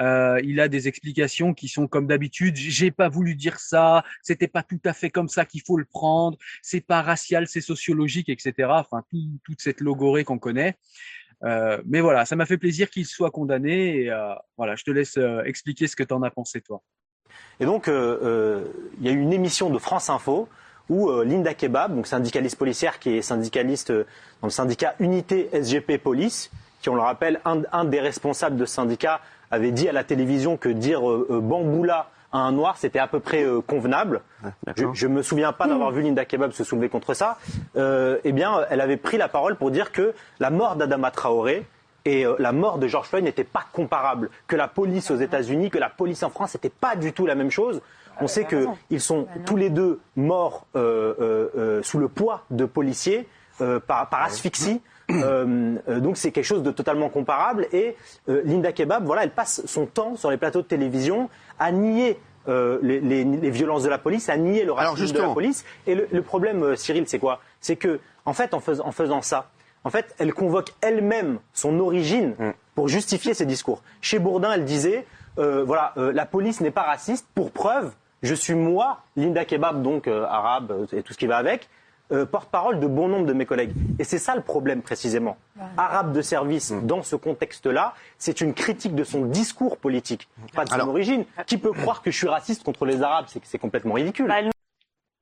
Euh, 0.00 0.40
il 0.42 0.60
a 0.60 0.68
des 0.68 0.88
explications 0.88 1.54
qui 1.54 1.68
sont 1.68 1.86
comme 1.86 2.06
d'habitude. 2.06 2.56
J'ai 2.56 2.90
pas 2.90 3.08
voulu 3.08 3.34
dire 3.34 3.58
ça. 3.58 4.04
C'était 4.22 4.48
pas 4.48 4.62
tout 4.62 4.80
à 4.84 4.92
fait 4.92 5.10
comme 5.10 5.28
ça 5.28 5.44
qu'il 5.44 5.62
faut 5.62 5.76
le 5.76 5.84
prendre. 5.84 6.38
C'est 6.62 6.80
pas 6.80 7.02
racial, 7.02 7.46
c'est 7.46 7.60
sociologique, 7.60 8.28
etc. 8.28 8.68
Enfin, 8.70 9.04
toute 9.44 9.60
cette 9.60 9.80
logorée 9.80 10.24
qu'on 10.24 10.38
connaît. 10.38 10.76
Euh, 11.44 11.82
mais 11.86 12.00
voilà, 12.00 12.24
ça 12.24 12.36
m'a 12.36 12.46
fait 12.46 12.58
plaisir 12.58 12.88
qu'il 12.88 13.06
soit 13.06 13.30
condamné. 13.30 14.10
Euh, 14.10 14.34
voilà, 14.56 14.76
je 14.76 14.84
te 14.84 14.90
laisse 14.90 15.18
expliquer 15.44 15.86
ce 15.86 15.96
que 15.96 16.04
tu 16.04 16.14
en 16.14 16.22
as 16.22 16.30
pensé, 16.30 16.60
toi. 16.60 16.82
Et 17.60 17.64
donc, 17.64 17.86
il 17.86 19.06
y 19.06 19.08
a 19.08 19.12
eu 19.12 19.20
une 19.20 19.32
émission 19.32 19.70
de 19.70 19.78
France 19.78 20.10
Info 20.10 20.48
où 20.88 21.10
Linda 21.22 21.54
Kebab, 21.54 21.94
donc 21.94 22.06
syndicaliste 22.06 22.56
policière 22.56 22.98
qui 22.98 23.10
est 23.10 23.22
syndicaliste 23.22 23.92
dans 23.92 24.48
le 24.48 24.50
syndicat 24.50 24.94
Unité 24.98 25.48
SGP 25.52 25.98
Police, 25.98 26.50
qui, 26.82 26.90
on 26.90 26.94
le 26.94 27.00
rappelle, 27.00 27.40
un, 27.44 27.62
un 27.72 27.84
des 27.84 28.00
responsables 28.00 28.56
de 28.56 28.66
ce 28.66 28.74
syndicat 28.74 29.20
avait 29.50 29.70
dit 29.70 29.88
à 29.88 29.92
la 29.92 30.04
télévision 30.04 30.56
que 30.56 30.68
dire 30.68 31.08
euh, 31.08 31.26
euh, 31.30 31.40
bamboula 31.40 32.08
à 32.32 32.38
un 32.38 32.52
noir, 32.52 32.76
c'était 32.78 32.98
à 32.98 33.06
peu 33.06 33.20
près 33.20 33.44
euh, 33.44 33.60
convenable. 33.60 34.22
je 34.74 35.06
ne 35.06 35.12
me 35.12 35.22
souviens 35.22 35.52
pas 35.52 35.68
d'avoir 35.68 35.90
vu 35.90 36.02
Linda 36.02 36.24
Kebab 36.24 36.52
se 36.52 36.64
soulever 36.64 36.88
contre 36.88 37.14
ça. 37.14 37.38
eh 37.76 38.32
bien, 38.32 38.60
elle 38.70 38.80
avait 38.80 38.96
pris 38.96 39.18
la 39.18 39.28
parole 39.28 39.56
pour 39.56 39.70
dire 39.70 39.92
que 39.92 40.14
la 40.40 40.50
mort 40.50 40.76
d'Adama 40.76 41.10
Traoré 41.10 41.66
et 42.04 42.24
la 42.38 42.52
mort 42.52 42.78
de 42.78 42.88
George 42.88 43.08
Floyd 43.08 43.22
n'étaient 43.22 43.44
pas 43.44 43.64
comparables, 43.72 44.30
que 44.48 44.56
la 44.56 44.66
police 44.66 45.10
aux 45.10 45.16
États-Unis, 45.16 45.70
que 45.70 45.78
la 45.78 45.90
police 45.90 46.22
en 46.22 46.30
France, 46.30 46.54
n'était 46.54 46.70
pas 46.70 46.96
du 46.96 47.12
tout 47.12 47.26
la 47.26 47.34
même 47.34 47.50
chose. 47.50 47.80
On 48.20 48.26
sait 48.26 48.46
qu'ils 48.46 49.00
sont 49.00 49.26
tous 49.44 49.56
les 49.56 49.68
deux 49.68 50.00
morts 50.16 50.66
sous 50.72 51.98
le 51.98 52.08
poids 52.08 52.44
de 52.50 52.64
policiers 52.64 53.28
par, 53.58 54.08
par 54.08 54.22
asphyxie. 54.22 54.80
Euh, 55.12 55.76
euh, 55.88 56.00
donc 56.00 56.16
c'est 56.16 56.32
quelque 56.32 56.44
chose 56.44 56.62
de 56.62 56.70
totalement 56.70 57.08
comparable. 57.08 57.66
Et 57.72 57.96
euh, 58.28 58.42
Linda 58.44 58.72
Kebab, 58.72 59.04
voilà, 59.04 59.24
elle 59.24 59.30
passe 59.30 59.62
son 59.66 59.86
temps 59.86 60.16
sur 60.16 60.30
les 60.30 60.36
plateaux 60.36 60.62
de 60.62 60.66
télévision 60.66 61.28
à 61.58 61.72
nier 61.72 62.18
les, 62.46 63.50
violences 63.50 63.84
de 63.84 63.88
la 63.88 63.98
police, 63.98 64.28
à 64.28 64.36
nier 64.36 64.64
le 64.64 64.72
racisme 64.72 65.14
de 65.14 65.20
la 65.20 65.28
police. 65.28 65.64
Et 65.86 65.94
le, 65.94 66.22
problème, 66.22 66.76
Cyril, 66.76 67.04
c'est 67.06 67.20
quoi? 67.20 67.40
C'est 67.60 67.76
que, 67.76 68.00
en 68.24 68.32
fait, 68.32 68.52
en, 68.52 68.60
faisant 68.60 69.22
ça, 69.22 69.50
en 69.84 69.90
fait, 69.90 70.12
elle 70.18 70.34
convoque 70.34 70.70
elle-même 70.80 71.38
son 71.52 71.78
origine 71.78 72.34
mm. 72.38 72.50
pour 72.74 72.88
justifier 72.88 73.34
ses 73.34 73.46
discours. 73.46 73.82
Chez 74.00 74.18
Bourdin, 74.18 74.52
elle 74.54 74.64
disait, 74.64 75.06
voilà, 75.36 75.94
la 75.96 76.26
police 76.26 76.60
n'est 76.60 76.72
pas 76.72 76.82
raciste. 76.82 77.28
Pour 77.32 77.52
preuve, 77.52 77.92
je 78.22 78.34
suis 78.34 78.54
moi, 78.54 79.02
Linda 79.14 79.44
Kebab, 79.44 79.80
donc 79.80 80.08
arabe 80.08 80.88
et 80.92 81.04
tout 81.04 81.12
ce 81.12 81.18
qui 81.18 81.28
va 81.28 81.36
avec, 81.36 81.68
euh, 82.10 82.26
porte-parole 82.26 82.78
de 82.78 82.86
bon 82.86 83.08
nombre 83.08 83.26
de 83.26 83.32
mes 83.32 83.46
collègues. 83.46 83.72
Et 83.98 84.04
c'est 84.04 84.18
ça 84.18 84.34
le 84.34 84.42
problème 84.42 84.82
précisément. 84.82 85.36
Arabe 85.78 86.12
de 86.12 86.20
service, 86.20 86.70
mm. 86.70 86.86
dans 86.86 87.02
ce 87.02 87.16
contexte-là, 87.16 87.94
c'est 88.18 88.40
une 88.40 88.52
critique 88.52 88.94
de 88.94 89.04
son 89.04 89.24
discours 89.24 89.78
politique, 89.78 90.28
pas 90.54 90.64
de 90.64 90.70
son 90.70 90.80
origine. 90.80 91.24
Qui 91.46 91.56
peut 91.56 91.72
croire 91.72 92.02
que 92.02 92.10
je 92.10 92.18
suis 92.18 92.28
raciste 92.28 92.64
contre 92.64 92.84
les 92.84 93.02
Arabes 93.02 93.26
C'est 93.44 93.58
complètement 93.58 93.94
ridicule. 93.94 94.28
Bah, 94.28 94.50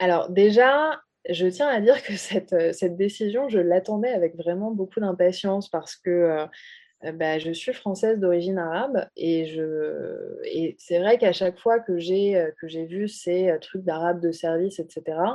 Alors 0.01 0.31
déjà, 0.31 1.01
je 1.29 1.47
tiens 1.47 1.69
à 1.69 1.81
dire 1.81 2.03
que 2.03 2.17
cette, 2.17 2.53
euh, 2.55 2.73
cette 2.73 2.97
décision, 2.97 3.49
je 3.49 3.61
l'attendais 3.61 4.11
avec 4.11 4.37
vraiment 4.37 4.73
beaucoup 4.73 5.01
d'impatience 5.01 5.69
parce 5.69 5.95
que 5.95 6.11
euh, 6.11 7.13
bah, 7.13 7.39
je 7.39 7.53
suis 7.53 7.73
française 7.73 8.19
d'origine 8.19 8.59
arabe 8.59 9.07
et, 9.17 9.47
je, 9.47 10.41
et 10.45 10.77
c'est 10.79 10.99
vrai 10.99 11.19
qu'à 11.19 11.33
chaque 11.33 11.59
fois 11.59 11.79
que 11.79 11.99
j'ai, 11.99 12.51
que 12.61 12.67
j'ai 12.67 12.87
vu 12.87 13.07
ces 13.07 13.55
trucs 13.61 13.85
d'arabe 13.85 14.21
de 14.21 14.33
service, 14.33 14.81
etc., 14.81 15.19
euh, 15.19 15.35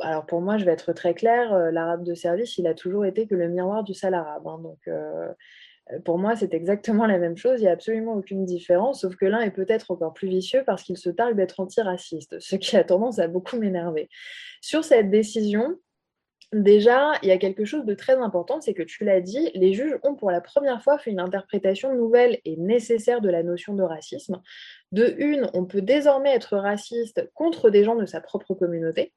alors 0.00 0.26
pour 0.26 0.40
moi, 0.40 0.58
je 0.58 0.64
vais 0.64 0.72
être 0.72 0.92
très 0.92 1.14
claire, 1.14 1.52
euh, 1.52 1.70
l'arabe 1.70 2.04
de 2.04 2.14
service, 2.14 2.58
il 2.58 2.66
a 2.66 2.74
toujours 2.74 3.04
été 3.04 3.26
que 3.26 3.34
le 3.34 3.48
miroir 3.48 3.84
du 3.84 3.94
sale 3.94 4.14
arabe. 4.14 4.46
Hein, 4.46 4.58
donc, 4.62 4.78
euh, 4.88 5.32
Euh, 5.92 6.00
pour 6.00 6.18
moi, 6.18 6.36
c'est 6.36 6.54
exactement 6.54 7.06
la 7.06 7.18
même 7.18 7.36
chose. 7.36 7.60
Il 7.60 7.64
n'y 7.64 7.68
a 7.68 7.72
absolument 7.72 8.14
aucune 8.14 8.44
différence, 8.44 9.02
sauf 9.02 9.16
que 9.16 9.26
l'un 9.26 9.40
est 9.40 9.50
peut-être 9.50 9.90
encore 9.90 10.14
plus 10.14 10.28
vicieux 10.28 10.62
parce 10.64 10.82
qu'il 10.82 10.96
se 10.96 11.10
targue 11.10 11.36
d'être 11.36 11.60
antiraciste, 11.60 12.36
ce 12.40 12.56
qui 12.56 12.76
a 12.76 12.84
tendance 12.84 13.18
à 13.18 13.28
beaucoup 13.28 13.58
m'énerver. 13.58 14.08
Sur 14.60 14.84
cette 14.84 15.10
décision, 15.10 15.78
Déjà, 16.52 17.14
il 17.22 17.28
y 17.28 17.32
a 17.32 17.38
quelque 17.38 17.64
chose 17.64 17.84
de 17.84 17.94
très 17.94 18.14
important, 18.14 18.60
c'est 18.60 18.74
que 18.74 18.84
tu 18.84 19.04
l'as 19.04 19.20
dit, 19.20 19.50
les 19.54 19.72
juges 19.72 19.98
ont 20.04 20.14
pour 20.14 20.30
la 20.30 20.40
première 20.40 20.80
fois 20.84 20.98
fait 20.98 21.10
une 21.10 21.18
interprétation 21.18 21.92
nouvelle 21.96 22.38
et 22.44 22.56
nécessaire 22.56 23.20
de 23.20 23.28
la 23.28 23.42
notion 23.42 23.74
de 23.74 23.82
racisme. 23.82 24.40
De 24.92 25.16
une, 25.18 25.50
on 25.52 25.64
peut 25.64 25.82
désormais 25.82 26.32
être 26.32 26.56
raciste 26.56 27.28
contre 27.34 27.70
des 27.70 27.82
gens 27.82 27.96
de 27.96 28.06
sa 28.06 28.20
propre 28.20 28.54
communauté. 28.54 29.12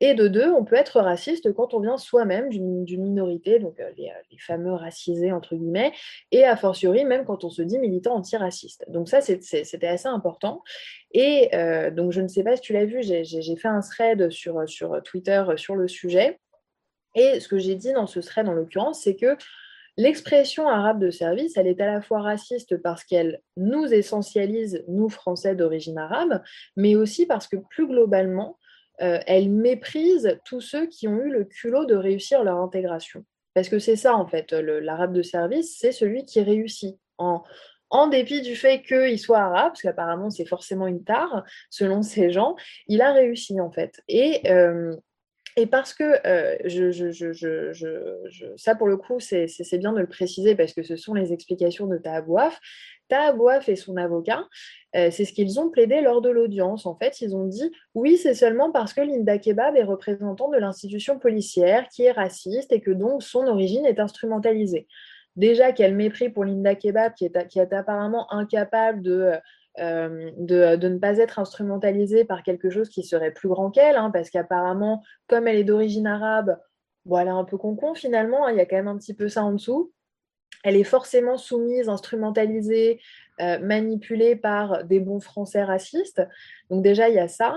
Et 0.00 0.14
de 0.14 0.26
deux, 0.26 0.50
on 0.50 0.64
peut 0.64 0.76
être 0.76 1.00
raciste 1.00 1.52
quand 1.54 1.72
on 1.72 1.80
vient 1.80 1.96
soi-même 1.96 2.50
d'une 2.50 3.02
minorité, 3.02 3.60
donc 3.60 3.78
euh, 3.78 3.90
les, 3.96 4.10
fameux 4.38 4.72
racisés, 4.72 5.32
entre 5.32 5.54
guillemets, 5.54 5.92
et 6.32 6.44
a 6.44 6.56
fortiori 6.56 7.04
même 7.04 7.24
quand 7.24 7.44
on 7.44 7.50
se 7.50 7.62
dit 7.62 7.78
militant 7.78 8.16
antiraciste. 8.16 8.84
Donc 8.88 9.08
ça, 9.08 9.20
c'était 9.20 9.86
assez 9.86 10.08
important. 10.08 10.62
Et 11.12 11.54
euh, 11.54 11.90
donc 11.90 12.10
je 12.10 12.20
ne 12.20 12.28
sais 12.28 12.42
pas 12.42 12.56
si 12.56 12.62
tu 12.62 12.72
l'as 12.72 12.84
vu, 12.84 13.02
j'ai 13.02 13.56
fait 13.56 13.68
un 13.68 13.80
thread 13.80 14.30
sur, 14.30 14.68
sur 14.68 15.00
Twitter 15.02 15.44
sur 15.56 15.76
le 15.76 15.86
sujet. 15.86 16.40
Et 17.14 17.38
ce 17.38 17.46
que 17.46 17.58
j'ai 17.58 17.76
dit 17.76 17.92
dans 17.92 18.08
ce 18.08 18.18
thread, 18.18 18.48
en 18.48 18.52
l'occurrence, 18.52 19.00
c'est 19.02 19.14
que 19.14 19.36
l'expression 19.96 20.68
arabe 20.68 20.98
de 20.98 21.10
service, 21.10 21.56
elle 21.56 21.68
est 21.68 21.80
à 21.80 21.86
la 21.86 22.02
fois 22.02 22.20
raciste 22.20 22.76
parce 22.82 23.04
qu'elle 23.04 23.40
nous 23.56 23.86
essentialise, 23.86 24.84
nous, 24.88 25.08
Français 25.08 25.54
d'origine 25.54 25.98
arabe, 25.98 26.42
mais 26.76 26.96
aussi 26.96 27.26
parce 27.26 27.46
que 27.46 27.56
plus 27.56 27.86
globalement, 27.86 28.58
euh, 29.02 29.18
elle 29.26 29.50
méprise 29.50 30.38
tous 30.44 30.60
ceux 30.60 30.86
qui 30.86 31.08
ont 31.08 31.20
eu 31.20 31.30
le 31.30 31.44
culot 31.44 31.84
de 31.84 31.94
réussir 31.94 32.44
leur 32.44 32.58
intégration. 32.58 33.24
Parce 33.54 33.68
que 33.68 33.78
c'est 33.78 33.96
ça, 33.96 34.16
en 34.16 34.26
fait, 34.26 34.52
l'arabe 34.52 35.12
de 35.12 35.22
service, 35.22 35.76
c'est 35.78 35.92
celui 35.92 36.24
qui 36.24 36.42
réussit. 36.42 36.98
En, 37.18 37.44
en 37.90 38.08
dépit 38.08 38.42
du 38.42 38.56
fait 38.56 38.82
qu'il 38.82 39.20
soit 39.20 39.38
arabe, 39.38 39.68
parce 39.68 39.82
qu'apparemment 39.82 40.28
c'est 40.28 40.46
forcément 40.46 40.88
une 40.88 41.04
tare, 41.04 41.44
selon 41.70 42.02
ces 42.02 42.30
gens, 42.30 42.56
il 42.88 43.02
a 43.02 43.12
réussi, 43.12 43.60
en 43.60 43.70
fait. 43.70 44.02
Et... 44.08 44.50
Euh, 44.50 44.94
et 45.56 45.66
parce 45.66 45.94
que 45.94 46.26
euh, 46.26 46.56
je, 46.64 46.90
je, 46.90 47.12
je, 47.12 48.46
ça, 48.56 48.74
pour 48.74 48.88
le 48.88 48.96
coup, 48.96 49.20
c'est 49.20 49.78
bien 49.78 49.92
de 49.92 50.00
le 50.00 50.08
préciser 50.08 50.56
parce 50.56 50.72
que 50.72 50.82
ce 50.82 50.96
sont 50.96 51.14
les 51.14 51.32
explications 51.32 51.86
de 51.86 51.96
Tahabouaf. 51.96 52.58
Tahabouaf 53.08 53.68
et 53.68 53.76
son 53.76 53.96
avocat, 53.96 54.44
euh, 54.96 55.10
c'est 55.10 55.24
ce 55.24 55.32
qu'ils 55.32 55.60
ont 55.60 55.70
plaidé 55.70 56.00
lors 56.00 56.22
de 56.22 56.30
l'audience. 56.30 56.86
En 56.86 56.96
fait, 56.96 57.20
ils 57.20 57.36
ont 57.36 57.46
dit 57.46 57.70
oui, 57.94 58.16
c'est 58.16 58.34
seulement 58.34 58.70
parce 58.70 58.92
que 58.92 59.00
Linda 59.00 59.38
Kebab 59.38 59.76
est 59.76 59.84
représentant 59.84 60.48
de 60.48 60.58
l'institution 60.58 61.18
policière 61.18 61.88
qui 61.88 62.04
est 62.04 62.12
raciste 62.12 62.72
et 62.72 62.80
que 62.80 62.90
donc 62.90 63.22
son 63.22 63.46
origine 63.46 63.86
est 63.86 64.00
instrumentalisée. 64.00 64.86
Déjà, 65.36 65.72
quel 65.72 65.94
mépris 65.94 66.28
pour 66.28 66.44
Linda 66.44 66.74
Kebab 66.74 67.14
qui 67.14 67.24
est, 67.24 67.48
qui 67.48 67.58
est 67.58 67.72
apparemment 67.72 68.32
incapable 68.32 69.02
de 69.02 69.32
euh, 69.80 70.30
de, 70.36 70.76
ne 70.76 70.98
pas 70.98 71.18
être 71.18 71.40
instrumentalisée 71.40 72.24
par 72.24 72.44
quelque 72.44 72.70
chose 72.70 72.88
qui 72.88 73.02
serait 73.02 73.32
plus 73.32 73.48
grand 73.48 73.72
qu'elle, 73.72 73.96
hein, 73.96 74.12
parce 74.12 74.30
qu'apparemment, 74.30 75.02
comme 75.26 75.48
elle 75.48 75.56
est 75.56 75.64
d'origine 75.64 76.06
arabe, 76.06 76.56
voilà 77.04 77.32
un 77.32 77.42
peu 77.44 77.58
concon 77.58 77.94
finalement, 77.94 78.46
hein, 78.46 78.52
il 78.52 78.56
y 78.56 78.60
a 78.60 78.66
quand 78.66 78.76
même 78.76 78.88
un 78.88 78.96
petit 78.96 79.14
peu 79.14 79.28
ça 79.28 79.42
en 79.42 79.52
dessous. 79.52 79.92
Elle 80.64 80.76
est 80.76 80.84
forcément 80.84 81.36
soumise, 81.36 81.88
instrumentalisée, 81.88 83.00
euh, 83.40 83.58
manipulée 83.60 84.34
par 84.34 84.84
des 84.84 84.98
bons 84.98 85.20
Français 85.20 85.62
racistes. 85.62 86.22
Donc 86.70 86.82
déjà, 86.82 87.08
il 87.08 87.14
y 87.14 87.20
a 87.20 87.28
ça. 87.28 87.54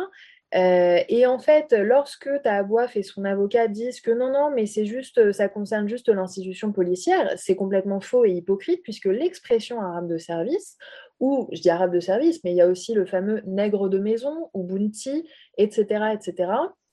Euh, 0.55 0.99
et 1.09 1.25
en 1.25 1.39
fait, 1.39 1.73
lorsque 1.73 2.29
Tahabouaf 2.43 2.95
et 2.95 3.03
son 3.03 3.25
avocat 3.25 3.67
disent 3.67 3.99
que 3.99 4.11
non, 4.11 4.31
non, 4.31 4.49
mais 4.53 4.65
c'est 4.65 4.85
juste, 4.85 5.33
ça 5.33 5.49
concerne 5.49 5.89
juste 5.89 6.07
l'institution 6.07 6.71
policière, 6.71 7.33
c'est 7.35 7.57
complètement 7.57 7.99
faux 7.99 8.23
et 8.23 8.31
hypocrite 8.31 8.81
puisque 8.81 9.05
l'expression 9.05 9.81
arabe 9.81 10.07
de 10.07 10.17
service, 10.17 10.77
ou 11.19 11.49
je 11.51 11.61
dis 11.61 11.69
arabe 11.69 11.93
de 11.93 11.99
service, 11.99 12.43
mais 12.43 12.51
il 12.51 12.57
y 12.57 12.61
a 12.61 12.67
aussi 12.67 12.93
le 12.93 13.05
fameux 13.05 13.41
nègre 13.45 13.89
de 13.89 13.99
maison, 13.99 14.49
ou 14.53 14.63
bounty, 14.63 15.27
etc., 15.57 16.05
etc., 16.13 16.51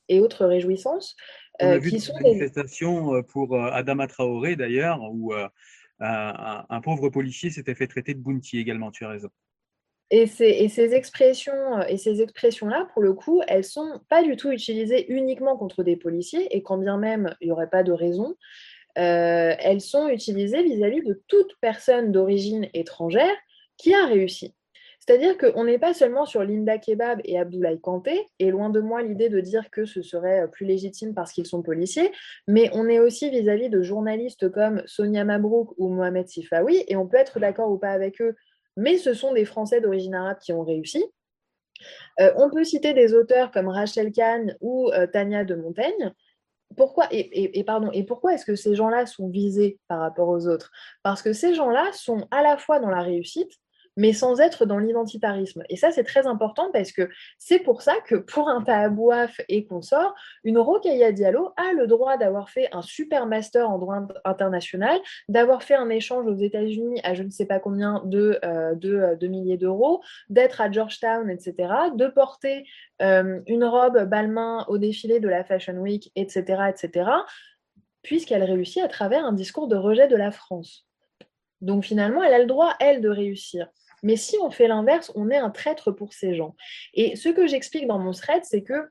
et 0.08 0.20
autres 0.20 0.44
réjouissances. 0.44 1.16
On 1.60 1.66
a 1.66 1.74
euh, 1.76 1.78
vu 1.78 1.90
qui 1.90 2.00
sont 2.00 2.14
manifestations 2.20 3.14
euh, 3.14 3.22
pour 3.22 3.56
Adama 3.56 4.06
Traoré 4.06 4.56
d'ailleurs, 4.56 5.00
où 5.12 5.32
un, 6.00 6.80
pauvre 6.82 7.08
policier 7.08 7.50
s'était 7.50 7.74
fait 7.74 7.86
traiter 7.86 8.14
de 8.14 8.20
bounty 8.20 8.58
également, 8.58 8.90
tu 8.90 9.04
as 9.04 9.08
raison. 9.08 9.30
Et 10.10 10.26
ces, 10.26 10.94
expressions, 10.94 11.82
et 11.88 11.96
ces 11.96 12.20
expressions-là, 12.20 12.88
pour 12.92 13.02
le 13.02 13.14
coup, 13.14 13.42
elles 13.48 13.64
sont 13.64 14.00
pas 14.08 14.22
du 14.22 14.36
tout 14.36 14.50
utilisées 14.50 15.10
uniquement 15.12 15.56
contre 15.56 15.82
des 15.82 15.96
policiers, 15.96 16.54
et 16.54 16.62
quand 16.62 16.78
bien 16.78 16.98
même 16.98 17.34
il 17.40 17.46
n'y 17.46 17.52
aurait 17.52 17.70
pas 17.70 17.82
de 17.82 17.92
raison, 17.92 18.36
euh, 18.96 19.54
elles 19.58 19.80
sont 19.80 20.08
utilisées 20.08 20.62
vis-à-vis 20.62 21.02
de 21.02 21.20
toute 21.26 21.56
personne 21.60 22.12
d'origine 22.12 22.68
étrangère 22.74 23.34
qui 23.76 23.94
a 23.94 24.06
réussi. 24.06 24.54
C'est-à-dire 25.06 25.36
qu'on 25.36 25.64
n'est 25.64 25.78
pas 25.78 25.92
seulement 25.92 26.24
sur 26.24 26.42
Linda 26.44 26.78
Kebab 26.78 27.20
et 27.24 27.38
Abdoulaye 27.38 27.80
Kanté, 27.80 28.26
et 28.38 28.50
loin 28.50 28.70
de 28.70 28.80
moi 28.80 29.02
l'idée 29.02 29.28
de 29.28 29.40
dire 29.40 29.68
que 29.70 29.84
ce 29.84 30.02
serait 30.02 30.48
plus 30.50 30.64
légitime 30.64 31.14
parce 31.14 31.32
qu'ils 31.32 31.46
sont 31.46 31.62
policiers, 31.62 32.10
mais 32.48 32.70
on 32.72 32.88
est 32.88 33.00
aussi 33.00 33.30
vis-à-vis 33.30 33.68
-vis 33.68 33.70
de 33.70 33.82
journalistes 33.82 34.50
comme 34.50 34.82
Sonia 34.86 35.24
Mabrouk 35.24 35.74
ou 35.76 35.88
Mohamed 35.88 36.28
Sifawi, 36.28 36.84
et 36.88 36.96
on 36.96 37.06
peut 37.06 37.18
être 37.18 37.38
d'accord 37.38 37.70
ou 37.70 37.78
pas 37.78 37.90
avec 37.90 38.20
eux 38.22 38.34
mais 38.76 38.98
ce 38.98 39.14
sont 39.14 39.32
des 39.32 39.44
Français 39.44 39.80
d'origine 39.80 40.14
arabe 40.14 40.38
qui 40.38 40.52
ont 40.52 40.64
réussi. 40.64 41.04
Euh, 42.20 42.32
on 42.36 42.50
peut 42.50 42.64
citer 42.64 42.94
des 42.94 43.14
auteurs 43.14 43.50
comme 43.50 43.68
Rachel 43.68 44.12
Kahn 44.12 44.56
ou 44.60 44.90
euh, 44.92 45.06
Tania 45.06 45.44
de 45.44 45.54
Montaigne. 45.54 46.12
Pourquoi, 46.76 47.06
et, 47.12 47.62
pardon, 47.64 47.92
et 47.92 48.02
pourquoi 48.02 48.34
est-ce 48.34 48.44
que 48.44 48.56
ces 48.56 48.74
gens-là 48.74 49.06
sont 49.06 49.28
visés 49.28 49.78
par 49.86 50.00
rapport 50.00 50.28
aux 50.28 50.48
autres? 50.48 50.72
Parce 51.04 51.22
que 51.22 51.32
ces 51.32 51.54
gens-là 51.54 51.92
sont 51.92 52.26
à 52.32 52.42
la 52.42 52.56
fois 52.56 52.80
dans 52.80 52.90
la 52.90 53.00
réussite, 53.00 53.52
mais 53.96 54.12
sans 54.12 54.40
être 54.40 54.66
dans 54.66 54.78
l'identitarisme. 54.78 55.62
Et 55.68 55.76
ça, 55.76 55.90
c'est 55.90 56.04
très 56.04 56.26
important 56.26 56.70
parce 56.72 56.92
que 56.92 57.08
c'est 57.38 57.60
pour 57.60 57.82
ça 57.82 57.94
que 58.06 58.16
pour 58.16 58.48
un 58.48 58.62
Tahabouaf 58.62 59.40
et 59.48 59.66
consort, 59.66 60.14
une 60.42 60.58
Rokhaya 60.58 61.12
Diallo 61.12 61.52
a 61.56 61.72
le 61.72 61.86
droit 61.86 62.16
d'avoir 62.16 62.50
fait 62.50 62.68
un 62.72 62.82
super 62.82 63.26
master 63.26 63.70
en 63.70 63.78
droit 63.78 64.00
international, 64.24 64.98
d'avoir 65.28 65.62
fait 65.62 65.74
un 65.74 65.90
échange 65.90 66.26
aux 66.26 66.36
États-Unis 66.36 67.00
à 67.04 67.14
je 67.14 67.22
ne 67.22 67.30
sais 67.30 67.46
pas 67.46 67.60
combien 67.60 68.02
de, 68.04 68.38
euh, 68.44 68.74
euh, 68.84 69.28
milliers 69.28 69.56
d'euros, 69.56 70.02
d'être 70.28 70.60
à 70.60 70.70
Georgetown, 70.70 71.30
etc., 71.30 71.72
de 71.94 72.06
porter 72.06 72.64
euh, 73.02 73.40
une 73.46 73.64
robe 73.64 74.04
Balmain 74.04 74.64
au 74.68 74.78
défilé 74.78 75.20
de 75.20 75.28
la 75.28 75.44
Fashion 75.44 75.74
Week, 75.74 76.12
etc., 76.16 76.64
etc., 76.68 77.10
puisqu'elle 78.02 78.42
réussit 78.42 78.82
à 78.82 78.88
travers 78.88 79.24
un 79.24 79.32
discours 79.32 79.66
de 79.66 79.76
rejet 79.76 80.08
de 80.08 80.16
la 80.16 80.30
France. 80.30 80.86
Donc 81.60 81.84
finalement, 81.84 82.22
elle 82.22 82.34
a 82.34 82.38
le 82.38 82.46
droit, 82.46 82.74
elle, 82.78 83.00
de 83.00 83.08
réussir. 83.08 83.68
Mais 84.04 84.16
si 84.16 84.36
on 84.40 84.50
fait 84.50 84.68
l'inverse, 84.68 85.10
on 85.16 85.30
est 85.30 85.36
un 85.36 85.50
traître 85.50 85.90
pour 85.90 86.12
ces 86.12 86.36
gens. 86.36 86.54
Et 86.92 87.16
ce 87.16 87.30
que 87.30 87.48
j'explique 87.48 87.88
dans 87.88 87.98
mon 87.98 88.12
thread, 88.12 88.44
c'est 88.44 88.62
que 88.62 88.88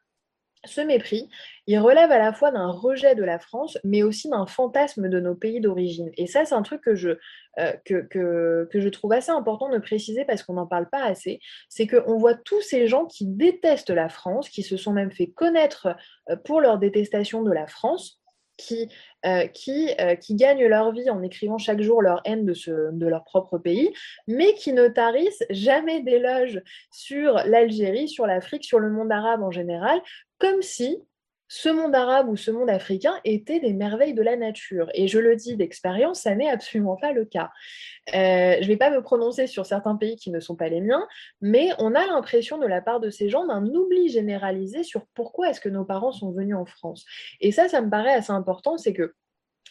ce 0.66 0.82
mépris, 0.82 1.30
il 1.68 1.78
relève 1.80 2.12
à 2.12 2.18
la 2.18 2.32
fois 2.32 2.52
d'un 2.52 2.70
rejet 2.70 3.16
de 3.16 3.24
la 3.24 3.38
France, 3.38 3.78
mais 3.84 4.02
aussi 4.02 4.30
d'un 4.30 4.46
fantasme 4.46 5.10
de 5.10 5.20
nos 5.20 5.36
pays 5.36 5.60
d'origine. 5.60 6.10
Et 6.18 6.26
ça, 6.28 6.46
c'est 6.46 6.56
un 6.56 6.62
truc 6.62 6.82
que 6.82 6.96
je, 6.96 7.18
euh, 7.60 8.90
trouve 8.92 9.12
assez 9.12 9.32
important 9.32 9.70
de 9.70 9.78
préciser 9.78 10.26
parce 10.26 10.44
qu'on 10.44 10.54
n'en 10.54 10.68
parle 10.68 10.90
pas 10.90 11.04
assez. 11.04 11.40
C'est 11.70 11.88
qu'on 11.88 12.18
voit 12.18 12.36
tous 12.36 12.62
ces 12.62 12.88
gens 12.88 13.06
qui 13.06 13.26
détestent 13.26 13.90
la 13.90 14.10
France, 14.10 14.50
qui 14.50 14.64
se 14.64 14.78
sont 14.78 14.94
même 14.94 15.12
fait 15.12 15.28
connaître 15.28 15.96
euh, 16.30 16.38
pour 16.38 16.62
leur 16.62 16.78
détestation 16.78 17.44
de 17.44 17.52
la 17.52 17.68
France, 17.68 18.23
qui, 18.58 18.90
euh, 19.26 19.48
qui, 19.48 19.90
euh, 20.00 20.16
qui, 20.16 20.36
gagnent 20.36 20.66
leur 20.66 20.92
vie 20.92 21.10
en 21.10 21.22
écrivant 21.22 21.58
chaque 21.58 21.82
jour 21.82 22.02
leur 22.02 22.22
haine 22.26 22.46
de, 22.46 22.54
ce, 22.54 22.92
de 22.92 23.08
leur 23.08 23.24
propre 23.24 23.58
pays, 23.58 23.92
mais 24.28 24.54
qui 24.54 24.74
ne 24.74 24.88
tarissent 24.88 25.44
jamais 25.50 26.02
d'éloges 26.02 26.62
sur 26.92 27.34
l'Algérie, 27.46 28.08
sur 28.08 28.28
l'Afrique, 28.28 28.64
sur 28.64 28.80
le 28.80 28.90
monde 28.90 29.12
arabe 29.12 29.44
en 29.44 29.52
général, 29.52 30.02
comme 30.38 30.62
si 30.62 31.04
ce 31.56 31.70
monde 31.70 31.94
arabe 31.94 32.30
ou 32.30 32.36
ce 32.36 32.50
monde 32.50 32.72
africain 32.72 33.14
était 33.26 33.60
des 33.60 33.74
merveilles 33.74 34.16
de 34.16 34.24
la 34.24 34.36
nature. 34.36 34.90
Et 34.96 35.08
je 35.08 35.20
le 35.20 35.36
dis 35.36 35.56
d'expérience, 35.56 36.22
ça 36.22 36.34
n'est 36.34 36.50
absolument 36.50 36.96
pas 36.96 37.12
le 37.12 37.26
cas. 37.26 37.52
Euh, 38.16 38.56
je 38.56 38.62
ne 38.62 38.66
vais 38.66 38.78
pas 38.78 38.90
me 38.90 39.04
prononcer 39.04 39.46
sur 39.46 39.68
certains 39.68 39.96
pays 39.96 40.16
qui 40.16 40.32
ne 40.32 40.40
sont 40.40 40.56
pas 40.56 40.68
les 40.68 40.82
miens, 40.82 41.08
mais 41.42 41.70
on 41.78 41.94
a 41.94 42.08
l'impression 42.08 42.58
de 42.58 42.66
la 42.66 42.82
part 42.82 43.00
de 43.00 43.12
ces 43.12 43.30
gens 43.30 43.46
d'un 43.46 43.68
oubli 43.68 44.10
généralisé 44.10 44.82
sur 44.82 45.06
pourquoi 45.14 45.52
est-ce 45.52 45.62
que 45.62 45.70
nos 45.70 45.86
parents 45.86 46.12
sont 46.12 46.32
venus 46.32 46.56
en 46.56 46.66
France. 46.66 47.06
Et 47.40 47.52
ça, 47.52 47.70
ça 47.70 47.82
me 47.82 47.90
paraît 47.92 48.14
assez 48.14 48.32
important, 48.32 48.80
c'est 48.80 48.94
que 48.94 49.14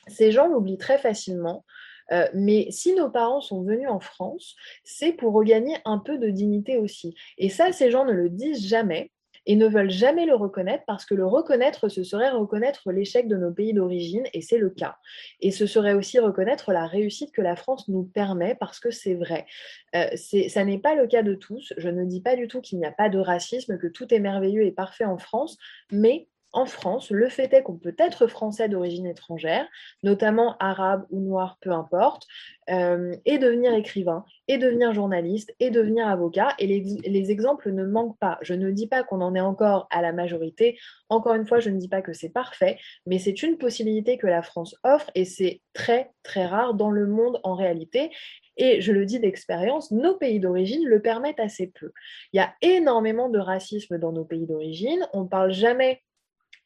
ces 0.07 0.31
gens 0.31 0.47
l'oublient 0.47 0.79
très 0.79 0.99
facilement. 0.99 1.65
Euh, 2.13 2.29
mais 2.33 2.69
si 2.71 2.95
nos 2.95 3.11
parents 3.11 3.41
sont 3.41 3.63
venus 3.63 3.89
en 3.89 3.99
France, 3.99 4.55
c'est 4.85 5.13
pour 5.13 5.33
regagner 5.33 5.79
un 5.85 5.99
peu 5.99 6.17
de 6.17 6.29
dignité 6.29 6.77
aussi. 6.77 7.17
Et 7.39 7.49
ça, 7.49 7.73
ces 7.73 7.91
gens 7.91 8.05
ne 8.05 8.13
le 8.13 8.29
disent 8.29 8.65
jamais 8.67 9.11
et 9.47 9.57
ne 9.57 9.67
veulent 9.67 9.91
jamais 9.91 10.27
le 10.27 10.35
reconnaître 10.35 10.85
parce 10.87 11.05
que 11.05 11.15
le 11.15 11.27
reconnaître, 11.27 11.89
ce 11.89 12.05
serait 12.05 12.31
reconnaître 12.31 12.93
l'échec 12.93 13.29
de 13.29 13.37
nos 13.37 13.53
pays 13.53 13.73
d'origine, 13.73 14.25
et 14.33 14.41
c'est 14.41 14.59
le 14.59 14.71
cas. 14.71 14.97
Et 15.41 15.51
ce 15.51 15.67
serait 15.67 15.95
aussi 15.95 16.19
reconnaître 16.19 16.73
la 16.73 16.87
réussite 16.87 17.33
que 17.33 17.43
la 17.43 17.57
France 17.57 17.89
nous 17.89 18.05
permet 18.05 18.55
parce 18.55 18.81
que 18.81 18.91
c'est 18.91 19.15
vrai. 19.15 19.47
Euh, 19.95 20.07
ça 20.49 20.65
n'est 20.65 20.79
pas 20.79 20.95
le 20.95 21.07
cas 21.07 21.23
de 21.23 21.35
tous. 21.35 21.73
Je 21.77 21.89
ne 21.89 22.05
dis 22.05 22.21
pas 22.21 22.37
du 22.37 22.49
tout 22.49 22.61
qu'il 22.61 22.79
n'y 22.79 22.87
a 22.87 22.93
pas 22.93 23.09
de 23.09 23.19
racisme, 23.19 23.79
que 23.79 23.87
tout 23.87 24.13
est 24.13 24.21
merveilleux 24.21 24.65
et 24.65 24.73
parfait 24.73 25.05
en 25.05 25.19
France, 25.19 25.59
mais 25.91 26.29
en 26.53 26.67
France, 26.67 27.11
le 27.11 27.29
fait 27.29 27.53
est 27.55 27.63
qu'on 27.63 27.77
peut 27.77 27.95
être 27.99 28.27
français 28.27 28.69
d'origine 28.69 29.07
étrangère, 29.07 29.67
notamment 30.03 30.57
arabe 30.59 31.07
ou 31.11 31.21
noir, 31.21 31.57
peu 31.61 31.71
importe, 31.71 32.27
euh, 32.71 33.17
et 33.25 33.39
devenir 33.39 33.73
écrivain, 33.73 34.25
et 34.49 34.59
devenir 34.59 34.93
journaliste, 34.93 35.55
et 35.61 35.71
devenir 35.71 36.07
avocat. 36.07 36.55
Et 36.59 36.67
les, 36.67 37.31
exemples 37.31 37.73
ne 37.73 37.85
manquent 37.85 38.19
pas. 38.19 38.39
Je 38.43 38.55
ne 38.55 38.71
dis 38.71 38.87
pas 38.87 39.03
qu'on 39.03 39.23
en 39.23 39.35
est 39.35 39.41
encore 39.41 39.87
à 39.91 40.03
la 40.03 40.13
majorité. 40.13 40.79
Encore 41.09 41.35
une 41.35 41.47
fois, 41.47 41.61
je 41.61 41.71
ne 41.71 41.79
dis 41.79 41.89
pas 41.89 42.03
que 42.03 42.13
c'est 42.13 42.29
parfait, 42.29 42.79
mais 43.07 43.19
c'est 43.19 43.43
une 43.43 43.57
possibilité 43.57 44.19
que 44.19 44.27
la 44.27 44.43
France 44.43 44.77
offre, 44.85 45.11
et 45.15 45.25
c'est 45.25 45.63
très, 45.73 46.11
très 46.23 46.47
rare 46.47 46.75
dans 46.75 46.91
le 46.91 47.07
monde 47.07 47.41
en 47.45 47.55
réalité. 47.55 48.11
Et 48.59 48.83
je 48.83 48.93
le 48.93 49.07
dis 49.07 49.19
d'expérience, 49.19 49.91
nos 49.91 50.17
pays 50.17 50.39
d'origine 50.39 50.87
le 50.87 51.01
permettent 51.01 51.41
assez 51.41 51.69
peu. 51.69 51.93
Il 52.33 52.37
y 52.37 52.41
a 52.41 52.53
énormément 52.61 53.31
de 53.31 53.39
racisme 53.39 53.99
dans 53.99 54.13
nos 54.13 54.27
pays 54.27 54.47
d'origine. 54.47 55.09
On 55.15 55.23
ne 55.23 55.29
parle 55.29 55.53
jamais 55.53 56.03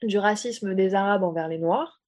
du 0.03 0.18
racisme 0.18 0.74
des 0.74 0.94
Arabes 0.94 1.22
envers 1.22 1.49
les 1.49 1.59
Noirs. 1.59 2.01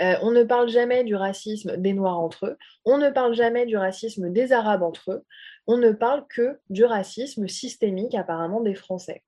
Euh, 0.00 0.14
on 0.22 0.30
ne 0.30 0.42
parle 0.44 0.68
jamais 0.68 1.04
du 1.04 1.14
racisme 1.14 1.76
des 1.76 1.92
Noirs 1.92 2.18
entre 2.18 2.46
eux. 2.46 2.56
On 2.84 2.96
ne 2.98 3.10
parle 3.10 3.34
jamais 3.34 3.66
du 3.66 3.76
racisme 3.76 4.32
des 4.32 4.52
Arabes 4.52 4.82
entre 4.82 5.12
eux. 5.12 5.24
On 5.66 5.76
ne 5.76 5.92
parle 5.92 6.26
que 6.28 6.58
du 6.70 6.84
racisme 6.84 7.48
systémique 7.48 8.14
apparemment 8.14 8.60
des 8.60 8.74
Français. 8.74 9.22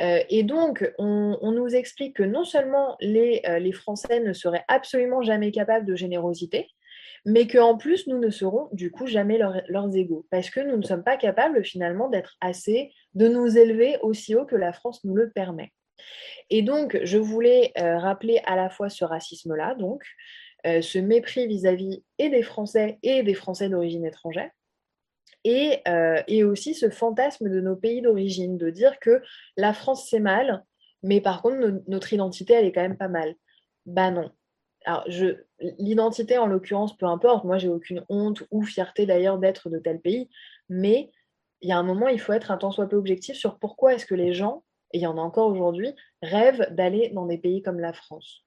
Euh, 0.00 0.20
et 0.30 0.44
donc, 0.44 0.90
on, 0.98 1.52
nous 1.52 1.74
explique 1.74 2.16
que 2.16 2.22
non 2.22 2.44
seulement 2.44 2.96
les, 3.00 3.42
euh, 3.46 3.58
les, 3.58 3.72
Français 3.72 4.20
ne 4.20 4.32
seraient 4.32 4.64
absolument 4.68 5.20
jamais 5.20 5.50
capables 5.50 5.84
de 5.84 5.94
générosité, 5.94 6.68
mais 7.26 7.46
qu'en 7.46 7.76
plus, 7.76 8.06
nous 8.06 8.18
ne 8.18 8.30
serons 8.30 8.68
du 8.72 8.90
coup 8.90 9.06
jamais 9.06 9.38
leurs 9.38 9.96
égaux, 9.96 10.26
parce 10.30 10.48
que 10.48 10.60
nous 10.60 10.76
ne 10.76 10.82
sommes 10.82 11.04
pas 11.04 11.16
capables 11.16 11.64
finalement 11.64 12.08
d'être 12.08 12.36
assez, 12.40 12.92
de 13.14 13.28
nous 13.28 13.58
élever 13.58 13.98
aussi 14.02 14.34
haut 14.34 14.46
que 14.46 14.56
la 14.56 14.72
France 14.72 15.04
nous 15.04 15.14
le 15.14 15.30
permet. 15.30 15.72
Et 16.50 16.62
donc, 16.62 16.98
je 17.02 17.18
voulais 17.18 17.72
euh, 17.78 17.98
rappeler 17.98 18.40
à 18.44 18.56
la 18.56 18.70
fois 18.70 18.88
ce 18.88 19.04
racisme-là, 19.04 19.74
donc, 19.74 20.02
euh, 20.66 20.82
ce 20.82 20.98
mépris 20.98 21.46
vis-à-vis 21.46 22.02
et 22.18 22.30
des 22.30 22.42
Français 22.42 22.98
et 23.02 23.22
des 23.22 23.34
Français 23.34 23.68
d'origine 23.68 24.04
étrangère, 24.04 24.50
et, 25.44 25.80
euh, 25.86 26.20
et, 26.26 26.42
aussi 26.42 26.74
ce 26.74 26.90
fantasme 26.90 27.48
de 27.48 27.60
nos 27.60 27.76
pays 27.76 28.02
d'origine, 28.02 28.58
de 28.58 28.70
dire 28.70 28.98
que 28.98 29.22
la 29.56 29.72
France 29.72 30.08
c'est 30.10 30.20
mal, 30.20 30.64
mais 31.02 31.20
par 31.20 31.42
contre 31.42 31.82
notre 31.86 32.12
identité 32.12 32.54
elle 32.54 32.66
est 32.66 32.72
quand 32.72 32.82
même 32.82 32.96
pas 32.96 33.08
mal. 33.08 33.34
Bah 33.86 34.10
non. 34.10 34.30
Alors, 34.84 35.06
l'identité 35.78 36.38
en 36.38 36.46
l'occurrence, 36.46 36.96
peu 36.96 37.06
importe, 37.06 37.44
moi 37.44 37.58
j'ai 37.58 37.68
aucune 37.68 38.04
honte 38.08 38.42
ou 38.50 38.62
fierté 38.62 39.06
d'ailleurs 39.06 39.38
d'être 39.38 39.70
de 39.70 39.78
tel 39.78 40.00
pays, 40.00 40.28
mais 40.68 41.10
il 41.60 41.68
y 41.68 41.72
a 41.72 41.78
un 41.78 41.82
moment, 41.82 42.08
il 42.08 42.20
faut 42.20 42.32
être 42.32 42.50
un 42.50 42.56
tant 42.58 42.70
soit 42.70 42.88
peu 42.88 42.96
objectif 42.96 43.36
sur 43.36 43.58
pourquoi 43.58 43.94
est-ce 43.94 44.06
que 44.06 44.14
les 44.14 44.32
gens 44.32 44.64
et 44.92 44.98
il 44.98 45.00
y 45.02 45.06
en 45.06 45.18
a 45.18 45.20
encore 45.20 45.48
aujourd'hui, 45.48 45.94
rêvent 46.22 46.68
d'aller 46.70 47.10
dans 47.10 47.26
des 47.26 47.38
pays 47.38 47.62
comme 47.62 47.80
la 47.80 47.92
France. 47.92 48.44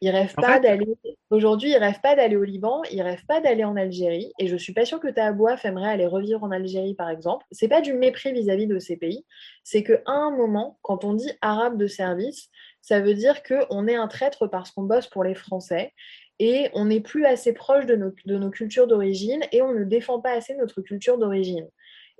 Ils 0.00 0.10
rêvent 0.10 0.34
pas 0.36 0.60
d'aller. 0.60 0.96
Aujourd'hui, 1.30 1.70
ils 1.70 1.76
rêvent 1.76 2.00
pas 2.00 2.14
d'aller 2.14 2.36
au 2.36 2.44
Liban, 2.44 2.82
ils 2.92 3.02
rêvent 3.02 3.26
pas 3.26 3.40
d'aller 3.40 3.64
en 3.64 3.74
Algérie. 3.74 4.32
Et 4.38 4.46
je 4.46 4.56
suis 4.56 4.72
pas 4.72 4.84
sûre 4.84 5.00
que 5.00 5.08
Tahabouaf 5.08 5.64
aimerait 5.64 5.90
aller 5.90 6.06
revivre 6.06 6.44
en 6.44 6.52
Algérie, 6.52 6.94
par 6.94 7.10
exemple. 7.10 7.44
C'est 7.50 7.66
pas 7.66 7.80
du 7.80 7.94
mépris 7.94 8.32
vis-à-vis 8.32 8.68
de 8.68 8.78
ces 8.78 8.96
pays. 8.96 9.24
C'est 9.64 9.82
qu'à 9.82 10.00
un 10.06 10.30
moment, 10.30 10.78
quand 10.82 11.04
on 11.04 11.14
dit 11.14 11.32
arabe 11.40 11.76
de 11.78 11.88
service, 11.88 12.48
ça 12.80 13.00
veut 13.00 13.14
dire 13.14 13.42
qu'on 13.42 13.88
est 13.88 13.96
un 13.96 14.06
traître 14.06 14.46
parce 14.46 14.70
qu'on 14.70 14.84
bosse 14.84 15.08
pour 15.08 15.24
les 15.24 15.34
Français 15.34 15.92
et 16.38 16.70
on 16.74 16.84
n'est 16.84 17.00
plus 17.00 17.26
assez 17.26 17.52
proche 17.52 17.86
de 17.86 17.96
nos, 17.96 18.12
de 18.24 18.38
nos 18.38 18.50
cultures 18.50 18.86
d'origine 18.86 19.42
et 19.50 19.62
on 19.62 19.72
ne 19.72 19.82
défend 19.82 20.20
pas 20.20 20.30
assez 20.30 20.54
notre 20.54 20.80
culture 20.80 21.18
d'origine. 21.18 21.68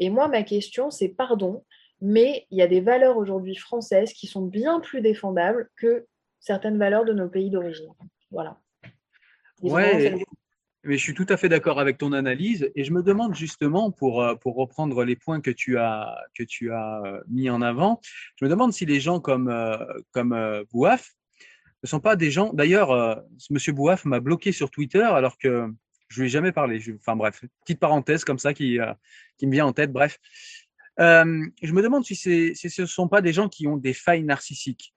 Et 0.00 0.10
moi, 0.10 0.26
ma 0.26 0.42
question, 0.42 0.90
c'est 0.90 1.08
pardon, 1.08 1.64
mais 2.00 2.46
il 2.50 2.58
y 2.58 2.62
a 2.62 2.66
des 2.66 2.80
valeurs 2.80 3.16
aujourd'hui 3.16 3.56
françaises 3.56 4.12
qui 4.12 4.26
sont 4.26 4.42
bien 4.42 4.80
plus 4.80 5.00
défendables 5.00 5.68
que 5.76 6.06
certaines 6.40 6.78
valeurs 6.78 7.04
de 7.04 7.12
nos 7.12 7.28
pays 7.28 7.50
d'origine. 7.50 7.92
Voilà. 8.30 8.58
Ouais, 9.62 10.14
mais 10.84 10.96
je 10.96 11.02
suis 11.02 11.14
tout 11.14 11.26
à 11.28 11.36
fait 11.36 11.48
d'accord 11.48 11.80
avec 11.80 11.98
ton 11.98 12.12
analyse 12.12 12.70
et 12.74 12.84
je 12.84 12.92
me 12.92 13.02
demande 13.02 13.34
justement, 13.34 13.90
pour, 13.90 14.22
euh, 14.22 14.36
pour 14.36 14.54
reprendre 14.54 15.04
les 15.04 15.16
points 15.16 15.40
que 15.40 15.50
tu, 15.50 15.76
as, 15.76 16.16
que 16.34 16.44
tu 16.44 16.72
as 16.72 17.02
euh, 17.04 17.20
mis 17.28 17.50
en 17.50 17.62
avant, 17.62 18.00
je 18.36 18.44
me 18.44 18.50
demande 18.50 18.72
si 18.72 18.86
les 18.86 19.00
gens 19.00 19.20
comme, 19.20 19.48
euh, 19.48 19.76
comme 20.12 20.64
Bouaf 20.72 21.14
ne 21.82 21.88
sont 21.88 22.00
pas 22.00 22.16
des 22.16 22.30
gens. 22.30 22.52
D'ailleurs, 22.52 23.22
monsieur 23.50 23.72
Bouaf 23.72 24.04
m'a 24.04 24.20
bloqué 24.20 24.50
sur 24.50 24.70
Twitter 24.70 25.02
alors 25.02 25.36
que 25.38 25.68
je 26.08 26.20
ne 26.20 26.22
lui 26.22 26.28
ai 26.28 26.30
jamais 26.30 26.52
parlé. 26.52 26.82
Enfin 26.96 27.16
bref, 27.16 27.44
petite 27.64 27.78
parenthèse 27.78 28.24
comme 28.24 28.38
ça 28.38 28.54
qui, 28.54 28.78
qui 29.36 29.46
me 29.46 29.52
vient 29.52 29.66
en 29.66 29.72
tête. 29.72 29.92
Bref. 29.92 30.18
Euh, 31.00 31.46
je 31.62 31.72
me 31.72 31.82
demande 31.82 32.04
si, 32.04 32.16
ce 32.16 32.80
ne 32.80 32.86
sont 32.86 33.08
pas 33.08 33.20
des 33.20 33.32
gens 33.32 33.48
qui 33.48 33.66
ont 33.66 33.76
des 33.76 33.92
failles 33.92 34.24
narcissiques. 34.24 34.94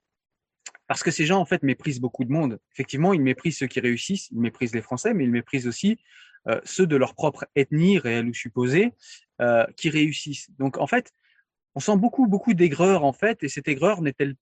Parce 0.86 1.02
que 1.02 1.10
ces 1.10 1.24
gens, 1.24 1.38
en 1.38 1.46
fait, 1.46 1.62
méprisent 1.62 2.00
beaucoup 2.00 2.24
de 2.24 2.32
monde. 2.32 2.58
Effectivement, 2.72 3.12
ils 3.12 3.22
méprisent 3.22 3.58
ceux 3.58 3.66
qui 3.66 3.80
réussissent, 3.80 4.30
ils 4.30 4.40
méprisent 4.40 4.74
les 4.74 4.82
Français, 4.82 5.14
mais 5.14 5.24
ils 5.24 5.30
méprisent 5.30 5.66
aussi 5.66 5.98
euh, 6.48 6.60
ceux 6.64 6.86
de 6.86 6.96
leur 6.96 7.14
propre 7.14 7.46
ethnie, 7.54 7.98
réelle 7.98 8.28
ou 8.28 8.34
supposée, 8.34 8.92
euh, 9.40 9.64
qui 9.76 9.90
réussissent. 9.90 10.50
Donc, 10.58 10.78
en 10.78 10.86
fait, 10.86 11.12
on 11.74 11.80
sent 11.80 11.96
beaucoup, 11.96 12.26
beaucoup 12.26 12.52
d'aigreur, 12.52 13.04
en 13.04 13.12
fait, 13.12 13.42
et 13.42 13.48
cette 13.48 13.68
aigreur 13.68 14.02
n'est-elle 14.02 14.34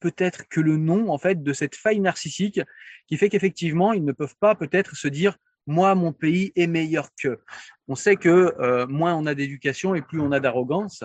peut-être 0.00 0.48
que 0.48 0.60
le 0.60 0.76
nom, 0.76 1.10
en 1.10 1.18
fait, 1.18 1.42
de 1.42 1.52
cette 1.52 1.74
faille 1.74 2.00
narcissique 2.00 2.60
qui 3.06 3.16
fait 3.16 3.28
qu'effectivement, 3.28 3.92
ils 3.92 4.04
ne 4.04 4.12
peuvent 4.12 4.36
pas 4.38 4.54
peut-être 4.54 4.96
se 4.96 5.08
dire 5.08 5.38
moi, 5.68 5.94
mon 5.94 6.12
pays 6.12 6.50
est 6.56 6.66
meilleur 6.66 7.10
que. 7.14 7.38
On 7.88 7.94
sait 7.94 8.16
que 8.16 8.54
euh, 8.58 8.86
moins 8.86 9.14
on 9.14 9.26
a 9.26 9.34
d'éducation 9.34 9.94
et 9.94 10.00
plus 10.00 10.18
on 10.18 10.32
a 10.32 10.40
d'arrogance. 10.40 11.04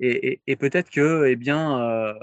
Et, 0.00 0.40
peut-être 0.58 0.90
que, 0.90 1.26
eh 1.28 1.36
bien, 1.36 1.78
euh, 1.80 2.14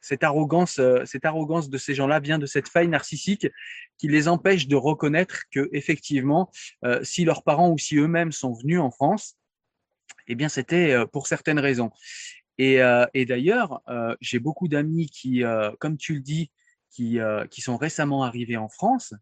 cette 0.00 0.22
arrogance, 0.22 0.78
euh, 0.78 1.04
cette 1.04 1.24
arrogance 1.24 1.68
de 1.68 1.76
ces 1.76 1.94
gens-là 1.94 2.20
vient 2.20 2.38
de 2.38 2.46
cette 2.46 2.68
faille 2.68 2.86
narcissique 2.86 3.48
qui 3.98 4.06
les 4.06 4.28
empêche 4.28 4.68
de 4.68 4.76
reconnaître 4.76 5.42
que, 5.50 5.68
effectivement, 5.72 6.50
si 7.02 7.24
leurs 7.24 7.42
parents 7.42 7.70
ou 7.70 7.78
si 7.78 7.96
eux-mêmes 7.96 8.32
sont 8.32 8.52
venus 8.52 8.78
en 8.78 8.92
France, 8.92 9.36
eh 10.28 10.36
bien, 10.36 10.48
c'était 10.48 11.04
pour 11.12 11.26
certaines 11.26 11.58
raisons. 11.58 11.90
Et, 12.58 12.78
d'ailleurs, 13.26 13.82
j'ai 14.20 14.38
beaucoup 14.38 14.68
d'amis 14.68 15.08
qui, 15.10 15.42
comme 15.80 15.96
tu 15.96 16.14
le 16.14 16.20
dis, 16.20 16.50
qui 16.90 17.18
sont 17.58 17.76
récemment 17.76 18.22
arrivés 18.24 18.56
en 18.56 18.68
France 18.68 19.14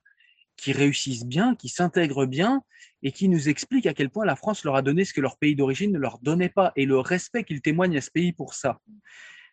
qui 0.60 0.72
réussissent 0.72 1.24
bien, 1.24 1.54
qui 1.54 1.68
s'intègrent 1.68 2.26
bien 2.26 2.62
et 3.02 3.12
qui 3.12 3.28
nous 3.28 3.48
expliquent 3.48 3.86
à 3.86 3.94
quel 3.94 4.10
point 4.10 4.26
la 4.26 4.36
France 4.36 4.64
leur 4.64 4.76
a 4.76 4.82
donné 4.82 5.04
ce 5.04 5.14
que 5.14 5.20
leur 5.20 5.38
pays 5.38 5.56
d'origine 5.56 5.92
ne 5.92 5.98
leur 5.98 6.18
donnait 6.18 6.50
pas 6.50 6.72
et 6.76 6.84
le 6.84 6.98
respect 6.98 7.44
qu'ils 7.44 7.62
témoignent 7.62 7.96
à 7.96 8.00
ce 8.00 8.10
pays 8.10 8.32
pour 8.32 8.54
ça. 8.54 8.78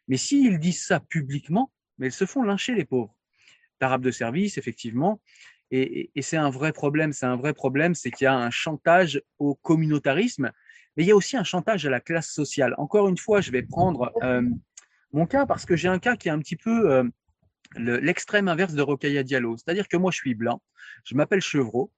Mais 0.07 0.17
s'ils 0.17 0.59
disent 0.59 0.83
ça 0.83 0.99
publiquement, 0.99 1.71
mais 1.97 2.07
ils 2.07 2.13
se 2.13 2.25
font 2.25 2.43
lyncher 2.43 2.75
les 2.75 2.85
pauvres. 2.85 3.15
D'arabes 3.79 4.01
de 4.01 4.11
service, 4.11 4.57
effectivement. 4.57 5.21
Et, 5.71 6.11
c'est 6.21 6.37
un 6.37 6.49
vrai 6.49 6.71
problème. 6.73 7.13
C'est 7.13 7.25
un 7.25 7.35
vrai 7.35 7.53
problème, 7.53 7.93
c'est 7.95 8.11
qu'il 8.11 8.25
y 8.25 8.27
a 8.27 8.35
un 8.35 8.49
chantage 8.49 9.21
au 9.37 9.55
communautarisme, 9.55 10.51
mais 10.95 11.03
il 11.03 11.07
y 11.07 11.11
a 11.11 11.15
aussi 11.15 11.37
un 11.37 11.43
chantage 11.43 11.85
à 11.85 11.89
la 11.89 11.99
classe 11.99 12.29
sociale. 12.29 12.73
Encore 12.77 13.07
une 13.07 13.17
fois, 13.17 13.41
je 13.41 13.51
vais 13.51 13.63
prendre 13.63 14.11
euh, 14.23 14.41
mon 15.13 15.25
cas 15.25 15.45
parce 15.45 15.65
que 15.65 15.75
j'ai 15.75 15.87
un 15.87 15.99
cas 15.99 16.15
qui 16.15 16.27
est 16.27 16.31
un 16.31 16.39
petit 16.39 16.55
peu 16.55 16.91
euh, 16.91 17.03
l'extrême 17.75 18.47
inverse 18.47 18.73
de 18.73 18.81
Rocaille 18.81 19.23
Diallo. 19.23 19.57
C'est-à-dire 19.57 19.87
que 19.87 19.97
moi, 19.97 20.11
je 20.11 20.17
suis 20.17 20.35
blanc, 20.35 20.61
je 21.03 21.15
m'appelle 21.15 21.41
Chevreau, 21.41 21.91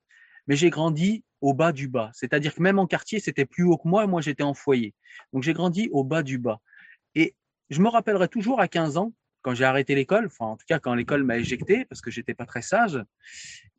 mais 0.48 0.56
j'ai 0.56 0.70
grandi 0.70 1.24
au 1.42 1.54
bas 1.54 1.72
du 1.72 1.88
bas. 1.88 2.12
C'est-à-dire 2.14 2.56
que 2.56 2.62
même 2.62 2.80
en 2.80 2.88
quartier, 2.88 3.20
c'était 3.20 3.46
plus 3.46 3.64
haut 3.64 3.78
que 3.78 3.88
moi, 3.88 4.08
moi 4.08 4.22
j'étais 4.22 4.44
en 4.44 4.54
foyer. 4.54 4.94
Donc 5.32 5.44
j'ai 5.44 5.54
grandi 5.54 5.90
au 5.92 6.04
bas 6.04 6.24
du 6.24 6.38
bas. 6.38 6.60
Et 7.16 7.36
je 7.70 7.82
me 7.82 7.88
rappellerai 7.88 8.28
toujours 8.28 8.60
à 8.60 8.68
15 8.68 8.98
ans, 8.98 9.14
quand 9.42 9.56
j'ai 9.56 9.64
arrêté 9.64 9.96
l'école, 9.96 10.26
enfin 10.26 10.46
en 10.46 10.58
tout 10.58 10.66
cas 10.68 10.80
quand 10.80 10.94
l'école 10.96 11.24
m'a 11.24 11.38
éjecté, 11.38 11.86
parce 11.86 12.02
que 12.02 12.12
j'étais 12.12 12.34
pas 12.34 12.46
très 12.46 12.62
sage, 12.62 13.02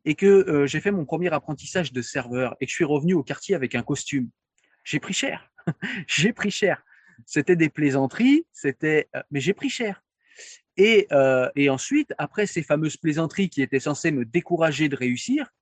et 0.05 0.15
que 0.15 0.25
euh, 0.25 0.65
j'ai 0.65 0.79
fait 0.79 0.91
mon 0.91 1.05
premier 1.05 1.31
apprentissage 1.31 1.93
de 1.93 2.01
serveur 2.01 2.55
et 2.59 2.65
que 2.65 2.71
je 2.71 2.75
suis 2.75 2.85
revenu 2.85 3.13
au 3.13 3.23
quartier 3.23 3.53
avec 3.53 3.75
un 3.75 3.83
costume. 3.83 4.29
J'ai 4.83 4.99
pris 4.99 5.13
cher. 5.13 5.51
j'ai 6.07 6.33
pris 6.33 6.51
cher. 6.51 6.83
C'était 7.27 7.55
des 7.55 7.69
plaisanteries, 7.69 8.45
c'était, 8.51 9.09
euh, 9.15 9.21
mais 9.29 9.39
j'ai 9.39 9.53
pris 9.53 9.69
cher. 9.69 10.03
Euh, 10.79 11.49
et, 11.55 11.69
ensuite, 11.69 12.13
après 12.17 12.45
ces 12.45 12.63
fameuses 12.63 12.97
plaisanteries 12.97 13.49
qui 13.49 13.61
étaient 13.61 13.79
censées 13.79 14.11
me 14.11 14.25
décourager 14.25 14.89
de 14.89 14.95
réussir, 14.95 15.53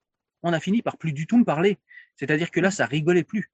on 0.44 0.54
a 0.54 0.60
fini 0.60 0.82
par 0.82 0.98
plus 0.98 1.14
du 1.14 1.28
tout 1.28 1.38
me 1.38 1.46
parler. 1.46 1.78
C'est-à-dire 2.16 2.52
que 2.52 2.60
là, 2.60 2.72
ça 2.72 2.86
rigolait 2.86 3.24
plus. 3.24 3.52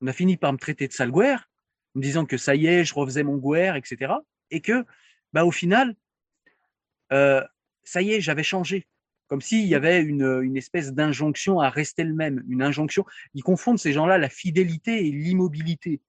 On 0.00 0.06
a 0.06 0.12
fini 0.12 0.36
par 0.36 0.52
me 0.52 0.58
traiter 0.58 0.86
de 0.86 0.92
sale 0.92 1.10
me 1.10 2.02
disant 2.02 2.26
que 2.26 2.36
ça 2.36 2.54
y 2.54 2.66
est, 2.66 2.84
je 2.84 2.94
refaisais 2.94 3.22
mon 3.22 3.36
gouer, 3.36 3.72
etc. 3.76 4.12
Et 4.50 4.60
que, 4.60 4.84
bah, 5.32 5.44
au 5.44 5.50
final, 5.50 5.96
euh, 7.12 7.42
ça 7.82 8.02
y 8.02 8.12
est, 8.12 8.20
j'avais 8.20 8.42
changé. 8.42 8.86
Comme 9.26 9.40
s'il 9.40 9.66
y 9.66 9.74
avait 9.74 10.00
une, 10.00 10.40
une 10.42 10.56
espèce 10.56 10.92
d'injonction 10.92 11.60
à 11.60 11.70
rester 11.70 12.04
le 12.04 12.14
même, 12.14 12.44
une 12.48 12.62
injonction. 12.62 13.04
Ils 13.34 13.42
confondent 13.42 13.78
ces 13.78 13.92
gens-là 13.92 14.16
la 14.16 14.28
fidélité 14.28 15.06
et 15.06 15.10
l'immobilité. 15.10 16.00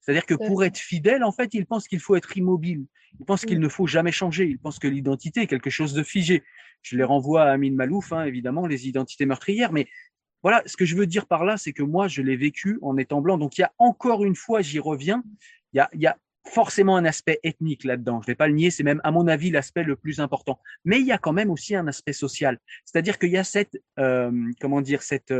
C'est-à-dire 0.00 0.26
que 0.26 0.34
pour 0.34 0.64
être 0.64 0.78
fidèle, 0.78 1.24
en 1.24 1.32
fait, 1.32 1.54
ils 1.54 1.66
pensent 1.66 1.88
qu'il 1.88 2.00
faut 2.00 2.16
être 2.16 2.36
immobile. 2.36 2.86
Ils 3.20 3.26
pensent 3.26 3.44
qu'il 3.44 3.60
ne 3.60 3.68
faut 3.68 3.86
jamais 3.86 4.12
changer. 4.12 4.46
Ils 4.46 4.58
pensent 4.58 4.78
que 4.78 4.88
l'identité 4.88 5.42
est 5.42 5.46
quelque 5.46 5.70
chose 5.70 5.92
de 5.92 6.02
figé. 6.02 6.44
Je 6.82 6.96
les 6.96 7.04
renvoie 7.04 7.44
à 7.44 7.52
Amin 7.52 7.72
Malouf, 7.72 8.12
hein, 8.12 8.24
évidemment, 8.24 8.66
les 8.66 8.88
identités 8.88 9.26
meurtrières. 9.26 9.72
Mais 9.72 9.86
voilà, 10.42 10.62
ce 10.66 10.76
que 10.76 10.84
je 10.84 10.96
veux 10.96 11.06
dire 11.06 11.26
par 11.26 11.44
là, 11.44 11.56
c'est 11.56 11.72
que 11.72 11.82
moi, 11.82 12.08
je 12.08 12.22
l'ai 12.22 12.36
vécu 12.36 12.78
en 12.82 12.96
étant 12.96 13.20
blanc. 13.20 13.38
Donc, 13.38 13.58
il 13.58 13.62
y 13.62 13.64
a 13.64 13.72
encore 13.78 14.24
une 14.24 14.36
fois, 14.36 14.62
j'y 14.62 14.78
reviens, 14.78 15.22
il 15.72 15.78
y 15.78 15.80
a, 15.80 15.90
il 15.92 16.00
y 16.00 16.06
a 16.06 16.16
forcément 16.46 16.96
un 16.96 17.04
aspect 17.04 17.40
ethnique 17.42 17.84
là-dedans. 17.84 18.22
Je 18.22 18.28
ne 18.28 18.32
vais 18.32 18.36
pas 18.36 18.48
le 18.48 18.54
nier, 18.54 18.70
c'est 18.70 18.82
même, 18.82 19.00
à 19.04 19.10
mon 19.10 19.26
avis, 19.26 19.50
l'aspect 19.50 19.82
le 19.82 19.96
plus 19.96 20.20
important. 20.20 20.60
Mais 20.84 21.00
il 21.00 21.06
y 21.06 21.12
a 21.12 21.18
quand 21.18 21.32
même 21.32 21.50
aussi 21.50 21.74
un 21.74 21.86
aspect 21.86 22.12
social. 22.12 22.58
C'est-à-dire 22.84 23.18
qu'il 23.18 23.30
y 23.30 23.36
a 23.36 23.44
cette, 23.44 23.78
euh, 23.98 24.30
comment 24.60 24.80
dire, 24.80 25.02
cette, 25.02 25.34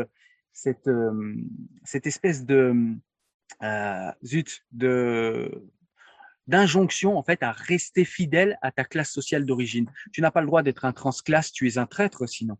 cette, 0.53 0.89
euh, 0.89 1.35
cette 1.85 2.07
espèce 2.07 2.45
de, 2.45 2.75
euh, 3.63 4.13
zut, 4.25 4.65
de, 4.73 5.69
d'injonction 6.47 7.17
en 7.17 7.23
fait 7.23 7.43
à 7.43 7.53
rester 7.53 8.05
fidèle 8.05 8.59
à 8.63 8.73
ta 8.73 8.85
classe 8.85 9.11
sociale 9.11 9.45
d'origine. 9.45 9.91
Tu 10.13 10.21
n'as 10.21 10.31
pas 10.31 10.41
le 10.41 10.47
droit 10.47 10.63
d'être 10.63 10.85
un 10.85 10.93
transclasse, 10.93 11.53
tu 11.53 11.69
es 11.69 11.79
un 11.79 11.87
traître 11.87 12.29
sinon. 12.29 12.57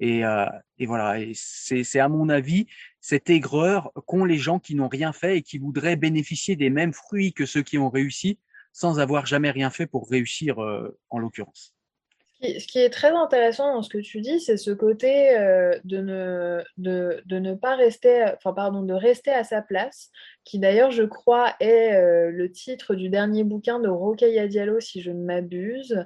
Et, 0.00 0.24
euh, 0.24 0.46
et 0.78 0.86
voilà, 0.86 1.20
et 1.20 1.32
c'est 1.34 2.00
à 2.00 2.08
mon 2.08 2.28
avis 2.28 2.66
cette 3.00 3.30
aigreur 3.30 3.92
qu'ont 4.06 4.24
les 4.24 4.38
gens 4.38 4.58
qui 4.58 4.74
n'ont 4.74 4.88
rien 4.88 5.12
fait 5.12 5.38
et 5.38 5.42
qui 5.42 5.58
voudraient 5.58 5.96
bénéficier 5.96 6.56
des 6.56 6.70
mêmes 6.70 6.92
fruits 6.92 7.32
que 7.32 7.46
ceux 7.46 7.62
qui 7.62 7.78
ont 7.78 7.90
réussi 7.90 8.38
sans 8.72 9.00
avoir 9.00 9.26
jamais 9.26 9.50
rien 9.50 9.70
fait 9.70 9.86
pour 9.86 10.08
réussir 10.08 10.62
euh, 10.62 10.98
en 11.10 11.18
l'occurrence. 11.18 11.74
Ce 12.42 12.66
qui 12.66 12.80
est 12.80 12.90
très 12.90 13.12
intéressant 13.12 13.72
dans 13.72 13.82
ce 13.82 13.88
que 13.88 13.98
tu 13.98 14.20
dis, 14.20 14.40
c'est 14.40 14.56
ce 14.56 14.72
côté 14.72 15.38
euh, 15.38 15.78
de, 15.84 16.00
ne, 16.00 17.54
pas 17.54 17.76
rester, 17.76 18.24
enfin 18.36 18.52
pardon, 18.52 18.82
de 18.82 18.94
rester 18.94 19.30
à 19.30 19.44
sa 19.44 19.62
place, 19.62 20.10
qui 20.44 20.58
d'ailleurs, 20.58 20.90
je 20.90 21.04
crois, 21.04 21.54
est 21.60 21.94
euh, 21.94 22.30
le 22.32 22.50
titre 22.50 22.96
du 22.96 23.08
dernier 23.08 23.44
bouquin 23.44 23.78
de 23.78 23.88
Rokhaya 23.88 24.48
Diallo, 24.48 24.80
si 24.80 25.02
je 25.02 25.12
ne 25.12 25.24
m'abuse, 25.24 26.04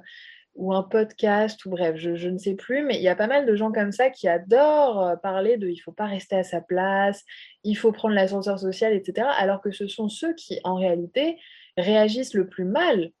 ou 0.53 0.73
un 0.73 0.83
podcast, 0.83 1.65
ou 1.65 1.71
bref, 1.71 1.95
je, 1.97 2.15
je, 2.15 2.29
ne 2.29 2.37
sais 2.37 2.53
plus, 2.53 2.83
mais 2.83 2.97
il 2.97 3.01
y 3.01 3.07
a 3.07 3.15
pas 3.15 3.27
mal 3.27 3.47
de 3.47 3.55
gens 3.55 3.71
comme 3.71 3.91
ça 3.91 4.11
qui 4.11 4.27
adorent 4.27 5.07
euh, 5.07 5.15
parler 5.15 5.57
de 5.57 5.67
il 5.67 5.77
faut 5.77 5.91
pas 5.91 6.05
rester 6.05 6.35
à 6.35 6.43
sa 6.43 6.61
place, 6.61 7.23
il 7.63 7.75
faut 7.75 7.91
prendre 7.91 8.13
l'ascenseur 8.13 8.59
social, 8.59 8.93
etc., 8.93 9.27
alors 9.39 9.59
que 9.59 9.71
ce 9.71 9.87
sont 9.87 10.07
ceux 10.07 10.35
qui, 10.35 10.59
en 10.63 10.75
réalité, 10.75 11.39
réagissent 11.77 12.35
le 12.35 12.47
plus 12.47 12.65
mal 12.65 13.11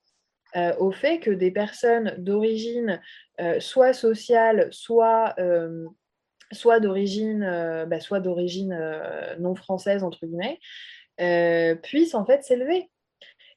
euh, 0.55 0.73
au 0.79 0.91
fait 0.91 1.19
que 1.19 1.31
des 1.31 1.51
personnes 1.51 2.15
d'origine 2.17 3.01
euh, 3.41 3.59
soit 3.59 3.93
sociale, 3.93 4.69
soit, 4.71 5.35
euh, 5.39 5.85
soit 6.51 6.79
d'origine 6.79 7.41
bah, 7.87 7.99
soit 7.99 8.19
d'origine 8.19 8.77
non 9.39 9.55
française, 9.55 10.03
entre 10.03 10.25
guillemets, 10.25 10.59
puissent 11.81 12.15
en 12.15 12.25
fait 12.25 12.43
s'élever. 12.43 12.89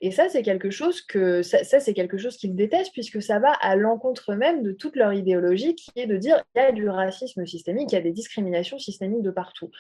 Et 0.02 0.12
ça, 0.12 0.30
c'est 0.30 0.42
quelque 0.42 0.70
chose 0.70 1.02
que 1.02 1.42
ça, 1.42 1.62
c'est 1.62 1.92
quelque 1.92 2.16
chose 2.16 2.38
qu'ils 2.38 2.56
détestent 2.56 2.92
puisque 2.92 3.20
ça 3.20 3.38
va 3.38 3.52
à 3.60 3.76
l'encontre 3.76 4.34
même 4.34 4.62
de 4.62 4.72
toute 4.72 4.96
leur 4.96 5.12
idéologie 5.12 5.74
qui 5.74 5.90
est 5.94 6.06
de 6.06 6.16
dire 6.16 6.42
il 6.54 6.58
y 6.58 6.62
a 6.62 6.72
du 6.72 6.88
racisme 6.88 7.44
systémique, 7.44 7.92
il 7.92 7.96
y 7.96 7.98
a 7.98 8.02
des 8.02 8.12
discriminations 8.12 8.78
systémiques 8.78 9.22
de 9.22 9.30
partout. 9.30 9.70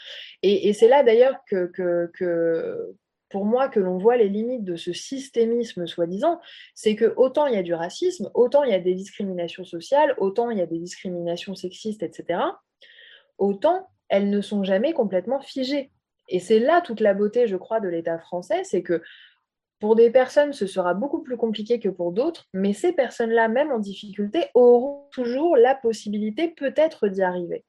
Et, 0.42 0.68
et 0.68 0.74
c'est 0.74 0.88
là 0.88 1.02
d'ailleurs 1.02 1.38
que, 1.48 2.92
pour 3.30 3.44
moi, 3.44 3.68
que 3.68 3.80
l'on 3.80 3.96
voit 3.96 4.16
les 4.16 4.28
limites 4.28 4.64
de 4.64 4.76
ce 4.76 4.92
systémisme 4.92 5.86
soi-disant, 5.86 6.40
c'est 6.74 6.96
que 6.96 7.14
autant 7.16 7.46
il 7.46 7.54
y 7.54 7.58
a 7.58 7.62
du 7.62 7.74
racisme, 7.74 8.30
autant 8.34 8.64
il 8.64 8.70
y 8.70 8.74
a 8.74 8.80
des 8.80 8.94
discriminations 8.94 9.64
sociales, 9.64 10.14
autant 10.18 10.50
il 10.50 10.58
y 10.58 10.62
a 10.62 10.66
des 10.66 10.78
discriminations 10.78 11.54
sexistes, 11.54 12.02
etc., 12.02 12.40
autant 13.38 13.88
elles 14.08 14.28
ne 14.28 14.40
sont 14.40 14.64
jamais 14.64 14.92
complètement 14.92 15.40
figées. 15.40 15.92
Et 16.28 16.40
c'est 16.40 16.58
là 16.58 16.80
toute 16.80 17.00
la 17.00 17.14
beauté, 17.14 17.46
je 17.46 17.56
crois, 17.56 17.80
de 17.80 17.88
l'État 17.88 18.18
français, 18.18 18.62
c'est 18.64 18.82
que 18.82 19.00
pour 19.78 19.96
des 19.96 20.10
personnes, 20.10 20.52
ce 20.52 20.66
sera 20.66 20.92
beaucoup 20.92 21.22
plus 21.22 21.38
compliqué 21.38 21.80
que 21.80 21.88
pour 21.88 22.12
d'autres, 22.12 22.48
mais 22.52 22.74
ces 22.74 22.92
personnes-là, 22.92 23.48
même 23.48 23.72
en 23.72 23.78
difficulté, 23.78 24.46
auront 24.54 25.08
toujours 25.10 25.56
la 25.56 25.74
possibilité 25.74 26.48
peut-être 26.48 27.08
d'y 27.08 27.22
arriver. 27.22 27.64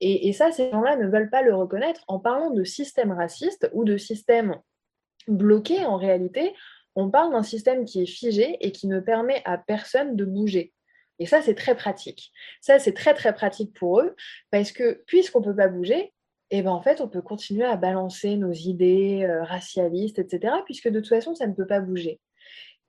Et, 0.00 0.32
ça, 0.32 0.52
ces 0.52 0.70
gens-là 0.70 0.96
ne 0.96 1.08
veulent 1.08 1.30
pas 1.30 1.42
le 1.42 1.54
reconnaître 1.54 2.04
en 2.06 2.20
parlant 2.20 2.50
de 2.50 2.62
système 2.62 3.10
raciste 3.10 3.68
ou 3.72 3.84
de 3.84 3.96
système 3.96 4.54
bloqué 5.28 5.84
en 5.84 5.96
réalité, 5.96 6.54
on 6.96 7.10
parle 7.10 7.32
d'un 7.32 7.42
système 7.42 7.84
qui 7.84 8.02
est 8.02 8.06
figé 8.06 8.56
et 8.60 8.72
qui 8.72 8.88
ne 8.88 9.00
permet 9.00 9.42
à 9.44 9.58
personne 9.58 10.16
de 10.16 10.24
bouger. 10.24 10.72
Et 11.18 11.26
ça, 11.26 11.42
c'est 11.42 11.54
très 11.54 11.76
pratique. 11.76 12.32
Ça, 12.60 12.78
c'est 12.78 12.92
très, 12.92 13.14
très 13.14 13.34
pratique 13.34 13.72
pour 13.74 14.00
eux 14.00 14.14
parce 14.50 14.72
que 14.72 15.02
puisqu'on 15.06 15.40
ne 15.40 15.44
peut 15.44 15.56
pas 15.56 15.68
bouger, 15.68 16.12
eh 16.50 16.62
ben, 16.62 16.70
en 16.70 16.80
fait, 16.80 17.00
on 17.00 17.08
peut 17.08 17.22
continuer 17.22 17.64
à 17.64 17.76
balancer 17.76 18.36
nos 18.36 18.52
idées 18.52 19.24
euh, 19.24 19.44
racialistes, 19.44 20.18
etc., 20.18 20.54
puisque 20.64 20.88
de 20.88 21.00
toute 21.00 21.08
façon, 21.08 21.34
ça 21.34 21.46
ne 21.46 21.52
peut 21.52 21.66
pas 21.66 21.80
bouger. 21.80 22.20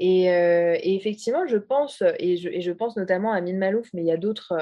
Euh, 0.01 0.77
et, 0.81 0.95
effectivement, 0.95 1.45
je 1.45 1.57
pense, 1.57 2.03
et 2.19 2.37
je, 2.37 2.71
pense 2.71 2.95
notamment 2.95 3.33
à 3.33 3.41
Mine 3.41 3.57
Malouf, 3.57 3.89
mais 3.93 4.01
il 4.01 4.07
y 4.07 4.11
a 4.11 4.17
d'autres, 4.17 4.53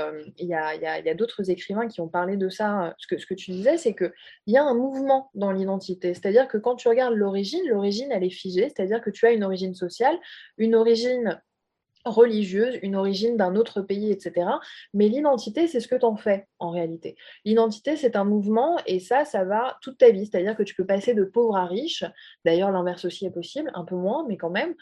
écrivains 1.49 1.87
qui 1.87 2.01
ont 2.01 2.07
parlé 2.07 2.37
de 2.37 2.49
ça. 2.49 2.95
Ce 2.97 3.07
que, 3.07 3.17
ce 3.17 3.25
que 3.25 3.35
tu 3.35 3.51
disais, 3.51 3.77
c'est 3.77 3.93
qu'il 3.93 4.11
y 4.47 4.57
a 4.57 4.63
un 4.63 4.73
mouvement 4.73 5.29
dans 5.35 5.51
l'identité. 5.51 6.13
C'est-à-dire 6.13 6.47
que 6.47 6.57
quand 6.57 6.75
tu 6.75 6.87
regardes 6.87 7.13
l'origine, 7.13 7.67
l'origine, 7.67 8.11
elle 8.11 8.23
est 8.23 8.29
figée. 8.29 8.69
C'est-à-dire 8.69 9.01
que 9.01 9.11
tu 9.11 9.25
as 9.25 9.31
une 9.31 9.43
origine 9.43 9.75
sociale, 9.75 10.17
une 10.57 10.73
origine 10.73 11.39
religieuse, 12.09 12.79
une 12.81 12.95
origine 12.95 13.37
d'un 13.37 13.55
autre 13.55 13.81
pays, 13.81 14.11
etc. 14.11 14.47
Mais 14.93 15.07
l'identité, 15.07 15.67
c'est 15.67 15.79
ce 15.79 15.87
que 15.87 15.95
tu 15.95 16.05
en 16.05 16.15
fais 16.15 16.47
en 16.59 16.71
réalité. 16.71 17.15
L'identité, 17.45 17.95
c'est 17.95 18.15
un 18.15 18.23
mouvement 18.23 18.77
et 18.85 18.99
ça, 18.99 19.25
ça 19.25 19.43
va 19.43 19.77
toute 19.81 19.97
ta 19.97 20.09
vie. 20.09 20.25
C'est-à-dire 20.25 20.55
que 20.55 20.63
tu 20.63 20.75
peux 20.75 20.85
passer 20.85 21.13
de 21.13 21.23
pauvre 21.23 21.55
à 21.55 21.65
riche. 21.65 22.03
D'ailleurs, 22.45 22.71
l'inverse 22.71 23.05
aussi 23.05 23.25
est 23.25 23.31
possible, 23.31 23.71
un 23.73 23.85
peu 23.85 23.95
moins, 23.95 24.25
mais 24.27 24.37
quand 24.37 24.49
même. 24.49 24.73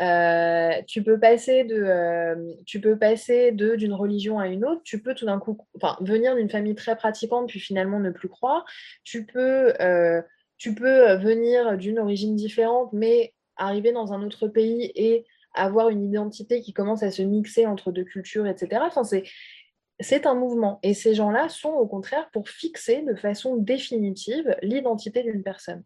Euh, 0.00 0.80
tu 0.86 1.02
peux 1.02 1.18
passer 1.18 1.64
de, 1.64 1.76
euh, 1.76 2.52
tu 2.66 2.80
peux 2.80 2.98
passer 2.98 3.52
de 3.52 3.74
d'une 3.74 3.92
religion 3.92 4.38
à 4.38 4.48
une 4.48 4.64
autre. 4.64 4.82
Tu 4.84 5.02
peux 5.02 5.14
tout 5.14 5.26
d'un 5.26 5.38
coup, 5.38 5.58
enfin, 5.76 5.96
venir 6.00 6.36
d'une 6.36 6.50
famille 6.50 6.74
très 6.74 6.96
pratiquante 6.96 7.48
puis 7.48 7.60
finalement 7.60 8.00
ne 8.00 8.10
plus 8.10 8.28
croire. 8.28 8.64
Tu 9.04 9.26
peux, 9.26 9.72
euh, 9.80 10.22
tu 10.58 10.74
peux 10.74 11.14
venir 11.16 11.76
d'une 11.76 11.98
origine 11.98 12.36
différente, 12.36 12.92
mais 12.92 13.34
arriver 13.56 13.92
dans 13.92 14.12
un 14.12 14.22
autre 14.22 14.48
pays 14.48 14.90
et 14.94 15.24
avoir 15.54 15.88
une 15.88 16.04
identité 16.04 16.60
qui 16.60 16.72
commence 16.72 17.02
à 17.02 17.10
se 17.10 17.22
mixer 17.22 17.66
entre 17.66 17.92
deux 17.92 18.04
cultures, 18.04 18.46
etc. 18.46 18.82
Enfin, 18.84 19.04
c'est, 19.04 19.24
c'est 20.00 20.26
un 20.26 20.34
mouvement. 20.34 20.80
Et 20.82 20.94
ces 20.94 21.14
gens-là 21.14 21.48
sont 21.48 21.70
au 21.70 21.86
contraire 21.86 22.28
pour 22.32 22.48
fixer 22.48 23.02
de 23.02 23.14
façon 23.14 23.56
définitive 23.56 24.56
l'identité 24.62 25.22
d'une 25.22 25.42
personne. 25.42 25.84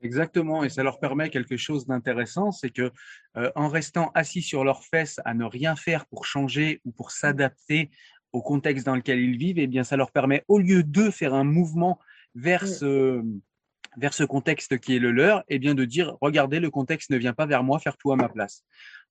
Exactement, 0.00 0.62
et 0.62 0.68
ça 0.68 0.84
leur 0.84 1.00
permet 1.00 1.28
quelque 1.28 1.56
chose 1.56 1.86
d'intéressant, 1.86 2.52
c'est 2.52 2.70
que 2.70 2.92
euh, 3.36 3.50
en 3.56 3.68
restant 3.68 4.12
assis 4.14 4.42
sur 4.42 4.62
leurs 4.62 4.84
fesses 4.84 5.20
à 5.24 5.34
ne 5.34 5.44
rien 5.44 5.74
faire 5.74 6.06
pour 6.06 6.24
changer 6.24 6.80
ou 6.84 6.92
pour 6.92 7.10
s'adapter 7.10 7.90
au 8.32 8.40
contexte 8.40 8.86
dans 8.86 8.94
lequel 8.94 9.18
ils 9.18 9.36
vivent, 9.36 9.58
eh 9.58 9.66
bien 9.66 9.82
ça 9.82 9.96
leur 9.96 10.12
permet 10.12 10.44
au 10.46 10.60
lieu 10.60 10.84
de 10.84 11.10
faire 11.10 11.34
un 11.34 11.42
mouvement 11.42 11.98
vers 12.36 12.62
mm. 12.62 12.66
ce, 12.68 13.24
vers 13.96 14.14
ce 14.14 14.24
contexte 14.24 14.78
qui 14.78 14.96
est 14.96 14.98
le 14.98 15.10
leur, 15.10 15.42
et 15.48 15.58
bien 15.58 15.74
de 15.74 15.84
dire 15.84 16.16
regardez, 16.20 16.60
le 16.60 16.70
contexte 16.70 17.10
ne 17.10 17.16
vient 17.16 17.32
pas 17.32 17.46
vers 17.46 17.64
moi, 17.64 17.78
faire 17.78 17.96
tout 17.96 18.12
à 18.12 18.16
ma 18.16 18.28
place. 18.28 18.64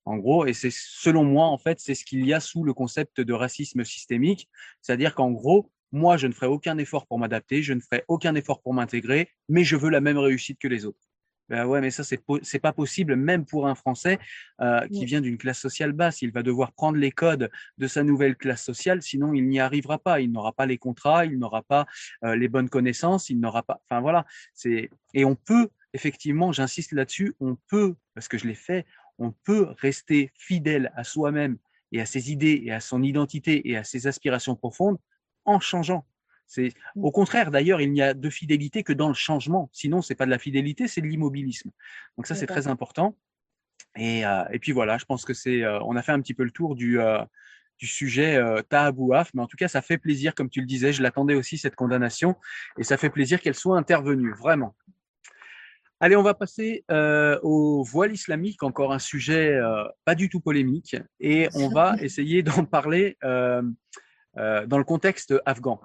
En 0.04 0.16
gros, 0.16 0.46
et 0.46 0.54
c'est 0.54 0.72
selon 0.72 1.24
moi, 1.24 1.46
en 1.46 1.58
fait, 1.58 1.80
c'est 1.80 1.94
ce 1.94 2.04
qu'il 2.04 2.24
y 2.24 2.32
a 2.32 2.40
sous 2.40 2.64
le 2.64 2.72
concept 2.72 3.20
de 3.20 3.32
racisme 3.32 3.84
systémique, 3.84 4.48
c'est-à-dire 4.80 5.14
qu'en 5.14 5.30
gros, 5.30 5.70
moi, 5.92 6.16
je 6.16 6.26
ne 6.26 6.32
ferai 6.32 6.46
aucun 6.46 6.78
effort 6.78 7.06
pour 7.06 7.18
m'adapter, 7.18 7.62
je 7.62 7.72
ne 7.72 7.80
ferai 7.80 8.04
aucun 8.08 8.34
effort 8.34 8.62
pour 8.62 8.74
m'intégrer, 8.74 9.30
mais 9.48 9.64
je 9.64 9.76
veux 9.76 9.90
la 9.90 10.00
même 10.00 10.18
réussite 10.18 10.58
que 10.58 10.68
les 10.68 10.84
autres. 10.84 11.07
Ben 11.48 11.64
ouais, 11.64 11.80
mais 11.80 11.90
ça, 11.90 12.04
c'est 12.04 12.20
c'est 12.42 12.58
pas 12.58 12.72
possible, 12.72 13.16
même 13.16 13.46
pour 13.46 13.66
un 13.66 13.74
Français 13.74 14.18
euh, 14.60 14.86
qui 14.88 15.06
vient 15.06 15.20
d'une 15.20 15.38
classe 15.38 15.58
sociale 15.58 15.92
basse. 15.92 16.20
Il 16.20 16.30
va 16.30 16.42
devoir 16.42 16.72
prendre 16.72 16.98
les 16.98 17.10
codes 17.10 17.50
de 17.78 17.86
sa 17.86 18.02
nouvelle 18.02 18.36
classe 18.36 18.62
sociale, 18.62 19.00
sinon 19.00 19.32
il 19.32 19.48
n'y 19.48 19.58
arrivera 19.58 19.98
pas. 19.98 20.20
Il 20.20 20.30
n'aura 20.30 20.52
pas 20.52 20.66
les 20.66 20.76
contrats, 20.76 21.24
il 21.24 21.38
n'aura 21.38 21.62
pas 21.62 21.86
euh, 22.24 22.36
les 22.36 22.48
bonnes 22.48 22.68
connaissances, 22.68 23.30
il 23.30 23.40
n'aura 23.40 23.62
pas. 23.62 23.80
Enfin 23.84 24.00
voilà. 24.00 24.26
C'est 24.52 24.90
et 25.14 25.24
on 25.24 25.34
peut 25.34 25.70
effectivement, 25.94 26.52
j'insiste 26.52 26.92
là-dessus, 26.92 27.34
on 27.40 27.56
peut 27.68 27.94
parce 28.14 28.28
que 28.28 28.36
je 28.38 28.46
l'ai 28.46 28.54
fait, 28.54 28.84
on 29.18 29.32
peut 29.32 29.68
rester 29.78 30.30
fidèle 30.36 30.92
à 30.96 31.04
soi-même 31.04 31.56
et 31.92 32.00
à 32.00 32.06
ses 32.06 32.30
idées 32.30 32.62
et 32.64 32.72
à 32.72 32.80
son 32.80 33.02
identité 33.02 33.68
et 33.70 33.76
à 33.76 33.84
ses 33.84 34.06
aspirations 34.06 34.54
profondes 34.54 34.98
en 35.44 35.60
changeant. 35.60 36.04
C'est 36.48 36.72
mmh. 36.96 37.04
au 37.04 37.12
contraire 37.12 37.50
d'ailleurs, 37.52 37.80
il 37.80 37.92
n'y 37.92 38.02
a 38.02 38.14
de 38.14 38.30
fidélité 38.30 38.82
que 38.82 38.92
dans 38.92 39.08
le 39.08 39.14
changement. 39.14 39.70
Sinon, 39.72 40.02
c'est 40.02 40.16
pas 40.16 40.26
de 40.26 40.30
la 40.30 40.38
fidélité, 40.38 40.88
c'est 40.88 41.02
de 41.02 41.06
l'immobilisme. 41.06 41.70
Donc 42.16 42.26
ça, 42.26 42.34
c'est 42.34 42.46
très 42.46 42.66
important. 42.66 43.14
Et, 43.96 44.24
euh, 44.24 44.44
et, 44.52 44.58
puis 44.58 44.72
voilà, 44.72 44.98
je 44.98 45.04
pense 45.04 45.24
que 45.24 45.34
c'est, 45.34 45.62
euh, 45.62 45.78
on 45.82 45.96
a 45.96 46.02
fait 46.02 46.12
un 46.12 46.20
petit 46.20 46.34
peu 46.34 46.44
le 46.44 46.50
tour 46.50 46.74
du, 46.74 47.00
euh, 47.00 47.18
du 47.78 47.86
sujet 47.86 48.40
Tahabouaf, 48.68 49.32
mais 49.34 49.42
en 49.42 49.46
tout 49.46 49.56
cas, 49.56 49.68
ça 49.68 49.82
fait 49.82 49.98
plaisir, 49.98 50.34
comme 50.34 50.50
tu 50.50 50.60
le 50.60 50.66
disais, 50.66 50.92
je 50.92 51.02
l'attendais 51.02 51.34
aussi 51.34 51.58
cette 51.58 51.76
condamnation, 51.76 52.36
et 52.76 52.82
ça 52.82 52.96
fait 52.96 53.10
plaisir 53.10 53.40
qu'elle 53.40 53.54
soit 53.54 53.78
intervenue, 53.78 54.34
vraiment. 54.34 54.74
Allez, 56.00 56.16
on 56.16 56.22
va 56.22 56.34
passer 56.34 56.84
au 56.88 57.84
voile 57.84 58.12
islamique, 58.12 58.64
encore 58.64 58.92
un 58.92 58.98
sujet 58.98 59.60
pas 60.04 60.16
du 60.16 60.28
tout 60.28 60.40
polémique, 60.40 60.96
et 61.20 61.48
on 61.54 61.68
va 61.68 61.94
essayer 62.00 62.42
d'en 62.42 62.64
parler 62.64 63.16
dans 63.22 63.62
le 64.34 64.84
contexte 64.84 65.34
afghan. 65.46 65.80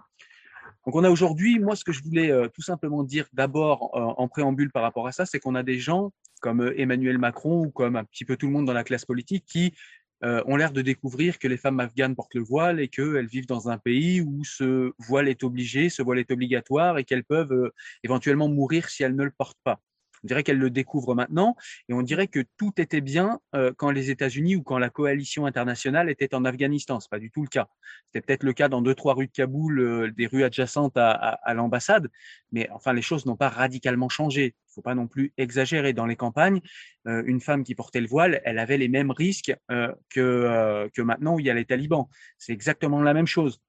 Donc 0.85 0.95
on 0.95 1.03
a 1.03 1.09
aujourd'hui, 1.09 1.59
moi 1.59 1.75
ce 1.75 1.83
que 1.83 1.93
je 1.93 2.03
voulais 2.03 2.29
euh, 2.31 2.49
tout 2.49 2.61
simplement 2.61 3.03
dire 3.03 3.27
d'abord 3.31 3.91
euh, 3.95 4.21
en 4.21 4.27
préambule 4.27 4.71
par 4.71 4.83
rapport 4.83 5.07
à 5.07 5.11
ça, 5.11 5.25
c'est 5.25 5.39
qu'on 5.39 5.55
a 5.55 5.63
des 5.63 5.79
gens 5.79 6.11
comme 6.41 6.61
euh, 6.61 6.79
Emmanuel 6.79 7.17
Macron 7.17 7.65
ou 7.65 7.71
comme 7.71 7.95
un 7.95 8.03
petit 8.03 8.25
peu 8.25 8.35
tout 8.35 8.47
le 8.47 8.51
monde 8.51 8.65
dans 8.65 8.73
la 8.73 8.83
classe 8.83 9.05
politique 9.05 9.45
qui 9.45 9.73
ont 10.25 10.55
l'air 10.55 10.71
de 10.71 10.81
découvrir 10.81 11.37
que 11.37 11.49
les 11.49 11.57
femmes 11.57 11.81
afghanes 11.81 12.15
portent 12.15 12.33
le 12.33 12.43
voile 12.43 12.79
et 12.79 12.87
qu'elles 12.87 13.27
vivent 13.27 13.45
dans 13.45 13.67
un 13.67 13.77
pays 13.77 14.21
où 14.21 14.45
ce 14.45 14.93
voile 14.97 15.27
est 15.27 15.43
obligé, 15.43 15.89
ce 15.89 16.01
voile 16.01 16.17
est 16.17 16.31
obligatoire 16.31 16.97
et 16.97 17.03
qu'elles 17.03 17.25
peuvent 17.25 17.73
éventuellement 18.05 18.47
mourir 18.47 18.87
si 18.87 19.03
elles 19.03 19.17
ne 19.17 19.23
le 19.25 19.31
portent 19.31 19.59
pas. 19.65 19.81
On 20.23 20.27
dirait 20.27 20.43
qu'elle 20.43 20.57
le 20.57 20.69
découvre 20.69 21.15
maintenant 21.15 21.55
et 21.89 21.93
on 21.93 22.01
dirait 22.01 22.27
que 22.27 22.39
tout 22.57 22.73
était 22.77 23.01
bien 23.01 23.39
euh, 23.55 23.73
quand 23.75 23.91
les 23.91 24.09
États-Unis 24.09 24.55
ou 24.55 24.63
quand 24.63 24.77
la 24.77 24.89
coalition 24.89 25.45
internationale 25.45 26.09
était 26.09 26.33
en 26.33 26.45
Afghanistan. 26.45 26.99
C'est 26.99 27.09
pas 27.09 27.19
du 27.19 27.29
tout 27.29 27.41
le 27.41 27.49
cas. 27.49 27.67
C'était 28.07 28.25
peut-être 28.25 28.43
le 28.43 28.53
cas 28.53 28.69
dans 28.69 28.81
deux 28.81 28.95
trois 28.95 29.15
rues 29.15 29.27
de 29.27 29.31
Kaboul, 29.31 29.79
euh, 29.79 30.11
des 30.11 30.27
rues 30.27 30.43
adjacentes 30.43 30.95
à, 30.95 31.53
l'ambassade, 31.53 32.09
mais 32.51 32.69
enfin 32.71 32.93
les 32.93 33.01
choses 33.01 33.25
n'ont 33.25 33.35
pas 33.35 33.49
radicalement 33.49 34.09
changé. 34.09 34.55
Il 34.69 34.73
faut 34.75 34.81
pas 34.81 34.95
non 34.95 35.07
plus 35.07 35.33
exagérer. 35.37 35.93
Dans 35.93 36.05
les 36.05 36.15
campagnes, 36.15 36.61
euh, 37.07 37.23
une 37.25 37.41
femme 37.41 37.63
qui 37.63 37.75
portait 37.75 38.01
le 38.01 38.07
voile, 38.07 38.41
elle 38.45 38.59
avait 38.59 38.77
les 38.77 38.87
mêmes 38.87 39.11
risques 39.11 39.53
que 40.09 40.89
que 40.93 41.01
maintenant 41.01 41.35
où 41.35 41.39
il 41.39 41.45
y 41.45 41.49
a 41.49 41.53
les 41.53 41.65
talibans. 41.65 42.07
C'est 42.37 42.53
exactement 42.53 43.01
la 43.01 43.13
même 43.13 43.27
chose. 43.27 43.59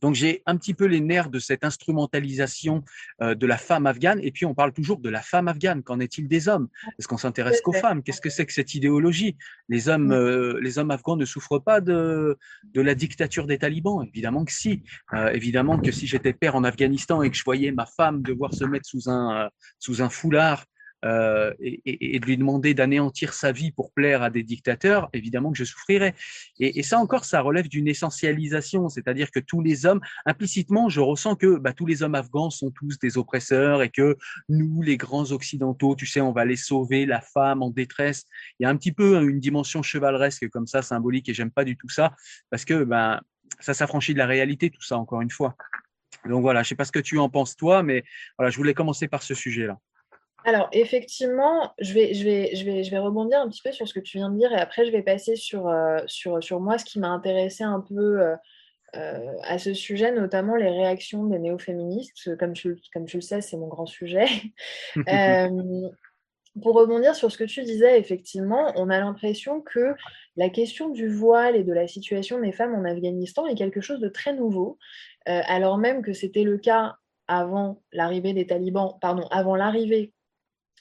Donc 0.00 0.14
j'ai 0.14 0.42
un 0.46 0.56
petit 0.56 0.74
peu 0.74 0.86
les 0.86 1.00
nerfs 1.00 1.30
de 1.30 1.38
cette 1.38 1.64
instrumentalisation 1.64 2.82
euh, 3.20 3.34
de 3.34 3.46
la 3.46 3.56
femme 3.56 3.86
afghane. 3.86 4.20
Et 4.22 4.32
puis 4.32 4.46
on 4.46 4.54
parle 4.54 4.72
toujours 4.72 4.98
de 4.98 5.08
la 5.08 5.20
femme 5.20 5.48
afghane. 5.48 5.82
Qu'en 5.82 6.00
est-il 6.00 6.28
des 6.28 6.48
hommes? 6.48 6.68
Est-ce 6.98 7.08
qu'on 7.08 7.18
s'intéresse 7.18 7.60
qu'aux 7.60 7.72
femmes? 7.72 8.02
Qu'est-ce 8.02 8.20
que 8.20 8.30
c'est 8.30 8.46
que 8.46 8.52
cette 8.52 8.74
idéologie? 8.74 9.36
Les 9.68 9.88
hommes, 9.88 10.12
euh, 10.12 10.58
les 10.60 10.78
hommes 10.78 10.90
afghans 10.90 11.16
ne 11.16 11.24
souffrent 11.24 11.62
pas 11.62 11.80
de 11.80 12.36
de 12.64 12.80
la 12.80 12.94
dictature 12.94 13.46
des 13.46 13.58
talibans? 13.58 14.04
Évidemment 14.06 14.44
que 14.44 14.52
si. 14.52 14.82
Euh, 15.12 15.30
évidemment 15.30 15.78
que 15.78 15.92
si 15.92 16.06
j'étais 16.06 16.32
père 16.32 16.56
en 16.56 16.64
Afghanistan 16.64 17.22
et 17.22 17.30
que 17.30 17.36
je 17.36 17.44
voyais 17.44 17.72
ma 17.72 17.86
femme 17.86 18.22
devoir 18.22 18.54
se 18.54 18.64
mettre 18.64 18.86
sous 18.86 19.10
un 19.10 19.50
sous 19.78 20.02
un 20.02 20.08
foulard 20.08 20.64
euh, 21.04 21.52
et, 21.60 22.14
et, 22.16 22.20
de 22.20 22.26
lui 22.26 22.36
demander 22.36 22.74
d'anéantir 22.74 23.34
sa 23.34 23.50
vie 23.50 23.72
pour 23.72 23.92
plaire 23.92 24.22
à 24.22 24.30
des 24.30 24.42
dictateurs, 24.42 25.08
évidemment 25.12 25.50
que 25.50 25.58
je 25.58 25.64
souffrirais. 25.64 26.14
Et, 26.60 26.78
et 26.78 26.82
ça 26.82 26.98
encore, 26.98 27.24
ça 27.24 27.40
relève 27.40 27.68
d'une 27.68 27.88
essentialisation, 27.88 28.88
c'est-à-dire 28.88 29.30
que 29.30 29.40
tous 29.40 29.62
les 29.62 29.84
hommes, 29.86 30.00
implicitement, 30.26 30.88
je 30.88 31.00
ressens 31.00 31.36
que 31.36 31.56
bah, 31.56 31.72
tous 31.72 31.86
les 31.86 32.02
hommes 32.02 32.14
afghans 32.14 32.50
sont 32.50 32.70
tous 32.70 32.98
des 32.98 33.18
oppresseurs 33.18 33.82
et 33.82 33.90
que 33.90 34.16
nous, 34.48 34.82
les 34.82 34.96
grands 34.96 35.32
occidentaux, 35.32 35.96
tu 35.96 36.06
sais, 36.06 36.20
on 36.20 36.32
va 36.32 36.44
les 36.44 36.56
sauver, 36.56 37.06
la 37.06 37.20
femme 37.20 37.62
en 37.62 37.70
détresse. 37.70 38.24
Il 38.58 38.64
y 38.64 38.66
a 38.66 38.70
un 38.70 38.76
petit 38.76 38.92
peu 38.92 39.28
une 39.28 39.40
dimension 39.40 39.82
chevaleresque 39.82 40.48
comme 40.50 40.66
ça, 40.66 40.82
symbolique, 40.82 41.28
et 41.28 41.34
j'aime 41.34 41.50
pas 41.50 41.64
du 41.64 41.76
tout 41.76 41.88
ça, 41.88 42.14
parce 42.50 42.64
que 42.64 42.84
ben, 42.84 43.20
ça 43.60 43.74
s'affranchit 43.74 44.12
de 44.12 44.18
la 44.18 44.26
réalité, 44.26 44.70
tout 44.70 44.82
ça, 44.82 44.98
encore 44.98 45.20
une 45.20 45.30
fois. 45.30 45.56
Donc 46.26 46.42
voilà, 46.42 46.62
je 46.62 46.68
sais 46.68 46.74
pas 46.74 46.84
ce 46.84 46.92
que 46.92 47.00
tu 47.00 47.18
en 47.18 47.28
penses 47.28 47.56
toi, 47.56 47.82
mais 47.82 48.04
voilà, 48.38 48.50
je 48.50 48.56
voulais 48.56 48.74
commencer 48.74 49.08
par 49.08 49.22
ce 49.22 49.34
sujet-là. 49.34 49.78
Alors, 50.44 50.68
effectivement, 50.72 51.72
je 51.78 51.94
vais, 51.94 52.14
je, 52.14 52.24
vais, 52.24 52.54
je, 52.54 52.64
vais, 52.64 52.82
je 52.82 52.90
vais 52.90 52.98
rebondir 52.98 53.40
un 53.40 53.48
petit 53.48 53.62
peu 53.62 53.72
sur 53.72 53.86
ce 53.86 53.94
que 53.94 54.00
tu 54.00 54.18
viens 54.18 54.30
de 54.30 54.38
dire 54.38 54.52
et 54.52 54.56
après, 54.56 54.84
je 54.84 54.90
vais 54.90 55.02
passer 55.02 55.36
sur, 55.36 55.68
euh, 55.68 55.98
sur, 56.06 56.42
sur 56.42 56.60
moi, 56.60 56.78
ce 56.78 56.84
qui 56.84 56.98
m'a 56.98 57.08
intéressé 57.08 57.62
un 57.64 57.80
peu 57.80 58.20
euh, 58.20 58.34
euh, 58.96 59.32
à 59.44 59.58
ce 59.58 59.72
sujet, 59.72 60.10
notamment 60.12 60.56
les 60.56 60.68
réactions 60.68 61.24
des 61.26 61.38
néo-féministes. 61.38 62.36
Comme 62.38 62.54
tu, 62.54 62.76
comme 62.92 63.04
tu 63.04 63.18
le 63.18 63.22
sais, 63.22 63.40
c'est 63.40 63.56
mon 63.56 63.68
grand 63.68 63.86
sujet. 63.86 64.26
pour 66.60 66.74
rebondir 66.74 67.14
sur 67.14 67.32
ce 67.32 67.38
que 67.38 67.44
tu 67.44 67.62
disais, 67.62 67.98
effectivement, 67.98 68.72
on 68.76 68.90
a 68.90 68.98
l'impression 68.98 69.62
que 69.62 69.94
la 70.36 70.50
question 70.50 70.90
du 70.90 71.08
voile 71.08 71.56
et 71.56 71.64
de 71.64 71.72
la 71.72 71.86
situation 71.88 72.40
des 72.40 72.52
femmes 72.52 72.74
en 72.74 72.84
Afghanistan 72.84 73.46
est 73.46 73.54
quelque 73.54 73.80
chose 73.80 74.00
de 74.00 74.08
très 74.08 74.34
nouveau, 74.34 74.76
alors 75.24 75.78
même 75.78 76.02
que 76.02 76.12
c'était 76.12 76.42
le 76.42 76.58
cas 76.58 76.96
avant 77.26 77.80
l'arrivée 77.90 78.34
des 78.34 78.46
talibans, 78.46 78.98
pardon, 79.00 79.26
avant 79.30 79.56
l'arrivée 79.56 80.12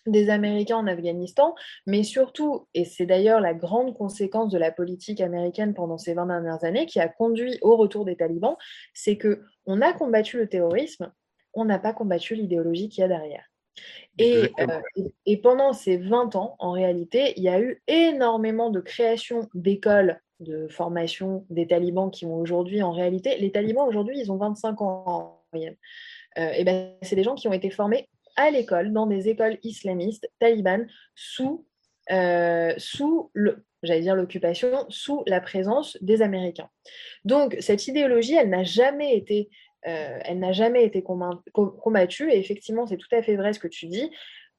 des 0.05 0.29
Américains 0.29 0.77
en 0.77 0.87
Afghanistan, 0.87 1.55
mais 1.85 2.03
surtout, 2.03 2.67
et 2.73 2.85
c'est 2.85 3.05
d'ailleurs 3.05 3.39
la 3.39 3.53
grande 3.53 3.93
conséquence 3.95 4.51
de 4.51 4.57
la 4.57 4.71
politique 4.71 5.21
américaine 5.21 5.73
pendant 5.73 5.97
ces 5.97 6.13
20 6.13 6.25
dernières 6.25 6.63
années 6.63 6.85
qui 6.85 6.99
a 6.99 7.07
conduit 7.07 7.57
au 7.61 7.75
retour 7.75 8.05
des 8.05 8.15
talibans, 8.15 8.55
c'est 8.93 9.17
que 9.17 9.43
on 9.65 9.81
a 9.81 9.93
combattu 9.93 10.37
le 10.37 10.47
terrorisme, 10.47 11.11
on 11.53 11.65
n'a 11.65 11.79
pas 11.79 11.93
combattu 11.93 12.35
l'idéologie 12.35 12.89
qu'il 12.89 13.01
y 13.01 13.05
a 13.05 13.07
derrière. 13.07 13.45
Et, 14.17 14.49
euh, 14.59 14.81
et, 15.25 15.37
pendant 15.37 15.71
ces 15.71 15.97
20 15.97 16.35
ans, 16.35 16.55
en 16.59 16.71
réalité, 16.71 17.33
il 17.37 17.43
y 17.43 17.49
a 17.49 17.61
eu 17.61 17.81
énormément 17.87 18.69
de 18.69 18.81
création 18.81 19.47
d'écoles 19.53 20.19
de 20.41 20.67
formation 20.67 21.45
des 21.49 21.67
talibans 21.67 22.11
qui 22.11 22.25
ont 22.25 22.35
aujourd'hui, 22.35 22.81
en 22.83 22.91
réalité, 22.91 23.37
les 23.37 23.51
talibans 23.51 23.87
aujourd'hui, 23.87 24.19
ils 24.19 24.31
ont 24.31 24.37
25 24.37 24.81
ans 24.81 25.03
en 25.05 25.43
moyenne. 25.53 25.75
Euh, 26.37 26.51
et 26.51 26.63
ben, 26.63 26.95
c'est 27.01 27.15
des 27.15 27.23
gens 27.23 27.35
qui 27.35 27.47
ont 27.47 27.53
été 27.53 27.69
formés 27.69 28.09
à 28.35 28.49
l'école, 28.51 28.91
dans 28.91 29.07
des 29.07 29.29
écoles 29.29 29.57
islamistes 29.63 30.29
talibanes, 30.39 30.87
sous, 31.15 31.65
euh, 32.11 32.73
sous 32.77 33.31
le, 33.33 33.63
j'allais 33.83 34.01
dire 34.01 34.15
l'occupation, 34.15 34.85
sous 34.89 35.23
la 35.27 35.41
présence 35.41 35.97
des 36.01 36.21
Américains. 36.21 36.69
Donc 37.25 37.55
cette 37.59 37.87
idéologie, 37.87 38.35
elle 38.35 38.49
n'a 38.49 38.63
jamais 38.63 39.15
été, 39.15 39.49
euh, 39.87 40.19
elle 40.23 40.39
n'a 40.39 40.53
jamais 40.53 40.85
été 40.85 41.03
combattue. 41.03 42.31
Et 42.31 42.37
effectivement, 42.37 42.85
c'est 42.85 42.97
tout 42.97 43.13
à 43.13 43.21
fait 43.21 43.35
vrai 43.35 43.53
ce 43.53 43.59
que 43.59 43.67
tu 43.67 43.87
dis. 43.87 44.11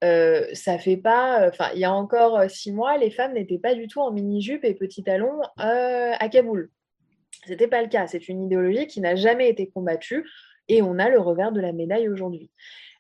Euh, 0.05 0.47
ça 0.53 0.79
fait 0.79 0.97
pas, 0.97 1.49
enfin, 1.49 1.71
il 1.75 1.81
y 1.81 1.85
a 1.85 1.93
encore 1.93 2.51
six 2.51 2.73
mois, 2.73 2.97
les 2.99 3.11
femmes 3.11 3.35
n'étaient 3.35 3.59
pas 3.59 3.75
du 3.75 3.87
tout 3.87 4.01
en 4.01 4.11
mini-jupe 4.11 4.65
et 4.65 4.75
petit 4.75 5.05
talon 5.05 5.41
à 5.57 6.29
Kaboul. 6.29 6.71
C'était 7.47 7.69
pas 7.69 7.83
le 7.83 7.89
cas. 7.89 8.07
C'est 8.07 8.29
une 8.29 8.43
idéologie 8.43 8.87
qui 8.87 9.01
n'a 9.01 9.15
jamais 9.15 9.49
été 9.49 9.69
combattue 9.69 10.25
et 10.69 10.83
on 10.83 10.99
a 10.99 11.09
le 11.09 11.19
revers 11.19 11.53
de 11.53 11.61
la 11.61 11.73
médaille 11.73 12.09
aujourd'hui 12.09 12.51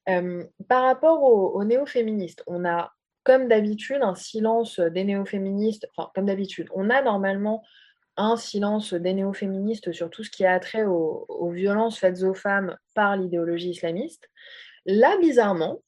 par 0.07 0.83
rapport 0.83 1.23
aux, 1.23 1.65
néo-féministes, 1.65 2.43
on 2.47 2.65
a 2.65 2.93
comme 3.25 3.47
d'habitude 3.49 4.03
un 4.03 4.17
silence 4.17 4.81
des 4.81 5.05
néo-féministes, 5.05 5.87
enfin 5.97 6.11
comme 6.15 6.27
d'habitude, 6.27 6.69
on 6.75 6.91
a 6.91 7.03
normalement 7.03 7.63
un 8.17 8.37
silence 8.37 8.95
des 8.95 9.15
néo-féministes 9.15 9.93
sur 9.93 10.11
tout 10.11 10.25
ce 10.25 10.31
qui 10.31 10.45
a 10.45 10.59
trait 10.61 10.85
aux, 10.85 11.51
violences 11.51 11.99
faites 11.99 12.23
aux 12.23 12.35
femmes 12.35 12.77
par 12.95 13.17
l'idéologie 13.17 13.71
islamiste. 13.71 14.29
Là, 14.85 15.17
bizarrement, 15.19 15.81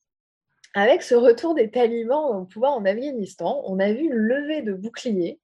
avec 0.74 1.02
ce 1.02 1.14
retour 1.14 1.54
des 1.54 1.70
talibans 1.70 2.36
au 2.36 2.44
pouvoir 2.44 2.72
en 2.72 2.84
Afghanistan, 2.84 3.62
on 3.66 3.78
a 3.78 3.92
vu 3.92 4.04
une 4.04 4.14
levée 4.14 4.62
de 4.62 4.72
boucliers 4.72 5.40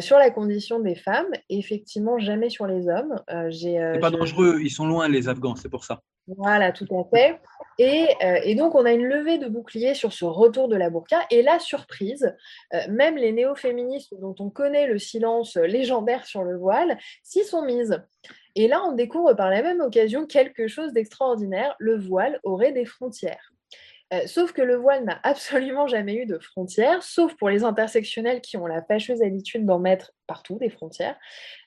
sur 0.00 0.18
la 0.18 0.30
condition 0.30 0.80
des 0.80 0.94
femmes, 0.94 1.30
effectivement 1.48 2.18
jamais 2.18 2.50
sur 2.50 2.66
les 2.66 2.88
hommes. 2.88 3.22
Euh, 3.30 3.50
c'est 3.50 4.00
pas 4.00 4.10
dangereux, 4.10 4.58
ils 4.60 4.70
sont 4.70 4.86
loin 4.86 5.08
les 5.08 5.28
Afghans, 5.28 5.56
c'est 5.56 5.70
pour 5.70 5.84
ça. 5.84 6.02
Voilà, 6.36 6.72
tout 6.72 6.86
à 6.90 7.04
fait. 7.16 7.40
Euh, 7.80 8.40
et, 8.44 8.54
donc, 8.54 8.74
on 8.74 8.84
a 8.84 8.92
une 8.92 9.06
levée 9.06 9.38
de 9.38 9.48
bouclier 9.48 9.94
sur 9.94 10.12
ce 10.12 10.24
retour 10.24 10.68
de 10.68 10.76
la 10.76 10.90
burqa. 10.90 11.20
Et 11.30 11.42
la 11.42 11.58
surprise, 11.58 12.34
euh, 12.74 12.80
même 12.90 13.16
les 13.16 13.32
néo-féministes 13.32 14.14
dont 14.20 14.34
on 14.40 14.50
connaît 14.50 14.86
le 14.86 14.98
silence 14.98 15.56
légendaire 15.56 16.26
sur 16.26 16.42
le 16.42 16.58
voile, 16.58 16.98
s'y 17.22 17.44
sont 17.44 17.62
mises. 17.62 18.02
Et 18.56 18.68
là, 18.68 18.82
on 18.84 18.92
découvre 18.92 19.32
par 19.34 19.48
la 19.48 19.62
même 19.62 19.80
occasion 19.80 20.26
quelque 20.26 20.68
chose 20.68 20.92
d'extraordinaire. 20.92 21.74
Le 21.78 21.96
voile 21.96 22.40
aurait 22.42 22.72
des 22.72 22.84
frontières. 22.84 23.52
Euh, 24.12 24.26
sauf 24.26 24.52
que 24.52 24.62
le 24.62 24.74
voile 24.74 25.04
n'a 25.04 25.20
absolument 25.22 25.86
jamais 25.86 26.14
eu 26.14 26.26
de 26.26 26.38
frontières, 26.38 27.02
sauf 27.02 27.34
pour 27.36 27.50
les 27.50 27.62
intersectionnels 27.62 28.40
qui 28.40 28.56
ont 28.56 28.66
la 28.66 28.82
fâcheuse 28.82 29.22
habitude 29.22 29.66
d'en 29.66 29.78
mettre 29.78 30.12
partout 30.26 30.58
des 30.58 30.70
frontières. 30.70 31.16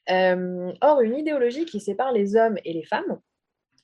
or, 0.09 1.01
une 1.01 1.17
idéologie 1.17 1.65
qui 1.65 1.79
sépare 1.79 2.11
les 2.11 2.35
hommes 2.35 2.57
et 2.65 2.73
les 2.73 2.83
femmes, 2.83 3.19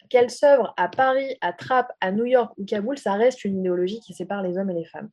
qu'elle 0.09 0.29
s'œuvre 0.29 0.73
à 0.77 0.87
Paris, 0.87 1.37
à 1.41 1.53
Trappes, 1.53 1.91
à 2.01 2.11
New 2.11 2.25
York 2.25 2.53
ou 2.57 2.65
Kaboul, 2.65 2.97
ça 2.97 3.13
reste 3.13 3.45
une 3.45 3.59
idéologie 3.59 3.99
qui 3.99 4.13
sépare 4.13 4.41
les 4.41 4.57
hommes 4.57 4.69
et 4.69 4.73
les 4.73 4.85
femmes. 4.85 5.09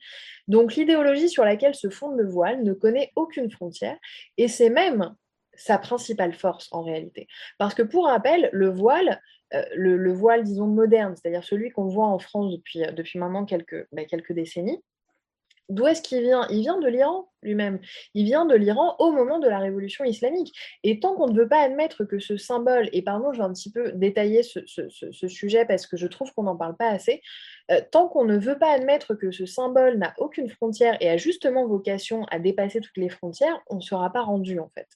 Donc 0.49 0.75
l'idéologie 0.75 1.29
sur 1.29 1.45
laquelle 1.45 1.75
se 1.75 1.91
fonde 1.91 2.17
le 2.17 2.29
voile 2.29 2.63
ne 2.63 2.73
connaît 2.73 3.13
aucune 3.17 3.51
frontière 3.51 3.97
et 4.37 4.49
c'est 4.49 4.71
même 4.71 5.15
sa 5.57 5.79
principale 5.79 6.33
force 6.33 6.69
en 6.73 6.83
réalité. 6.83 7.29
Parce 7.59 7.75
que 7.75 7.83
pour 7.83 8.07
rappel, 8.07 8.51
le 8.53 8.69
voile, 8.69 9.21
euh, 9.55 9.63
le, 9.75 10.13
voile 10.13 10.43
disons 10.43 10.67
moderne, 10.67 11.15
c'est-à-dire 11.17 11.45
celui 11.45 11.71
qu'on 11.71 11.87
voit 11.87 12.07
en 12.07 12.19
France 12.19 12.53
depuis, 12.53 12.81
depuis 12.93 13.19
maintenant 13.19 13.45
quelques, 13.45 13.87
bah, 13.93 14.05
quelques 14.05 14.33
décennies, 14.33 14.83
D'où 15.71 15.87
est-ce 15.87 16.03
qu'il 16.03 16.21
vient? 16.21 16.47
Il 16.51 16.61
vient 16.61 16.79
de 16.79 16.89
l'Iran 16.89 17.31
lui-même. 17.43 17.79
Il 18.15 18.25
vient 18.25 18.45
de 18.45 18.55
l'Iran 18.55 18.97
au 18.99 19.13
moment 19.13 19.39
de 19.39 19.49
la 19.49 19.59
révolution 19.59 20.05
islamique. 20.05 20.55
Et 20.83 21.01
tant 21.01 21.15
qu'on 21.15 21.29
ne 21.29 21.39
veut 21.39 21.49
pas 21.49 21.61
admettre 21.61 22.05
que 22.05 22.19
ce 22.19 22.37
symbole, 22.37 22.89
et 22.93 23.03
pardon, 23.03 23.33
je 23.33 23.39
vais 23.39 23.45
un 23.45 23.53
petit 23.53 23.71
peu 23.71 23.93
détailler 23.93 24.43
ce, 24.43 24.61
sujet 25.29 25.65
parce 25.65 25.87
que 25.87 25.97
je 25.97 26.07
trouve 26.07 26.33
qu'on 26.35 26.45
n'en 26.45 26.57
parle 26.57 26.77
pas 26.77 26.89
assez, 26.89 27.23
euh, 27.71 27.81
tant 27.91 28.09
qu'on 28.09 28.25
ne 28.25 28.37
veut 28.37 28.59
pas 28.59 28.73
admettre 28.73 29.15
que 29.15 29.31
ce 29.31 29.47
symbole 29.47 29.99
n'a 29.99 30.15
aucune 30.19 30.49
frontière 30.49 30.97
et 31.01 31.09
a 31.09 31.17
justement 31.17 31.67
vocation 31.67 32.25
à 32.31 32.39
dépasser 32.39 32.81
toutes 32.81 32.97
les 32.97 33.09
frontières, 33.09 33.59
on 33.69 33.77
ne 33.77 33.81
sera 33.81 34.13
pas 34.13 34.23
rendu 34.23 34.59
en 34.59 34.71
fait. 34.75 34.89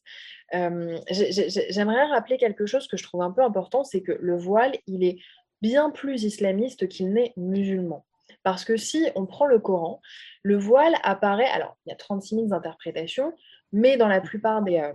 Euh, 0.54 0.98
j'aimerais 1.10 2.04
rappeler 2.04 2.36
quelque 2.36 2.66
chose 2.66 2.88
que 2.88 2.96
je 2.96 3.02
trouve 3.02 3.22
un 3.22 3.30
peu 3.30 3.42
important, 3.42 3.84
c'est 3.84 4.02
que 4.02 4.12
le 4.12 4.36
voile, 4.36 4.76
il 4.86 5.04
est 5.04 5.18
bien 5.62 5.90
plus 5.90 6.24
islamiste 6.24 6.88
qu'il 6.88 7.12
n'est 7.12 7.32
musulman. 7.36 8.04
Parce 8.42 8.64
que 8.64 8.76
si 8.76 9.06
on 9.14 9.26
prend 9.26 9.46
le 9.46 9.58
Coran, 9.58 10.00
le 10.42 10.56
voile 10.56 10.94
apparaît, 11.02 11.48
alors 11.48 11.76
il 11.84 11.90
y 11.90 11.92
a 11.92 11.96
36 11.96 12.36
000 12.36 12.52
interprétations, 12.52 13.34
mais 13.72 13.96
dans 13.96 14.08
la 14.08 14.20
plupart 14.20 14.62
des, 14.62 14.78
euh, 14.78 14.92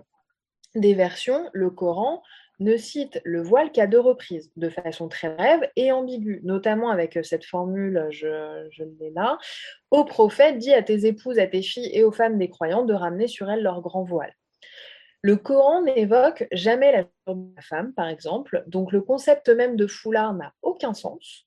des 0.75 0.93
versions, 0.93 1.49
le 1.53 1.69
Coran 1.69 2.23
ne 2.59 2.77
cite 2.77 3.19
le 3.25 3.41
voile 3.41 3.71
qu'à 3.71 3.87
deux 3.87 3.99
reprises, 3.99 4.51
de 4.55 4.69
façon 4.69 5.09
très 5.09 5.29
brève 5.29 5.69
et 5.75 5.91
ambiguë, 5.91 6.41
notamment 6.43 6.89
avec 6.89 7.17
euh, 7.17 7.23
cette 7.23 7.45
formule, 7.45 8.07
je, 8.11 8.67
je 8.71 8.83
l'ai 8.99 9.11
là, 9.11 9.37
au 9.91 10.05
prophète, 10.05 10.57
dit 10.57 10.73
à 10.73 10.83
tes 10.83 11.05
épouses, 11.05 11.39
à 11.39 11.47
tes 11.47 11.61
filles 11.61 11.89
et 11.93 12.03
aux 12.03 12.11
femmes 12.11 12.37
des 12.37 12.49
croyants 12.49 12.85
de 12.85 12.93
ramener 12.93 13.27
sur 13.27 13.49
elles 13.49 13.63
leur 13.63 13.81
grand 13.81 14.03
voile. 14.03 14.33
Le 15.21 15.37
Coran 15.37 15.83
n'évoque 15.83 16.47
jamais 16.51 16.91
la 16.91 17.33
femme, 17.61 17.93
par 17.93 18.09
exemple, 18.09 18.63
donc 18.67 18.91
le 18.91 19.01
concept 19.01 19.47
même 19.47 19.77
de 19.77 19.87
foulard 19.87 20.33
n'a 20.33 20.53
aucun 20.61 20.93
sens. 20.93 21.45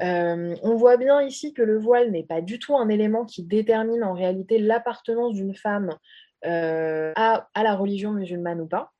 On 0.00 0.76
voit 0.76 0.96
bien 0.96 1.22
ici 1.22 1.52
que 1.52 1.62
le 1.62 1.78
voile 1.78 2.10
n'est 2.10 2.24
pas 2.24 2.40
du 2.40 2.58
tout 2.58 2.76
un 2.76 2.88
élément 2.88 3.24
qui 3.24 3.42
détermine 3.42 4.04
en 4.04 4.12
réalité 4.12 4.58
l'appartenance 4.58 5.34
d'une 5.34 5.54
femme 5.54 5.96
à, 6.42 7.46
la 7.56 7.74
religion 7.76 8.12
musulmane 8.12 8.60
ou 8.60 8.66
pas. 8.66 8.92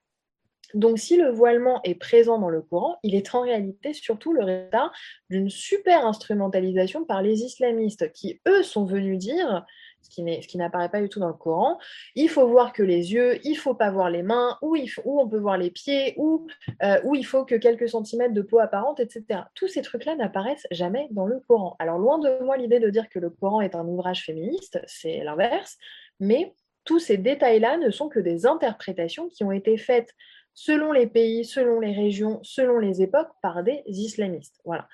Donc, 0.75 0.99
si 0.99 1.17
le 1.17 1.31
voilement 1.31 1.81
est 1.85 1.95
présent 1.95 2.39
dans 2.39 2.49
le 2.49 2.61
Coran, 2.61 2.99
il 3.05 3.15
est 3.15 3.35
en 3.35 3.43
réalité 3.43 3.93
surtout 3.93 4.33
le 4.33 4.43
résultat 4.43 4.91
d'une 5.31 5.49
super 5.49 6.05
instrumentalisation 6.05 7.05
par 7.05 7.23
les 7.23 7.43
islamistes 7.43 8.11
qui, 8.13 8.41
eux, 8.49 8.63
sont 8.65 8.85
venus 8.85 9.19
dire, 9.19 9.65
ce 10.05 10.47
qui 10.47 10.59
n'apparaît 10.59 10.89
pas 10.89 11.01
du 11.01 11.09
tout 11.09 11.21
dans 11.21 11.29
le 11.29 11.35
Coran, 11.35 11.79
il 12.15 12.29
faut 12.29 12.47
voir 12.47 12.73
que 12.73 12.83
les 12.83 13.13
yeux, 13.13 13.39
il 13.45 13.57
faut 13.57 13.75
pas 13.75 13.91
voir 13.91 14.11
les 14.11 14.23
mains, 14.23 14.59
ou, 14.63 14.77
on 15.05 15.29
peut 15.29 15.39
voir 15.39 15.57
les 15.57 15.71
pieds, 15.71 16.15
ou, 16.17 16.47
euh, 16.83 17.01
ou 17.05 17.15
il 17.15 17.25
faut 17.25 17.45
que 17.45 17.55
quelques 17.55 17.89
centimètres 17.89 18.35
de 18.35 18.43
peau 18.43 18.59
apparente, 18.59 19.01
etc. 19.01 19.43
Tous 19.55 19.69
ces 19.69 19.83
trucs-là 19.83 20.17
n'apparaissent 20.17 20.67
jamais 20.71 21.09
dans 21.11 21.27
le 21.27 21.41
Coran. 21.41 21.77
Alors, 21.79 21.99
loin 21.99 22.19
de 22.19 22.43
moi 22.45 22.57
l'idée 22.57 22.81
de 22.81 22.91
dire 22.91 23.09
que 23.09 23.19
le 23.19 23.31
Coran 23.31 23.61
est 23.61 23.75
un 23.75 23.87
ouvrage 23.87 24.25
féministe, 24.25 24.81
c'est 24.87 25.25
l'inverse, 25.25 25.77
mais 26.21 26.55
tous 26.85 26.99
ces 26.99 27.17
détails-là 27.17 27.79
ne 27.79 27.91
sont 27.91 28.09
que 28.09 28.21
des 28.21 28.47
interprétations 28.47 29.29
qui 29.29 29.43
ont 29.43 29.53
été 29.53 29.77
faites 29.77 30.15
selon 30.55 30.93
les 30.93 31.07
pays, 31.07 31.45
selon 31.45 31.81
les 31.81 31.93
régions, 31.93 32.41
selon 32.43 32.79
les 32.79 33.03
époques, 33.03 33.31
par 33.43 33.63
des 33.63 33.83
islamistes. 33.87 34.61
Voilà. 34.65 34.89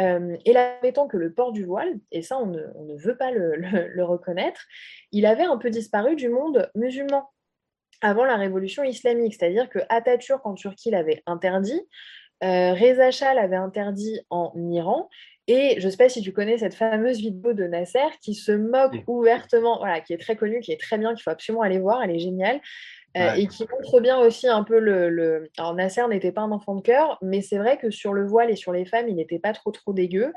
Euh, 0.00 0.36
et 0.44 0.52
là, 0.52 0.78
étant 0.82 1.06
que 1.06 1.16
le 1.16 1.32
port 1.32 1.52
du 1.52 1.64
voile, 1.64 1.94
et 2.10 2.22
ça 2.22 2.38
on 2.38 2.46
ne, 2.46 2.96
veut 2.96 3.16
pas 3.16 3.30
le, 3.30 4.02
reconnaître, 4.04 4.62
il 5.12 5.26
avait 5.26 5.44
un 5.44 5.58
peu 5.58 5.70
disparu 5.70 6.16
du 6.16 6.28
monde 6.28 6.70
musulman 6.74 7.30
avant 8.00 8.24
la 8.24 8.36
révolution 8.36 8.82
islamique. 8.82 9.34
C'est-à-dire 9.38 9.68
que 9.68 9.78
Atatürk 9.88 10.44
en 10.44 10.54
Turquie 10.54 10.90
l'avait 10.90 11.22
interdit, 11.26 11.80
euh, 12.42 12.74
Reza 12.74 13.10
Shah 13.10 13.34
l'avait 13.34 13.56
interdit 13.56 14.20
en 14.30 14.52
Iran, 14.70 15.08
et 15.46 15.78
je 15.78 15.86
ne 15.86 15.90
sais 15.90 15.96
pas 15.98 16.08
si 16.08 16.22
tu 16.22 16.32
connais 16.32 16.58
cette 16.58 16.74
fameuse 16.74 17.18
vidéo 17.18 17.52
de 17.52 17.64
Nasser 17.64 17.98
qui 18.22 18.34
se 18.34 18.52
moque 18.52 18.96
ouvertement, 19.06 19.78
voilà, 19.78 20.00
qui 20.00 20.14
est 20.14 20.18
très 20.18 20.36
connue, 20.36 20.60
qui 20.60 20.72
est 20.72 20.80
très 20.80 20.96
bien, 20.96 21.14
qu'il 21.14 21.22
faut 21.22 21.30
absolument 21.30 21.62
aller 21.62 21.78
voir, 21.78 22.02
elle 22.02 22.12
est 22.12 22.18
géniale. 22.18 22.60
Euh, 23.16 23.34
et 23.34 23.46
qui 23.46 23.64
montre 23.70 24.00
bien 24.00 24.18
aussi 24.18 24.48
un 24.48 24.64
peu 24.64 24.80
le. 24.80 25.48
Alors 25.56 25.74
Nasser 25.74 26.06
n'était 26.08 26.32
pas 26.32 26.40
un 26.40 26.50
enfant 26.50 26.74
de 26.74 26.80
cœur, 26.80 27.16
mais 27.22 27.42
c'est 27.42 27.58
vrai 27.58 27.78
que 27.78 27.90
sur 27.90 28.12
le 28.12 28.26
voile 28.26 28.50
et 28.50 28.56
sur 28.56 28.72
les 28.72 28.84
femmes, 28.84 29.08
il 29.08 29.16
n'était 29.16 29.38
pas 29.38 29.52
trop 29.52 29.70
trop 29.70 29.92
dégueu. 29.92 30.32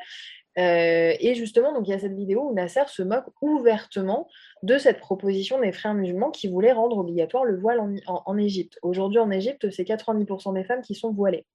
Euh, 0.59 1.13
et 1.19 1.35
justement, 1.35 1.71
donc 1.73 1.87
il 1.87 1.91
y 1.91 1.93
a 1.93 1.99
cette 1.99 2.15
vidéo 2.15 2.49
où 2.49 2.53
Nasser 2.53 2.83
se 2.87 3.03
moque 3.03 3.25
ouvertement 3.41 4.27
de 4.63 4.77
cette 4.77 4.99
proposition 4.99 5.59
des 5.59 5.71
frères 5.71 5.93
musulmans 5.93 6.31
qui 6.31 6.47
voulaient 6.47 6.71
rendre 6.71 6.97
obligatoire 6.97 7.45
le 7.45 7.57
voile 7.57 7.79
en, 8.07 8.37
Égypte. 8.37 8.79
Aujourd'hui, 8.81 9.19
en 9.19 9.29
Égypte, 9.29 9.69
c'est 9.69 9.83
90% 9.83 10.53
des 10.53 10.63
femmes 10.63 10.81
qui 10.81 10.95
sont 10.95 11.11
voilées. 11.11 11.45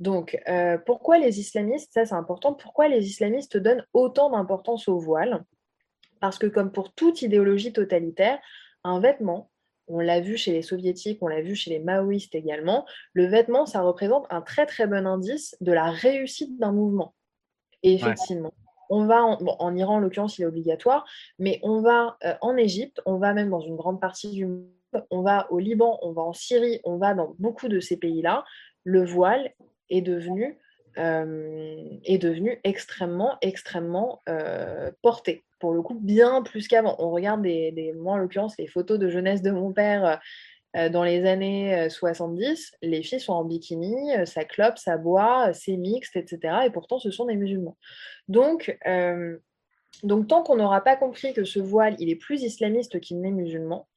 Donc, 0.00 0.38
euh, 0.48 0.78
pourquoi 0.78 1.18
les 1.18 1.38
islamistes, 1.40 1.92
ça 1.92 2.06
c'est 2.06 2.14
important, 2.14 2.54
pourquoi 2.54 2.88
les 2.88 3.06
islamistes 3.06 3.56
donnent 3.56 3.84
autant 3.92 4.30
d'importance 4.30 4.88
au 4.88 4.98
voile? 4.98 5.44
Parce 6.20 6.38
que 6.38 6.46
comme 6.46 6.72
pour 6.72 6.92
toute 6.92 7.22
idéologie 7.22 7.72
totalitaire, 7.72 8.38
un 8.82 9.00
vêtement, 9.00 9.50
on 9.88 10.00
l'a 10.00 10.20
vu 10.20 10.36
chez 10.36 10.52
les 10.52 10.62
soviétiques, 10.62 11.18
on 11.22 11.28
l'a 11.28 11.40
vu 11.40 11.54
chez 11.54 11.70
les 11.70 11.78
maoïstes 11.78 12.34
également, 12.34 12.86
le 13.12 13.26
vêtement, 13.26 13.66
ça 13.66 13.80
représente 13.80 14.26
un 14.30 14.40
très 14.40 14.66
très 14.66 14.86
bon 14.86 15.06
indice 15.06 15.56
de 15.60 15.72
la 15.72 15.90
réussite 15.90 16.58
d'un 16.58 16.72
mouvement. 16.72 17.14
Et 17.82 17.94
effectivement, 17.94 18.52
on 18.90 19.06
va, 19.06 19.22
en, 19.24 19.76
Iran 19.76 19.96
en 19.96 20.00
l'occurrence, 20.00 20.38
il 20.38 20.42
est 20.42 20.46
obligatoire, 20.46 21.06
mais 21.38 21.60
on 21.62 21.80
va 21.80 22.16
euh, 22.24 22.34
en 22.40 22.56
Égypte, 22.56 23.00
on 23.06 23.18
va 23.18 23.34
même 23.34 23.50
dans 23.50 23.60
une 23.60 23.76
grande 23.76 24.00
partie 24.00 24.30
du 24.30 24.46
monde, 24.46 24.66
on 25.10 25.22
va 25.22 25.50
au 25.52 25.58
Liban, 25.58 25.98
on 26.02 26.12
va 26.12 26.22
en 26.22 26.32
Syrie, 26.32 26.80
on 26.84 26.96
va 26.96 27.14
dans 27.14 27.34
beaucoup 27.38 27.68
de 27.68 27.80
ces 27.80 27.96
pays-là, 27.96 28.44
le 28.84 29.04
voile 29.04 29.52
est 29.90 30.00
devenu, 30.00 30.58
euh, 30.98 31.76
est 32.04 32.18
devenu 32.18 32.58
extrêmement, 32.64 33.36
extrêmement 33.40 34.22
euh, 34.28 34.90
porté 35.02 35.44
pour 35.58 35.72
le 35.72 35.82
coup, 35.82 35.94
bien 35.94 36.42
plus 36.42 36.68
qu'avant. 36.68 36.96
On 36.98 37.10
regarde, 37.10 37.42
des, 37.42 37.92
moi 37.96 38.14
en 38.14 38.16
l'occurrence, 38.18 38.56
les 38.58 38.68
photos 38.68 38.98
de 38.98 39.08
jeunesse 39.08 39.42
de 39.42 39.50
mon 39.50 39.72
père 39.72 40.20
euh, 40.76 40.88
dans 40.88 41.02
les 41.02 41.24
années 41.26 41.88
70. 41.90 42.72
Euh, 42.84 42.88
les 42.88 43.02
filles 43.02 43.20
sont 43.20 43.32
en 43.32 43.44
bikini, 43.44 44.12
ça 44.26 44.44
clope, 44.44 44.78
ça 44.78 44.96
boit, 44.96 45.52
c'est 45.52 45.76
mixte, 45.76 46.16
etc. 46.16 46.58
Et 46.66 46.70
pourtant, 46.70 46.98
ce 46.98 47.10
sont 47.10 47.26
des 47.26 47.36
musulmans. 47.36 47.76
Donc, 48.28 48.78
donc 50.04 50.28
tant 50.28 50.42
qu'on 50.44 50.56
n'aura 50.56 50.82
pas 50.82 50.96
compris 50.96 51.32
que 51.32 51.44
ce 51.44 51.58
voile, 51.58 51.96
il 51.98 52.08
est 52.08 52.16
plus 52.16 52.42
islamiste 52.42 53.00
qu'il 53.00 53.20
n'est 53.20 53.32
musulman, 53.32 53.88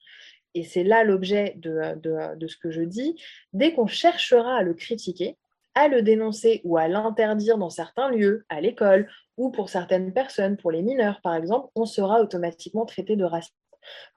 et 0.53 0.63
c'est 0.63 0.83
là 0.83 1.03
l'objet 1.03 1.53
de, 1.57 1.95
de, 2.35 2.47
ce 2.47 2.57
que 2.57 2.71
je 2.71 2.81
dis, 2.81 3.15
dès 3.53 3.73
qu'on 3.73 3.87
cherchera 3.87 4.57
à 4.57 4.63
le 4.63 4.73
critiquer, 4.73 5.37
à 5.75 5.87
le 5.87 6.01
dénoncer 6.01 6.61
ou 6.63 6.77
à 6.77 6.87
l'interdire 6.87 7.57
dans 7.57 7.69
certains 7.69 8.09
lieux, 8.09 8.45
à 8.49 8.61
l'école 8.61 9.09
ou 9.37 9.51
pour 9.51 9.69
certaines 9.69 10.13
personnes, 10.13 10.57
pour 10.57 10.71
les 10.71 10.81
mineurs 10.81 11.21
par 11.21 11.35
exemple, 11.35 11.69
on 11.75 11.85
sera 11.85 12.21
automatiquement 12.21 12.85
traité 12.85 13.15
de 13.15 13.23
raciste. 13.23 13.55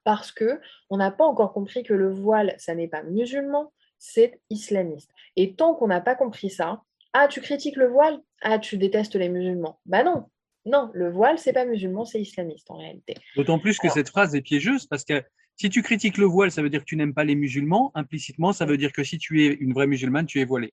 Parce 0.04 0.32
que 0.32 0.60
on 0.90 0.98
n'a 0.98 1.10
pas 1.10 1.24
encore 1.24 1.52
compris 1.52 1.82
que 1.82 1.94
le 1.94 2.12
voile, 2.12 2.54
ça 2.58 2.74
n'est 2.74 2.88
pas 2.88 3.02
musulman, 3.02 3.72
c'est 3.98 4.40
islamiste. 4.50 5.10
Et 5.36 5.54
tant 5.54 5.74
qu'on 5.74 5.86
n'a 5.86 6.00
pas 6.00 6.14
compris 6.14 6.50
ça, 6.50 6.82
ah, 7.14 7.28
tu 7.28 7.40
critiques 7.40 7.76
le 7.76 7.86
voile? 7.86 8.20
Ah, 8.42 8.58
tu 8.58 8.76
détestes 8.76 9.14
les 9.14 9.28
musulmans? 9.28 9.78
Bah 9.86 10.02
non, 10.02 10.24
non, 10.66 10.90
le 10.94 11.10
voile, 11.10 11.38
c'est 11.38 11.52
pas 11.52 11.64
musulman, 11.64 12.04
c'est 12.04 12.20
islamiste 12.20 12.70
en 12.70 12.78
réalité. 12.78 13.14
D'autant 13.36 13.58
plus 13.58 13.78
que 13.78 13.88
cette 13.88 14.08
phrase 14.08 14.34
est 14.34 14.42
piégeuse 14.42 14.86
parce 14.86 15.04
que 15.04 15.22
si 15.56 15.70
tu 15.70 15.82
critiques 15.82 16.16
le 16.16 16.26
voile, 16.26 16.50
ça 16.50 16.62
veut 16.62 16.70
dire 16.70 16.80
que 16.80 16.86
tu 16.86 16.96
n'aimes 16.96 17.14
pas 17.14 17.24
les 17.24 17.36
musulmans. 17.36 17.92
Implicitement, 17.94 18.52
ça 18.52 18.64
veut 18.64 18.76
dire 18.76 18.92
que 18.92 19.04
si 19.04 19.18
tu 19.18 19.44
es 19.44 19.48
une 19.48 19.72
vraie 19.72 19.86
musulmane, 19.86 20.26
tu 20.26 20.40
es 20.40 20.44
voilée. 20.44 20.72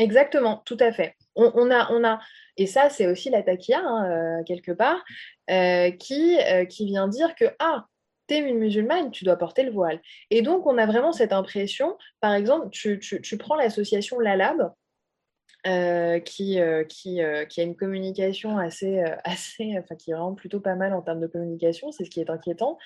Exactement, 0.00 0.62
tout 0.64 0.78
à 0.80 0.92
fait. 0.92 1.14
On, 1.36 1.70
a, 1.70 1.92
on 1.92 2.04
a, 2.04 2.20
et 2.56 2.66
ça, 2.66 2.88
c'est 2.88 3.06
aussi 3.06 3.28
la 3.28 3.42
taquia, 3.42 3.80
hein, 3.80 4.10
euh, 4.10 4.42
quelque 4.44 4.72
part, 4.72 5.04
euh, 5.50 5.90
qui, 5.90 6.38
euh, 6.40 6.64
qui 6.64 6.86
vient 6.86 7.06
dire 7.06 7.34
que, 7.34 7.44
ah, 7.58 7.84
tu 8.26 8.34
es 8.34 8.38
une 8.38 8.58
musulmane, 8.58 9.10
tu 9.10 9.24
dois 9.24 9.36
porter 9.36 9.62
le 9.62 9.70
voile. 9.70 10.00
Et 10.30 10.40
donc, 10.40 10.66
on 10.66 10.78
a 10.78 10.86
vraiment 10.86 11.12
cette 11.12 11.34
impression, 11.34 11.98
par 12.20 12.32
exemple, 12.32 12.70
tu, 12.70 12.98
tu, 12.98 13.36
prends 13.36 13.56
l'association 13.56 14.18
Lalab, 14.18 14.72
qui, 16.24 16.58
qui, 16.88 17.20
qui, 17.50 17.60
a 17.60 17.62
une 17.62 17.76
communication 17.76 18.56
assez, 18.56 19.00
assez, 19.24 19.74
enfin, 19.78 19.96
qui 19.96 20.12
est 20.12 20.14
vraiment 20.14 20.34
plutôt 20.34 20.60
pas 20.60 20.76
mal 20.76 20.94
en 20.94 21.02
termes 21.02 21.20
de 21.20 21.26
communication, 21.26 21.92
c'est 21.92 22.06
ce 22.06 22.10
qui 22.10 22.20
est 22.20 22.30
inquiétant. 22.30 22.78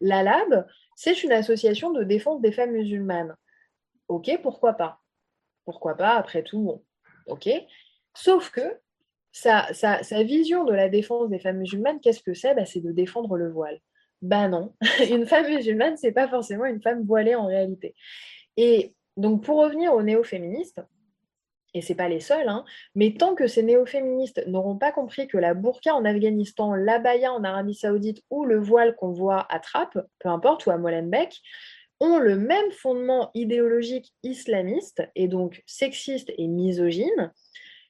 Lalab, 0.00 0.66
c'est 0.96 1.22
une 1.24 1.32
association 1.32 1.90
de 1.92 2.04
défense 2.04 2.40
des 2.40 2.52
femmes 2.52 2.72
musulmanes. 2.72 3.34
Ok, 4.08 4.30
pourquoi 4.42 4.72
pas 4.72 5.03
pourquoi 5.64 5.96
pas, 5.96 6.14
après 6.16 6.42
tout, 6.42 6.82
ok. 7.26 7.48
Sauf 8.14 8.50
que 8.50 8.78
sa, 9.32 9.66
vision 10.22 10.64
de 10.64 10.72
la 10.72 10.88
défense 10.88 11.28
des 11.28 11.38
femmes 11.38 11.58
musulmanes, 11.58 12.00
qu'est-ce 12.00 12.22
que 12.22 12.34
c'est? 12.34 12.54
Bah, 12.54 12.66
C'est 12.66 12.80
de 12.80 12.92
défendre 12.92 13.36
le 13.36 13.50
voile. 13.50 13.80
Ben 14.22 14.48
non, 14.48 14.74
une 15.10 15.26
femme 15.26 15.48
musulmane, 15.48 15.96
c'est 15.96 16.12
pas 16.12 16.28
forcément 16.28 16.64
une 16.64 16.80
femme 16.80 17.04
voilée 17.04 17.34
en 17.34 17.46
réalité. 17.46 17.94
Et 18.56 18.94
donc 19.16 19.44
pour 19.44 19.58
revenir 19.62 19.92
aux 19.92 20.02
néo-féministes, 20.02 20.80
et 21.74 21.82
c'est 21.82 21.96
pas 21.96 22.08
les 22.08 22.20
seuls, 22.20 22.48
hein, 22.48 22.64
mais 22.94 23.14
tant 23.14 23.34
que 23.34 23.48
ces 23.48 23.62
néo-féministes 23.62 24.46
n'auront 24.46 24.78
pas 24.78 24.92
compris 24.92 25.26
que 25.26 25.36
la 25.36 25.54
burqa 25.54 25.94
en 25.94 26.04
Afghanistan, 26.04 26.74
l'abaya 26.74 27.32
en 27.32 27.42
Arabie 27.42 27.74
Saoudite 27.74 28.22
ou 28.30 28.44
le 28.44 28.58
voile 28.58 28.94
qu'on 28.94 29.10
voit 29.10 29.44
à 29.52 29.58
Trappes, 29.58 29.98
peu 30.20 30.28
importe, 30.28 30.66
ou 30.66 30.70
à 30.70 30.78
Molenbeek, 30.78 31.42
ont 32.04 32.18
le 32.18 32.36
même 32.36 32.70
fondement 32.70 33.30
idéologique 33.34 34.12
islamiste 34.22 35.02
et 35.14 35.28
donc 35.28 35.62
sexiste 35.66 36.32
et 36.36 36.46
misogyne, 36.46 37.32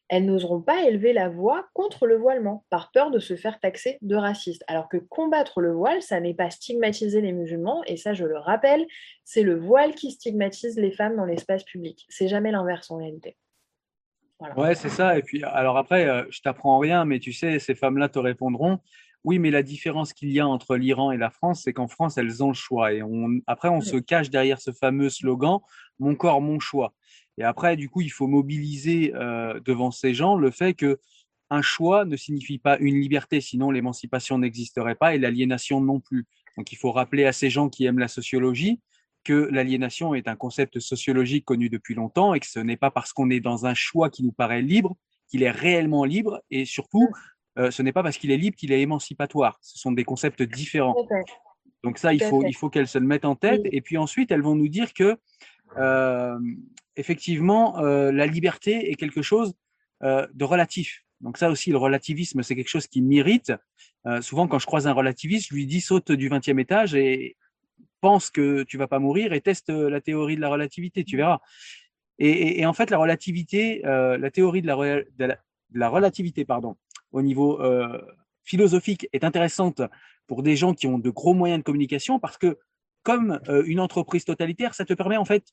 elles 0.09 0.27
n'oseront 0.27 0.61
pas 0.61 0.85
élever 0.85 1.13
la 1.13 1.29
voix 1.29 1.67
contre 1.73 2.07
le 2.07 2.17
voilement 2.17 2.65
par 2.71 2.93
peur 2.93 3.11
de 3.11 3.19
se 3.19 3.37
faire 3.37 3.59
taxer 3.59 3.99
de 4.03 4.17
raciste. 4.17 4.63
Alors 4.69 4.89
que 4.89 4.99
combattre 4.99 5.61
le 5.61 5.73
voile, 5.73 6.03
ça 6.03 6.21
n'est 6.21 6.35
pas 6.35 6.51
stigmatiser 6.51 7.21
les 7.21 7.33
musulmans, 7.33 7.83
et 7.87 7.97
ça 7.97 8.13
je 8.13 8.25
le 8.25 8.39
rappelle, 8.39 8.87
c'est 9.25 9.43
le 9.43 9.59
voile 9.59 9.95
qui 9.95 10.11
stigmatise 10.11 10.79
les 10.79 10.93
femmes 10.93 11.17
dans 11.17 11.25
l'espace 11.25 11.65
public. 11.65 12.05
C'est 12.09 12.29
jamais 12.29 12.53
l'inverse 12.53 12.91
en 12.91 12.99
réalité. 12.99 13.37
Ouais, 14.57 14.75
c'est 14.75 14.91
ça. 14.91 15.17
Et 15.17 15.23
puis, 15.23 15.43
alors 15.43 15.79
après, 15.79 16.07
euh, 16.07 16.25
je 16.29 16.43
t'apprends 16.43 16.79
rien, 16.79 17.05
mais 17.05 17.19
tu 17.19 17.33
sais, 17.33 17.59
ces 17.59 17.75
femmes-là 17.75 18.09
te 18.09 18.19
répondront 18.19 18.81
oui, 19.25 19.39
mais 19.39 19.51
la 19.51 19.63
différence 19.63 20.13
qu'il 20.13 20.31
y 20.31 20.39
a 20.39 20.47
entre 20.47 20.77
l'Iran 20.77 21.11
et 21.11 21.17
la 21.17 21.31
France, 21.31 21.63
c'est 21.65 21.73
qu'en 21.73 21.89
France, 21.89 22.19
elles 22.19 22.45
ont 22.45 22.49
le 22.49 22.55
choix. 22.55 22.93
Et 22.93 23.03
on, 23.03 23.41
après, 23.47 23.71
on 23.71 23.81
se 23.81 23.97
cache 23.97 24.29
derrière 24.29 24.61
ce 24.61 24.71
fameux 24.71 25.09
slogan 25.09 25.61
Mon 25.99 26.15
corps, 26.15 26.43
mon 26.43 26.61
choix. 26.61 26.95
Et 27.39 27.43
après, 27.43 27.77
du 27.77 27.89
coup, 27.89 28.03
il 28.03 28.11
faut 28.11 28.27
mobiliser 28.27 29.13
euh, 29.15 29.59
devant 29.61 29.91
ces 29.91 30.13
gens 30.13 30.37
le 30.37 30.51
fait 30.51 30.75
que 30.75 30.99
un 31.49 31.63
choix 31.63 32.05
ne 32.05 32.17
signifie 32.17 32.59
pas 32.59 32.79
une 32.79 33.01
liberté, 33.01 33.41
sinon 33.41 33.71
l'émancipation 33.71 34.39
n'existerait 34.39 34.95
pas 34.95 35.15
et 35.15 35.19
l'aliénation 35.19 35.81
non 35.81 36.01
plus. 36.01 36.27
Donc, 36.59 36.71
il 36.73 36.77
faut 36.77 36.93
rappeler 36.93 37.25
à 37.25 37.33
ces 37.33 37.49
gens 37.49 37.71
qui 37.71 37.87
aiment 37.87 37.99
la 37.99 38.09
sociologie 38.09 38.81
que 39.25 39.49
l'aliénation 39.51 40.15
est 40.15 40.29
un 40.29 40.37
concept 40.37 40.81
sociologique 40.81 41.47
connu 41.47 41.71
depuis 41.71 41.95
longtemps 41.95 42.35
et 42.35 42.41
que 42.41 42.47
ce 42.47 42.59
n'est 42.59 42.77
pas 42.77 42.91
parce 42.91 43.15
qu'on 43.15 43.31
est 43.31 43.41
dans 43.41 43.65
un 43.65 43.73
choix 43.73 44.11
qui 44.11 44.23
nous 44.23 44.33
paraît 44.33 44.61
libre 44.61 44.97
qu'il 45.29 45.43
est 45.43 45.51
réellement 45.51 46.05
libre 46.05 46.43
et 46.51 46.65
surtout 46.65 47.09
euh, 47.59 47.71
ce 47.71 47.83
n'est 47.83 47.93
pas 47.93 48.03
parce 48.03 48.19
qu'il 48.19 48.31
est 48.31 48.37
libre 48.37 48.57
qu'il 48.57 48.73
est 48.73 48.81
émancipatoire. 48.81 49.59
Ce 49.63 49.79
sont 49.79 49.93
des 49.93 50.05
concepts 50.05 50.43
différents. 50.43 50.97
Donc 51.83 51.99
ça, 51.99 52.13
il 52.13 52.23
faut, 52.23 52.43
il 52.45 52.55
faut 52.55 52.71
qu'elles 52.71 52.89
se 52.89 52.99
le 52.99 53.07
mettent 53.07 53.25
en 53.25 53.37
tête. 53.37 53.63
Et 53.65 53.81
puis 53.81 53.97
ensuite, 53.99 54.31
elles 54.31 54.43
vont 54.43 54.55
nous 54.55 54.69
dire 54.69 54.93
que, 54.95 55.17
euh, 55.77 56.39
effectivement, 56.97 57.79
euh, 57.79 58.11
la 58.11 58.27
liberté 58.27 58.91
est 58.91 58.95
quelque 58.95 59.23
chose 59.23 59.55
de 60.03 60.45
relatif. 60.45 61.03
Donc 61.23 61.39
ça 61.39 61.49
aussi, 61.49 61.71
le 61.71 61.79
relativisme, 61.79 62.43
c'est 62.43 62.55
quelque 62.55 62.69
chose 62.69 62.87
qui 62.87 63.01
m'irrite. 63.01 63.55
Souvent, 64.21 64.47
quand 64.47 64.59
je 64.59 64.67
croise 64.67 64.87
un 64.87 64.93
relativiste, 64.93 65.49
je 65.49 65.55
lui 65.55 65.65
dis 65.65 65.81
saute 65.81 66.13
du 66.13 66.29
20e 66.29 66.61
étage 66.61 66.95
et 66.95 67.39
pense 68.03 68.29
que 68.29 68.65
tu 68.65 68.77
vas 68.77 68.87
pas 68.87 68.99
mourir 68.99 69.33
et 69.33 69.41
teste 69.41 69.71
la 69.71 70.03
théorie 70.03 70.37
de 70.37 70.43
la 70.43 70.51
relativité, 70.51 71.05
tu 71.05 71.17
verras. 71.17 71.39
Et, 72.19 72.67
en 72.67 72.75
fait, 72.75 72.91
la 72.91 72.99
relativité, 72.99 73.81
la 73.83 74.31
théorie 74.31 74.61
de 74.61 74.67
la, 74.67 75.39
la, 75.73 75.89
relativité, 75.89 76.45
pardon, 76.45 76.77
au 77.15 77.23
niveau 77.23 77.61
euh, 77.63 78.01
philosophique 78.43 79.09
est 79.13 79.25
intéressante 79.25 79.81
pour 80.27 80.43
des 80.43 80.57
gens 80.57 80.75
qui 80.75 80.87
ont 80.87 80.99
de 80.99 81.11
gros 81.11 81.33
moyens 81.33 81.61
de 81.61 81.65
communication 81.65 82.19
parce 82.21 82.37
que 82.37 82.59
comme 83.03 83.39
une 83.67 83.81
entreprise 83.81 84.25
totalitaire, 84.25 84.75
ça 84.75 84.87
te 84.87 84.95
permet 84.95 85.19
en 85.19 85.27
fait 85.27 85.53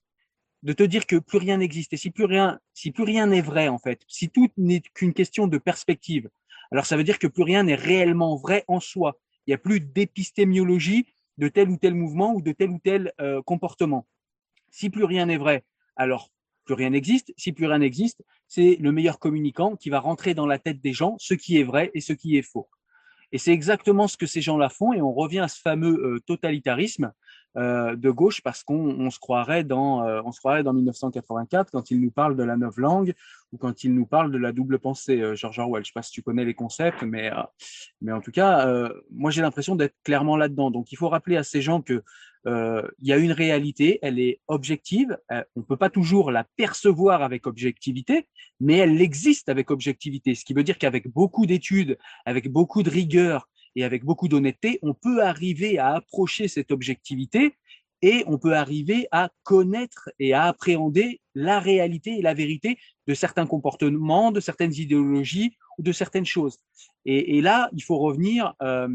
de 0.63 0.73
te 0.73 0.83
dire 0.83 1.07
que 1.07 1.17
plus 1.17 1.37
rien 1.37 1.57
n'existe. 1.57 1.93
Et 1.93 1.97
si 1.97 2.11
plus 2.11 2.25
rien, 2.25 2.59
si 2.73 2.91
plus 2.91 3.03
rien 3.03 3.27
n'est 3.27 3.41
vrai, 3.41 3.67
en 3.67 3.79
fait, 3.79 4.01
si 4.07 4.29
tout 4.29 4.49
n'est 4.57 4.81
qu'une 4.93 5.13
question 5.13 5.47
de 5.47 5.57
perspective, 5.57 6.29
alors 6.71 6.85
ça 6.85 6.97
veut 6.97 7.03
dire 7.03 7.19
que 7.19 7.27
plus 7.27 7.43
rien 7.43 7.63
n'est 7.63 7.75
réellement 7.75 8.35
vrai 8.35 8.63
en 8.67 8.79
soi. 8.79 9.19
Il 9.45 9.49
n'y 9.49 9.55
a 9.55 9.57
plus 9.57 9.79
d'épistémiologie 9.79 11.07
de 11.37 11.47
tel 11.47 11.69
ou 11.69 11.77
tel 11.77 11.95
mouvement 11.95 12.33
ou 12.33 12.41
de 12.41 12.51
tel 12.51 12.69
ou 12.69 12.79
tel 12.79 13.11
euh, 13.19 13.41
comportement. 13.41 14.07
Si 14.69 14.89
plus 14.89 15.03
rien 15.03 15.25
n'est 15.25 15.37
vrai, 15.37 15.63
alors 15.95 16.31
plus 16.65 16.73
rien 16.73 16.91
n'existe. 16.91 17.33
Si 17.37 17.51
plus 17.51 17.65
rien 17.65 17.79
n'existe, 17.79 18.21
c'est 18.47 18.77
le 18.79 18.91
meilleur 18.91 19.19
communicant 19.19 19.75
qui 19.75 19.89
va 19.89 19.99
rentrer 19.99 20.33
dans 20.33 20.45
la 20.45 20.59
tête 20.59 20.81
des 20.81 20.93
gens 20.93 21.15
ce 21.19 21.33
qui 21.33 21.57
est 21.57 21.63
vrai 21.63 21.91
et 21.93 22.01
ce 22.01 22.13
qui 22.13 22.37
est 22.37 22.41
faux. 22.41 22.69
Et 23.31 23.37
c'est 23.37 23.51
exactement 23.51 24.07
ce 24.07 24.17
que 24.17 24.25
ces 24.25 24.41
gens-là 24.41 24.69
font. 24.69 24.93
Et 24.93 25.01
on 25.01 25.13
revient 25.13 25.39
à 25.39 25.47
ce 25.47 25.59
fameux 25.59 25.97
euh, 26.03 26.19
totalitarisme 26.25 27.13
euh, 27.57 27.97
de 27.97 28.09
gauche 28.09 28.39
parce 28.41 28.63
qu'on 28.63 29.09
se 29.09 29.19
croirait 29.19 29.65
dans 29.65 30.07
euh, 30.07 30.21
se 30.31 30.39
croirait 30.39 30.63
dans 30.63 30.71
1984 30.71 31.69
quand 31.69 31.91
il 31.91 31.99
nous 31.99 32.09
parle 32.09 32.37
de 32.37 32.43
la 32.43 32.55
neuve 32.55 32.79
langue 32.79 33.13
ou 33.51 33.57
quand 33.57 33.83
il 33.83 33.93
nous 33.93 34.05
parle 34.05 34.31
de 34.31 34.37
la 34.37 34.53
double 34.53 34.79
pensée 34.79 35.19
euh, 35.19 35.35
George 35.35 35.59
Orwell. 35.59 35.83
Je 35.83 35.89
sais 35.89 35.93
pas 35.93 36.01
si 36.01 36.13
tu 36.13 36.21
connais 36.21 36.45
les 36.45 36.53
concepts 36.53 37.03
mais 37.03 37.29
mais 37.99 38.13
en 38.13 38.21
tout 38.21 38.31
cas 38.31 38.89
moi 39.11 39.31
j'ai 39.31 39.41
l'impression 39.41 39.75
d'être 39.75 39.95
clairement 40.05 40.37
là-dedans. 40.37 40.71
Donc 40.71 40.93
il 40.93 40.95
faut 40.95 41.09
rappeler 41.09 41.35
à 41.35 41.43
ces 41.43 41.61
gens 41.61 41.81
que 41.81 42.03
il 42.45 43.07
y 43.07 43.11
a 43.11 43.17
une 43.17 43.33
réalité 43.33 43.99
elle 44.01 44.17
est 44.17 44.39
objective. 44.47 45.17
On 45.57 45.61
peut 45.61 45.75
pas 45.75 45.89
toujours 45.89 46.31
la 46.31 46.45
percevoir 46.55 47.21
avec 47.21 47.47
objectivité 47.47 48.29
mais 48.61 48.77
elle 48.77 49.01
existe 49.01 49.49
avec 49.49 49.71
objectivité. 49.71 50.35
Ce 50.35 50.45
qui 50.45 50.53
veut 50.53 50.63
dire 50.63 50.77
qu'avec 50.77 51.09
beaucoup 51.09 51.45
d'études 51.45 51.97
avec 52.25 52.49
beaucoup 52.49 52.81
de 52.81 52.89
rigueur 52.89 53.49
et 53.75 53.83
avec 53.83 54.03
beaucoup 54.03 54.27
d'honnêteté, 54.27 54.79
on 54.81 54.93
peut 54.93 55.23
arriver 55.23 55.77
à 55.77 55.95
approcher 55.95 56.47
cette 56.47 56.71
objectivité 56.71 57.55
et 58.01 58.23
on 58.27 58.37
peut 58.37 58.55
arriver 58.55 59.07
à 59.11 59.29
connaître 59.43 60.09
et 60.19 60.33
à 60.33 60.45
appréhender 60.45 61.21
la 61.35 61.59
réalité 61.59 62.17
et 62.17 62.21
la 62.21 62.33
vérité 62.33 62.77
de 63.07 63.13
certains 63.13 63.45
comportements, 63.45 64.31
de 64.31 64.39
certaines 64.39 64.73
idéologies 64.73 65.55
ou 65.77 65.83
de 65.83 65.91
certaines 65.91 66.25
choses. 66.25 66.57
Et, 67.05 67.41
là, 67.41 67.69
il 67.73 67.83
faut 67.83 67.97
revenir 67.97 68.53
euh, 68.61 68.87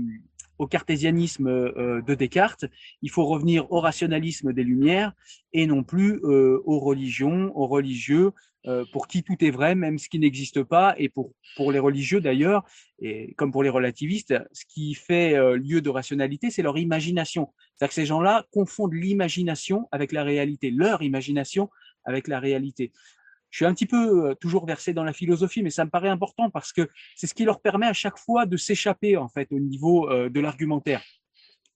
au 0.59 0.67
cartésianisme 0.67 1.49
euh, 1.49 2.03
de 2.03 2.15
Descartes, 2.15 2.65
il 3.03 3.11
faut 3.11 3.27
revenir 3.27 3.71
au 3.71 3.81
rationalisme 3.81 4.53
des 4.53 4.65
Lumières 4.65 5.13
et 5.53 5.67
non 5.67 5.83
plus 5.83 6.21
euh, 6.25 6.63
aux 6.65 6.79
religions, 6.79 7.53
aux 7.57 7.67
religieux, 7.67 8.33
pour 8.93 9.07
qui 9.07 9.23
tout 9.23 9.37
est 9.45 9.51
vrai, 9.51 9.75
même 9.75 9.99
ce 9.99 10.09
qui 10.09 10.19
n'existe 10.19 10.63
pas, 10.63 10.95
et 10.99 11.09
pour, 11.09 11.33
pour 11.57 11.71
les 11.71 11.79
religieux 11.79 12.21
d'ailleurs, 12.21 12.65
et 13.01 13.33
comme 13.35 13.53
pour 13.53 13.63
les 13.63 13.69
relativistes, 13.69 14.35
ce 14.53 14.65
qui 14.69 14.95
fait 14.95 15.37
lieu 15.57 15.81
de 15.81 15.91
rationalité, 15.91 16.51
c'est 16.51 16.63
leur 16.63 16.77
imagination. 16.77 17.53
C'est-à-dire 17.77 17.91
que 17.91 17.95
ces 17.95 18.07
gens-là 18.07 18.45
confondent 18.53 18.95
l'imagination 18.95 19.87
avec 19.93 20.11
la 20.11 20.25
réalité, 20.25 20.71
leur 20.71 21.03
imagination 21.03 21.71
avec 22.05 22.27
la 22.27 22.41
réalité 22.41 22.93
je 23.57 23.61
suis 23.61 23.65
un 23.65 23.73
petit 23.73 23.87
peu 23.87 24.31
euh, 24.31 24.35
toujours 24.35 24.67
versé 24.67 24.93
dans 24.93 25.03
la 25.03 25.15
philosophie, 25.15 25.63
mais 25.63 25.71
ça 25.71 25.85
me 25.87 25.91
paraît 25.91 26.11
important 26.11 26.51
parce 26.51 26.75
que 26.75 26.89
c'est 27.15 27.27
ce 27.27 27.35
qui 27.35 27.45
leur 27.45 27.61
permet 27.61 27.87
à 27.87 27.95
chaque 27.95 28.19
fois 28.19 28.45
de 28.45 28.59
s'échapper 28.59 29.17
en 29.17 29.29
fait 29.29 29.49
au 29.51 29.59
niveau 29.59 30.11
euh, 30.11 30.29
de 30.29 30.41
l'argumentaire. 30.41 31.03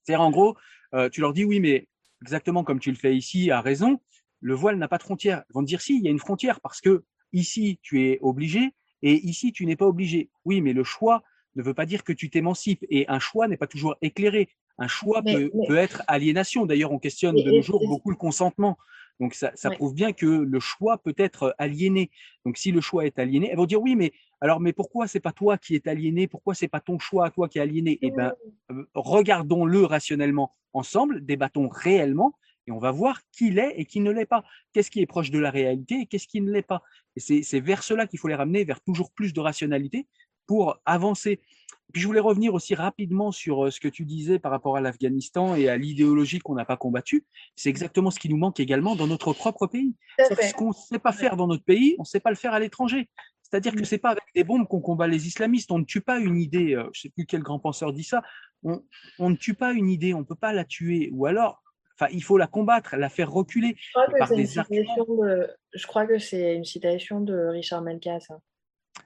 C'est-à-dire 0.02 0.20
en 0.20 0.30
gros, 0.30 0.56
euh, 0.94 1.08
tu 1.08 1.22
leur 1.22 1.32
dis 1.32 1.44
oui, 1.44 1.58
mais 1.58 1.88
exactement 2.20 2.64
comme 2.64 2.80
tu 2.80 2.90
le 2.90 2.96
fais 2.96 3.16
ici, 3.16 3.50
à 3.50 3.62
raison, 3.62 3.98
le 4.40 4.54
voile 4.54 4.76
n'a 4.76 4.88
pas 4.88 4.98
de 4.98 5.02
frontière. 5.02 5.44
Ils 5.50 5.52
vont 5.54 5.62
te 5.62 5.66
dire 5.66 5.80
si, 5.80 5.96
il 5.96 6.04
y 6.04 6.08
a 6.08 6.10
une 6.10 6.18
frontière 6.18 6.60
parce 6.60 6.80
que 6.80 7.04
ici 7.32 7.78
tu 7.82 8.02
es 8.02 8.18
obligé 8.22 8.74
et 9.02 9.14
ici 9.26 9.52
tu 9.52 9.66
n'es 9.66 9.76
pas 9.76 9.86
obligé. 9.86 10.30
Oui, 10.44 10.60
mais 10.60 10.72
le 10.72 10.84
choix 10.84 11.22
ne 11.56 11.62
veut 11.62 11.74
pas 11.74 11.86
dire 11.86 12.04
que 12.04 12.12
tu 12.12 12.30
t'émancipes 12.30 12.84
et 12.88 13.06
un 13.08 13.18
choix 13.18 13.48
n'est 13.48 13.56
pas 13.56 13.66
toujours 13.66 13.96
éclairé. 14.02 14.48
Un 14.78 14.88
choix 14.88 15.22
peut, 15.22 15.50
peut, 15.68 15.76
être 15.76 16.02
aliénation. 16.06 16.64
D'ailleurs, 16.64 16.92
on 16.92 16.98
questionne 16.98 17.36
de 17.36 17.50
nos 17.50 17.60
jours 17.60 17.86
beaucoup 17.86 18.10
le 18.10 18.16
consentement. 18.16 18.78
Donc 19.20 19.34
ça, 19.34 19.70
prouve 19.70 19.94
bien 19.94 20.12
que 20.12 20.26
le 20.26 20.60
choix 20.60 20.96
peut 20.96 21.14
être 21.18 21.54
aliéné. 21.58 22.10
Donc 22.46 22.56
si 22.56 22.72
le 22.72 22.80
choix 22.80 23.04
est 23.04 23.18
aliéné, 23.18 23.50
elles 23.50 23.58
vont 23.58 23.66
dire 23.66 23.82
oui, 23.82 23.94
mais 23.94 24.12
alors 24.40 24.60
mais 24.60 24.72
pourquoi 24.72 25.06
c'est 25.06 25.20
pas 25.20 25.32
toi 25.32 25.58
qui 25.58 25.74
est 25.74 25.86
aliéné? 25.86 26.26
Pourquoi 26.26 26.54
c'est 26.54 26.68
pas 26.68 26.80
ton 26.80 26.98
choix 26.98 27.26
à 27.26 27.30
toi 27.30 27.46
qui 27.46 27.58
est 27.58 27.62
aliéné? 27.62 27.98
Eh 28.00 28.10
ben, 28.10 28.32
euh, 28.70 28.86
regardons-le 28.94 29.84
rationnellement 29.84 30.54
ensemble, 30.72 31.22
débattons 31.22 31.68
réellement 31.68 32.34
et 32.70 32.72
on 32.72 32.78
va 32.78 32.92
voir 32.92 33.20
qui 33.32 33.50
l'est 33.50 33.74
et 33.76 33.84
qui 33.84 34.00
ne 34.00 34.10
l'est 34.10 34.26
pas. 34.26 34.44
Qu'est-ce 34.72 34.90
qui 34.90 35.00
est 35.00 35.06
proche 35.06 35.30
de 35.30 35.38
la 35.38 35.50
réalité 35.50 36.02
et 36.02 36.06
qu'est-ce 36.06 36.28
qui 36.28 36.40
ne 36.40 36.50
l'est 36.50 36.62
pas? 36.62 36.82
Et 37.16 37.42
c'est 37.42 37.60
vers 37.60 37.82
cela 37.82 38.06
qu'il 38.06 38.18
faut 38.18 38.28
les 38.28 38.34
ramener, 38.34 38.64
vers 38.64 38.80
toujours 38.80 39.10
plus 39.10 39.32
de 39.32 39.40
rationalité 39.40 40.06
pour 40.46 40.80
avancer. 40.86 41.40
Puis 41.92 42.02
je 42.02 42.06
voulais 42.06 42.20
revenir 42.20 42.54
aussi 42.54 42.76
rapidement 42.76 43.32
sur 43.32 43.66
euh, 43.66 43.70
ce 43.72 43.80
que 43.80 43.88
tu 43.88 44.04
disais 44.04 44.38
par 44.38 44.52
rapport 44.52 44.76
à 44.76 44.80
l'Afghanistan 44.80 45.56
et 45.56 45.68
à 45.68 45.76
l'idéologie 45.76 46.38
qu'on 46.38 46.54
n'a 46.54 46.64
pas 46.64 46.76
combattue. 46.76 47.24
C'est 47.56 47.68
exactement 47.68 48.12
ce 48.12 48.20
qui 48.20 48.28
nous 48.28 48.36
manque 48.36 48.60
également 48.60 48.94
dans 48.94 49.08
notre 49.08 49.32
propre 49.32 49.66
pays. 49.66 49.96
Ce 50.18 50.54
qu'on 50.54 50.68
ne 50.68 50.72
sait 50.72 51.00
pas 51.00 51.12
faire 51.12 51.36
dans 51.36 51.48
notre 51.48 51.64
pays, 51.64 51.96
on 51.98 52.02
ne 52.02 52.06
sait 52.06 52.20
pas 52.20 52.30
le 52.30 52.36
faire 52.36 52.54
à 52.54 52.60
l'étranger. 52.60 53.08
C'est-à-dire 53.42 53.74
que 53.74 53.80
mm. 53.80 53.84
c'est 53.84 53.98
pas 53.98 54.10
avec 54.10 54.24
des 54.34 54.44
bombes 54.44 54.66
qu'on 54.68 54.80
combat 54.80 55.08
les 55.08 55.26
islamistes. 55.26 55.72
On 55.72 55.78
ne 55.78 55.84
tue 55.84 56.00
pas 56.00 56.18
une 56.18 56.38
idée. 56.38 56.74
Euh, 56.74 56.88
je 56.92 57.02
sais 57.02 57.08
plus 57.10 57.26
quel 57.26 57.42
grand 57.42 57.58
penseur 57.58 57.92
dit 57.92 58.04
ça. 58.04 58.22
On, 58.62 59.30
ne 59.30 59.36
tue 59.36 59.54
pas 59.54 59.72
une 59.72 59.88
idée. 59.88 60.14
On 60.14 60.24
peut 60.24 60.34
pas 60.34 60.52
la 60.52 60.64
tuer. 60.64 61.10
Ou 61.12 61.26
alors, 61.26 61.62
enfin, 62.00 62.12
il 62.12 62.22
faut 62.22 62.38
la 62.38 62.46
combattre, 62.46 62.96
la 62.96 63.08
faire 63.08 63.30
reculer. 63.30 63.76
Je 63.76 63.90
crois 63.92 64.06
que, 64.06 64.26
c'est 64.26 64.64
une, 64.70 65.48
je 65.74 65.86
crois 65.86 66.06
que 66.06 66.18
c'est 66.18 66.54
une 66.54 66.64
citation 66.64 67.20
de 67.20 67.34
Richard 67.46 67.82
Melka, 67.82 68.20
ça. 68.20 68.38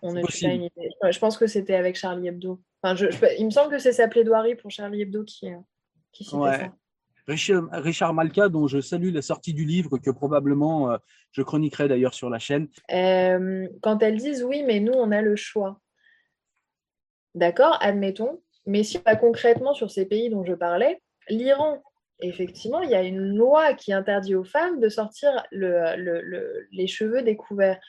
On 0.02 0.12
ne 0.12 0.22
tue 0.22 0.44
pas 0.44 0.52
une 0.52 0.62
idée. 0.64 0.90
Je 1.08 1.18
pense 1.18 1.38
que 1.38 1.46
c'était 1.46 1.74
avec 1.74 1.96
Charlie 1.96 2.28
Hebdo 2.28 2.60
il 3.38 3.46
me 3.46 3.50
semble 3.50 3.70
que 3.70 3.78
c'est 3.78 3.92
sa 3.92 4.08
plaidoirie 4.08 4.56
pour 4.56 4.70
Charlie 4.70 5.02
Hebdo 5.02 5.24
qui, 5.24 5.50
euh, 5.50 5.58
qui 6.12 6.24
citait 6.24 6.70
ça. 7.26 7.70
Richard, 7.72 8.12
Malka, 8.12 8.50
dont 8.50 8.66
je 8.66 8.80
salue 8.80 9.10
la 9.10 9.22
sortie 9.22 9.54
du 9.54 9.64
livre, 9.64 9.96
que 9.96 10.10
probablement 10.10 10.90
euh, 10.90 10.98
je 11.32 11.40
chroniquerai 11.40 11.88
d'ailleurs 11.88 12.12
sur 12.12 12.28
la 12.28 12.38
chaîne. 12.38 12.68
Euh, 12.92 13.66
quand 13.80 14.02
elles 14.02 14.18
disent 14.18 14.44
oui, 14.44 14.62
mais 14.62 14.80
nous, 14.80 14.92
on 14.92 15.10
a 15.10 15.22
le 15.22 15.34
choix. 15.34 15.80
D'accord, 17.34 17.78
admettons. 17.80 18.42
Mais 18.66 18.82
si 18.82 18.98
on 18.98 19.02
va 19.06 19.16
concrètement 19.16 19.72
sur 19.72 19.90
ces 19.90 20.04
pays 20.04 20.28
dont 20.28 20.44
je 20.44 20.52
parlais, 20.52 21.00
l'Iran, 21.30 21.82
effectivement, 22.20 22.80
il 22.80 22.90
y 22.90 22.94
a 22.94 23.02
une 23.02 23.36
loi 23.36 23.74
qui 23.74 23.92
interdit 23.92 24.34
aux 24.34 24.44
femmes 24.44 24.80
de 24.80 24.88
sortir 24.88 25.44
les 25.52 26.86
cheveux 26.86 27.22
découverts. 27.22 27.80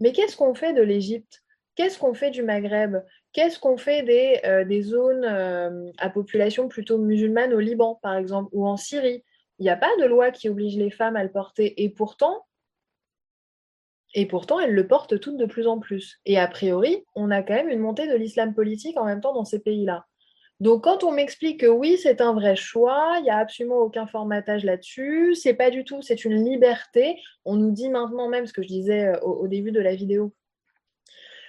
Mais 0.00 0.12
qu'est-ce 0.12 0.36
qu'on 0.36 0.54
fait 0.54 0.72
de 0.72 0.82
l'Égypte? 0.82 1.42
Qu'est-ce 1.74 1.98
qu'on 1.98 2.14
fait 2.14 2.30
du 2.30 2.42
Maghreb? 2.42 2.96
Qu'est-ce 3.32 3.58
qu'on 3.58 3.78
fait 3.78 4.02
des, 4.02 4.40
euh, 4.44 4.82
zones 4.82 5.24
euh, 5.24 5.90
à 5.98 6.10
population 6.10 6.68
plutôt 6.68 6.98
musulmane 6.98 7.54
au 7.54 7.60
Liban, 7.60 7.98
par 8.02 8.16
exemple, 8.16 8.50
ou 8.52 8.66
en 8.66 8.76
Syrie? 8.76 9.24
Il 9.58 9.62
n'y 9.62 9.70
a 9.70 9.76
pas 9.76 9.94
de 10.00 10.04
loi 10.04 10.30
qui 10.30 10.48
oblige 10.48 10.76
les 10.76 10.90
femmes 10.90 11.16
à 11.16 11.24
le 11.24 11.30
porter. 11.30 11.82
Et 11.82 11.88
pourtant, 11.88 12.44
et 14.14 14.26
pourtant, 14.26 14.60
elles 14.60 14.74
le 14.74 14.86
portent 14.86 15.18
toutes 15.18 15.38
de 15.38 15.46
plus 15.46 15.66
en 15.66 15.78
plus. 15.78 16.20
Et 16.26 16.38
a 16.38 16.46
priori, 16.46 17.04
on 17.14 17.30
a 17.30 17.42
quand 17.42 17.54
même 17.54 17.70
une 17.70 17.78
montée 17.78 18.06
de 18.06 18.16
l'islam 18.16 18.54
politique 18.54 18.98
en 18.98 19.06
même 19.06 19.20
temps 19.20 19.32
dans 19.32 19.46
ces 19.46 19.60
pays-là. 19.60 20.06
Donc, 20.62 20.84
quand 20.84 21.02
on 21.02 21.10
m'explique 21.10 21.58
que 21.62 21.66
oui, 21.66 21.98
c'est 22.00 22.20
un 22.20 22.34
vrai 22.34 22.54
choix, 22.54 23.16
il 23.18 23.24
n'y 23.24 23.30
a 23.30 23.38
absolument 23.38 23.78
aucun 23.78 24.06
formatage 24.06 24.62
là-dessus, 24.62 25.34
c'est 25.34 25.54
pas 25.54 25.70
du 25.70 25.82
tout, 25.82 26.02
c'est 26.02 26.24
une 26.24 26.44
liberté. 26.44 27.20
On 27.44 27.56
nous 27.56 27.72
dit 27.72 27.88
maintenant 27.88 28.28
même 28.28 28.46
ce 28.46 28.52
que 28.52 28.62
je 28.62 28.68
disais 28.68 29.08
euh, 29.08 29.18
au 29.22 29.48
début 29.48 29.72
de 29.72 29.80
la 29.80 29.96
vidéo, 29.96 30.32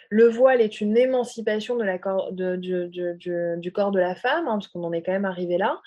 le 0.09 0.27
voile 0.27 0.61
est 0.61 0.81
une 0.81 0.97
émancipation 0.97 1.75
du, 1.75 3.71
corps 3.71 3.91
de 3.91 3.99
la 3.99 4.15
femme, 4.15 4.47
hein, 4.47 4.53
parce 4.53 4.67
qu'on 4.67 4.83
en 4.83 4.91
est 4.91 5.03
quand 5.03 5.11
même 5.11 5.25
arrivé 5.25 5.59
là. 5.59 5.79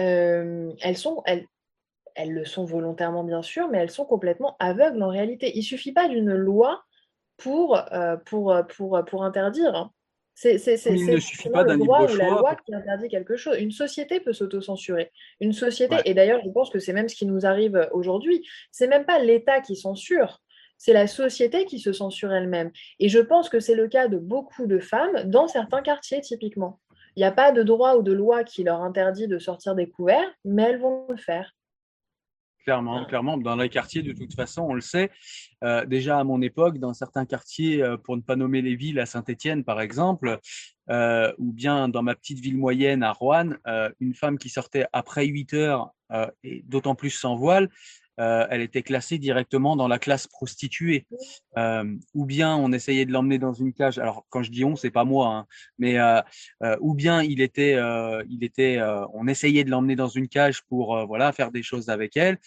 Euh, 0.00 0.72
elles, 0.82 0.96
sont, 0.96 1.22
elles, 1.26 1.46
elles 2.16 2.32
le 2.32 2.44
sont 2.44 2.64
volontairement, 2.64 3.22
bien 3.22 3.42
sûr, 3.42 3.68
mais 3.68 3.78
elles 3.78 3.90
sont 3.92 4.04
complètement 4.04 4.56
aveugles 4.58 5.00
en 5.00 5.10
réalité. 5.10 5.52
Il 5.54 5.60
ne 5.60 5.64
suffit 5.64 5.92
pas 5.92 6.08
d'une 6.08 6.34
loi 6.34 6.82
pour, 7.36 7.76
euh, 7.92 8.16
interdire. 9.20 9.90
Hein. 10.44 10.58
C'est 10.58 10.86
il 10.86 11.06
ne 11.06 11.18
suffit 11.18 11.48
pas 11.48 11.64
d'un 11.64 11.78
droit 11.78 12.10
ou 12.10 12.16
la 12.16 12.30
loi 12.30 12.56
qui 12.56 12.74
interdit 12.74 13.08
quelque 13.08 13.36
chose. 13.36 13.56
Une 13.58 13.70
société 13.70 14.20
peut 14.20 14.32
s'autocensurer. 14.32 15.10
Une 15.40 15.52
société, 15.52 15.96
et 16.04 16.14
d'ailleurs, 16.14 16.40
je 16.44 16.50
pense 16.50 16.70
que 16.70 16.78
c'est 16.78 16.92
même 16.92 17.08
ce 17.08 17.14
qui 17.14 17.26
nous 17.26 17.46
arrive 17.46 17.88
aujourd'hui. 17.92 18.44
C'est 18.70 18.88
même 18.88 19.04
pas 19.04 19.18
l'État 19.18 19.60
qui 19.60 19.76
censure 19.76 20.40
c'est 20.76 20.92
la 20.92 21.06
société 21.06 21.64
qui 21.64 21.78
se 21.78 21.92
censure 21.92 22.32
elle-même. 22.32 22.70
Et 22.98 23.08
je 23.08 23.20
pense 23.20 23.48
que 23.48 23.60
c'est 23.60 23.74
le 23.74 23.88
cas 23.88 24.08
de 24.08 24.18
beaucoup 24.18 24.66
de 24.66 24.78
femmes 24.78 25.22
dans 25.24 25.48
certains 25.48 25.82
quartiers 25.82 26.20
typiquement. 26.20 26.80
Il 27.16 27.20
n'y 27.20 27.24
a 27.24 27.32
pas 27.32 27.52
de 27.52 27.62
droit 27.62 27.94
ou 27.94 28.02
de 28.02 28.12
loi 28.12 28.44
qui 28.44 28.64
leur 28.64 28.82
interdit 28.82 29.28
de 29.28 29.38
sortir 29.38 29.74
des 29.74 29.88
couverts, 29.88 30.30
mais 30.44 30.64
elles 30.64 30.80
vont 30.80 31.06
le 31.08 31.16
faire. 31.16 31.52
Clairement, 32.64 33.04
clairement. 33.04 33.36
Dans 33.36 33.56
les 33.56 33.68
quartiers, 33.68 34.02
de 34.02 34.12
toute 34.12 34.34
façon, 34.34 34.62
on 34.62 34.72
le 34.72 34.80
sait. 34.80 35.10
Euh, 35.62 35.84
déjà 35.84 36.18
à 36.18 36.24
mon 36.24 36.40
époque, 36.40 36.78
dans 36.78 36.94
certains 36.94 37.26
quartiers, 37.26 37.82
euh, 37.82 37.98
pour 37.98 38.16
ne 38.16 38.22
pas 38.22 38.36
nommer 38.36 38.62
les 38.62 38.74
villes, 38.74 38.98
à 38.98 39.06
Saint-Étienne 39.06 39.64
par 39.64 39.82
exemple, 39.82 40.38
euh, 40.90 41.30
ou 41.36 41.52
bien 41.52 41.90
dans 41.90 42.02
ma 42.02 42.14
petite 42.14 42.40
ville 42.40 42.56
moyenne 42.56 43.02
à 43.02 43.12
Rouen, 43.12 43.50
une 44.00 44.14
femme 44.14 44.38
qui 44.38 44.48
sortait 44.48 44.86
après 44.94 45.26
8 45.26 45.52
heures, 45.52 45.90
et 46.42 46.62
d'autant 46.66 46.94
plus 46.94 47.10
sans 47.10 47.36
voile, 47.36 47.68
euh, 48.20 48.46
elle 48.50 48.60
était 48.60 48.82
classée 48.82 49.18
directement 49.18 49.76
dans 49.76 49.88
la 49.88 49.98
classe 49.98 50.26
prostituée. 50.26 51.06
Euh, 51.56 51.84
ou 52.14 52.24
bien 52.26 52.56
on 52.56 52.72
essayait 52.72 53.04
de 53.04 53.12
l'emmener 53.12 53.38
dans 53.38 53.52
une 53.52 53.72
cage. 53.72 53.98
Alors 53.98 54.24
quand 54.28 54.42
je 54.42 54.50
dis 54.50 54.64
on, 54.64 54.76
c'est 54.76 54.90
pas 54.90 55.04
moi, 55.04 55.28
hein, 55.28 55.46
mais 55.78 55.98
euh, 55.98 56.22
ou 56.80 56.94
bien 56.94 57.22
il 57.22 57.40
était, 57.40 57.76
il 58.28 58.44
était, 58.44 58.80
on 59.12 59.26
essayait 59.26 59.64
de 59.64 59.70
l'emmener 59.70 59.96
dans 59.96 60.08
une 60.08 60.28
cage 60.28 60.62
pour 60.68 61.06
voilà 61.06 61.32
faire 61.32 61.50
des 61.50 61.62
choses 61.62 61.88
avec 61.88 62.16
elle. 62.16 62.38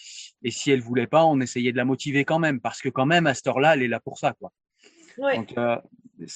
Et 0.42 0.50
si 0.50 0.70
elle 0.70 0.80
voulait 0.80 1.06
pas, 1.06 1.24
on 1.24 1.40
essayait 1.40 1.72
de 1.72 1.76
la 1.76 1.84
motiver 1.84 2.24
quand 2.24 2.38
même, 2.38 2.60
parce 2.60 2.80
que 2.80 2.88
quand 2.88 3.06
même 3.06 3.26
à 3.26 3.34
cette 3.34 3.46
heure-là, 3.46 3.74
elle 3.74 3.82
est 3.82 3.88
là 3.88 4.00
pour 4.00 4.18
ça, 4.18 4.34
quoi. 4.38 4.52
Donc 5.18 5.54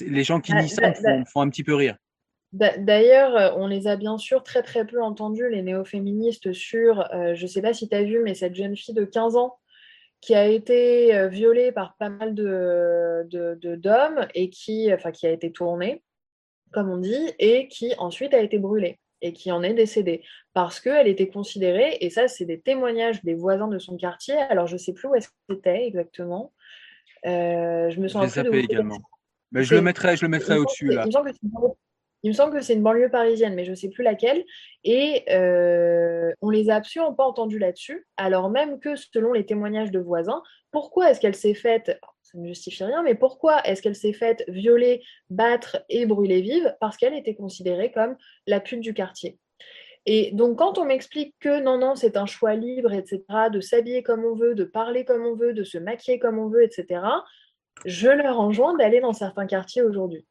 les 0.01 0.25
gens 0.25 0.41
qui 0.41 0.53
disent 0.55 0.75
ça 0.75 0.93
font 1.25 1.41
un 1.41 1.49
petit 1.49 1.65
peu 1.65 1.75
rire. 1.75 1.97
D'ailleurs, 2.53 3.35
euh, 3.35 3.51
on 3.57 3.67
les 3.67 3.87
a 3.87 3.97
bien 3.97 4.19
sûr 4.19 4.43
très 4.43 4.63
très 4.63 4.87
peu 4.87 5.03
entendus, 5.03 5.49
les 5.49 5.63
néo-féministes, 5.63 6.53
sur, 6.53 7.01
euh, 7.15 7.35
je 7.35 7.43
ne 7.43 7.47
sais 7.47 7.63
pas 7.63 7.73
si 7.73 7.89
tu 7.89 7.95
as 7.95 8.03
vu, 8.03 8.21
mais 8.23 8.35
cette 8.35 8.55
jeune 8.55 8.77
fille 8.77 8.95
de 8.95 9.05
15 9.05 9.37
ans 9.37 9.57
qui 10.21 10.35
a 10.35 10.47
été 10.47 11.15
euh, 11.15 11.29
violée 11.29 11.73
par 11.73 11.97
pas 11.97 12.11
mal 12.11 12.35
d'hommes 12.35 13.27
de, 13.27 14.29
et 14.35 14.51
qui, 14.51 14.93
enfin, 14.93 15.13
qui 15.13 15.27
a 15.27 15.31
été 15.31 15.51
tournée, 15.51 16.03
comme 16.73 16.91
on 16.91 16.99
dit, 16.99 17.33
et 17.39 17.69
qui 17.69 17.95
ensuite 17.97 18.35
a 18.35 18.41
été 18.41 18.59
brûlée 18.59 18.99
et 19.25 19.33
qui 19.33 19.53
en 19.53 19.63
est 19.63 19.73
décédée 19.73 20.23
parce 20.53 20.81
qu'elle 20.81 21.07
était 21.07 21.29
considérée, 21.29 21.97
et 22.01 22.11
ça 22.11 22.27
c'est 22.27 22.45
des 22.45 22.61
témoignages 22.61 23.23
des 23.23 23.35
voisins 23.35 23.69
de 23.69 23.79
son 23.79 23.97
quartier, 23.97 24.35
alors 24.35 24.67
je 24.67 24.75
ne 24.75 24.79
sais 24.79 24.93
plus 24.93 25.07
où 25.09 25.15
est-ce 25.15 25.29
que 25.29 25.35
c'était 25.49 25.87
exactement, 25.87 26.53
je 27.25 28.01
me 28.01 28.09
sens 28.09 28.37
un 28.37 28.45
peu 28.45 28.57
également. 28.57 28.99
Mais 29.53 29.63
je 29.63 29.77
le 29.77 29.81
mettrai, 29.81 30.17
je 30.17 30.25
le 30.25 30.29
mettrai 30.29 30.59
au-dessus 30.59 30.89
là. 30.89 31.07
Il 32.23 32.29
me 32.29 32.35
semble 32.35 32.55
que 32.55 32.61
c'est 32.61 32.75
une 32.75 32.83
banlieue 32.83 33.11
parisienne, 33.11 33.55
mais 33.55 33.65
je 33.65 33.71
ne 33.71 33.77
sais 33.77 33.89
plus 33.89 34.05
laquelle. 34.05 34.45
Et 34.85 35.25
euh, 35.31 36.33
on 36.41 36.51
les 36.51 36.71
a 36.71 36.77
absolument 36.77 37.15
pas 37.15 37.25
entendus 37.25 37.59
là-dessus, 37.59 38.07
alors 38.17 38.51
même 38.51 38.79
que 38.79 38.95
selon 38.97 39.33
les 39.33 39.45
témoignages 39.45 39.91
de 39.91 39.99
voisins, 39.99 40.43
pourquoi 40.71 41.11
est-ce 41.11 41.21
qu'elle 41.21 41.35
s'est 41.35 41.55
faite, 41.55 41.99
ça 42.23 42.39
ne 42.39 42.47
justifie 42.47 42.85
rien, 42.85 43.03
mais 43.03 43.15
pourquoi 43.15 43.61
est-ce 43.63 43.83
qu'elle 43.83 43.97
s'est 43.97 44.13
faite 44.13 44.45
violer, 44.49 45.03
battre 45.31 45.85
et 45.89 46.07
brûler 46.07 46.41
vive? 46.41 46.75
Parce 46.81 46.97
qu'elle 46.97 47.15
était 47.15 47.35
considérée 47.35 47.93
comme 47.93 48.17
la 48.47 48.61
pute 48.61 48.81
du 48.81 48.95
quartier. 48.95 49.39
Et 50.07 50.33
donc, 50.33 50.59
quand 50.59 50.79
on 50.79 50.85
m'explique 50.85 51.37
que 51.39 51.61
non, 51.61 51.79
non, 51.79 51.95
c'est 51.95 52.17
un 52.17 52.27
choix 52.27 52.55
libre, 52.55 52.93
etc., 52.93 53.23
de 53.53 53.61
s'habiller 53.61 54.03
comme 54.03 54.25
on 54.25 54.35
veut, 54.35 54.55
de 54.55 54.65
parler 54.65 55.05
comme 55.05 55.25
on 55.25 55.37
veut, 55.37 55.53
de 55.53 55.63
se 55.63 55.79
maquiller 55.79 56.19
comme 56.19 56.39
on 56.39 56.49
veut, 56.49 56.65
etc., 56.65 57.03
je 57.85 58.09
leur 58.09 58.41
enjoins 58.41 58.77
d'aller 58.77 59.01
dans 59.01 59.13
certains 59.13 59.47
quartiers 59.47 59.83
aujourd'hui. 59.83 60.27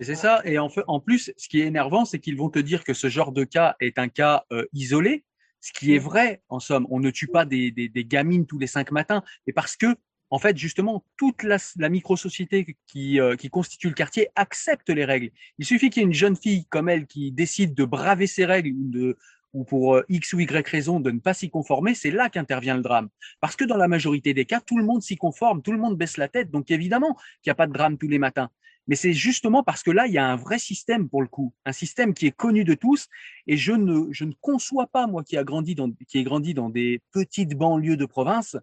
C'est 0.00 0.14
ça. 0.14 0.40
Et 0.44 0.58
en, 0.58 0.68
fait, 0.68 0.84
en 0.86 1.00
plus, 1.00 1.32
ce 1.36 1.48
qui 1.48 1.60
est 1.60 1.66
énervant, 1.66 2.04
c'est 2.04 2.20
qu'ils 2.20 2.36
vont 2.36 2.50
te 2.50 2.58
dire 2.58 2.84
que 2.84 2.94
ce 2.94 3.08
genre 3.08 3.32
de 3.32 3.44
cas 3.44 3.74
est 3.80 3.98
un 3.98 4.08
cas 4.08 4.44
euh, 4.52 4.64
isolé, 4.72 5.24
ce 5.60 5.72
qui 5.72 5.94
est 5.94 5.98
vrai, 5.98 6.42
en 6.48 6.60
somme. 6.60 6.86
On 6.90 7.00
ne 7.00 7.10
tue 7.10 7.26
pas 7.26 7.44
des, 7.44 7.72
des, 7.72 7.88
des 7.88 8.04
gamines 8.04 8.46
tous 8.46 8.58
les 8.58 8.68
cinq 8.68 8.92
matins, 8.92 9.24
mais 9.46 9.52
parce 9.52 9.76
que, 9.76 9.96
en 10.30 10.38
fait, 10.38 10.56
justement, 10.56 11.04
toute 11.16 11.42
la, 11.42 11.56
la 11.78 11.88
micro-société 11.88 12.76
qui, 12.86 13.18
euh, 13.18 13.34
qui 13.34 13.48
constitue 13.48 13.88
le 13.88 13.94
quartier 13.94 14.28
accepte 14.36 14.88
les 14.90 15.04
règles. 15.04 15.30
Il 15.58 15.64
suffit 15.64 15.90
qu'il 15.90 16.02
y 16.02 16.04
ait 16.04 16.08
une 16.08 16.14
jeune 16.14 16.36
fille 16.36 16.66
comme 16.66 16.88
elle 16.88 17.06
qui 17.06 17.32
décide 17.32 17.74
de 17.74 17.84
braver 17.84 18.28
ses 18.28 18.44
règles 18.44 18.70
ou 18.70 18.90
de 18.90 19.16
ou 19.54 19.64
pour 19.64 19.96
euh, 19.96 20.04
X 20.08 20.34
ou 20.34 20.40
Y 20.40 20.68
raison 20.68 21.00
de 21.00 21.10
ne 21.10 21.20
pas 21.20 21.32
s'y 21.34 21.48
conformer, 21.48 21.94
c'est 21.94 22.10
là 22.10 22.28
qu'intervient 22.28 22.76
le 22.76 22.82
drame. 22.82 23.08
Parce 23.40 23.56
que 23.56 23.64
dans 23.64 23.78
la 23.78 23.88
majorité 23.88 24.34
des 24.34 24.44
cas, 24.44 24.60
tout 24.60 24.78
le 24.78 24.84
monde 24.84 25.02
s'y 25.02 25.16
conforme, 25.16 25.62
tout 25.62 25.72
le 25.72 25.78
monde 25.78 25.96
baisse 25.96 26.18
la 26.18 26.28
tête, 26.28 26.50
donc 26.50 26.70
évidemment 26.70 27.14
qu'il 27.42 27.48
n'y 27.48 27.52
a 27.52 27.54
pas 27.54 27.66
de 27.66 27.72
drame 27.72 27.96
tous 27.96 28.08
les 28.08 28.18
matins. 28.18 28.50
Mais 28.88 28.96
c'est 28.96 29.12
justement 29.12 29.62
parce 29.62 29.82
que 29.82 29.90
là, 29.90 30.06
il 30.06 30.14
y 30.14 30.18
a 30.18 30.26
un 30.26 30.36
vrai 30.36 30.58
système 30.58 31.08
pour 31.08 31.22
le 31.22 31.28
coup, 31.28 31.54
un 31.66 31.72
système 31.72 32.14
qui 32.14 32.26
est 32.26 32.36
connu 32.36 32.64
de 32.64 32.74
tous. 32.74 33.06
Et 33.46 33.56
je 33.56 33.72
ne, 33.72 34.10
je 34.10 34.24
ne 34.24 34.32
conçois 34.40 34.86
pas, 34.86 35.06
moi 35.06 35.22
qui, 35.22 35.36
a 35.36 35.44
grandi 35.44 35.74
dans, 35.74 35.90
qui 36.08 36.18
ai 36.18 36.24
grandi 36.24 36.54
dans 36.54 36.70
des 36.70 37.02
petites 37.12 37.54
banlieues 37.54 37.98
de 37.98 38.06
province, 38.06 38.56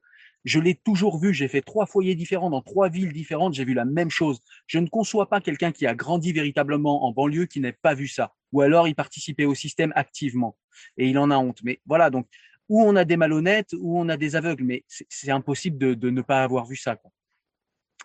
je 0.43 0.59
l'ai 0.59 0.75
toujours 0.75 1.19
vu. 1.19 1.33
J'ai 1.33 1.47
fait 1.47 1.61
trois 1.61 1.85
foyers 1.85 2.15
différents 2.15 2.49
dans 2.49 2.61
trois 2.61 2.89
villes 2.89 3.13
différentes. 3.13 3.53
J'ai 3.53 3.65
vu 3.65 3.73
la 3.73 3.85
même 3.85 4.09
chose. 4.09 4.39
Je 4.67 4.79
ne 4.79 4.87
conçois 4.87 5.29
pas 5.29 5.41
quelqu'un 5.41 5.71
qui 5.71 5.85
a 5.85 5.95
grandi 5.95 6.33
véritablement 6.33 7.05
en 7.05 7.11
banlieue 7.11 7.45
qui 7.45 7.59
n'ait 7.59 7.73
pas 7.73 7.93
vu 7.93 8.07
ça. 8.07 8.33
Ou 8.51 8.61
alors 8.61 8.87
il 8.87 8.95
participait 8.95 9.45
au 9.45 9.55
système 9.55 9.93
activement 9.95 10.57
et 10.97 11.07
il 11.07 11.17
en 11.19 11.29
a 11.31 11.37
honte. 11.37 11.59
Mais 11.63 11.81
voilà, 11.85 12.09
donc, 12.09 12.27
où 12.67 12.81
on 12.81 12.95
a 12.95 13.05
des 13.05 13.17
malhonnêtes, 13.17 13.73
où 13.77 13.99
on 13.99 14.09
a 14.09 14.17
des 14.17 14.35
aveugles, 14.35 14.63
mais 14.63 14.83
c'est 14.87 15.31
impossible 15.31 15.77
de, 15.77 15.93
de, 15.93 16.09
ne 16.09 16.21
pas 16.21 16.43
avoir 16.43 16.65
vu 16.65 16.75
ça. 16.75 16.95
Quoi. 16.95 17.11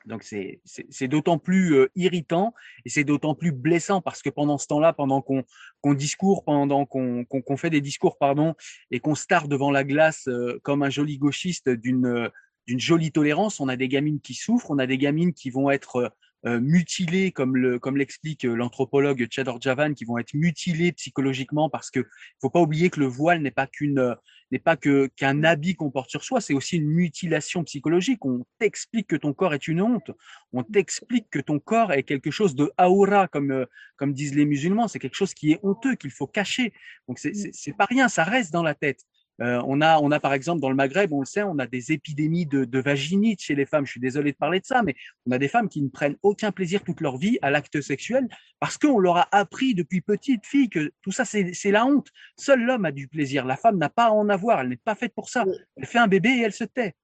Donc 0.06 0.22
c'est 0.22 1.09
d'autant 1.09 1.39
plus 1.39 1.74
euh, 1.74 1.90
irritant 1.94 2.55
et 2.85 2.89
c'est 2.89 3.05
d'autant 3.05 3.35
plus 3.35 3.52
blessant 3.52 4.01
parce 4.01 4.22
que 4.22 4.31
pendant 4.31 4.56
ce 4.56 4.66
temps-là, 4.68 4.93
pendant 4.93 5.20
qu'on 5.20 5.44
qu'on 5.82 5.94
discourt, 5.94 6.44
pendant 6.44 6.86
qu'on 6.86 7.56
fait 7.56 7.70
des 7.70 7.81
discours, 7.81 8.16
pardon, 8.18 8.55
et 8.90 9.01
qu'on 9.01 9.14
stare 9.14 9.48
devant 9.48 9.70
la 9.70 9.85
glace 9.85 10.27
euh, 10.28 10.59
comme 10.62 10.82
un 10.82 10.90
joli 10.90 11.18
gauchiste 11.18 11.68
d'une 11.68 12.31
d'une 12.66 12.81
jolie 12.81 13.12
tolérance, 13.12 13.60
on 13.60 13.68
a 13.68 13.77
des 13.77 13.89
gamines 13.89 14.20
qui 14.20 14.35
souffrent, 14.35 14.70
on 14.70 14.78
a 14.78 14.86
des 14.86 14.98
gamines 14.98 15.32
qui 15.32 15.51
vont 15.51 15.70
être 15.70 15.97
euh, 15.97 16.09
mutilés, 16.45 17.33
comme 17.33 17.57
le 17.57 17.79
comme 17.79 17.97
l'explique 17.97 18.45
euh, 18.45 18.55
l'anthropologue 18.55 19.27
Chador 19.31 19.61
Javan, 19.61 19.93
qui 19.95 20.05
vont 20.05 20.19
être 20.19 20.33
mutilés 20.35 20.93
psychologiquement 20.93 21.69
parce 21.69 21.91
que 21.91 22.07
faut 22.41 22.51
pas 22.51 22.61
oublier 22.61 22.89
que 22.89 23.01
le 23.01 23.07
voile 23.07 23.43
n'est 23.43 23.51
pas 23.51 23.67
qu'une 23.67 23.99
euh, 23.99 24.15
n'est 24.51 24.59
pas 24.59 24.77
qu'un 24.77 25.45
habit 25.45 25.77
qu'on 25.77 25.91
porte 25.91 26.11
sur 26.11 26.25
soi, 26.25 26.41
c'est 26.41 26.55
aussi 26.55 26.79
une 26.79 26.89
mutilation 26.89 27.62
psychologique. 27.62 28.25
On 28.25 28.45
t'explique 28.59 29.07
que 29.07 29.17
ton 29.17 29.33
corps 29.33 29.55
est 29.55 29.69
une 29.69 29.81
honte, 29.81 30.11
on 30.53 30.65
t'explique 30.65 31.29
que 31.31 31.39
ton 31.39 31.61
corps 31.61 31.93
est 31.93 32.03
quelque 32.03 32.31
chose 32.31 32.55
de 32.57 32.73
aura, 32.79 33.29
comme 33.29 33.67
comme 33.97 34.12
disent 34.12 34.35
les 34.35 34.47
musulmans, 34.47 34.89
c'est 34.89 34.99
quelque 34.99 35.15
chose 35.15 35.35
qui 35.35 35.53
est 35.53 35.61
honteux, 35.62 35.95
qu'il 35.95 36.11
faut 36.11 36.27
cacher. 36.27 36.73
Donc 37.07 37.19
c'est 37.19 37.77
pas 37.77 37.85
rien, 37.85 38.09
ça 38.09 38.25
reste 38.25 38.53
dans 38.53 38.62
la 38.62 38.75
tête. 38.75 39.05
Euh, 39.43 39.62
on, 39.67 39.81
a, 39.81 39.99
on 40.01 40.11
a 40.11 40.21
par 40.21 40.35
exemple 40.35 40.61
dans 40.61 40.69
le 40.69 40.77
Maghreb, 40.77 41.12
on 41.12 41.21
le 41.21 41.27
sait, 41.27 41.43
on 41.43 41.59
a 41.59 41.67
des 41.67 41.93
épidémies 41.93 42.47
de, 42.47 42.65
de, 42.65 42.79
vaginite 42.79 43.41
chez 43.41 43.55
les 43.55 43.65
femmes. 43.65 43.87
Je 43.87 43.93
suis 43.93 44.01
désolé 44.01 44.33
de 44.33 44.37
parler 44.37 44.61
de 44.61 44.67
ça, 44.67 44.83
mais 44.83 44.95
on 45.27 45.33
a 45.33 45.39
des 45.39 45.49
femmes 45.49 45.69
qui 45.69 45.81
ne 45.81 45.89
prennent 45.89 46.17
aucun 46.23 46.53
plaisir 46.53 46.83
toute 46.83 47.01
leur 47.01 47.17
vie 47.17 47.39
à 47.41 47.51
l'acte 47.51 47.81
sexuel 47.81 48.29
parce 48.59 48.77
qu'on 48.77 48.99
leur 48.99 49.17
a 49.17 49.29
appris 49.33 49.75
depuis 49.75 50.03
petite 50.03 50.47
fille 50.47 50.69
que 50.69 50.93
tout 51.03 51.12
ça, 51.12 51.25
c'est 51.25 51.71
la 51.71 51.87
honte. 51.87 52.09
Seul 52.37 52.61
l'homme 52.61 52.85
a 52.85 52.93
du 52.93 53.09
plaisir. 53.09 53.47
La 53.47 53.57
femme 53.57 53.79
n'a 53.79 53.89
pas 53.89 54.07
à 54.07 54.11
en 54.11 54.29
avoir. 54.29 54.61
Elle 54.61 54.69
n'est 54.69 54.77
pas 54.77 54.95
faite 54.95 55.15
pour 55.15 55.31
ça. 55.31 55.45
Elle 55.77 55.87
fait 55.87 55.99
un 55.99 56.09
bébé 56.09 56.29
et 56.31 56.43
elle 56.43 56.53
se 56.53 56.65
tait. 56.65 56.95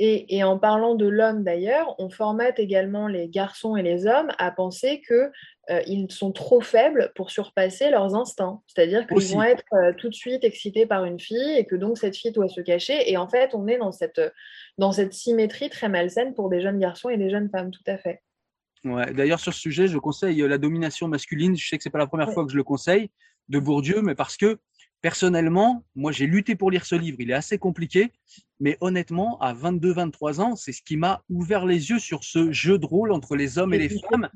Et, 0.00 0.44
en 0.44 0.58
parlant 0.58 0.94
de 0.94 1.08
l'homme 1.08 1.42
d'ailleurs, 1.42 1.96
on 1.98 2.08
formate 2.08 2.60
également 2.60 3.08
les 3.08 3.28
garçons 3.28 3.74
et 3.74 3.82
les 3.82 4.06
hommes 4.06 4.30
à 4.38 4.52
penser 4.52 5.02
qu'ils 5.04 5.30
euh, 5.70 6.06
sont 6.08 6.30
trop 6.30 6.60
faibles 6.60 7.10
pour 7.16 7.32
surpasser 7.32 7.90
leurs 7.90 8.14
instincts. 8.14 8.62
C'est-à-dire 8.68 9.08
qu'ils 9.08 9.34
vont 9.34 9.42
être 9.42 9.64
euh, 9.72 9.92
tout 9.92 10.08
de 10.08 10.14
suite 10.14 10.44
excités 10.44 10.86
par 10.86 11.04
une 11.04 11.18
fille 11.18 11.56
et 11.56 11.66
que 11.66 11.74
donc 11.74 11.98
cette 11.98 12.16
fille 12.16 12.30
doit 12.30 12.48
se 12.48 12.60
cacher. 12.60 13.10
Et 13.10 13.16
en 13.16 13.28
fait, 13.28 13.54
on 13.54 13.66
est 13.66 13.78
dans 13.78 13.90
cette, 13.90 14.20
dans 14.78 14.92
cette 14.92 15.14
symétrie 15.14 15.68
très 15.68 15.88
malsaine 15.88 16.32
pour 16.32 16.48
des 16.48 16.60
jeunes 16.60 16.78
garçons 16.78 17.08
et 17.08 17.16
des 17.16 17.28
jeunes 17.28 17.50
femmes, 17.50 17.72
tout 17.72 17.82
à 17.88 17.98
fait. 17.98 18.22
Ouais. 18.84 19.12
D'ailleurs, 19.12 19.40
sur 19.40 19.52
ce 19.52 19.60
sujet, 19.60 19.88
je 19.88 19.98
conseille 19.98 20.40
la 20.42 20.58
domination 20.58 21.08
masculine. 21.08 21.56
Je 21.56 21.66
sais 21.66 21.76
que 21.76 21.82
c'est 21.82 21.90
pas 21.90 21.98
la 21.98 22.06
première 22.06 22.32
fois 22.32 22.44
que 22.44 22.52
je 22.52 22.56
le 22.56 22.62
conseille 22.62 23.10
de 23.48 23.58
Bourdieu, 23.58 24.00
mais 24.02 24.14
parce 24.14 24.36
que 24.36 24.60
personnellement, 25.00 25.84
moi, 25.94 26.12
j'ai 26.12 26.26
lutté 26.26 26.54
pour 26.54 26.70
lire 26.70 26.84
ce 26.84 26.94
livre. 26.94 27.18
Il 27.20 27.30
est 27.30 27.34
assez 27.34 27.58
compliqué, 27.58 28.12
mais 28.60 28.76
honnêtement, 28.80 29.38
à 29.40 29.54
22-23 29.54 30.40
ans, 30.40 30.56
c'est 30.56 30.72
ce 30.72 30.82
qui 30.82 30.96
m'a 30.96 31.22
ouvert 31.28 31.66
les 31.66 31.90
yeux 31.90 31.98
sur 31.98 32.24
ce 32.24 32.52
jeu 32.52 32.78
de 32.78 32.86
rôle 32.86 33.12
entre 33.12 33.36
les 33.36 33.58
hommes 33.58 33.74
et, 33.74 33.78
les 33.78 33.88
femmes, 33.88 34.28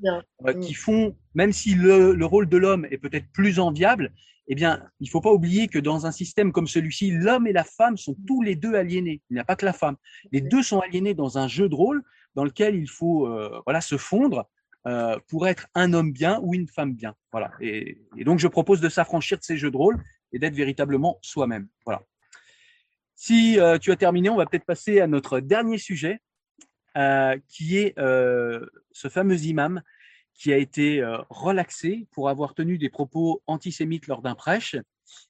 euh, 0.47 0.53
qui 0.55 0.75
font, 0.75 1.17
même 1.35 1.53
si 1.53 1.75
le, 1.75 2.15
le 2.15 2.27
rôle 2.27 2.49
de 2.49 2.57
l'homme 2.57 2.87
est 2.91 2.99
peut-être 2.99 3.27
plus 3.33 3.59
enviable, 3.59 4.13
eh 4.49 4.55
bien, 4.55 4.83
il 5.01 5.09
faut 5.09 5.21
pas 5.21 5.33
oublier 5.33 5.69
que 5.69 5.79
dans 5.79 6.07
un 6.07 6.13
système 6.13 6.53
comme 6.53 6.67
celui-ci, 6.67 7.11
l'homme 7.11 7.47
et 7.47 7.53
la 7.53 7.65
femme 7.65 7.97
sont 7.97 8.17
tous 8.27 8.43
les 8.43 8.57
deux 8.57 8.75
aliénés. 8.75 9.23
Il 9.31 9.35
n'y 9.35 9.41
a 9.41 9.45
pas 9.45 9.57
que 9.57 9.65
la 9.65 9.73
femme. 9.73 9.97
Les 10.33 10.41
deux 10.41 10.63
sont 10.63 10.81
aliénés 10.81 11.15
dans 11.15 11.39
un 11.39 11.49
jeu 11.49 11.69
de 11.69 11.75
rôle 11.75 12.03
dans 12.35 12.45
lequel 12.45 12.75
il 12.75 12.89
faut 12.89 13.27
euh, 13.27 13.61
voilà 13.67 13.81
se 13.81 13.97
fondre 13.97 14.49
euh, 14.87 15.17
pour 15.29 15.47
être 15.47 15.69
un 15.75 15.93
homme 15.93 16.13
bien 16.13 16.41
ou 16.43 16.55
une 16.55 16.67
femme 16.67 16.93
bien. 16.93 17.15
Voilà. 17.31 17.53
Et, 17.61 17.99
et 18.17 18.25
donc, 18.25 18.41
je 18.41 18.49
propose 18.49 18.81
de 18.81 18.89
s'affranchir 18.89 19.39
de 19.39 19.45
ces 19.45 19.57
jeux 19.57 19.71
de 19.71 19.77
rôle 19.77 20.03
et 20.33 20.39
d'être 20.39 20.55
véritablement 20.55 21.19
soi-même. 21.23 21.69
Voilà. 21.85 22.03
Si 23.15 23.61
euh, 23.61 23.79
tu 23.79 23.93
as 23.93 23.97
terminé, 23.97 24.31
on 24.31 24.37
va 24.37 24.47
peut-être 24.47 24.65
passer 24.65 25.01
à 25.01 25.07
notre 25.07 25.41
dernier 25.41 25.79
sujet, 25.79 26.21
euh, 26.97 27.39
qui 27.49 27.79
est 27.79 27.97
euh, 27.99 28.67
ce 28.91 29.09
fameux 29.09 29.41
imam 29.45 29.83
qui 30.35 30.53
a 30.53 30.57
été 30.57 31.05
relaxé 31.31 32.09
pour 32.11 32.29
avoir 32.29 32.55
tenu 32.55 32.79
des 32.79 32.89
propos 32.89 33.43
antisémites 33.47 34.09
lors 34.09 34.23
d'un 34.23 34.35
prêche. 34.35 34.77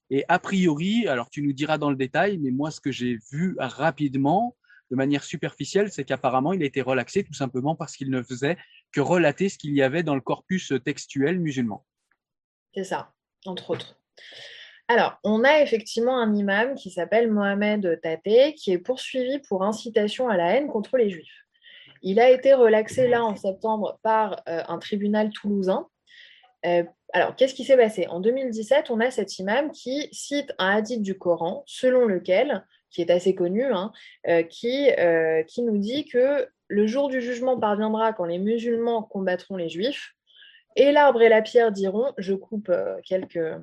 Et 0.08 0.24
a 0.28 0.38
priori, 0.38 1.06
alors 1.06 1.28
tu 1.28 1.42
nous 1.42 1.52
diras 1.52 1.76
dans 1.76 1.90
le 1.90 1.96
détail, 1.96 2.38
mais 2.38 2.50
moi 2.50 2.70
ce 2.70 2.80
que 2.80 2.92
j'ai 2.92 3.18
vu 3.30 3.56
rapidement, 3.58 4.56
de 4.90 4.96
manière 4.96 5.24
superficielle, 5.24 5.90
c'est 5.90 6.04
qu'apparemment 6.04 6.52
il 6.52 6.62
a 6.62 6.66
été 6.66 6.80
relaxé 6.80 7.24
tout 7.24 7.34
simplement 7.34 7.74
parce 7.74 7.96
qu'il 7.96 8.10
ne 8.10 8.22
faisait 8.22 8.56
que 8.92 9.00
relater 9.00 9.48
ce 9.48 9.58
qu'il 9.58 9.74
y 9.74 9.82
avait 9.82 10.02
dans 10.02 10.14
le 10.14 10.20
corpus 10.20 10.72
textuel 10.84 11.40
musulman. 11.40 11.84
C'est 12.74 12.84
ça, 12.84 13.12
entre 13.44 13.70
autres. 13.70 13.98
Alors, 14.92 15.18
on 15.24 15.42
a 15.42 15.60
effectivement 15.62 16.18
un 16.18 16.34
imam 16.34 16.74
qui 16.74 16.90
s'appelle 16.90 17.30
Mohamed 17.30 17.98
Tate, 18.02 18.54
qui 18.56 18.72
est 18.72 18.78
poursuivi 18.78 19.38
pour 19.38 19.62
incitation 19.62 20.28
à 20.28 20.36
la 20.36 20.54
haine 20.54 20.68
contre 20.68 20.98
les 20.98 21.08
Juifs. 21.08 21.46
Il 22.02 22.20
a 22.20 22.28
été 22.28 22.52
relaxé 22.52 23.08
là 23.08 23.24
en 23.24 23.34
septembre 23.34 23.98
par 24.02 24.42
euh, 24.50 24.62
un 24.68 24.78
tribunal 24.78 25.30
toulousain. 25.30 25.88
Euh, 26.66 26.84
alors, 27.14 27.36
qu'est-ce 27.36 27.54
qui 27.54 27.64
s'est 27.64 27.78
passé? 27.78 28.06
En 28.08 28.20
2017, 28.20 28.90
on 28.90 29.00
a 29.00 29.10
cet 29.10 29.38
imam 29.38 29.70
qui 29.70 30.10
cite 30.12 30.52
un 30.58 30.76
hadith 30.76 31.00
du 31.00 31.16
Coran, 31.16 31.62
selon 31.66 32.04
lequel, 32.04 32.62
qui 32.90 33.00
est 33.00 33.10
assez 33.10 33.34
connu, 33.34 33.64
hein, 33.64 33.92
euh, 34.28 34.42
qui, 34.42 34.88
qui 35.48 35.62
nous 35.62 35.78
dit 35.78 36.04
que 36.04 36.46
le 36.68 36.86
jour 36.86 37.08
du 37.08 37.22
jugement 37.22 37.58
parviendra 37.58 38.12
quand 38.12 38.26
les 38.26 38.38
musulmans 38.38 39.02
combattront 39.02 39.56
les 39.56 39.70
juifs, 39.70 40.12
et 40.76 40.92
l'arbre 40.92 41.22
et 41.22 41.30
la 41.30 41.40
pierre 41.40 41.72
diront, 41.72 42.12
je 42.18 42.34
coupe 42.34 42.70
quelques, 43.04 43.58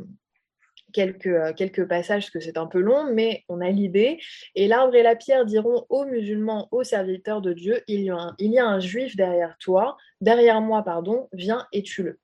quelques, 0.93 1.27
euh, 1.27 1.53
quelques 1.53 1.87
passages 1.87 2.23
parce 2.23 2.29
que 2.31 2.39
c'est 2.39 2.57
un 2.57 2.67
peu 2.67 2.79
long, 2.79 3.11
mais 3.13 3.43
on 3.49 3.61
a 3.61 3.69
l'idée. 3.69 4.19
Et 4.55 4.67
l'arbre 4.67 4.95
et 4.95 5.03
la 5.03 5.15
pierre 5.15 5.45
diront 5.45 5.85
aux 5.89 6.05
musulmans, 6.05 6.67
aux 6.71 6.83
serviteurs 6.83 7.41
de 7.41 7.53
Dieu, 7.53 7.81
il 7.87 8.01
y 8.01 8.09
a 8.09 8.15
un, 8.15 8.35
il 8.39 8.51
y 8.51 8.59
a 8.59 8.65
un 8.65 8.79
juif 8.79 9.15
derrière 9.15 9.57
toi, 9.59 9.97
derrière 10.21 10.61
moi, 10.61 10.83
pardon, 10.83 11.27
viens 11.33 11.67
et 11.71 11.83
tue-le. 11.83 12.19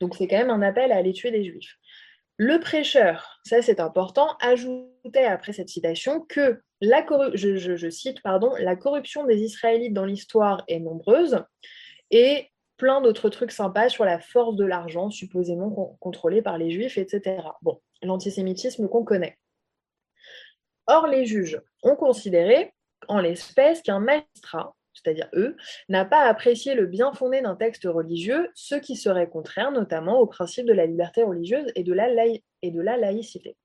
Donc 0.00 0.16
c'est 0.16 0.26
quand 0.26 0.38
même 0.38 0.50
un 0.50 0.62
appel 0.62 0.92
à 0.92 0.96
aller 0.96 1.12
tuer 1.12 1.30
des 1.30 1.44
juifs. 1.44 1.76
Le 2.36 2.58
prêcheur, 2.58 3.40
ça 3.44 3.60
c'est 3.60 3.80
important, 3.80 4.36
ajoutait 4.40 5.26
après 5.26 5.52
cette 5.52 5.68
citation 5.68 6.22
que 6.22 6.62
la 6.80 7.04
je, 7.34 7.56
je, 7.56 7.90
cite 7.90 8.22
pardon, 8.22 8.54
la 8.58 8.76
corruption 8.76 9.24
des 9.26 9.42
Israélites 9.42 9.92
dans 9.92 10.06
l'histoire 10.06 10.64
est 10.66 10.80
nombreuse 10.80 11.44
et 12.10 12.48
plein 12.78 13.02
d'autres 13.02 13.28
trucs 13.28 13.52
sympas 13.52 13.90
sur 13.90 14.06
la 14.06 14.18
force 14.18 14.56
de 14.56 14.64
l'argent 14.64 15.10
supposément 15.10 15.98
contrôlée 16.00 16.40
par 16.40 16.56
les 16.56 16.70
juifs, 16.70 16.96
etc. 16.96 17.42
Bon, 17.60 17.78
l'antisémitisme 18.02 18.88
qu'on 18.88 19.04
connaît. 19.04 19.38
Or, 20.86 21.06
les 21.06 21.24
juges 21.24 21.60
ont 21.82 21.96
considéré, 21.96 22.72
en 23.08 23.20
l'espèce, 23.20 23.82
qu'un 23.82 24.00
magistrat, 24.00 24.74
c'est-à-dire 24.92 25.28
eux, 25.34 25.56
n'a 25.88 26.04
pas 26.04 26.24
apprécié 26.24 26.74
le 26.74 26.86
bien 26.86 27.12
fondé 27.12 27.40
d'un 27.40 27.56
texte 27.56 27.84
religieux, 27.84 28.50
ce 28.54 28.74
qui 28.74 28.96
serait 28.96 29.28
contraire 29.28 29.72
notamment 29.72 30.18
au 30.18 30.26
principe 30.26 30.66
de 30.66 30.72
la 30.72 30.86
liberté 30.86 31.22
religieuse 31.22 31.70
et 31.74 31.84
de 31.84 31.92
la, 31.92 32.08
et 32.62 32.70
de 32.70 32.80
la 32.80 32.96
laïcité. 32.96 33.56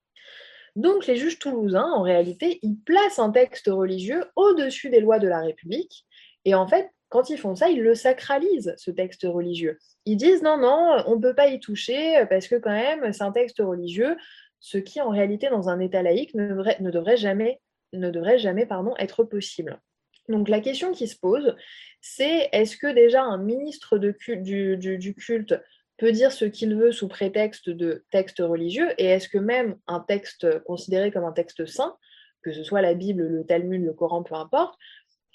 Donc 0.76 1.08
les 1.08 1.16
juges 1.16 1.40
toulousains, 1.40 1.90
en 1.90 2.02
réalité, 2.02 2.60
ils 2.62 2.78
placent 2.78 3.20
un 3.20 3.32
texte 3.32 3.68
religieux 3.68 4.26
au-dessus 4.36 4.90
des 4.90 5.00
lois 5.00 5.20
de 5.20 5.28
la 5.28 5.40
République, 5.40 6.06
et 6.44 6.54
en 6.54 6.68
fait, 6.68 6.90
quand 7.16 7.30
ils 7.30 7.38
font 7.38 7.56
ça, 7.56 7.70
ils 7.70 7.82
le 7.82 7.96
sacralisent, 7.96 8.74
ce 8.76 8.92
texte 8.92 9.24
religieux. 9.24 9.80
Ils 10.06 10.18
disent 10.18 10.44
non, 10.44 10.58
non, 10.58 11.02
on 11.08 11.16
ne 11.16 11.22
peut 11.22 11.34
pas 11.34 11.48
y 11.48 11.62
toucher 11.62 12.26
parce 12.30 12.50
que 12.50 12.56
quand 12.56 12.72
même, 12.74 13.14
c'est 13.14 13.24
un 13.24 13.32
texte 13.32 13.60
religieux, 13.60 14.18
ce 14.60 14.78
qui 14.78 15.00
en 15.00 15.12
réalité, 15.12 15.48
dans 15.48 15.70
un 15.70 15.80
État 15.80 16.04
laïque, 16.04 16.34
ne 16.34 16.46
devrait, 16.92 17.16
jamais, 17.16 17.62
ne 17.94 18.10
devrait 18.10 18.38
jamais 18.38 18.66
pardon, 18.66 18.94
être 18.98 19.24
possible. 19.24 19.80
Donc 20.28 20.50
la 20.50 20.60
question 20.60 20.92
qui 20.92 21.08
se 21.08 21.18
pose, 21.18 21.56
c'est 22.02 22.50
est-ce 22.52 22.76
que 22.76 22.94
déjà 22.94 23.24
un 23.24 23.38
ministre 23.38 23.98
du, 23.98 25.16
culte 25.16 25.56
peut 25.98 26.12
dire 26.12 26.34
ce 26.34 26.44
qu'il 26.44 26.76
veut 26.76 26.92
sous 26.92 27.08
prétexte 27.08 27.70
de 27.70 28.04
texte 28.12 28.40
religieux, 28.40 28.90
et 28.98 29.06
est-ce 29.06 29.30
que 29.30 29.38
même 29.38 29.78
un 29.88 30.02
texte 30.02 30.60
considéré 30.64 31.12
comme 31.12 31.24
un 31.24 31.32
texte 31.32 31.66
saint, 31.66 31.96
que 32.44 32.52
ce 32.52 32.66
soit 32.66 32.82
la 32.82 32.94
Bible, 32.94 33.24
le 33.24 33.46
Talmud, 33.46 33.82
le 33.82 33.94
Coran, 33.94 34.22
peu 34.22 34.36
importe, 34.36 34.78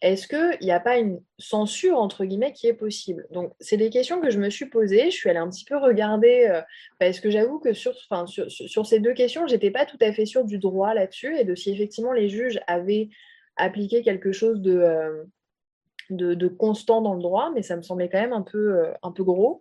est-ce 0.02 0.26
qu'il 0.26 0.66
n'y 0.66 0.72
a 0.72 0.80
pas 0.80 0.96
une 0.96 1.20
censure, 1.38 1.98
entre 1.98 2.24
guillemets, 2.24 2.54
qui 2.54 2.66
est 2.66 2.74
possible? 2.74 3.26
Donc, 3.30 3.52
c'est 3.60 3.76
des 3.76 3.90
questions 3.90 4.20
que 4.20 4.30
je 4.30 4.38
me 4.38 4.48
suis 4.48 4.66
posées. 4.66 5.10
Je 5.10 5.16
suis 5.16 5.28
allée 5.28 5.38
un 5.38 5.50
petit 5.50 5.66
peu 5.66 5.76
regarder, 5.76 6.46
euh, 6.48 6.62
parce 6.98 7.20
que 7.20 7.30
j'avoue 7.30 7.58
que 7.58 7.74
sur, 7.74 7.94
ces 8.86 9.00
deux 9.00 9.12
questions, 9.12 9.46
je 9.46 9.54
n'étais 9.54 9.70
pas 9.70 9.84
tout 9.84 9.98
à 10.00 10.12
fait 10.12 10.24
sûre 10.24 10.44
du 10.44 10.58
droit 10.58 10.94
là-dessus 10.94 11.36
et 11.36 11.44
de 11.44 11.54
si 11.54 11.70
effectivement 11.70 12.12
les 12.12 12.30
juges 12.30 12.60
avaient 12.66 13.10
appliqué 13.56 14.00
quelque 14.00 14.32
chose 14.32 14.62
de, 14.62 14.78
euh, 14.78 16.48
constant 16.58 17.02
dans 17.02 17.14
le 17.14 17.22
droit, 17.22 17.50
mais 17.54 17.62
ça 17.62 17.76
me 17.76 17.82
semblait 17.82 18.08
quand 18.08 18.20
même 18.20 18.32
un 18.32 18.42
peu, 18.42 18.78
euh, 18.78 18.92
gros. 19.18 19.60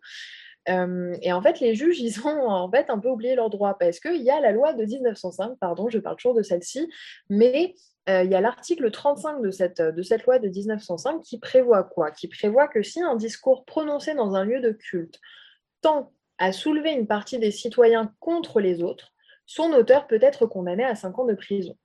et 0.67 1.33
en 1.33 1.41
fait, 1.41 1.59
les 1.59 1.75
juges, 1.75 1.99
ils 1.99 2.25
ont 2.25 2.47
en 2.47 2.71
fait 2.71 2.89
un 2.89 2.99
peu 2.99 3.09
oublié 3.09 3.35
leur 3.35 3.49
droit 3.49 3.77
parce 3.77 3.99
qu'il 3.99 4.21
y 4.21 4.29
a 4.29 4.39
la 4.39 4.53
loi 4.53 4.71
de 4.71 4.85
1905, 4.85 5.57
pardon, 5.59 5.89
je 5.89 5.99
parle 5.99 6.15
toujours 6.15 6.35
de 6.35 6.43
celle-ci, 6.43 6.89
mais 7.29 7.75
euh, 8.09 8.23
il 8.23 8.31
y 8.31 8.35
a 8.35 8.41
l'article 8.41 8.89
35 8.89 9.41
de 9.41 9.51
cette, 9.51 9.79
loi 10.25 10.39
de 10.39 10.47
1905 10.47 11.21
qui 11.21 11.37
prévoit 11.37 11.83
quoi? 11.83 12.11
Qui 12.11 12.27
prévoit 12.27 12.67
que 12.67 12.81
si 12.81 13.01
un 13.01 13.15
discours 13.15 13.65
prononcé 13.65 14.15
dans 14.15 14.35
un 14.35 14.45
lieu 14.45 14.61
de 14.61 14.71
culte 14.71 15.19
tend 15.81 16.11
à 16.39 16.51
soulever 16.51 16.91
une 16.91 17.07
partie 17.07 17.37
des 17.37 17.51
citoyens 17.51 18.13
contre 18.19 18.61
les 18.61 18.81
autres, 18.81 19.13
son 19.45 19.73
auteur 19.73 20.07
peut 20.07 20.19
être 20.21 20.45
condamné 20.45 20.83
à 20.83 20.95
5 20.95 21.19
ans 21.19 21.25
de 21.25 21.35
prison. 21.35 21.77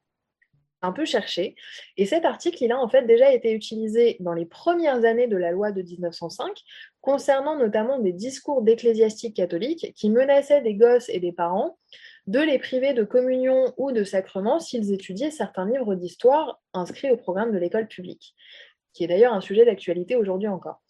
Un 0.80 0.92
peu 0.92 1.04
cherché. 1.04 1.56
Et 1.96 2.06
cet 2.06 2.24
article, 2.24 2.62
il 2.62 2.72
a 2.72 2.78
en 2.78 2.88
fait 2.88 3.06
déjà 3.06 3.32
été 3.32 3.52
utilisé 3.52 4.16
dans 4.20 4.34
les 4.34 4.44
premières 4.44 5.04
années 5.04 5.26
de 5.26 5.36
la 5.36 5.50
loi 5.50 5.72
de 5.72 5.82
1905, 5.82 6.60
concernant 7.00 7.56
notamment 7.58 7.98
des 7.98 8.12
discours 8.12 8.62
d'ecclésiastiques 8.62 9.36
catholiques 9.36 9.92
qui 9.94 10.10
menaçaient 10.10 10.60
des 10.60 10.74
gosses 10.74 11.08
et 11.08 11.20
des 11.20 11.32
parents 11.32 11.78
de 12.26 12.40
les 12.40 12.58
priver 12.58 12.94
de 12.94 13.04
communion 13.04 13.72
ou 13.76 13.92
de 13.92 14.04
sacrement 14.04 14.60
s'ils 14.60 14.92
étudiaient 14.92 15.30
certains 15.30 15.66
livres 15.66 15.94
d'histoire 15.94 16.60
inscrits 16.72 17.10
au 17.10 17.16
programme 17.16 17.52
de 17.52 17.58
l'école 17.58 17.88
publique, 17.88 18.34
qui 18.92 19.04
est 19.04 19.08
d'ailleurs 19.08 19.34
un 19.34 19.40
sujet 19.40 19.64
d'actualité 19.64 20.16
aujourd'hui 20.16 20.48
encore. 20.48 20.80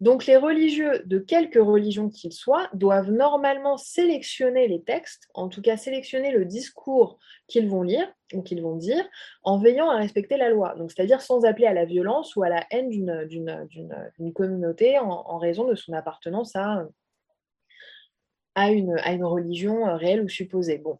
Donc 0.00 0.24
les 0.24 0.36
religieux, 0.36 1.02
de 1.04 1.18
quelque 1.18 1.58
religion 1.58 2.08
qu'ils 2.08 2.32
soient, 2.32 2.70
doivent 2.72 3.10
normalement 3.10 3.76
sélectionner 3.76 4.66
les 4.66 4.82
textes, 4.82 5.28
en 5.34 5.48
tout 5.48 5.60
cas 5.60 5.76
sélectionner 5.76 6.30
le 6.30 6.46
discours 6.46 7.18
qu'ils 7.48 7.68
vont 7.68 7.82
lire 7.82 8.10
ou 8.32 8.42
qu'ils 8.42 8.62
vont 8.62 8.76
dire, 8.76 9.04
en 9.42 9.58
veillant 9.58 9.90
à 9.90 9.96
respecter 9.96 10.38
la 10.38 10.48
loi. 10.48 10.74
Donc 10.76 10.90
c'est-à-dire 10.90 11.20
sans 11.20 11.44
appeler 11.44 11.66
à 11.66 11.74
la 11.74 11.84
violence 11.84 12.34
ou 12.34 12.42
à 12.42 12.48
la 12.48 12.64
haine 12.70 12.88
d'une 12.88 14.32
communauté 14.34 14.98
en, 14.98 15.36
raison 15.36 15.68
de 15.68 15.74
son 15.74 15.92
appartenance 15.92 16.56
à, 16.56 16.86
à 18.60 18.70
une, 18.70 18.98
à 18.98 19.12
une 19.12 19.24
religion 19.24 19.88
euh, 19.88 19.96
réelle 19.96 20.22
ou 20.22 20.28
supposée. 20.28 20.78
Bon. 20.78 20.98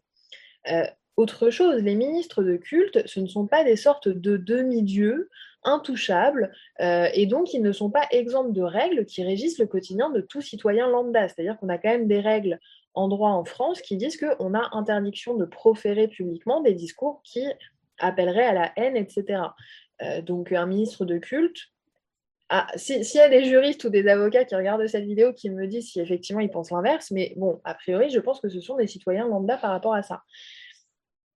Euh, 0.69 0.85
autre 1.17 1.49
chose, 1.49 1.83
les 1.83 1.95
ministres 1.95 2.43
de 2.43 2.57
culte, 2.57 3.05
ce 3.05 3.19
ne 3.19 3.27
sont 3.27 3.45
pas 3.45 3.63
des 3.63 3.75
sortes 3.75 4.07
de 4.07 4.37
demi-dieux 4.37 5.29
intouchables, 5.63 6.51
euh, 6.79 7.07
et 7.13 7.27
donc 7.27 7.53
ils 7.53 7.61
ne 7.61 7.71
sont 7.71 7.91
pas 7.91 8.07
exempts 8.09 8.49
de 8.49 8.61
règles 8.61 9.05
qui 9.05 9.23
régissent 9.23 9.59
le 9.59 9.67
quotidien 9.67 10.09
de 10.09 10.21
tout 10.21 10.41
citoyen 10.41 10.87
lambda. 10.87 11.27
C'est-à-dire 11.27 11.57
qu'on 11.59 11.69
a 11.69 11.77
quand 11.77 11.89
même 11.89 12.07
des 12.07 12.19
règles 12.19 12.59
en 12.95 13.07
droit 13.07 13.29
en 13.29 13.45
France 13.45 13.81
qui 13.81 13.97
disent 13.97 14.17
qu'on 14.17 14.55
a 14.55 14.69
interdiction 14.71 15.35
de 15.35 15.45
proférer 15.45 16.07
publiquement 16.07 16.61
des 16.61 16.73
discours 16.73 17.21
qui 17.23 17.45
appelleraient 17.99 18.47
à 18.47 18.53
la 18.53 18.71
haine, 18.75 18.97
etc. 18.97 19.43
donc 20.23 20.51
un 20.51 20.65
ministre 20.65 21.05
de 21.05 21.19
culte, 21.19 21.70
ah, 22.53 22.67
s'il 22.75 23.01
y 23.01 23.19
a 23.19 23.29
des 23.29 23.45
juristes 23.45 23.85
ou 23.85 23.89
des 23.89 24.05
avocats 24.09 24.43
qui 24.43 24.55
regardent 24.55 24.85
cette 24.85 25.05
vidéo 25.05 25.31
qui 25.31 25.49
me 25.49 25.67
disent 25.67 25.91
si 25.91 26.01
effectivement 26.01 26.41
ils 26.41 26.49
pensent 26.49 26.71
l'inverse, 26.71 27.09
mais 27.09 27.33
bon, 27.37 27.61
a 27.63 27.73
priori, 27.73 28.09
je 28.09 28.19
pense 28.19 28.41
que 28.41 28.49
ce 28.49 28.59
sont 28.59 28.75
des 28.75 28.87
citoyens 28.87 29.25
lambda 29.25 29.55
par 29.55 29.71
rapport 29.71 29.93
à 29.93 30.03
ça. 30.03 30.21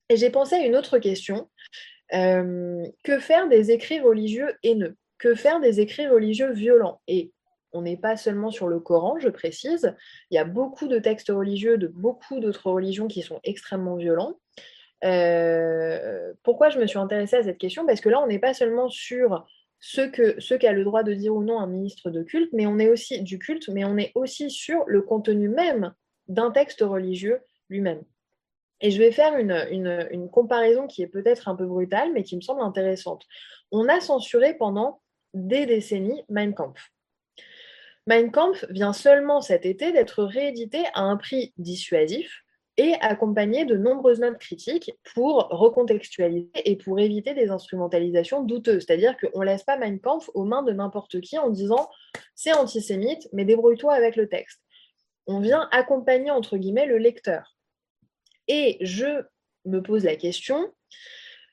Et 0.10 0.18
j'ai 0.18 0.30
pensé 0.30 0.56
à 0.56 0.66
une 0.66 0.76
autre 0.76 1.00
question. 1.00 1.50
Euh, 2.14 2.84
que 3.04 3.18
faire 3.20 3.48
des 3.48 3.72
écrits 3.72 4.02
religieux 4.02 4.56
haineux? 4.62 4.98
Que 5.18 5.36
faire 5.36 5.62
des 5.62 5.80
écrits 5.80 6.06
religieux 6.06 6.52
violents? 6.52 7.00
Et 7.08 7.32
on 7.72 7.84
n'est 7.84 7.96
pas 7.96 8.18
seulement 8.18 8.52
sur 8.52 8.68
le 8.68 8.82
Coran, 8.82 9.18
je 9.18 9.30
précise. 9.30 9.96
Il 10.32 10.36
y 10.36 10.38
a 10.38 10.44
beaucoup 10.44 10.90
de 10.90 11.00
textes 11.00 11.30
religieux 11.30 11.78
de 11.78 11.88
beaucoup 11.88 12.42
d'autres 12.42 12.70
religions 12.70 13.08
qui 13.08 13.22
sont 13.22 13.40
extrêmement 13.46 13.96
violents. 13.96 14.34
Euh, 15.06 16.34
pourquoi 16.44 16.68
je 16.68 16.78
me 16.78 16.88
suis 16.88 17.00
intéressée 17.00 17.38
à 17.38 17.44
cette 17.44 17.58
question? 17.58 17.86
Parce 17.86 18.02
que 18.02 18.10
là, 18.10 18.22
on 18.22 18.28
n'est 18.28 18.40
pas 18.40 18.54
seulement 18.54 18.90
sur 18.90 19.46
ce 19.88 20.02
que 20.02 20.42
ce 20.42 20.56
qu'a 20.56 20.72
le 20.72 20.84
droit 20.84 21.04
de 21.04 21.14
dire 21.14 21.36
ou 21.36 21.44
non 21.44 21.60
un 21.60 21.68
ministre 21.68 22.10
de 22.10 22.24
culte, 22.24 22.52
mais 22.54 22.66
on 22.66 22.80
est 22.80 22.90
aussi 22.90 23.22
du 23.22 23.38
culte, 23.38 23.70
mais 23.70 23.86
on 23.86 23.98
est 23.98 24.12
aussi 24.16 24.50
sur 24.50 24.84
le 24.88 25.04
contenu 25.04 25.48
même 25.48 25.94
d'un 26.28 26.50
texte 26.50 26.82
religieux 26.82 27.40
lui-même. 27.70 28.02
Et 28.82 28.90
je 28.90 28.98
vais 28.98 29.12
faire 29.12 29.38
une, 29.38 30.28
comparaison 30.32 30.88
qui 30.88 31.04
est 31.04 31.08
peut-être 31.08 31.48
un 31.50 31.56
peu 31.56 31.68
brutale, 31.68 32.14
mais 32.14 32.24
qui 32.24 32.36
me 32.36 32.42
semble 32.42 32.64
intéressante. 32.64 33.28
On 33.72 33.88
a 33.88 34.00
censuré 34.00 34.56
pendant 34.56 35.04
des 35.36 35.68
décennies 35.68 36.24
Mein 36.30 36.56
Kampf. 36.56 36.90
Mein 38.08 38.32
Kampf 38.32 38.66
vient 38.72 38.94
seulement 38.94 39.40
cet 39.40 39.68
été 39.68 39.92
d'être 39.92 40.24
réédité 40.24 40.84
à 40.96 41.02
un 41.02 41.16
prix 41.16 41.54
dissuasif 41.60 42.44
et 42.78 42.94
accompagné 43.02 43.66
de 43.66 43.78
nombreuses 43.78 44.20
notes 44.20 44.38
critiques 44.38 44.92
pour 45.14 45.48
recontextualiser 45.50 46.50
et 46.56 46.76
pour 46.76 47.00
éviter 47.00 47.34
des 47.34 47.50
instrumentalisations 47.50 48.44
douteuses. 48.44 48.86
C'est-à-dire 48.86 49.16
qu'on 49.18 49.40
ne 49.40 49.46
laisse 49.46 49.64
pas 49.64 49.78
Mein 49.78 50.00
Kampf 50.00 50.30
aux 50.34 50.44
mains 50.44 50.64
de 50.64 50.74
n'importe 50.74 51.22
qui 51.22 51.38
en 51.38 51.50
disant 51.50 51.90
c'est 52.36 52.54
antisémite, 52.54 53.30
mais 53.32 53.46
débrouille-toi 53.46 53.94
avec 53.94 54.16
le 54.16 54.28
texte. 54.28 54.62
On 55.28 55.40
vient 55.40 55.68
accompagner, 55.72 56.32
entre 56.32 56.58
guillemets, 56.58 56.86
le 56.86 56.98
lecteur. 56.98 57.56
Et 58.48 58.78
je 58.82 59.24
me 59.66 59.82
pose 59.82 60.04
la 60.04 60.16
question, 60.16 60.72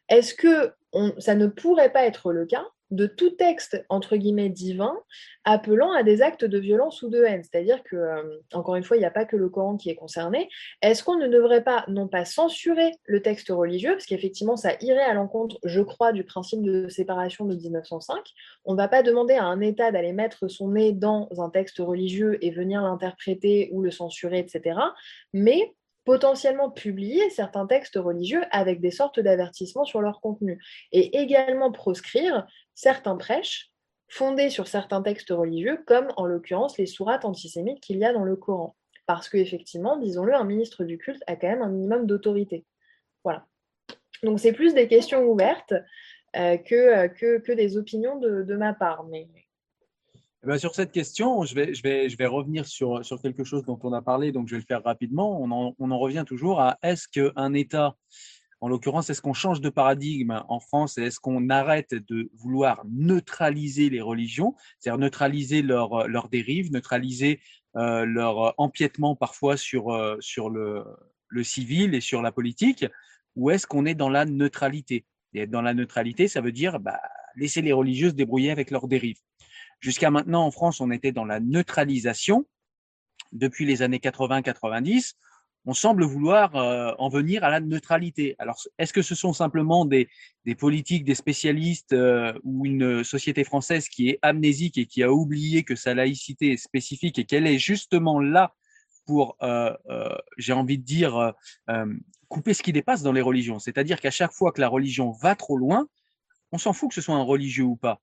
est-ce 0.09 0.35
que 0.35 0.73
ça 1.19 1.35
ne 1.35 1.47
pourrait 1.47 1.93
pas 1.93 2.05
être 2.05 2.33
le 2.33 2.45
cas 2.45 2.67
de 2.93 3.07
tout 3.07 3.31
texte, 3.31 3.85
entre 3.89 4.17
guillemets, 4.17 4.51
divin, 4.51 4.95
appelant 5.45 5.93
à 5.93 6.03
des 6.03 6.21
actes 6.21 6.45
de 6.45 6.59
violence 6.59 7.03
ou 7.03 7.09
de 7.09 7.25
haine. 7.25 7.43
C'est-à-dire 7.43 7.83
que, 7.83 7.97
euh, 7.97 8.39
encore 8.53 8.77
une 8.77 8.85
fois, 8.85 8.99
il 8.99 9.01
n'y 9.01 9.07
a 9.07 9.11
pas 9.11 9.25
que 9.25 9.35
le 9.35 9.49
Coran 9.49 9.79
qui 9.79 9.89
est 9.89 9.95
concerné. 9.95 10.51
Est-ce 10.83 11.03
qu'on 11.03 11.17
ne 11.17 11.27
devrait 11.27 11.65
pas, 11.65 11.85
non 11.89 12.07
pas 12.07 12.27
censurer 12.27 12.93
le 13.07 13.23
texte 13.23 13.49
religieux, 13.49 13.93
parce 13.93 14.05
qu'effectivement, 14.05 14.57
ça 14.57 14.75
irait 14.83 15.03
à 15.03 15.15
l'encontre, 15.15 15.59
je 15.65 15.81
crois, 15.81 16.13
du 16.13 16.23
principe 16.23 16.63
de 16.63 16.89
séparation 16.91 17.47
de 17.47 17.57
1905. 17.57 18.23
On 18.67 18.73
ne 18.73 18.77
va 18.77 18.89
pas 18.89 19.03
demander 19.03 19.35
à 19.35 19.45
un 19.45 19.61
État 19.61 19.91
d'aller 19.91 20.13
mettre 20.13 20.49
son 20.49 20.69
nez 20.69 20.93
dans 20.93 21.31
un 21.39 21.49
texte 21.49 21.79
religieux 21.79 22.39
et 22.45 22.51
venir 22.51 22.83
l'interpréter 22.83 23.71
ou 23.73 23.81
le 23.81 23.91
censurer, 23.91 24.39
etc. 24.39 24.79
Mais 25.33 25.73
potentiellement 26.05 26.71
publier 26.71 27.31
certains 27.31 27.67
textes 27.67 27.97
religieux 27.97 28.43
avec 28.51 28.81
des 28.81 28.91
sortes 28.91 29.21
d'avertissements 29.21 29.85
sur 29.85 30.01
leur 30.01 30.21
contenu 30.21 30.63
et 30.91 31.19
également 31.19 31.71
proscrire 31.71 32.47
certains 32.75 33.17
prêches 33.17 33.73
fondés 34.09 34.51
sur 34.51 34.69
certains 34.69 35.03
textes 35.03 35.31
religieux, 35.31 35.83
comme 35.87 36.09
en 36.17 36.27
l'occurrence 36.27 36.77
les 36.77 36.87
sourates 36.87 37.25
antisémites 37.25 37.81
qu'il 37.81 37.99
y 37.99 38.05
a 38.05 38.13
dans 38.13 38.25
le 38.25 38.37
Coran. 38.37 38.77
Parce 39.07 39.29
qu'effectivement, 39.29 39.97
disons-le, 39.97 40.35
un 40.35 40.45
ministre 40.45 40.85
du 40.85 40.99
culte 40.99 41.23
a 41.27 41.37
quand 41.37 41.49
même 41.49 41.63
un 41.63 41.71
minimum 41.71 42.07
d'autorité. 42.07 42.65
Voilà. 43.25 43.47
Donc 44.23 44.39
c'est 44.39 44.53
plus 44.53 44.75
des 44.75 44.87
questions 44.87 45.25
ouvertes 45.25 45.73
euh, 46.37 46.57
euh, 46.57 47.09
que, 47.09 47.39
que, 47.39 47.53
des 47.53 47.77
opinions 47.77 48.19
de, 48.19 48.43
de 48.43 48.57
ma 48.57 48.75
part. 48.75 49.05
Mais 49.05 49.29
eh 50.45 50.47
ben, 50.47 50.59
sur 50.59 50.75
cette 50.75 50.93
question, 50.93 51.45
je 51.45 51.55
vais, 51.55 51.75
je 51.75 51.83
vais, 51.83 52.09
je 52.09 52.17
vais 52.17 52.27
revenir 52.27 52.67
sur, 52.67 53.05
sur 53.05 53.21
quelque 53.21 53.45
chose 53.45 53.65
dont 53.65 53.79
on 53.83 53.93
a 53.93 54.03
parlé, 54.03 54.33
donc 54.33 54.49
je 54.49 54.55
vais 54.55 54.61
le 54.61 54.67
faire 54.67 54.83
rapidement. 54.83 55.41
On 55.41 55.51
en, 55.51 55.75
on 55.79 55.91
en 55.91 55.99
revient 55.99 56.25
toujours 56.27 56.61
à 56.61 56.79
est-ce 56.83 57.07
qu'un 57.09 57.55
État, 57.55 57.97
en 58.63 58.69
l'occurrence, 58.69 59.11
est-ce 59.11 59.21
qu'on 59.21 59.35
change 59.35 59.61
de 59.61 59.71
paradigme 59.71 60.41
en 60.49 60.61
France 60.61 60.97
et 60.97 61.03
est-ce 61.03 61.19
qu'on 61.19 61.49
arrête 61.49 61.95
de 61.95 62.31
vouloir 62.33 62.85
neutraliser 62.89 63.91
les 63.91 64.01
religions, 64.01 64.55
c'est-à-dire 64.79 65.01
neutraliser 65.01 65.63
leurs 65.63 66.07
leur 66.07 66.29
dérives, 66.29 66.71
neutraliser 66.71 67.41
euh, 67.75 68.05
leur 68.05 68.55
empiètement 68.59 69.17
parfois 69.17 69.57
sur, 69.57 69.93
euh, 69.93 70.17
le 71.27 71.43
civil 71.43 71.97
et 71.97 72.01
sur 72.01 72.23
la 72.23 72.31
politique, 72.31 72.87
ou 73.35 73.51
est-ce 73.51 73.67
qu'on 73.67 73.85
est 73.85 73.97
dans 73.97 74.09
la 74.09 74.27
neutralité? 74.27 75.07
Et 75.35 75.41
être 75.41 75.51
dans 75.51 75.63
la 75.63 75.75
neutralité, 75.75 76.29
ça 76.29 76.41
veut 76.41 76.53
dire 76.53 76.79
bah, 76.79 77.01
laisser 77.35 77.63
les 77.63 77.73
religieuses 77.73 78.15
débrouiller 78.15 78.53
avec 78.53 78.71
leurs 78.71 78.87
dérives. 78.87 79.19
Jusqu'à 79.81 80.13
maintenant, 80.13 80.47
en 80.47 80.53
France, 80.53 80.81
on 80.81 80.93
était 80.93 81.11
dans 81.11 81.25
la 81.25 81.41
neutralisation. 81.41 82.47
Depuis 83.33 83.65
les 83.65 83.83
années 83.83 83.99
80-90, 83.99 85.15
on 85.65 85.75
semble 85.75 86.05
vouloir 86.05 86.57
euh, 86.57 86.93
en 86.99 87.09
venir 87.09 87.45
à 87.45 87.51
la 87.51 87.61
neutralité. 87.61 88.35
Alors, 88.39 88.61
est-ce 88.79 88.93
que 88.93 89.03
ce 89.03 89.15
sont 89.15 89.33
simplement 89.33 89.85
des, 89.85 90.09
politiques, 90.59 91.05
des 91.05 91.15
spécialistes 91.15 91.93
euh, 91.93 92.33
ou 92.43 92.67
une 92.67 93.05
société 93.05 93.45
française 93.45 93.89
qui 93.89 94.11
est 94.11 94.19
amnésique 94.23 94.77
et 94.79 94.87
qui 94.87 95.03
a 95.03 95.13
oublié 95.13 95.63
que 95.63 95.77
sa 95.77 95.95
laïcité 95.95 96.53
est 96.53 96.57
spécifique 96.57 97.19
et 97.19 97.25
qu'elle 97.25 97.47
est 97.47 97.59
justement 97.59 98.21
là 98.21 98.55
pour, 99.07 99.37
euh, 99.43 99.73
j'ai 100.39 100.53
envie 100.53 100.79
de 100.79 100.85
dire, 100.85 101.35
couper 102.29 102.55
ce 102.55 102.63
qui 102.63 102.73
dépasse 102.73 103.03
dans 103.03 103.13
les 103.13 103.21
religions? 103.21 103.59
C'est-à-dire 103.59 104.01
qu'à 104.01 104.13
chaque 104.13 104.33
fois 104.33 104.53
que 104.53 104.61
la 104.61 104.69
religion 104.69 105.11
va 105.11 105.35
trop 105.35 105.57
loin, 105.57 105.89
on 106.53 106.59
s'en 106.59 106.73
fout 106.73 106.91
que 106.91 106.95
ce 106.95 107.01
soit 107.01 107.17
un 107.17 107.23
religieux 107.23 107.65
ou 107.65 107.77
pas 107.77 108.01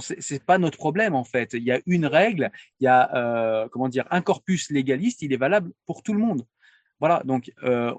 c'est 0.00 0.42
pas 0.42 0.56
notre 0.56 0.78
problème 0.78 1.14
en 1.14 1.24
fait. 1.24 1.52
Il 1.52 1.64
y 1.64 1.70
a 1.70 1.78
une 1.84 2.06
règle, 2.06 2.50
il 2.80 2.84
y 2.84 2.86
a 2.86 3.68
comment 3.70 3.90
dire 3.90 4.06
un 4.10 4.22
corpus 4.22 4.70
légaliste, 4.70 5.20
il 5.20 5.34
est 5.34 5.36
valable 5.36 5.70
pour 5.84 6.02
tout 6.02 6.14
le 6.14 6.18
monde. 6.18 6.46
Voilà, 7.02 7.20
donc 7.24 7.50
euh, 7.64 7.92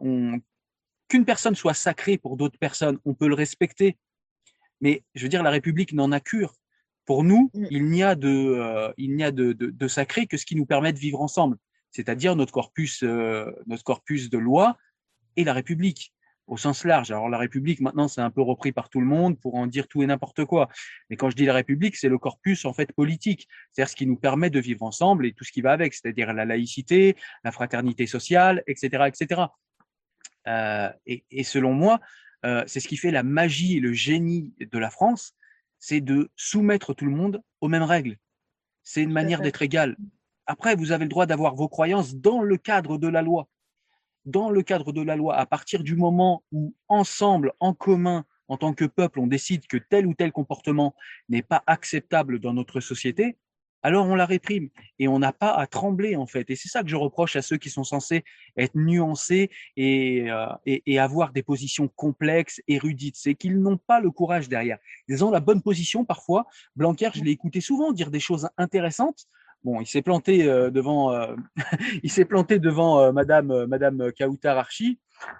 qu'une 1.09 1.25
personne 1.25 1.55
soit 1.55 1.73
sacrée 1.73 2.17
pour 2.17 2.37
d'autres 2.37 2.57
personnes, 2.57 2.99
on 3.03 3.13
peut 3.13 3.27
le 3.27 3.35
respecter, 3.35 3.97
mais 4.79 5.03
je 5.13 5.23
veux 5.23 5.27
dire 5.27 5.43
la 5.43 5.49
République 5.49 5.91
n'en 5.91 6.13
a 6.13 6.21
cure. 6.21 6.55
Pour 7.03 7.25
nous, 7.25 7.51
mm. 7.53 7.65
il 7.69 7.85
n'y 7.89 8.01
a 8.01 8.15
de 8.15 8.29
euh, 8.29 8.93
il 8.95 9.17
n'y 9.17 9.25
a 9.25 9.31
de, 9.31 9.51
de, 9.51 9.87
sacré 9.89 10.25
que 10.25 10.37
ce 10.37 10.45
qui 10.45 10.55
nous 10.55 10.65
permet 10.65 10.93
de 10.93 10.99
vivre 10.99 11.19
ensemble, 11.19 11.57
c'est-à-dire 11.91 12.37
notre 12.37 12.53
corpus 12.53 13.03
notre 13.03 13.83
corpus 13.83 14.29
de 14.29 14.37
loi 14.37 14.77
et 15.35 15.43
la 15.43 15.51
République 15.51 16.13
au 16.47 16.57
sens 16.57 16.83
large. 16.83 17.11
Alors 17.11 17.29
la 17.29 17.37
République, 17.37 17.79
maintenant, 17.79 18.07
c'est 18.07 18.21
un 18.21 18.29
peu 18.29 18.41
repris 18.41 18.71
par 18.71 18.89
tout 18.89 18.99
le 18.99 19.05
monde 19.05 19.39
pour 19.39 19.55
en 19.55 19.67
dire 19.67 19.87
tout 19.87 20.03
et 20.03 20.05
n'importe 20.05 20.45
quoi. 20.45 20.69
Mais 21.09 21.15
quand 21.15 21.29
je 21.29 21.35
dis 21.35 21.45
la 21.45 21.53
République, 21.53 21.95
c'est 21.95 22.09
le 22.09 22.17
corpus 22.17 22.65
en 22.65 22.73
fait 22.73 22.91
politique, 22.91 23.47
c'est-à-dire 23.71 23.89
ce 23.89 23.95
qui 23.95 24.05
nous 24.05 24.17
permet 24.17 24.49
de 24.49 24.59
vivre 24.59 24.83
ensemble 24.83 25.25
et 25.25 25.33
tout 25.33 25.43
ce 25.43 25.51
qui 25.51 25.61
va 25.61 25.71
avec, 25.71 25.93
c'est-à-dire 25.93 26.33
la 26.33 26.45
laïcité, 26.45 27.15
la 27.43 27.51
fraternité 27.51 28.07
sociale, 28.07 28.63
etc., 28.67 29.05
etc. 29.07 29.41
Euh, 30.47 30.89
et, 31.05 31.23
et, 31.31 31.43
selon 31.43 31.73
moi, 31.73 32.01
euh, 32.45 32.63
c'est 32.67 32.81
ce 32.81 32.87
qui 32.87 32.97
fait 32.97 33.11
la 33.11 33.23
magie 33.23 33.77
et 33.77 33.79
le 33.79 33.93
génie 33.93 34.53
de 34.59 34.77
la 34.77 34.89
France, 34.89 35.35
c'est 35.79 36.01
de 36.01 36.29
soumettre 36.35 36.93
tout 36.93 37.05
le 37.05 37.11
monde 37.11 37.41
aux 37.61 37.69
mêmes 37.69 37.83
règles. 37.83 38.17
C'est 38.83 39.01
une 39.01 39.13
manière 39.13 39.39
d'être 39.39 39.61
égal. 39.61 39.95
Après, 40.45 40.75
vous 40.75 40.91
avez 40.91 41.05
le 41.05 41.09
droit 41.09 41.25
d'avoir 41.25 41.55
vos 41.55 41.69
croyances 41.69 42.15
dans 42.15 42.41
le 42.41 42.57
cadre 42.57 42.97
de 42.97 43.07
la 43.07 43.21
loi 43.21 43.47
dans 44.25 44.49
le 44.49 44.61
cadre 44.61 44.91
de 44.91 45.01
la 45.01 45.15
loi, 45.15 45.35
à 45.35 45.45
partir 45.45 45.83
du 45.83 45.95
moment 45.95 46.43
où 46.51 46.73
ensemble, 46.87 47.53
en 47.59 47.73
commun, 47.73 48.25
en 48.47 48.57
tant 48.57 48.73
que 48.73 48.85
peuple, 48.85 49.19
on 49.19 49.27
décide 49.27 49.67
que 49.67 49.77
tel 49.77 50.05
ou 50.05 50.13
tel 50.13 50.31
comportement 50.31 50.95
n'est 51.29 51.41
pas 51.41 51.63
acceptable 51.67 52.39
dans 52.39 52.53
notre 52.53 52.79
société, 52.79 53.37
alors 53.83 54.07
on 54.07 54.15
la 54.15 54.25
réprime 54.25 54.69
et 54.97 55.09
on 55.09 55.19
n'a 55.19 55.33
pas 55.33 55.51
à 55.51 55.67
trembler 55.67 56.15
en 56.15 56.25
fait. 56.25 56.49
Et 56.49 56.55
c'est 56.55 56.69
ça 56.69 56.83
que 56.83 56.89
je 56.89 56.95
reproche 56.95 57.35
à 57.35 57.41
ceux 57.41 57.57
qui 57.57 57.69
sont 57.69 57.83
censés 57.83 58.23
être 58.55 58.75
nuancés 58.75 59.51
et, 59.75 60.31
euh, 60.31 60.47
avoir 60.97 61.33
des 61.33 61.43
positions 61.43 61.89
complexes, 61.89 62.61
érudites. 62.69 63.17
C'est 63.17 63.35
qu'ils 63.35 63.59
n'ont 63.59 63.77
pas 63.77 63.99
le 63.99 64.09
courage 64.09 64.47
derrière. 64.47 64.77
Ils 65.09 65.23
ont 65.25 65.31
la 65.31 65.41
bonne 65.41 65.61
position 65.61 66.05
parfois. 66.05 66.47
Blanquer, 66.77 67.09
je 67.13 67.23
l'ai 67.23 67.31
écouté 67.31 67.59
souvent 67.59 67.91
dire 67.91 68.09
des 68.09 68.21
choses 68.21 68.49
intéressantes, 68.57 69.27
Bon, 69.63 69.79
il 69.79 69.87
s'est 69.87 70.01
planté 70.01 70.43
euh, 70.43 70.69
devant, 70.71 71.13
euh, 71.13 71.35
il 72.03 72.11
s'est 72.11 72.25
planté 72.25 72.59
devant 72.59 72.99
euh, 72.99 73.11
Madame 73.13 73.65
Madame 73.65 74.11
Kautar 74.11 74.57
Archi, 74.57 74.99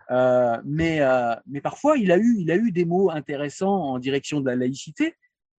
mais 0.09 1.01
mais 1.45 1.61
parfois 1.61 1.97
il 1.97 2.11
a 2.11 2.17
eu 2.17 2.37
il 2.39 2.49
a 2.51 2.55
eu 2.55 2.71
des 2.71 2.85
mots 2.85 3.11
intéressants 3.11 3.75
en 3.75 3.99
direction 3.99 4.39
de 4.39 4.45
la 4.45 4.55
laïcité, 4.55 5.15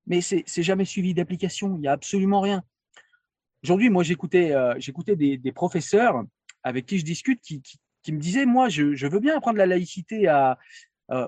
mais 0.07 0.21
c'est 0.23 0.63
jamais 0.63 0.87
suivi 0.87 1.13
d'application. 1.13 1.77
Il 1.79 1.85
y 1.85 1.89
a 1.89 1.93
absolument 1.93 2.41
rien. 2.41 2.63
Aujourd'hui, 3.63 3.91
moi 3.91 4.03
j'écoutais 4.03 4.55
j'écoutais 4.79 5.17
des, 5.17 5.53
professeurs 5.53 6.25
avec 6.63 6.87
qui 6.87 6.99
je 6.99 7.05
discute 7.05 7.43
qui, 7.43 7.63
qui, 8.03 8.13
me 8.13 8.19
disaient 8.19 8.47
moi 8.47 8.71
je, 8.71 8.95
je, 8.95 9.07
veux 9.07 9.21
bien 9.21 9.37
apprendre 9.37 9.59
la 9.59 9.67
laïcité 9.67 10.27
à 10.27 10.59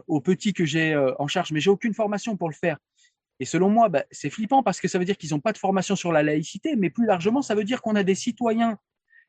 aux 0.06 0.22
petits 0.22 0.54
que 0.54 0.64
j'ai 0.64 0.96
en 1.18 1.26
charge, 1.26 1.52
mais 1.52 1.60
j'ai 1.60 1.70
aucune 1.70 1.92
formation 1.92 2.38
pour 2.38 2.48
le 2.48 2.54
faire. 2.54 2.78
Et 3.38 3.44
selon 3.44 3.68
moi, 3.68 3.88
bah, 3.88 4.04
c'est 4.10 4.30
flippant 4.30 4.62
parce 4.62 4.80
que 4.80 4.88
ça 4.88 4.98
veut 4.98 5.04
dire 5.04 5.16
qu'ils 5.16 5.30
n'ont 5.30 5.40
pas 5.40 5.52
de 5.52 5.58
formation 5.58 5.96
sur 5.96 6.12
la 6.12 6.22
laïcité, 6.22 6.76
mais 6.76 6.90
plus 6.90 7.06
largement, 7.06 7.42
ça 7.42 7.54
veut 7.54 7.64
dire 7.64 7.82
qu'on 7.82 7.94
a 7.94 8.02
des 8.02 8.14
citoyens 8.14 8.78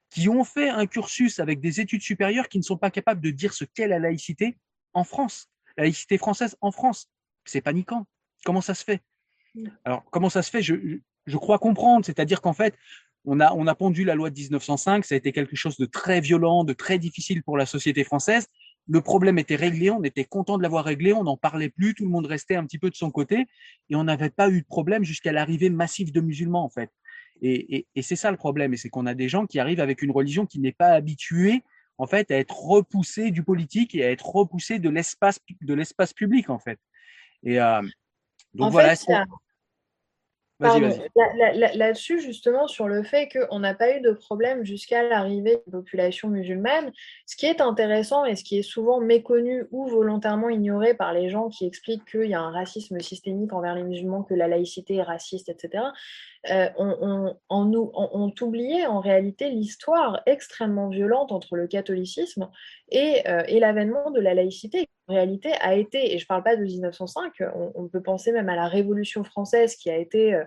qui 0.10 0.30
ont 0.30 0.44
fait 0.44 0.70
un 0.70 0.86
cursus 0.86 1.40
avec 1.40 1.60
des 1.60 1.82
études 1.82 2.02
supérieures 2.02 2.48
qui 2.48 2.58
ne 2.58 2.64
sont 2.64 2.78
pas 2.78 2.92
capables 2.92 3.22
de 3.22 3.30
dire 3.30 3.54
ce 3.54 3.66
qu'est 3.66 3.88
la 3.88 4.00
laïcité 4.00 4.58
en 4.94 5.04
France, 5.04 5.50
la 5.76 5.84
laïcité 5.84 6.18
française 6.18 6.56
en 6.62 6.72
France. 6.72 7.10
C'est 7.46 7.62
paniquant. 7.62 8.08
Comment 8.46 8.62
ça 8.62 8.74
se 8.74 8.84
fait? 8.84 9.02
Alors, 9.84 10.06
comment 10.12 10.30
ça 10.30 10.42
se 10.42 10.50
fait? 10.50 10.62
Je, 10.62 11.00
je 11.26 11.38
crois 11.38 11.60
comprendre, 11.60 12.06
c'est-à-dire 12.06 12.42
qu'en 12.42 12.54
fait, 12.54 12.76
on 13.26 13.40
a, 13.42 13.54
on 13.54 13.68
a 13.68 13.76
pondu 13.76 14.06
la 14.06 14.16
loi 14.16 14.30
de 14.30 14.40
1905, 14.40 15.04
ça 15.04 15.16
a 15.16 15.18
été 15.18 15.34
quelque 15.34 15.56
chose 15.56 15.78
de 15.78 15.86
très 15.86 16.22
violent, 16.22 16.64
de 16.64 16.74
très 16.74 16.98
difficile 16.98 17.44
pour 17.44 17.58
la 17.58 17.66
société 17.66 18.04
française, 18.04 18.48
le 18.88 19.02
problème 19.02 19.38
était 19.38 19.56
réglé, 19.56 19.92
on 19.92 20.04
était 20.04 20.24
content 20.24 20.58
de 20.58 20.64
l'avoir 20.64 20.86
réglé, 20.86 21.14
on 21.14 21.24
n'en 21.24 21.38
parlait 21.38 21.70
plus, 21.70 21.94
tout 21.94 22.06
le 22.06 22.10
monde 22.10 22.26
restait 22.26 22.56
un 22.56 22.66
petit 22.66 22.80
peu 22.80 22.90
de 22.90 22.96
son 22.96 23.12
côté 23.12 23.46
et 23.90 23.96
on 23.96 24.04
n'avait 24.04 24.30
pas 24.30 24.50
eu 24.50 24.62
de 24.62 24.68
problème 24.68 25.04
jusqu'à 25.04 25.32
l'arrivée 25.32 25.70
massive 25.70 26.12
de 26.12 26.22
musulmans 26.22 26.64
en 26.64 26.70
fait. 26.70 26.92
Et, 27.42 27.86
c'est 28.02 28.16
ça 28.16 28.32
le 28.32 28.38
problème, 28.38 28.74
et 28.74 28.78
c'est 28.78 28.90
qu'on 28.90 29.06
a 29.06 29.14
des 29.14 29.30
gens 29.30 29.46
qui 29.46 29.60
arrivent 29.60 29.80
avec 29.80 30.02
une 30.02 30.12
religion 30.12 30.46
qui 30.46 30.60
n'est 30.60 30.72
pas 30.72 30.90
habituée 30.90 31.64
en 32.00 32.08
fait 32.08 32.32
à 32.32 32.38
être 32.38 32.60
repoussée 32.60 33.32
du 33.32 33.44
politique 33.44 33.94
et 33.94 34.04
à 34.04 34.12
être 34.12 34.28
repoussée 34.28 34.80
de 34.80 34.90
l'espace 34.90 35.40
de 35.62 35.74
l'espace 35.74 36.14
public 36.14 36.50
en 36.50 36.58
fait. 36.58 36.80
Et 37.44 37.60
euh, 37.60 37.82
donc 38.54 38.72
voilà. 38.72 38.96
Là-dessus, 40.60 42.20
justement, 42.20 42.68
sur 42.68 42.88
le 42.88 43.04
fait 43.04 43.30
qu'on 43.30 43.60
n'a 43.60 43.76
pas 43.76 43.96
eu 43.96 44.02
de 44.02 44.12
problème 44.12 44.64
jusqu'à 44.64 45.04
l'arrivée 45.04 45.62
des 45.66 45.72
populations 45.72 46.30
musulmanes, 46.30 46.92
ce 47.28 47.36
qui 47.36 47.46
est 47.46 47.62
intéressant 47.62 48.26
et 48.26 48.36
ce 48.36 48.44
qui 48.44 48.58
est 48.58 48.64
souvent 48.64 49.00
méconnu 49.00 49.66
ou 49.72 49.88
volontairement 49.88 50.50
ignoré 50.50 50.96
par 50.96 51.14
les 51.14 51.30
gens 51.30 51.50
qui 51.50 51.66
expliquent 51.66 52.06
qu'il 52.06 52.30
y 52.30 52.34
a 52.34 52.42
un 52.42 52.52
racisme 52.52 53.00
systémique 53.00 53.54
envers 53.54 53.76
les 53.76 53.84
musulmans, 53.84 54.24
que 54.24 54.34
la 54.34 54.48
laïcité 54.48 54.96
est 54.96 55.04
raciste, 55.04 55.50
etc., 55.50 55.84
euh, 56.50 56.70
on, 56.78 57.36
on, 57.50 57.92
on, 58.14 58.34
oubliait 58.42 58.86
en 58.86 59.00
réalité 59.00 59.50
l'histoire 59.50 60.22
extrêmement 60.26 60.88
violente 60.88 61.32
entre 61.32 61.56
le 61.56 61.68
catholicisme 61.68 62.50
et, 62.90 63.28
euh, 63.28 63.44
et 63.48 63.60
l'avènement 63.60 64.12
de 64.12 64.22
la 64.22 64.34
laïcité. 64.34 64.88
Réalité, 65.08 65.54
a 65.62 65.76
été, 65.76 66.14
et 66.14 66.18
je 66.18 66.26
ne 66.26 66.28
parle 66.28 66.44
pas 66.44 66.58
de 66.58 66.64
1905, 66.64 67.34
on, 67.76 67.88
peut 67.88 68.02
penser 68.02 68.34
même 68.34 68.50
à 68.50 68.56
la 68.56 68.68
Révolution 68.68 69.24
française 69.24 69.78
qui 69.78 69.90
a 69.90 69.96
été 69.96 70.34
euh, 70.36 70.44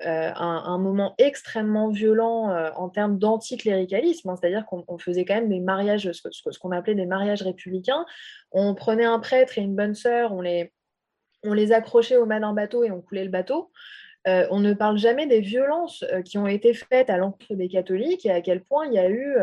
un, 0.00 0.78
moment 0.78 1.14
extrêmement 1.18 1.90
violent 1.90 2.48
en 2.74 2.88
termes 2.88 3.18
d'anticléricalisme, 3.18 4.30
hein, 4.30 4.36
c'est-à-dire 4.40 4.64
qu'on 4.64 4.98
faisait 4.98 5.26
quand 5.26 5.34
même 5.34 5.50
des 5.50 5.60
mariages, 5.60 6.10
ce, 6.12 6.28
ce 6.30 6.58
qu'on 6.58 6.72
appelait 6.72 6.94
des 6.94 7.04
mariages 7.04 7.42
républicains. 7.42 8.06
On 8.50 8.74
prenait 8.74 9.04
un 9.04 9.18
prêtre 9.18 9.58
et 9.58 9.60
une 9.60 9.76
bonne 9.76 9.94
sœur, 9.94 10.32
on 10.32 10.40
les 10.40 10.72
on 11.44 11.52
les 11.52 11.72
accrochait 11.72 12.16
au 12.16 12.26
mât 12.26 12.40
d'un 12.40 12.52
bateau 12.52 12.84
et 12.84 12.90
on 12.90 13.00
coulait 13.00 13.24
le 13.24 13.30
bateau. 13.30 13.70
on 14.26 14.58
ne 14.58 14.72
parle 14.72 14.98
jamais 14.98 15.26
des 15.26 15.40
violences 15.40 16.04
qui 16.24 16.38
ont 16.38 16.46
été 16.46 16.74
faites 16.74 17.10
à 17.10 17.16
l'encontre 17.16 17.54
des 17.54 17.68
catholiques 17.68 18.26
et 18.26 18.30
à 18.30 18.40
quel 18.40 18.62
point 18.62 18.86
il 18.86 18.94
y 18.94 18.98
a 18.98 19.08
eu 19.08 19.36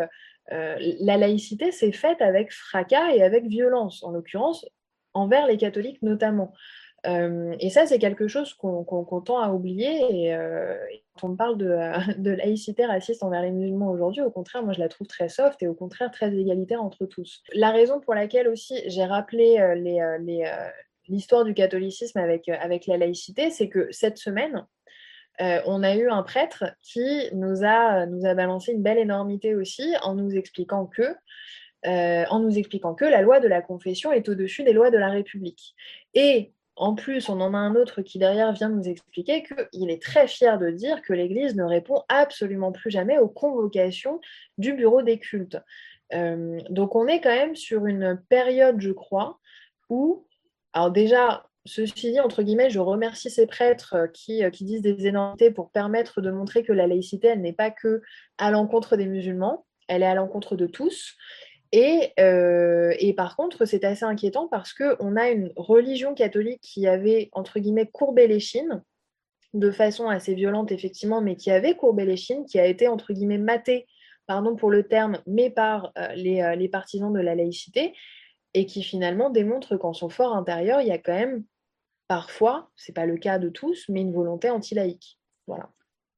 la 0.51 1.17
laïcité 1.17 1.71
s'est 1.71 1.91
faite 1.91 2.21
avec 2.21 2.51
fracas 2.51 3.11
et 3.13 3.23
avec 3.23 3.45
violence, 3.45 4.03
en 4.03 4.11
l'occurrence 4.11 4.65
envers 5.13 5.47
les 5.47 5.57
catholiques 5.57 6.01
notamment. 6.01 6.53
Euh, 7.07 7.55
et 7.59 7.69
ça, 7.69 7.85
c'est 7.85 7.99
quelque 7.99 8.27
chose 8.27 8.53
qu'on 8.53 9.21
tend 9.21 9.39
à 9.39 9.51
oublier. 9.51 10.25
Et, 10.25 10.35
euh, 10.35 10.75
quand 11.19 11.29
on 11.29 11.35
parle 11.35 11.57
de, 11.57 12.31
laïcité 12.31 12.85
raciste 12.85 13.23
envers 13.23 13.41
les 13.41 13.51
musulmans 13.51 13.91
aujourd'hui, 13.91 14.21
au 14.21 14.31
contraire, 14.31 14.63
moi, 14.63 14.73
je 14.73 14.79
la 14.79 14.89
trouve 14.89 15.07
très 15.07 15.29
soft 15.29 15.61
et 15.61 15.67
au 15.67 15.73
contraire 15.73 16.11
très 16.11 16.33
égalitaire 16.35 16.83
entre 16.83 17.05
tous. 17.05 17.43
La 17.53 17.71
raison 17.71 17.99
pour 17.99 18.13
laquelle 18.13 18.47
aussi 18.47 18.81
j'ai 18.87 19.05
rappelé 19.05 19.57
euh, 19.59 20.69
l'histoire 21.07 21.43
du 21.43 21.53
catholicisme 21.53 22.19
avec 22.19 22.87
la 22.87 22.97
laïcité, 22.97 23.51
c'est 23.51 23.69
que 23.69 23.87
cette 23.91 24.17
semaine, 24.17 24.65
on 25.39 25.83
a 25.83 25.95
eu 25.95 26.09
un 26.09 26.23
prêtre 26.23 26.65
qui 26.81 27.29
nous 27.33 27.63
a, 27.63 28.05
nous 28.05 28.25
a 28.25 28.33
balancé 28.33 28.71
une 28.71 28.83
belle 28.83 28.97
énormité 28.97 29.55
aussi 29.55 29.95
en 30.01 30.15
nous 30.15 30.35
expliquant 30.35 30.85
que 30.85 31.15
en 31.83 32.39
nous 32.39 32.57
expliquant 32.57 32.95
que 32.95 33.05
la 33.05 33.21
loi 33.21 33.39
de 33.39 33.47
la 33.47 33.61
confession 33.61 34.11
est 34.11 34.27
au-dessus 34.27 34.63
des 34.63 34.73
lois 34.73 34.89
de 34.89 34.97
la 34.97 35.09
République. 35.09 35.75
Et 36.15 36.53
en 36.77 36.93
plus, 36.93 37.29
on 37.29 37.39
en 37.39 37.53
a 37.53 37.57
un 37.57 37.75
autre 37.75 38.01
qui 38.01 38.19
derrière 38.19 38.51
vient 38.51 38.69
nous 38.69 38.87
expliquer 38.87 39.43
qu'il 39.43 39.89
est 39.89 40.01
très 40.01 40.27
fier 40.27 40.59
de 40.59 40.69
dire 40.69 41.01
que 41.01 41.13
l'Église 41.13 41.55
ne 41.55 41.63
répond 41.63 42.03
absolument 42.09 42.71
plus 42.71 42.91
jamais 42.91 43.17
aux 43.17 43.29
convocations 43.29 44.19
du 44.57 44.73
bureau 44.73 45.01
des 45.01 45.19
cultes. 45.19 45.57
Euh, 46.13 46.59
donc 46.69 46.95
on 46.95 47.07
est 47.07 47.21
quand 47.21 47.33
même 47.33 47.55
sur 47.55 47.85
une 47.85 48.21
période, 48.29 48.81
je 48.81 48.91
crois, 48.91 49.39
où, 49.89 50.25
alors 50.73 50.91
déjà, 50.91 51.45
ceci 51.65 52.11
dit, 52.11 52.19
entre 52.19 52.43
guillemets, 52.43 52.69
je 52.69 52.79
remercie 52.79 53.29
ces 53.29 53.47
prêtres 53.47 54.07
qui, 54.13 54.43
euh, 54.43 54.49
qui 54.49 54.65
disent 54.65 54.81
des 54.81 55.07
énormités 55.07 55.51
pour 55.51 55.71
permettre 55.71 56.21
de 56.21 56.31
montrer 56.31 56.63
que 56.63 56.73
la 56.73 56.87
laïcité, 56.87 57.35
n'est 57.35 57.53
pas 57.53 57.71
que 57.71 58.01
à 58.37 58.51
l'encontre 58.51 58.97
des 58.97 59.07
musulmans, 59.07 59.65
elle 59.87 60.03
est 60.03 60.07
à 60.07 60.15
l'encontre 60.15 60.55
de 60.55 60.67
tous. 60.67 61.15
Euh, 62.19 62.93
et, 62.99 63.13
par 63.13 63.35
contre, 63.35 63.65
c'est 63.65 63.83
assez 63.83 64.05
inquiétant 64.05 64.47
parce 64.47 64.73
qu'on 64.73 65.15
a 65.15 65.29
une 65.29 65.51
religion 65.55 66.13
catholique 66.13 66.61
qui 66.61 66.87
avait, 66.87 67.29
entre 67.33 67.59
guillemets, 67.59 67.87
courbé 67.87 68.27
les 68.27 68.39
chines, 68.39 68.81
de 69.53 69.71
façon 69.71 70.09
assez 70.09 70.35
violente, 70.35 70.71
effectivement, 70.71 71.21
mais 71.21 71.35
qui 71.35 71.51
avait 71.51 71.75
courbé 71.75 72.05
les 72.05 72.17
chines, 72.17 72.45
qui 72.45 72.59
a 72.59 72.65
été, 72.65 72.87
entre 72.87 73.13
guillemets, 73.13 73.37
matée, 73.37 73.87
pardon 74.27 74.55
pour 74.55 74.69
le 74.69 74.83
terme, 74.83 75.19
mais 75.25 75.49
par 75.49 75.91
euh, 75.97 76.09
euh, 76.15 76.55
les, 76.55 76.69
partisans 76.69 77.11
de 77.11 77.19
la 77.19 77.35
laïcité, 77.35 77.93
et 78.53 78.65
qui 78.65 78.83
finalement 78.83 79.29
démontre 79.29 79.75
qu'en 79.77 79.93
son 79.93 80.09
fort 80.09 80.35
intérieur, 80.35 80.81
il 80.81 80.87
y 80.87 80.91
a 80.91 80.97
quand 80.97 81.13
même, 81.13 81.43
parfois, 82.07 82.71
ce 82.75 82.91
n'est 82.91 82.93
pas 82.93 83.05
le 83.05 83.17
cas 83.17 83.39
de 83.39 83.49
tous, 83.49 83.85
mais 83.89 84.01
une 84.01 84.13
volonté 84.13 84.49
anti-laïque. 84.49 85.19
Voilà. 85.47 85.69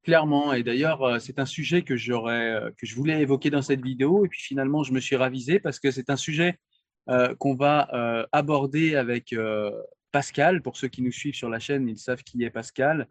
Clairement, 0.04 0.54
et 0.54 0.64
d'ailleurs, 0.64 1.04
euh, 1.04 1.20
c'est 1.20 1.38
un 1.38 1.46
sujet 1.46 1.82
que 1.82 1.98
j'aurais, 1.98 2.52
euh, 2.52 2.72
que 2.78 2.86
je 2.86 2.96
voulais 2.96 3.20
évoquer 3.22 3.50
dans 3.50 3.62
cette 3.62 3.84
vidéo, 3.84 4.24
et 4.26 4.30
puis 4.30 4.40
finalement, 4.40 4.84
je 4.84 4.94
me 4.94 5.02
suis 5.02 5.18
ravisé 5.18 5.60
parce 5.60 5.80
que 5.80 5.92
c'est 5.92 6.10
un 6.10 6.16
sujet 6.16 6.58
euh, 7.10 7.36
qu'on 7.36 7.56
va 7.56 8.28
aborder 8.32 8.96
avec 8.96 9.36
Pascal. 10.18 10.64
Pour 10.64 10.77
ceux 10.77 10.88
qui 10.88 11.03
nous 11.03 11.11
suivent 11.11 11.35
sur 11.35 11.48
la 11.48 11.60
chaîne, 11.60 11.88
ils 11.88 11.99
savent 11.99 12.23
qui 12.23 12.44
est 12.44 12.49
Pascal. 12.49 13.07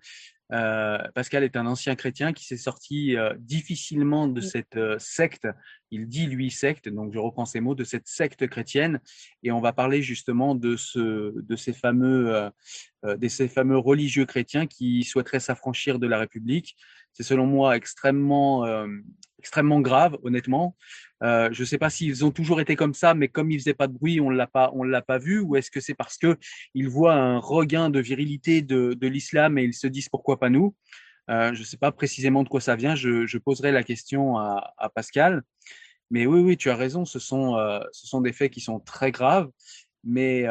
Euh, 0.52 0.98
Pascal 1.14 1.44
est 1.44 1.54
un 1.56 1.64
ancien 1.64 1.94
chrétien 1.94 2.32
qui 2.32 2.44
s'est 2.44 2.56
sorti 2.56 3.16
euh, 3.16 3.32
difficilement 3.38 4.26
de 4.26 4.40
cette 4.40 4.74
euh, 4.74 4.96
secte. 4.98 5.46
Il 5.92 6.08
dit 6.08 6.26
lui 6.26 6.50
secte, 6.50 6.88
donc 6.88 7.12
je 7.14 7.20
reprends 7.20 7.44
ces 7.44 7.60
mots, 7.60 7.76
de 7.76 7.84
cette 7.84 8.08
secte 8.08 8.48
chrétienne. 8.48 8.98
Et 9.44 9.52
on 9.52 9.60
va 9.60 9.72
parler 9.72 10.02
justement 10.02 10.56
de, 10.56 10.74
ce, 10.74 11.32
de 11.40 11.54
ces, 11.54 11.72
fameux, 11.72 12.50
de 13.04 13.28
ces 13.28 13.46
fameux 13.46 13.78
religieux 13.78 14.26
chrétiens 14.26 14.66
qui 14.66 15.04
souhaiteraient 15.04 15.38
s'affranchir 15.38 16.00
de 16.00 16.08
la 16.08 16.18
République. 16.18 16.76
C'est 17.12 17.22
selon 17.22 17.46
moi 17.46 17.76
extrêmement, 17.76 18.66
extrêmement 19.38 19.80
grave, 19.80 20.18
honnêtement. 20.24 20.76
Euh, 21.22 21.48
je 21.52 21.62
ne 21.62 21.66
sais 21.66 21.78
pas 21.78 21.90
s'ils 21.90 22.24
ont 22.24 22.30
toujours 22.30 22.60
été 22.60 22.76
comme 22.76 22.94
ça, 22.94 23.14
mais 23.14 23.28
comme 23.28 23.50
ils 23.50 23.58
faisaient 23.58 23.74
pas 23.74 23.86
de 23.86 23.92
bruit, 23.92 24.20
on 24.20 24.30
l'a 24.30 24.46
pas, 24.46 24.70
on 24.74 24.82
l'a 24.82 25.02
pas 25.02 25.18
vu, 25.18 25.40
ou 25.40 25.56
est-ce 25.56 25.70
que 25.70 25.80
c'est 25.80 25.94
parce 25.94 26.18
que 26.18 26.36
ils 26.74 26.88
voient 26.88 27.14
un 27.14 27.38
regain 27.38 27.90
de 27.90 28.00
virilité 28.00 28.62
de, 28.62 28.96
l'islam 29.06 29.58
et 29.58 29.64
ils 29.64 29.74
se 29.74 29.86
disent 29.86 30.08
pourquoi 30.08 30.38
pas 30.38 30.50
nous? 30.50 30.74
Euh, 31.30 31.54
Je 31.54 31.60
ne 31.60 31.64
sais 31.64 31.78
pas 31.78 31.92
précisément 31.92 32.42
de 32.42 32.48
quoi 32.48 32.60
ça 32.60 32.76
vient. 32.76 32.94
Je, 32.94 33.38
poserai 33.38 33.72
la 33.72 33.82
question 33.82 34.38
à, 34.38 34.90
Pascal. 34.94 35.42
Mais 36.10 36.26
oui, 36.26 36.40
oui, 36.40 36.56
tu 36.56 36.70
as 36.70 36.76
raison. 36.76 37.04
Ce 37.04 37.18
sont, 37.18 37.56
euh, 37.56 37.80
ce 37.92 38.06
sont 38.06 38.20
des 38.20 38.32
faits 38.32 38.52
qui 38.52 38.60
sont 38.60 38.80
très 38.80 39.10
graves, 39.10 39.50
mais 40.04 40.46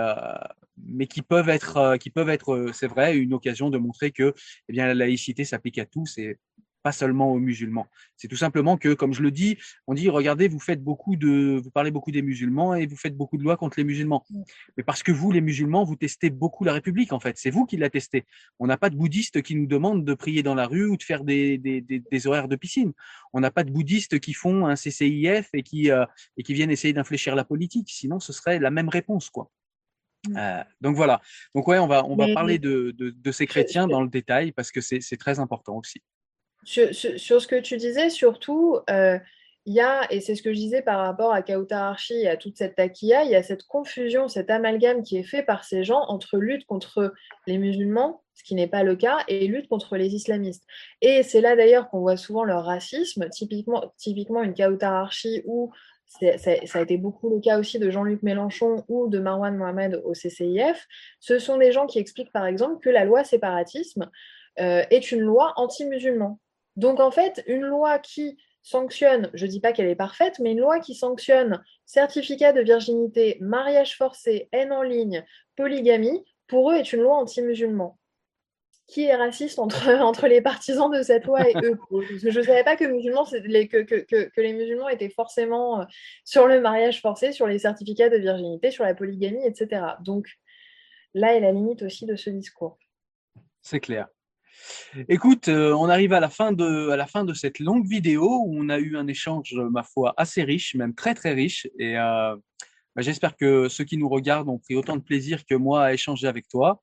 mais 0.88 1.08
qui 1.08 1.22
peuvent 1.22 1.48
être, 1.48 1.98
qui 1.98 2.12
être, 2.16 2.72
c'est 2.74 2.88
vrai, 2.88 3.16
une 3.16 3.34
occasion 3.34 3.70
de 3.70 3.78
montrer 3.78 4.12
que, 4.12 4.34
eh 4.68 4.74
bien, 4.74 4.88
la 4.88 4.94
laïcité 4.94 5.46
s'applique 5.46 5.78
à 5.78 5.86
tous 5.86 6.18
et 6.18 6.38
pas 6.86 6.92
seulement 6.92 7.32
aux 7.32 7.40
musulmans. 7.40 7.88
C'est 8.16 8.28
tout 8.28 8.36
simplement 8.36 8.78
que, 8.78 8.94
comme 8.94 9.12
je 9.12 9.24
le 9.24 9.32
dis, 9.32 9.58
on 9.88 9.96
dit 9.96 10.08
regardez, 10.08 10.48
vous 10.48 10.60
faites 10.60 10.84
beaucoup 10.84 11.16
de, 11.16 11.60
vous 11.60 11.72
parlez 11.72 11.90
beaucoup 11.90 12.12
des 12.12 12.22
musulmans 12.22 12.76
et 12.76 12.86
vous 12.86 12.96
faites 12.96 13.18
beaucoup 13.18 13.38
de 13.38 13.44
lois 13.44 13.58
contre 13.58 13.80
les 13.80 13.84
musulmans. 13.84 14.24
Mm. 14.30 14.44
Mais 14.78 14.84
parce 14.84 15.02
que 15.02 15.12
vous, 15.12 15.32
les 15.32 15.42
musulmans, 15.42 15.84
vous 15.84 15.96
testez 15.96 16.30
beaucoup 16.30 16.64
la 16.64 16.74
République 16.74 17.12
en 17.12 17.20
fait. 17.20 17.40
C'est 17.40 17.50
vous 17.50 17.66
qui 17.66 17.78
la 17.78 17.90
testez. 17.90 18.28
On 18.60 18.68
n'a 18.68 18.78
pas 18.78 18.92
de 18.92 18.96
bouddhistes 18.96 19.42
qui 19.42 19.56
nous 19.56 19.66
demandent 19.66 20.06
de 20.06 20.14
prier 20.14 20.44
dans 20.44 20.54
la 20.54 20.68
rue 20.68 20.86
ou 20.86 20.96
de 20.96 21.02
faire 21.02 21.24
des, 21.24 21.58
des, 21.58 21.82
des, 21.82 22.28
horaires 22.28 22.48
de 22.48 22.56
piscine. 22.56 22.94
On 23.34 23.40
n'a 23.40 23.50
pas 23.50 23.64
de 23.64 23.72
bouddhistes 23.72 24.20
qui 24.20 24.34
font 24.34 24.68
un 24.68 24.76
CCIF 24.76 25.50
et 25.54 25.64
qui 25.64 25.90
euh, 25.90 26.06
et 26.38 26.44
qui 26.44 26.54
viennent 26.54 26.70
essayer 26.70 26.94
d'infléchir 26.94 27.36
la 27.36 27.46
politique. 27.46 27.90
Sinon, 27.90 28.20
ce 28.20 28.32
serait 28.32 28.60
la 28.60 28.70
même 28.70 28.90
réponse 28.90 29.32
quoi. 29.32 29.50
Mm. 30.28 30.38
Euh, 30.38 30.64
donc 30.82 30.96
voilà. 30.96 31.20
Donc 31.56 31.68
ouais, 31.68 31.80
on 31.80 31.88
va 31.88 32.06
on 32.06 32.16
va 32.16 32.32
parler 32.32 32.60
de, 32.60 32.92
de, 32.92 33.10
de 33.10 33.32
ces 33.32 33.48
chrétiens 33.48 33.88
dans 33.88 34.04
le 34.04 34.10
détail 34.10 34.52
parce 34.52 34.72
que 34.72 34.82
c'est 34.82 35.18
très 35.18 35.40
important 35.40 35.78
aussi. 35.78 36.04
Sur, 36.66 36.94
ce 36.94 37.48
que 37.48 37.60
tu 37.60 37.78
disais, 37.78 38.10
surtout, 38.10 38.80
euh, 38.90 39.18
il 39.66 39.74
y 39.74 39.80
a, 39.80 40.12
et 40.12 40.20
c'est 40.20 40.36
ce 40.36 40.44
que 40.44 40.52
je 40.52 40.58
disais 40.58 40.82
par 40.82 41.00
rapport 41.00 41.34
à 41.34 41.42
Kauta 41.42 41.88
Archi 41.88 42.14
et 42.14 42.28
à 42.28 42.38
toute 42.38 42.58
cette 42.58 42.76
taquilla, 42.76 43.24
il 43.24 43.32
y 43.32 43.36
a 43.36 43.44
cette 43.44 43.64
confusion, 43.64 44.28
cet 44.28 44.50
amalgame 44.50 45.02
qui 45.02 45.18
est 45.18 45.24
fait 45.24 45.44
par 45.44 45.64
ces 45.64 45.84
gens 45.84 46.02
entre 46.08 46.38
lutte 46.38 46.66
contre 46.66 47.14
les 47.48 47.58
musulmans, 47.58 48.22
ce 48.34 48.44
qui 48.44 48.54
n'est 48.54 48.68
pas 48.68 48.84
le 48.84 48.96
cas, 48.96 49.20
et 49.28 49.48
lutte 49.48 49.68
contre 49.68 49.98
les 49.98 50.14
islamistes. 50.14 50.66
Et 51.02 51.24
c'est 51.24 51.42
là 51.42 51.56
d'ailleurs 51.56 51.90
qu'on 51.90 52.02
voit 52.02 52.18
souvent 52.18 52.44
leur 52.44 52.66
racisme, 52.66 53.28
typiquement, 53.30 54.44
une 54.44 54.54
Kauta 54.54 55.00
Archi 55.00 55.42
où 55.46 55.72
ça 56.08 56.80
a 56.80 56.82
été 56.82 56.98
beaucoup 56.98 57.30
le 57.30 57.40
cas 57.40 57.60
aussi 57.60 57.80
de 57.80 57.90
Jean-Luc 57.90 58.24
Mélenchon 58.24 58.86
ou 58.88 59.08
de 59.08 59.20
Marwan 59.20 59.58
Mohamed 59.58 60.02
au 60.06 60.14
CCIF. 60.14 60.88
Ce 61.20 61.40
sont 61.40 61.58
des 61.58 61.72
gens 61.72 61.88
qui 61.88 62.00
expliquent 62.00 62.32
par 62.32 62.46
exemple 62.46 62.80
que 62.82 62.90
la 62.90 63.04
loi 63.04 63.24
séparatisme 63.24 64.10
euh, 64.60 64.84
est 64.90 65.12
une 65.12 65.22
loi 65.22 65.54
anti-musulman. 65.58 66.40
Donc 66.76 67.00
en 67.00 67.12
fait, 67.12 67.44
une 67.48 67.66
loi 67.66 68.00
qui 68.00 68.38
sanctionne, 68.66 69.30
je 69.34 69.46
ne 69.46 69.52
dis 69.52 69.60
pas 69.60 69.74
qu'elle 69.74 69.88
est 69.88 69.96
parfaite, 69.96 70.40
mais 70.40 70.52
une 70.52 70.60
loi 70.60 70.80
qui 70.80 70.96
sanctionne 70.96 71.64
certificat 71.86 72.52
de 72.52 72.62
virginité, 72.62 73.38
mariage 73.40 73.96
forcé, 73.96 74.50
haine 74.52 74.72
en 74.72 74.82
ligne, 74.82 75.24
polygamie, 75.56 76.26
pour 76.48 76.72
eux 76.72 76.76
est 76.76 76.92
une 76.92 77.02
loi 77.02 77.16
anti-musulman. 77.16 77.98
Qui 78.88 79.06
est 79.06 79.16
raciste 79.16 79.60
entre, 79.60 79.90
entre 80.02 80.28
les 80.28 80.42
partisans 80.42 80.92
de 80.92 81.04
cette 81.04 81.26
loi 81.26 81.48
et 81.48 81.54
eux? 81.64 81.78
Je 82.24 82.40
ne 82.40 82.44
savais 82.44 82.64
pas 82.64 82.76
que, 82.76 82.86
que, 82.86 84.42
les 84.42 84.54
musulmans 84.54 84.90
étaient 84.90 85.10
forcément 85.10 85.82
euh, 85.82 85.86
sur 86.24 86.48
le 86.48 86.60
mariage 86.60 87.02
forcé, 87.02 87.32
sur 87.32 87.48
les 87.48 87.60
certificats 87.60 88.10
de 88.10 88.18
virginité, 88.18 88.72
sur 88.72 88.84
la 88.84 88.96
polygamie, 88.96 89.46
etc. 89.46 89.82
Donc 90.02 90.28
là 91.14 91.36
est 91.36 91.40
la 91.40 91.52
limite 91.52 91.84
aussi 91.84 92.06
de 92.06 92.16
ce 92.16 92.32
discours. 92.32 92.78
C'est 93.62 93.80
clair. 93.80 94.08
Écoute, 95.10 95.48
euh, 95.48 95.74
on 95.74 95.90
arrive 95.90 96.14
à 96.14 96.20
la, 96.20 96.30
fin 96.30 96.52
de, 96.52 96.90
à 96.90 96.96
la 96.96 97.08
fin 97.08 97.26
de 97.26 97.34
cette 97.34 97.60
longue 97.60 97.88
vidéo 97.88 98.44
où 98.46 98.56
on 98.58 98.70
a 98.70 98.80
eu 98.80 98.98
un 98.98 99.08
échange, 99.08 99.54
ma 99.54 99.84
foi, 99.84 100.14
assez 100.18 100.44
riche, 100.44 100.76
même 100.76 100.96
très 100.96 101.14
très 101.14 101.34
riche. 101.34 101.68
Et 101.80 101.98
euh, 101.98 102.36
bah, 102.96 103.02
j'espère 103.02 103.36
que 103.36 103.68
ceux 103.68 103.84
qui 103.84 103.98
nous 103.98 104.10
regardent 104.10 104.50
ont 104.50 104.60
pris 104.60 104.76
autant 104.76 104.96
de 104.96 105.02
plaisir 105.02 105.46
que 105.46 105.56
moi 105.56 105.86
à 105.86 105.94
échanger 105.94 106.28
avec 106.28 106.48
toi. 106.48 106.82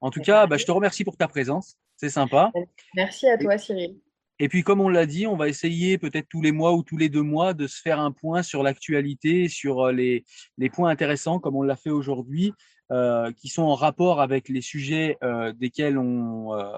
En 0.00 0.10
tout 0.10 0.20
cas, 0.20 0.46
bah, 0.46 0.56
je 0.56 0.64
te 0.64 0.72
remercie 0.72 1.04
pour 1.04 1.16
ta 1.16 1.28
présence. 1.28 1.76
C'est 1.96 2.10
sympa. 2.10 2.50
Merci 2.94 3.28
à 3.28 3.36
toi, 3.36 3.58
Cyril. 3.58 3.96
Et 4.42 4.48
puis, 4.48 4.62
comme 4.62 4.80
on 4.80 4.88
l'a 4.88 5.04
dit, 5.04 5.26
on 5.26 5.36
va 5.36 5.48
essayer 5.48 5.98
peut-être 5.98 6.26
tous 6.26 6.40
les 6.40 6.50
mois 6.50 6.72
ou 6.72 6.82
tous 6.82 6.96
les 6.96 7.10
deux 7.10 7.22
mois 7.22 7.52
de 7.52 7.66
se 7.66 7.78
faire 7.78 8.00
un 8.00 8.10
point 8.10 8.42
sur 8.42 8.62
l'actualité, 8.62 9.48
sur 9.48 9.88
euh, 9.88 9.92
les, 9.92 10.24
les, 10.56 10.70
points 10.70 10.88
intéressants, 10.88 11.40
comme 11.40 11.56
on 11.56 11.62
l'a 11.62 11.76
fait 11.76 11.90
aujourd'hui, 11.90 12.54
euh, 12.92 13.30
qui 13.30 13.48
sont 13.48 13.62
en 13.62 13.76
rapport 13.76 14.20
avec 14.20 14.48
les 14.48 14.62
sujets 14.62 15.16
euh, 15.22 15.52
desquels 15.52 15.96
on, 15.96 16.58
euh, 16.58 16.76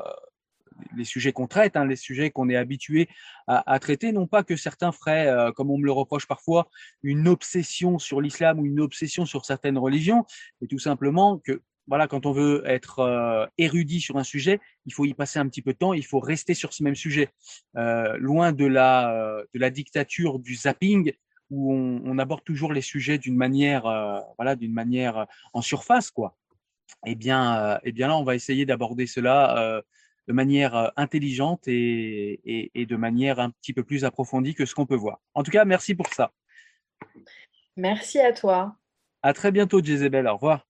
les 0.94 1.05
sujets 1.05 1.32
qu'on 1.32 1.47
traite, 1.47 1.74
hein, 1.74 1.86
les 1.86 1.97
sujets 1.97 2.30
qu'on 2.30 2.51
est 2.51 2.56
habitué 2.56 3.09
à, 3.47 3.78
traiter, 3.78 4.12
non 4.12 4.26
pas 4.26 4.43
que 4.43 4.55
certains 4.56 4.93
feraient, 4.93 5.52
comme 5.55 5.70
on 5.70 5.78
me 5.78 5.84
le 5.84 5.93
reproche 5.93 6.26
parfois, 6.26 6.68
une 7.02 7.28
obsession 7.28 7.98
sur 7.98 8.20
l'islam 8.20 8.59
ou 8.59 8.66
une 8.66 8.80
obsession 8.80 9.24
sur 9.24 9.44
certaines 9.44 9.78
religions, 9.78 10.24
mais 10.60 10.66
tout 10.66 10.78
simplement 10.78 11.39
que 11.39 11.62
voilà, 11.86 12.09
quand 12.09 12.26
on 12.26 12.32
veut 12.32 12.62
être 12.66 13.48
érudit 13.59 14.01
sur 14.01 14.16
un 14.16 14.24
sujet, 14.24 14.60
il 14.86 14.93
faut 14.93 15.05
y 15.05 15.14
passer 15.14 15.39
un 15.39 15.48
petit 15.48 15.62
peu 15.62 15.72
de 15.72 15.78
temps, 15.78 15.93
il 15.93 16.05
faut 16.05 16.20
rester 16.20 16.55
sur 16.55 16.72
ce 16.72 16.82
même 16.82 16.97
sujet, 16.97 17.28
loin 17.74 18.52
de 18.52 18.66
la, 18.66 19.44
de 19.55 19.60
la 19.60 19.70
dictature 19.70 20.40
du 20.40 20.56
zapping 20.56 21.12
où 21.53 21.73
on, 21.73 22.03
on 22.05 22.19
aborde 22.19 22.43
toujours 22.45 22.73
les 22.73 22.81
sujets 22.81 23.19
d'une 23.19 23.37
manière, 23.37 23.83
voilà, 24.37 24.57
d'une 24.57 24.73
manière 24.73 25.27
en 25.53 25.62
surface, 25.62 26.11
quoi. 26.11 26.37
eh 27.07 27.15
bien, 27.15 27.79
eh 27.85 27.93
bien 27.93 28.09
là, 28.09 28.16
on 28.16 28.24
va 28.24 28.35
essayer 28.35 28.66
d'aborder 28.66 29.07
cela 29.07 29.83
de 30.29 30.33
manière 30.33 30.93
intelligente 30.97 31.66
et, 31.66 32.70
et, 32.74 32.87
de 32.87 32.97
manière 32.97 33.41
un 33.41 33.51
petit 33.51 33.73
peu 33.73 33.83
plus 33.83 34.05
approfondie 34.05 34.55
que 34.55 34.66
ce 34.66 34.74
qu'on 34.74 34.87
peut 34.87 34.97
voir. 34.97 35.20
En 35.35 35.43
tout 35.43 35.51
cas, 35.51 35.65
merci 35.65 35.95
pour 35.95 36.09
ça. 36.09 36.33
Merci 37.77 38.20
à 38.20 38.33
toi. 38.33 38.77
À 39.23 39.33
très 39.33 39.53
bientôt, 39.53 39.83
Jezebel. 39.83 40.27
Au 40.27 40.35
revoir. 40.35 40.66